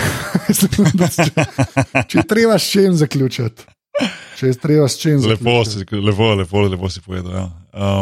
če 2.10 2.18
je 2.20 2.26
treba 2.28 2.60
s 2.60 2.68
čim 2.68 2.96
zaključiti. 3.00 3.64
Če 4.40 4.52
je 4.52 4.58
treba 4.60 4.88
s 4.88 5.00
čim 5.00 5.22
Lepo 5.24 5.64
zaključiti. 5.64 5.96
si, 5.96 6.02
lepo, 6.04 6.34
lepo, 6.36 6.66
lepo 6.68 6.90
si 6.92 7.04
povedal. 7.04 7.32
Ja, 7.32 7.46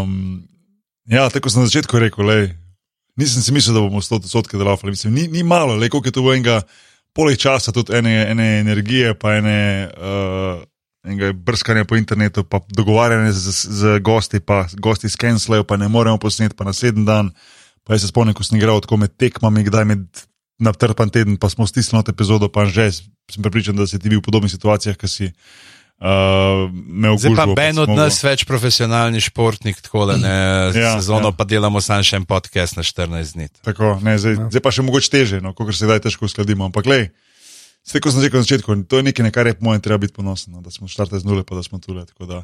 um, 0.01 0.41
ja 1.05 1.29
tako 1.29 1.53
sem 1.53 1.61
na 1.61 1.69
začetku 1.69 2.01
rekel, 2.01 2.25
lej, 2.25 2.49
nisem 3.17 3.45
si 3.45 3.53
mislil, 3.53 3.77
da 3.77 3.85
bomo 3.85 4.01
100 4.01 4.23
odstotke 4.23 4.57
delali. 4.57 4.89
Mislim, 4.89 5.13
ni, 5.13 5.27
ni 5.29 5.45
malo, 5.45 5.77
le 5.77 5.89
koliko 5.89 6.09
je 6.09 6.17
to 6.17 6.25
enega, 6.33 6.61
poleg 7.13 7.37
časa, 7.37 7.73
tudi 7.73 7.93
ene, 7.97 8.17
ene 8.33 8.49
energije, 8.65 9.13
pa 9.21 9.37
ene. 9.37 9.59
Uh, 9.93 10.65
enega 11.07 11.31
Brskanja 11.33 11.85
po 11.87 11.95
internetu, 11.95 12.43
pa 12.43 12.59
dogovarjanje 12.69 13.31
z, 13.31 13.51
z, 13.51 13.77
z 13.79 13.99
gosti, 14.03 14.43
pa 14.43 14.65
gosti 14.75 15.09
skenslajo, 15.09 15.63
pa 15.63 15.79
ne 15.79 15.87
moremo 15.87 16.19
posneti, 16.19 16.55
pa 16.55 16.67
naslednji 16.67 17.07
dan. 17.07 17.31
Pa 17.87 17.95
jaz 17.95 18.03
se 18.03 18.11
spomnim, 18.11 18.35
ko 18.35 18.43
sem 18.43 18.59
igral 18.59 18.81
tako 18.83 18.99
med 18.99 19.15
tekmami, 19.15 19.63
kdaj 19.63 19.85
med 19.87 20.03
natrpan 20.59 21.09
teden, 21.13 21.37
pa 21.39 21.49
smo 21.49 21.67
stisnili 21.67 22.03
to 22.03 22.11
epizodo, 22.11 22.49
pa 22.51 22.65
že 22.67 22.91
sem 23.31 23.43
prepričan, 23.43 23.75
da 23.75 23.87
si 23.87 23.99
ti 23.99 24.09
bil 24.09 24.19
v 24.19 24.27
podobnih 24.27 24.51
situacijah, 24.51 24.97
ki 24.97 25.07
si 25.07 25.25
uh, 25.31 26.67
Zdaj 27.17 27.35
pa 27.35 27.45
okužil. 27.45 27.55
Ben 27.55 27.79
od 27.79 27.91
nas 27.95 28.19
več 28.23 28.43
profesionalni 28.49 29.21
športnik, 29.23 29.79
tako 29.81 30.07
da 30.11 30.17
ne 30.17 30.35
Ja, 30.83 30.97
sezono 30.97 31.31
ja. 31.31 31.35
pa 31.37 31.47
delamo 31.47 31.81
sam 31.83 32.03
še 32.03 32.19
en 32.21 32.27
podcast 32.27 32.79
na 32.79 32.83
14 32.83 33.37
dni. 33.37 33.49
Tako, 33.63 33.97
ne, 34.03 34.17
zdaj, 34.19 34.35
ja. 34.35 34.49
zdaj 34.51 34.63
pa 34.65 34.73
še 34.73 34.85
mogoče 34.87 35.13
teže, 35.13 35.41
no, 35.43 35.53
kot 35.57 35.71
se 35.75 35.87
zdaj 35.87 36.03
težko 36.07 36.27
uskladimo. 36.27 36.67
Ampak, 36.67 36.89
lej, 36.89 37.09
vse, 37.87 37.99
kot 37.99 38.11
sem 38.11 38.21
rekel 38.21 38.37
na 38.37 38.43
začetku, 38.43 38.83
to 38.83 38.97
je 38.97 39.03
nekaj, 39.03 39.23
na 39.23 39.31
kar 39.31 39.47
je 39.47 39.53
po 39.53 39.65
mojem 39.65 39.81
treba 39.81 39.97
biti 39.97 40.13
ponosen, 40.13 40.53
no, 40.53 40.61
da 40.61 40.69
smo 40.69 40.85
štartali 40.85 41.21
z 41.21 41.25
nule, 41.25 41.43
pa 41.43 41.55
da 41.55 41.63
smo 41.63 41.79
tako 41.79 42.25
Da, 42.25 42.43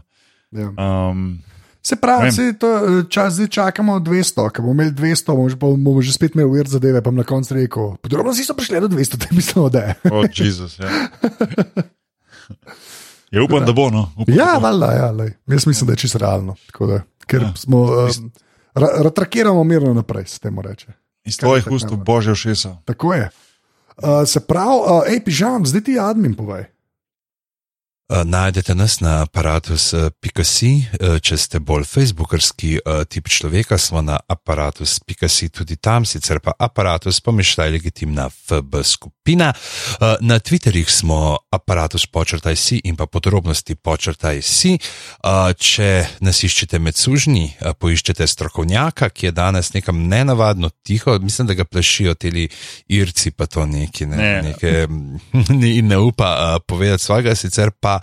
Ja. 0.51 0.69
um, 1.09 1.39
Se 1.81 1.95
pravi, 1.95 2.31
se 2.31 2.53
to, 2.53 2.67
eh, 2.79 3.09
čas, 3.09 3.33
zdaj 3.33 3.47
čakamo 3.49 3.99
200, 3.99 4.47
ko 4.47 4.61
bomo 4.61 4.71
imeli 4.73 4.91
200, 4.93 5.27
bomo 5.27 5.49
že, 5.49 5.55
bomo 5.57 6.01
že 6.01 6.13
spet 6.13 6.31
imeli 6.31 6.47
uver 6.49 6.63
zadeve, 6.65 7.01
pa 7.01 7.11
na 7.11 7.23
koncu 7.23 7.53
rekel. 7.53 7.97
Podrobnosti 7.97 8.39
so 8.41 8.53
prišle 8.53 8.79
do 8.79 8.87
200, 8.87 9.17
te 9.17 9.27
mislimo, 9.31 9.67
da 9.67 9.79
je. 9.81 9.95
oh, 10.05 10.23
Jezus. 10.33 10.79
Ja. 10.79 10.87
Je 13.31 13.41
upam, 13.41 13.65
da 13.65 13.73
bo. 13.73 13.89
No. 13.89 14.11
Upam, 14.15 14.35
Ja, 14.35 14.45
da 14.45 14.57
valjda, 14.59 14.91
ja, 14.93 15.11
lej. 15.11 15.33
jaz 15.47 15.65
mislim, 15.67 15.87
da 15.87 15.93
je 15.93 15.97
čisto 15.97 16.17
realno. 16.17 16.55
Da, 16.79 17.01
ker 17.27 17.41
Ja. 17.41 17.47
ja. 17.47 17.53
smo, 17.55 17.77
um, 17.81 18.31
ra, 18.75 18.87
ratrakiramo 18.97 19.63
mirno 19.63 19.93
naprej, 19.93 20.25
se 20.25 20.39
temu 20.39 20.61
reče. 20.61 20.87
Iz 21.25 21.37
tvojih 21.37 21.67
ust, 21.67 21.87
božje 21.95 22.33
všesa. 22.33 22.77
Tako 22.85 23.13
je. 23.13 23.29
Uh, 23.93 24.25
se 24.25 24.39
pravi, 24.39 24.79
uh, 24.79 25.05
hej, 25.05 25.21
pižam, 25.21 25.65
zdaj 25.65 25.81
ti 25.85 25.99
admin 25.99 26.33
povej. 26.33 26.72
Uh, 28.13 28.21
najdete 28.25 28.75
nas 28.75 28.99
na 28.99 29.21
aparatus.si, 29.21 30.69
uh, 31.01 31.15
če 31.17 31.37
ste 31.37 31.57
bolj 31.59 31.87
facebookarski 31.89 32.75
uh, 32.77 33.01
tip 33.09 33.25
človeka, 33.25 33.79
smo 33.81 34.03
na 34.05 34.19
aparatus.si 34.29 35.49
tudi 35.49 35.79
tam, 35.81 36.05
sicer 36.05 36.37
pa 36.37 36.53
aparatus 36.59 37.17
pomišljaj 37.25 37.71
legitimna 37.73 38.27
FB 38.29 38.83
skupina. 38.83 39.53
Na 40.21 40.37
Twitterjih 40.39 40.89
smo 40.91 41.37
aparatus 41.51 42.05
počrtaj 42.05 42.55
si 42.55 42.81
in 42.83 42.95
pa 42.99 43.05
podrobnosti 43.07 43.75
počrtaj 43.75 44.41
si. 44.41 44.75
Če 45.57 45.89
nas 46.19 46.43
iščete 46.43 46.79
med 46.79 46.99
sužnji, 46.99 47.53
poiščete 47.79 48.27
strokovnjaka, 48.27 49.09
ki 49.09 49.29
je 49.29 49.31
danes 49.31 49.71
nekam 49.73 50.03
nenavadno 50.11 50.69
tiho, 50.83 51.15
mislim, 51.19 51.47
da 51.47 51.55
ga 51.57 51.65
plašijo 51.65 52.13
teli 52.19 52.49
irci, 52.87 53.31
pa 53.31 53.45
to 53.45 53.65
neki 53.65 54.05
ne, 54.05 54.17
Ne. 54.17 54.41
neke, 54.41 54.87
in 55.79 55.87
ne 55.87 55.97
upa 55.97 56.59
povedati 56.67 57.03
svojega, 57.03 57.35
sicer 57.35 57.71
pa 57.71 58.02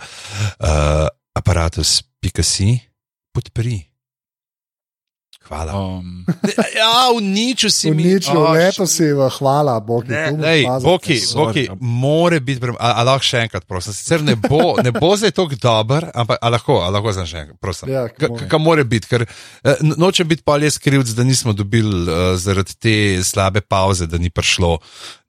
uh, 0.59 1.07
aparatus.si 1.37 2.79
podpri. 3.31 3.91
Hvala. 5.41 5.73
Um, 5.73 6.21
Ja, 6.77 7.09
uničil 7.15 7.71
si 7.73 7.91
mi. 7.91 8.03
Uničil, 8.05 8.37
Oh, 8.37 8.53
leto 8.53 8.85
si, 8.87 9.03
v 9.09 9.25
hvala, 9.39 9.79
Bog 9.81 10.05
je 10.07 10.29
tu. 10.29 10.37
Lej, 10.37 10.63
Boki, 10.83 11.17
Sorry. 11.19 11.65
Boki, 11.67 11.81
more 11.81 12.39
biti, 12.39 12.61
a, 12.77 13.01
a 13.01 13.03
lahko 13.03 13.25
še 13.25 13.41
enkrat, 13.47 13.65
prosim. 13.67 13.91
Sicer 13.93 14.21
ne 14.23 14.37
bo, 14.37 14.77
ne 14.79 14.93
bo 14.93 15.09
zdaj 15.17 15.33
tako 15.35 15.57
dober, 15.59 16.07
ampak 16.13 16.37
a 16.39 16.51
lahko, 16.53 16.77
a 16.85 16.87
lahko 16.93 17.11
zdaj 17.11 17.27
še 17.27 17.41
enkrat, 17.43 17.57
prosim. 17.59 17.89
Ja. 17.91 18.05
Kaj 18.13 18.61
more 18.61 18.85
biti, 18.87 19.09
ker 19.11 19.25
eh, 19.25 19.81
no- 19.81 19.97
nočem 20.05 20.29
biti 20.29 20.45
pa 20.45 20.55
res 20.61 20.77
krivc, 20.79 21.11
da 21.17 21.25
nismo 21.27 21.57
dobili 21.57 22.05
uh, 22.05 22.37
zaradi 22.39 22.77
te 22.77 22.95
slabe 23.25 23.65
pauze, 23.65 24.07
da 24.07 24.21
ni 24.21 24.29
prišlo 24.29 24.77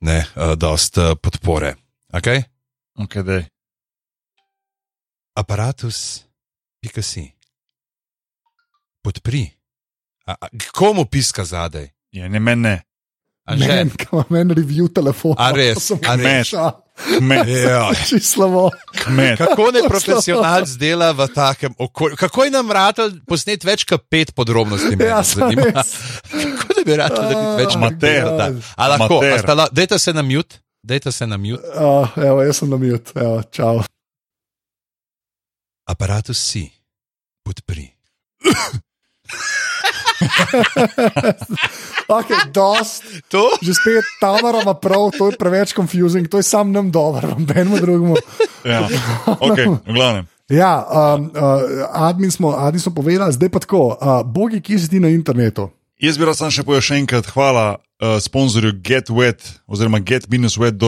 ne, 0.07 0.21
uh, 0.37 0.53
dost 0.61 1.01
uh, 1.01 1.17
podpore. 1.19 1.75
Okay? 2.13 2.45
okay, 3.01 3.25
dej. 3.25 3.43
Aparatus, 5.35 6.25
pika 6.81 7.03
si. 7.03 7.33
Podpri. 9.03 9.49
A, 10.27 10.37
a, 10.41 10.47
komu 10.75 11.05
piska 11.05 11.45
zadaj? 11.45 11.89
Ja, 12.13 12.29
ne 12.29 12.41
meni 12.41 12.63
ne. 12.63 12.83
Men, 13.59 13.91
kam 13.91 14.23
meni 14.31 14.55
review 14.55 14.87
telefon. 14.93 15.35
A 15.39 15.51
res, 15.51 15.91
a 15.91 16.15
res. 16.15 16.53
Kmet, 17.19 17.49
Ja. 17.67 17.89
Čislavo. 18.07 18.71
kmet. 19.03 19.39
Kako 19.41 19.71
ne 19.75 19.83
profesionalc 19.93 20.77
dela 20.79 21.11
v 21.17 21.27
takem 21.35 21.75
okolju? 21.79 22.17
Kako 22.17 22.45
je 22.45 22.51
nam 22.53 22.71
rado 22.71 23.09
posnet 23.27 23.65
več 23.65 23.87
kot 23.89 24.05
pet 24.13 24.35
podrobnosti? 24.37 24.95
Ja, 25.01 25.23
zanima. 25.27 25.73
Kako 26.61 26.77
da 26.77 26.85
bi 26.85 26.97
rado 27.01 27.23
da 27.25 27.33
biti 27.33 27.65
več 27.65 27.79
Amater. 27.81 28.29
Da. 28.37 28.51
A 28.77 28.93
lahko, 28.95 29.23
dajte 29.73 29.99
se 29.99 30.13
na 30.13 30.23
mute, 30.23 30.61
dajte 30.85 31.13
se 31.13 31.27
na 31.27 31.41
mute. 31.41 31.65
Uh, 31.75 32.13
evo, 32.21 32.45
jaz 32.45 32.63
sem 32.63 32.71
na 32.71 32.79
mute, 32.79 33.17
evo, 33.17 33.41
čau. 33.51 33.81
Aparatus 35.87 36.39
si, 36.39 36.71
podpri. 37.43 37.91
Ok, 42.13 42.29
dost. 42.53 43.03
To? 43.29 43.51
Že 43.63 43.73
spet 43.75 44.05
Tamara 44.21 44.63
ima 44.63 44.75
prav, 44.75 45.11
to 45.17 45.31
je 45.31 45.37
preveč 45.39 45.73
confusing, 45.75 46.29
to 46.29 46.37
je 46.37 46.43
sam 46.43 46.73
nam 46.73 46.91
dobro, 46.91 47.29
nobenemu 47.39 47.79
drugemu. 47.81 48.17
Ja. 48.65 48.89
Okay, 49.41 49.67
v 49.67 49.93
glavnem. 49.93 50.27
Ja, 50.53 50.85
um, 50.85 51.33
uh, 51.33 51.63
admin, 51.91 52.31
smo, 52.31 52.53
admin 52.53 52.81
smo 52.81 52.95
povedali, 52.95 53.33
zdaj 53.33 53.49
pa 53.49 53.59
tako, 53.59 53.97
uh, 53.97 54.21
bogi, 54.27 54.61
ki 54.61 54.79
si 54.79 54.89
ti 54.91 55.01
na 55.01 55.09
internetu. 55.09 55.71
Jaz 56.03 56.19
bi 56.19 56.25
rad 56.29 56.37
samo 56.37 56.51
še 56.51 56.63
povedal 56.67 56.83
še 56.85 56.99
enkrat 57.01 57.27
hvala 57.33 57.79
uh, 57.79 58.21
sponzorju 58.21 58.73
GetWet 58.85 59.65
oziroma 59.71 59.99
get-wet.org. 60.03 60.83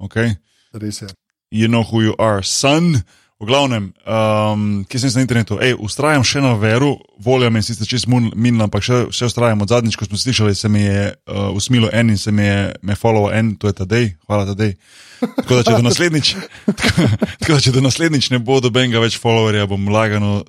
Okay? 0.00 0.28
Res 0.74 1.02
je. 1.04 1.08
You 1.50 1.66
know 1.66 1.82
who 1.82 2.02
you 2.02 2.14
are, 2.18 2.42
son. 2.42 3.02
V 3.40 3.46
glavnem, 3.48 3.94
um, 4.04 4.84
ki 4.84 4.98
sem 5.00 5.08
jaz 5.08 5.14
na 5.16 5.22
internetu, 5.24 5.56
ej, 5.64 5.72
ustrajam 5.80 6.20
še 6.20 6.42
na 6.44 6.50
veru, 6.60 6.90
volja 7.16 7.48
mi 7.48 7.62
je 7.62 7.70
sicer 7.70 7.88
čez 7.88 8.04
minila, 8.04 8.66
ampak 8.68 8.84
še, 8.84 8.98
še 9.16 9.30
ustrajam. 9.30 9.64
Od 9.64 9.72
zadnjič, 9.72 9.96
ko 9.96 10.04
smo 10.04 10.20
slišali, 10.20 10.52
se 10.52 10.68
mi 10.68 10.82
je 10.84 11.06
uh, 11.08 11.48
usmilo 11.56 11.88
en 11.88 12.12
in 12.12 12.20
se 12.20 12.34
mi 12.36 12.44
je 12.44 12.58
me 12.84 12.98
follow 13.00 13.32
en, 13.32 13.54
to 13.56 13.72
je 13.72 13.78
Tadej, 13.80 14.10
hvala 14.28 14.44
Tadej. 14.52 14.76
Tako 15.24 15.56
da, 15.56 15.64
če 15.64 15.72
do 15.72 15.86
naslednjič, 15.88 16.34
tako, 16.84 17.08
tako 17.40 17.58
če 17.64 17.74
do 17.78 17.86
naslednjič 17.88 18.28
ne 18.36 18.44
bo 18.44 18.60
dobenega 18.60 19.00
več 19.00 19.16
followerja, 19.24 19.64
bom 19.72 19.88
lagano, 19.88 20.44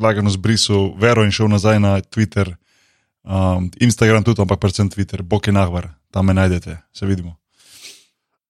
lagano 0.00 0.32
zbrisal 0.32 0.94
vero 0.96 1.28
in 1.28 1.36
šel 1.36 1.52
nazaj 1.52 1.84
na 1.84 1.98
Twitter, 2.00 2.56
um, 3.28 3.68
Instagram 3.76 4.24
tudi, 4.24 4.40
ampak 4.40 4.64
predvsem 4.64 4.88
Twitter, 4.88 5.20
Bok 5.20 5.52
je 5.52 5.52
nahvar, 5.52 5.92
tam 6.08 6.32
me 6.32 6.40
najdete, 6.40 6.80
se 6.96 7.04
vidimo. 7.04 7.36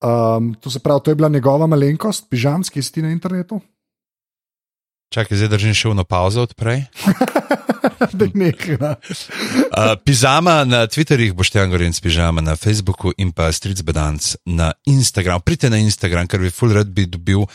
Um, 0.05 0.55
to 0.61 0.70
se 0.70 0.78
pravi, 0.78 1.00
to 1.05 1.11
je 1.11 1.14
bila 1.14 1.28
njegova 1.28 1.66
malenkost, 1.66 2.26
pižamski, 2.30 2.80
ki 2.80 2.82
si 2.82 3.02
na 3.02 3.11
internetu. 3.11 3.61
Čakaj, 5.14 5.38
zdaj 5.38 5.48
držim 5.48 5.74
še 5.74 5.88
eno 5.94 6.05
pauzo 6.05 6.44
odprej. 6.44 6.84
Da 8.12 8.26
nekaj. 8.34 8.76
ne. 8.80 8.94
Uh, 9.70 9.94
pizama 10.05 10.64
na 10.64 10.84
Twitterjih, 10.86 11.32
Boštjan 11.32 11.70
Gorenc, 11.70 12.00
pižama 12.00 12.42
na 12.44 12.57
Facebooku 12.57 13.12
in 13.16 13.30
pa 13.32 13.48
Stric 13.52 13.80
Bedanc 13.82 14.34
na 14.44 14.72
Instagram. 14.86 15.40
Pridite 15.40 15.70
na 15.70 15.78
Instagram, 15.80 16.28
ker 16.28 16.42
bi 16.42 16.50
full 16.50 16.74
rad 16.74 16.90
bi 16.92 17.07
dobil 17.07 17.44
uh, 17.44 17.55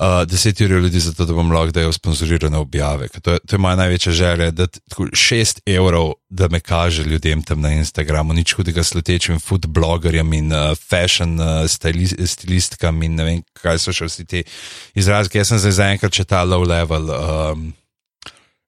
10 0.00 0.64
ur 0.64 0.70
ljudi 0.70 1.00
za 1.00 1.12
to, 1.12 1.24
da 1.24 1.32
bom 1.32 1.52
lahko 1.52 1.72
dajal 1.72 1.92
sponzorirane 1.92 2.58
objave. 2.58 3.08
To 3.08 3.32
je, 3.32 3.38
to 3.38 3.56
je 3.56 3.58
moja 3.58 3.76
največja 3.76 4.12
želja, 4.12 4.50
da 4.50 4.66
6 4.66 5.60
evrov, 5.66 6.12
da 6.28 6.48
me 6.48 6.60
kaže 6.60 7.04
ljudem 7.04 7.42
tam 7.42 7.60
na 7.60 7.72
Instagramu, 7.72 8.32
nič 8.32 8.52
hudega 8.52 8.84
sletečim 8.84 9.40
food 9.40 9.66
blogerjem 9.66 10.32
in 10.32 10.52
uh, 10.52 10.76
fashion 10.90 11.40
uh, 11.40 11.46
stili, 11.68 12.06
stilistkam 12.26 13.02
in 13.02 13.14
ne 13.14 13.24
vem, 13.24 13.42
kaj 13.62 13.78
so 13.78 13.92
še 13.92 14.10
vsi 14.10 14.24
ti 14.24 14.44
izrazi. 14.94 15.32
Jaz 15.38 15.48
sem 15.48 15.64
zdaj 15.64 15.76
zaenkrat 15.80 16.12
če 16.12 16.28
ta 16.28 16.44
low 16.44 16.66
level. 16.66 17.10
Um, 17.10 17.72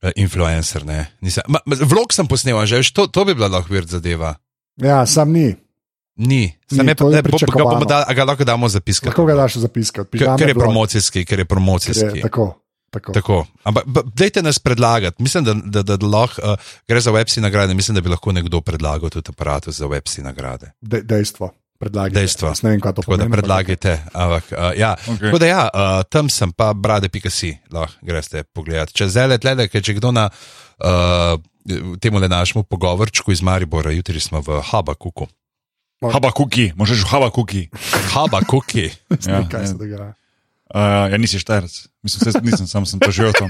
eh, 0.03 0.12
Influencer, 0.16 0.87
ne. 0.87 1.11
Nisem, 1.20 1.45
ma, 1.49 1.61
ma, 1.66 1.76
vlog 1.76 2.12
sem 2.14 2.26
posnel, 2.26 2.57
že 2.66 2.81
to, 2.95 3.07
to 3.07 3.24
bi 3.29 3.37
bila 3.37 3.53
lahko 3.59 3.74
vir 3.74 3.85
zadeva. 3.85 4.39
Ja, 4.81 5.05
sam 5.07 5.33
ni. 5.33 5.53
Ni, 6.19 6.43
je 6.45 6.51
to 6.69 6.77
pa 6.77 6.83
je 6.83 6.87
ne, 6.87 6.95
bo, 6.95 7.11
ga 7.11 7.23
pričakovano. 7.23 7.79
bomo 7.79 7.87
dali, 7.87 8.05
a 8.09 8.12
ga 8.12 8.25
lahko 8.25 8.45
damo 8.45 8.69
zapiskati. 8.69 9.09
Lahko 9.09 9.25
ga 9.25 9.35
daš 9.35 9.57
zapiskati. 9.62 10.19
Ker, 10.19 10.35
ker 10.35 10.49
je 10.49 10.55
promocijski, 10.55 11.23
ker 11.23 11.23
je 11.23 11.27
ker 11.27 11.39
je- 11.39 11.45
promocijski. 11.45 12.21
Tako. 12.23 12.59
tako. 12.91 13.12
Tako. 13.12 13.47
Ampak 13.62 13.85
dajte 14.14 14.43
nas 14.43 14.59
predlagati. 14.59 15.23
Mislim, 15.23 15.45
da, 15.45 15.55
da, 15.55 15.83
da, 15.83 15.97
da 15.97 16.07
lahko, 16.07 16.43
uh, 16.43 16.59
gre 16.89 17.01
za 17.01 17.12
websi 17.12 17.41
nagrade. 17.41 17.75
Mislim, 17.75 17.95
da 17.95 18.01
bi 18.01 18.09
lahko 18.09 18.33
nekdo 18.33 18.61
predlagal 18.61 19.11
tudi 19.11 19.31
aparat 19.31 19.69
za 19.69 19.87
websi 19.87 20.23
nagrade. 20.23 20.73
De, 20.81 21.03
dejstvo. 21.03 21.51
Predlagajte. 21.79 22.19
Dejstvo. 22.19 22.49
Jaz 22.49 22.62
Ne 22.62 22.71
vem, 22.71 22.81
kaj 22.81 22.93
to 22.93 23.03
da 23.03 23.07
pomeni. 23.07 23.31
predlagajte. 23.31 24.03
Ampak, 24.12 24.45
uh, 24.51 24.75
ja. 24.75 24.97
Okay. 25.07 25.31
Tako 25.31 25.39
da 25.39 25.47
ja, 25.47 25.69
uh, 25.71 26.03
tam 26.11 26.27
sem 26.29 26.51
pa 26.53 26.73
brade.si, 26.75 27.55
lahko 27.71 27.95
greste 28.03 28.43
pogledat. 28.43 28.91
Če 28.91 29.07
zdaj 29.09 29.39
le, 29.39 29.69
ker 29.71 29.83
če 29.83 29.95
kdo 29.95 30.11
na 30.11 30.27
uh, 30.83 31.39
temu 32.01 32.19
le 32.19 32.29
našemu 32.29 32.64
pogovorčku 32.64 33.31
iz 33.33 33.43
Maribora, 33.43 33.93
jutri 33.95 34.21
smo 34.21 34.41
v 34.41 34.59
Habakuku. 34.64 35.29
Habakuki, 36.01 36.73
možeš 36.75 37.03
v 37.03 37.09
Habakuki. 37.09 37.63
Habakuki. 38.13 38.87
Ja, 39.27 39.35
Ja, 39.35 39.43
kaj 39.45 39.67
se 39.67 39.73
ja. 39.73 39.79
dogaja. 39.79 40.15
Uh, 40.69 40.81
ja, 41.09 41.17
nisi 41.17 41.39
štajrc, 41.39 41.73
mislim, 42.03 42.19
se, 42.23 42.41
nisem, 42.43 42.67
sam 42.67 42.87
sem 42.87 43.01
pa 43.01 43.09
živel 43.09 43.33
tam. 43.33 43.49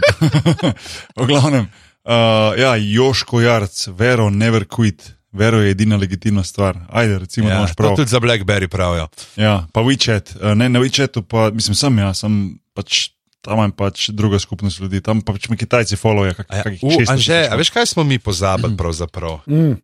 v 1.15 1.27
glavnem, 1.27 1.67
uh, 2.05 2.13
ja, 2.55 2.73
Joško 2.75 3.41
Jarc, 3.41 3.89
Vero, 3.89 4.31
never 4.31 4.65
quit. 4.65 5.03
Vero 5.29 5.59
je 5.59 5.71
edina 5.71 5.97
legitimna 5.97 6.41
stvar. 6.41 6.79
Ajde, 6.89 7.19
recimo, 7.19 7.47
da 7.47 7.53
Ja, 7.53 7.59
imaš 7.59 7.71
to 7.71 7.77
prav. 7.77 7.97
tudi 7.97 8.09
za 8.09 8.17
Blackberry 8.17 8.67
pravijo. 8.67 9.09
Ja, 9.37 9.67
pa 9.69 9.81
WeChat, 9.81 10.37
uh, 10.37 10.55
ne 10.55 10.69
na 10.69 10.79
WeChatu, 10.79 11.23
pa 11.23 11.51
mislim, 11.51 11.75
sem 11.75 11.99
ja, 11.99 12.15
sem 12.15 12.33
pač. 12.73 13.11
Tam 13.39 13.55
je 13.61 13.71
pač 13.71 14.09
druga 14.11 14.35
skupnost 14.37 14.81
ljudi, 14.81 14.99
tam 15.01 15.21
pa 15.21 15.31
pač 15.33 15.47
me 15.49 15.57
Kitajci 15.57 15.95
followajo. 15.95 16.35
Kak, 16.35 16.47
Ja, 16.51 16.63
kakih 16.63 16.81
u, 16.83 16.91
600 16.91 17.13
Anže, 17.13 17.39
a 17.45 17.55
veš, 17.55 17.71
kaj 17.71 17.87
smo 17.87 18.03
mi 18.03 18.19
pozabili 18.19 18.75
pravzaprav? 18.77 19.41
Mm. 19.47 19.77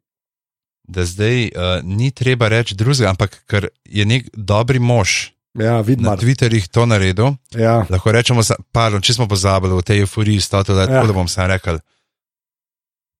Da 0.85 1.01
zdaj 1.03 1.45
uh, 1.47 1.51
ni 1.82 2.11
treba 2.11 2.49
reči 2.49 2.74
drugega, 2.74 3.09
ampak 3.09 3.43
ker 3.47 3.66
je 3.85 4.05
nek 4.05 4.28
dobri 4.32 4.78
mož 4.78 5.32
Ja, 5.55 5.72
na 5.72 5.80
vidim. 5.80 6.05
Twitterjih 6.05 6.66
to 6.66 6.82
naredil, 6.82 7.39
Ja. 7.52 7.86
lahko 7.86 8.11
rečemo, 8.11 8.43
pardon, 8.69 8.98
če 8.98 9.15
smo 9.15 9.24
pozabili 9.24 9.70
v 9.73 9.82
tej 9.82 10.01
euforiji, 10.01 10.40
stoto 10.40 10.74
let, 10.74 10.90
Ja. 10.90 10.97
ja. 10.97 11.06
da 11.06 11.12
bom 11.12 11.28
sam 11.28 11.47
rekel, 11.47 11.78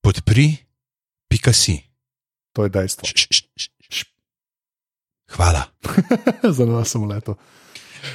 podpri, 0.01 0.57
pika 1.25 1.53
si. 1.53 1.79
To 2.53 2.65
je 2.65 2.71
dejstvo. 2.71 3.07
Š, 3.07 3.15
š, 3.31 3.41
š, 3.55 3.65
š. 3.89 4.05
Hvala. 5.31 5.63
Za 6.57 6.65
nas 6.65 6.89
samo 6.89 7.07
leto. 7.07 7.39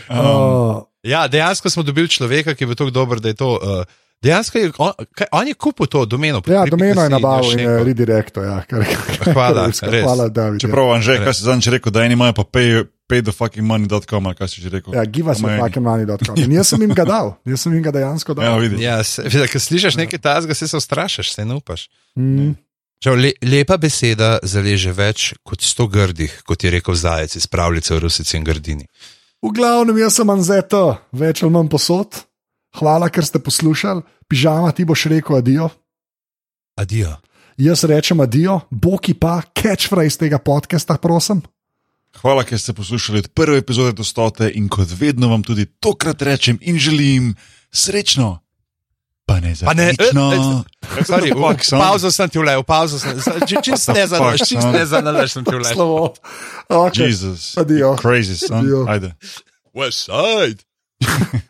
Um, 0.08 0.20
Uh, 0.20 0.84
Ja, 1.02 1.28
dejansko 1.28 1.70
smo 1.70 1.84
dobili 1.84 2.08
človeka, 2.08 2.54
ki 2.54 2.64
je 2.64 2.68
bil 2.68 2.76
tako 2.76 2.92
dober, 2.92 3.20
da 3.20 3.32
je 3.32 3.36
to. 3.36 3.50
Uh, 3.54 3.88
dejansko 4.24 4.58
je 4.58 4.72
on, 4.78 4.92
kaj, 5.16 5.28
on 5.32 5.48
je 5.48 5.54
kupil 5.54 5.88
to 5.88 6.06
domeno. 6.06 6.42
ja, 6.48 6.66
domeno 6.66 7.04
je 7.04 7.10
nabavil 7.10 7.52
in 7.52 7.60
Jašenko. 7.60 7.84
redirecto. 7.84 8.44
Ja, 8.44 8.62
kar, 8.68 8.86
kar, 8.86 9.34
Hvala, 9.36 9.66
res, 9.68 9.82
res. 9.82 10.04
Hvala, 10.04 10.30
David. 10.30 10.62
ja. 10.62 10.68
čeprav, 10.68 10.94
Anže, 10.96 11.18
kaj 11.24 11.34
si 11.34 11.44
zadnjič 11.44 11.68
rekel, 11.78 11.92
da 11.92 12.04
eni 12.04 12.14
imajo 12.20 12.34
pa 12.34 12.44
pay, 12.44 12.84
pay 13.10 13.24
the 13.24 13.32
fucking 13.32 13.66
money.com, 13.66 14.32
kaj 14.38 14.48
si 14.52 14.62
že 14.62 14.70
rekel. 14.70 14.94
Ja, 14.94 15.06
give 15.06 15.32
us 15.32 15.40
Ampak- 15.40 15.60
fucking 15.66 15.84
money.com. 15.86 16.36
In 16.44 16.52
jaz 16.52 16.74
sem 16.74 16.82
jim 16.82 16.94
ga 16.94 17.06
dal, 17.06 17.36
jaz 17.46 17.62
sem 17.66 17.74
jim 17.74 17.84
ga 17.84 17.92
dejansko 17.96 18.34
dal. 18.38 18.46
Ja, 18.46 18.56
vidiš. 18.62 18.82
Ja, 18.82 18.98
se, 19.04 19.24
ko 19.52 19.60
slišiš 19.60 19.96
nekaj 20.00 20.20
tazga, 20.20 20.54
se, 20.58 20.68
se 20.68 20.78
ustrašiš, 20.78 21.34
se 21.34 21.46
ne 21.46 21.56
upaš. 21.60 21.88
Mm. 22.20 22.58
Čau, 23.00 23.14
le, 23.16 23.32
lepa 23.48 23.78
beseda 23.80 24.42
zaleže 24.44 24.92
več 24.92 25.30
kot 25.48 25.64
sto 25.64 25.88
grdih, 25.88 26.42
kot 26.44 26.64
je 26.64 26.72
rekel 26.74 26.98
zajec 27.00 27.38
iz 27.40 27.48
pravljice 27.48 27.96
o 27.96 28.00
Rusici 28.04 28.36
in 28.36 28.44
Grdini. 28.44 28.84
V 29.40 29.54
glavnem, 29.56 29.96
jaz 30.04 30.18
sem 30.20 30.30
Anzeto, 30.30 30.98
več 31.16 31.40
ali 31.46 31.54
manj 31.56 31.70
posod. 31.72 32.18
Hvala, 32.78 33.10
ker 33.10 33.26
ste 33.26 33.40
poslušali. 33.42 34.02
Pižama, 34.30 34.72
ti 34.72 34.86
boš 34.86 35.10
rekel 35.10 35.42
adijo. 35.42 35.70
Adijo. 36.78 37.18
Jaz 37.60 37.84
rečem 37.84 38.20
adijo, 38.24 38.62
boki 38.72 39.14
pa, 39.14 39.42
catchphrase 39.52 40.18
tega 40.18 40.38
podcasta, 40.40 40.96
prosim. 41.02 41.42
Hvala, 42.22 42.44
ker 42.48 42.60
ste 42.60 42.74
poslušali 42.74 43.20
od 43.20 43.28
prve 43.36 43.58
epizode 43.60 43.92
do 44.00 44.04
stote 44.04 44.52
in 44.56 44.70
kot 44.70 44.88
vedno 45.00 45.28
vam 45.30 45.44
tudi 45.44 45.66
tokrat 45.66 46.22
rečem 46.22 46.58
in 46.62 46.80
želim 46.80 47.36
srečno. 47.72 48.40
Pa 49.26 49.40
ne 49.40 49.56
za 49.56 49.66
Pa 49.66 49.74
ne, 49.74 49.94
srečno. 49.94 50.64
Sorry, 51.06 51.36
v 51.36 51.38
Fuck, 51.38 51.66
son. 51.66 51.80
pauzo 51.80 52.12
sem 52.12 52.30
ti 52.30 52.40
vlev, 52.40 52.64
pauzo 52.64 53.00
sem. 53.00 53.20
Čist 53.64 53.90
What 53.90 53.94
the 53.94 53.94
ne 53.94 54.08
zanalaš, 54.08 54.40
fuck, 54.40 54.50
čist 54.50 54.68
ne 54.74 54.86
zanalaš 54.86 55.32
sem 55.34 55.44
ti 55.46 55.56
vlev. 55.56 55.74
Slovo. 55.74 56.14
Okay. 56.70 57.06
Jesus. 57.06 57.58
Adijo. 57.58 57.96
Crazy, 58.02 58.38
son. 58.40 58.64
Adijo. 58.64 58.86
Ajde. 58.90 59.14
West 59.76 60.10
side. 60.10 60.64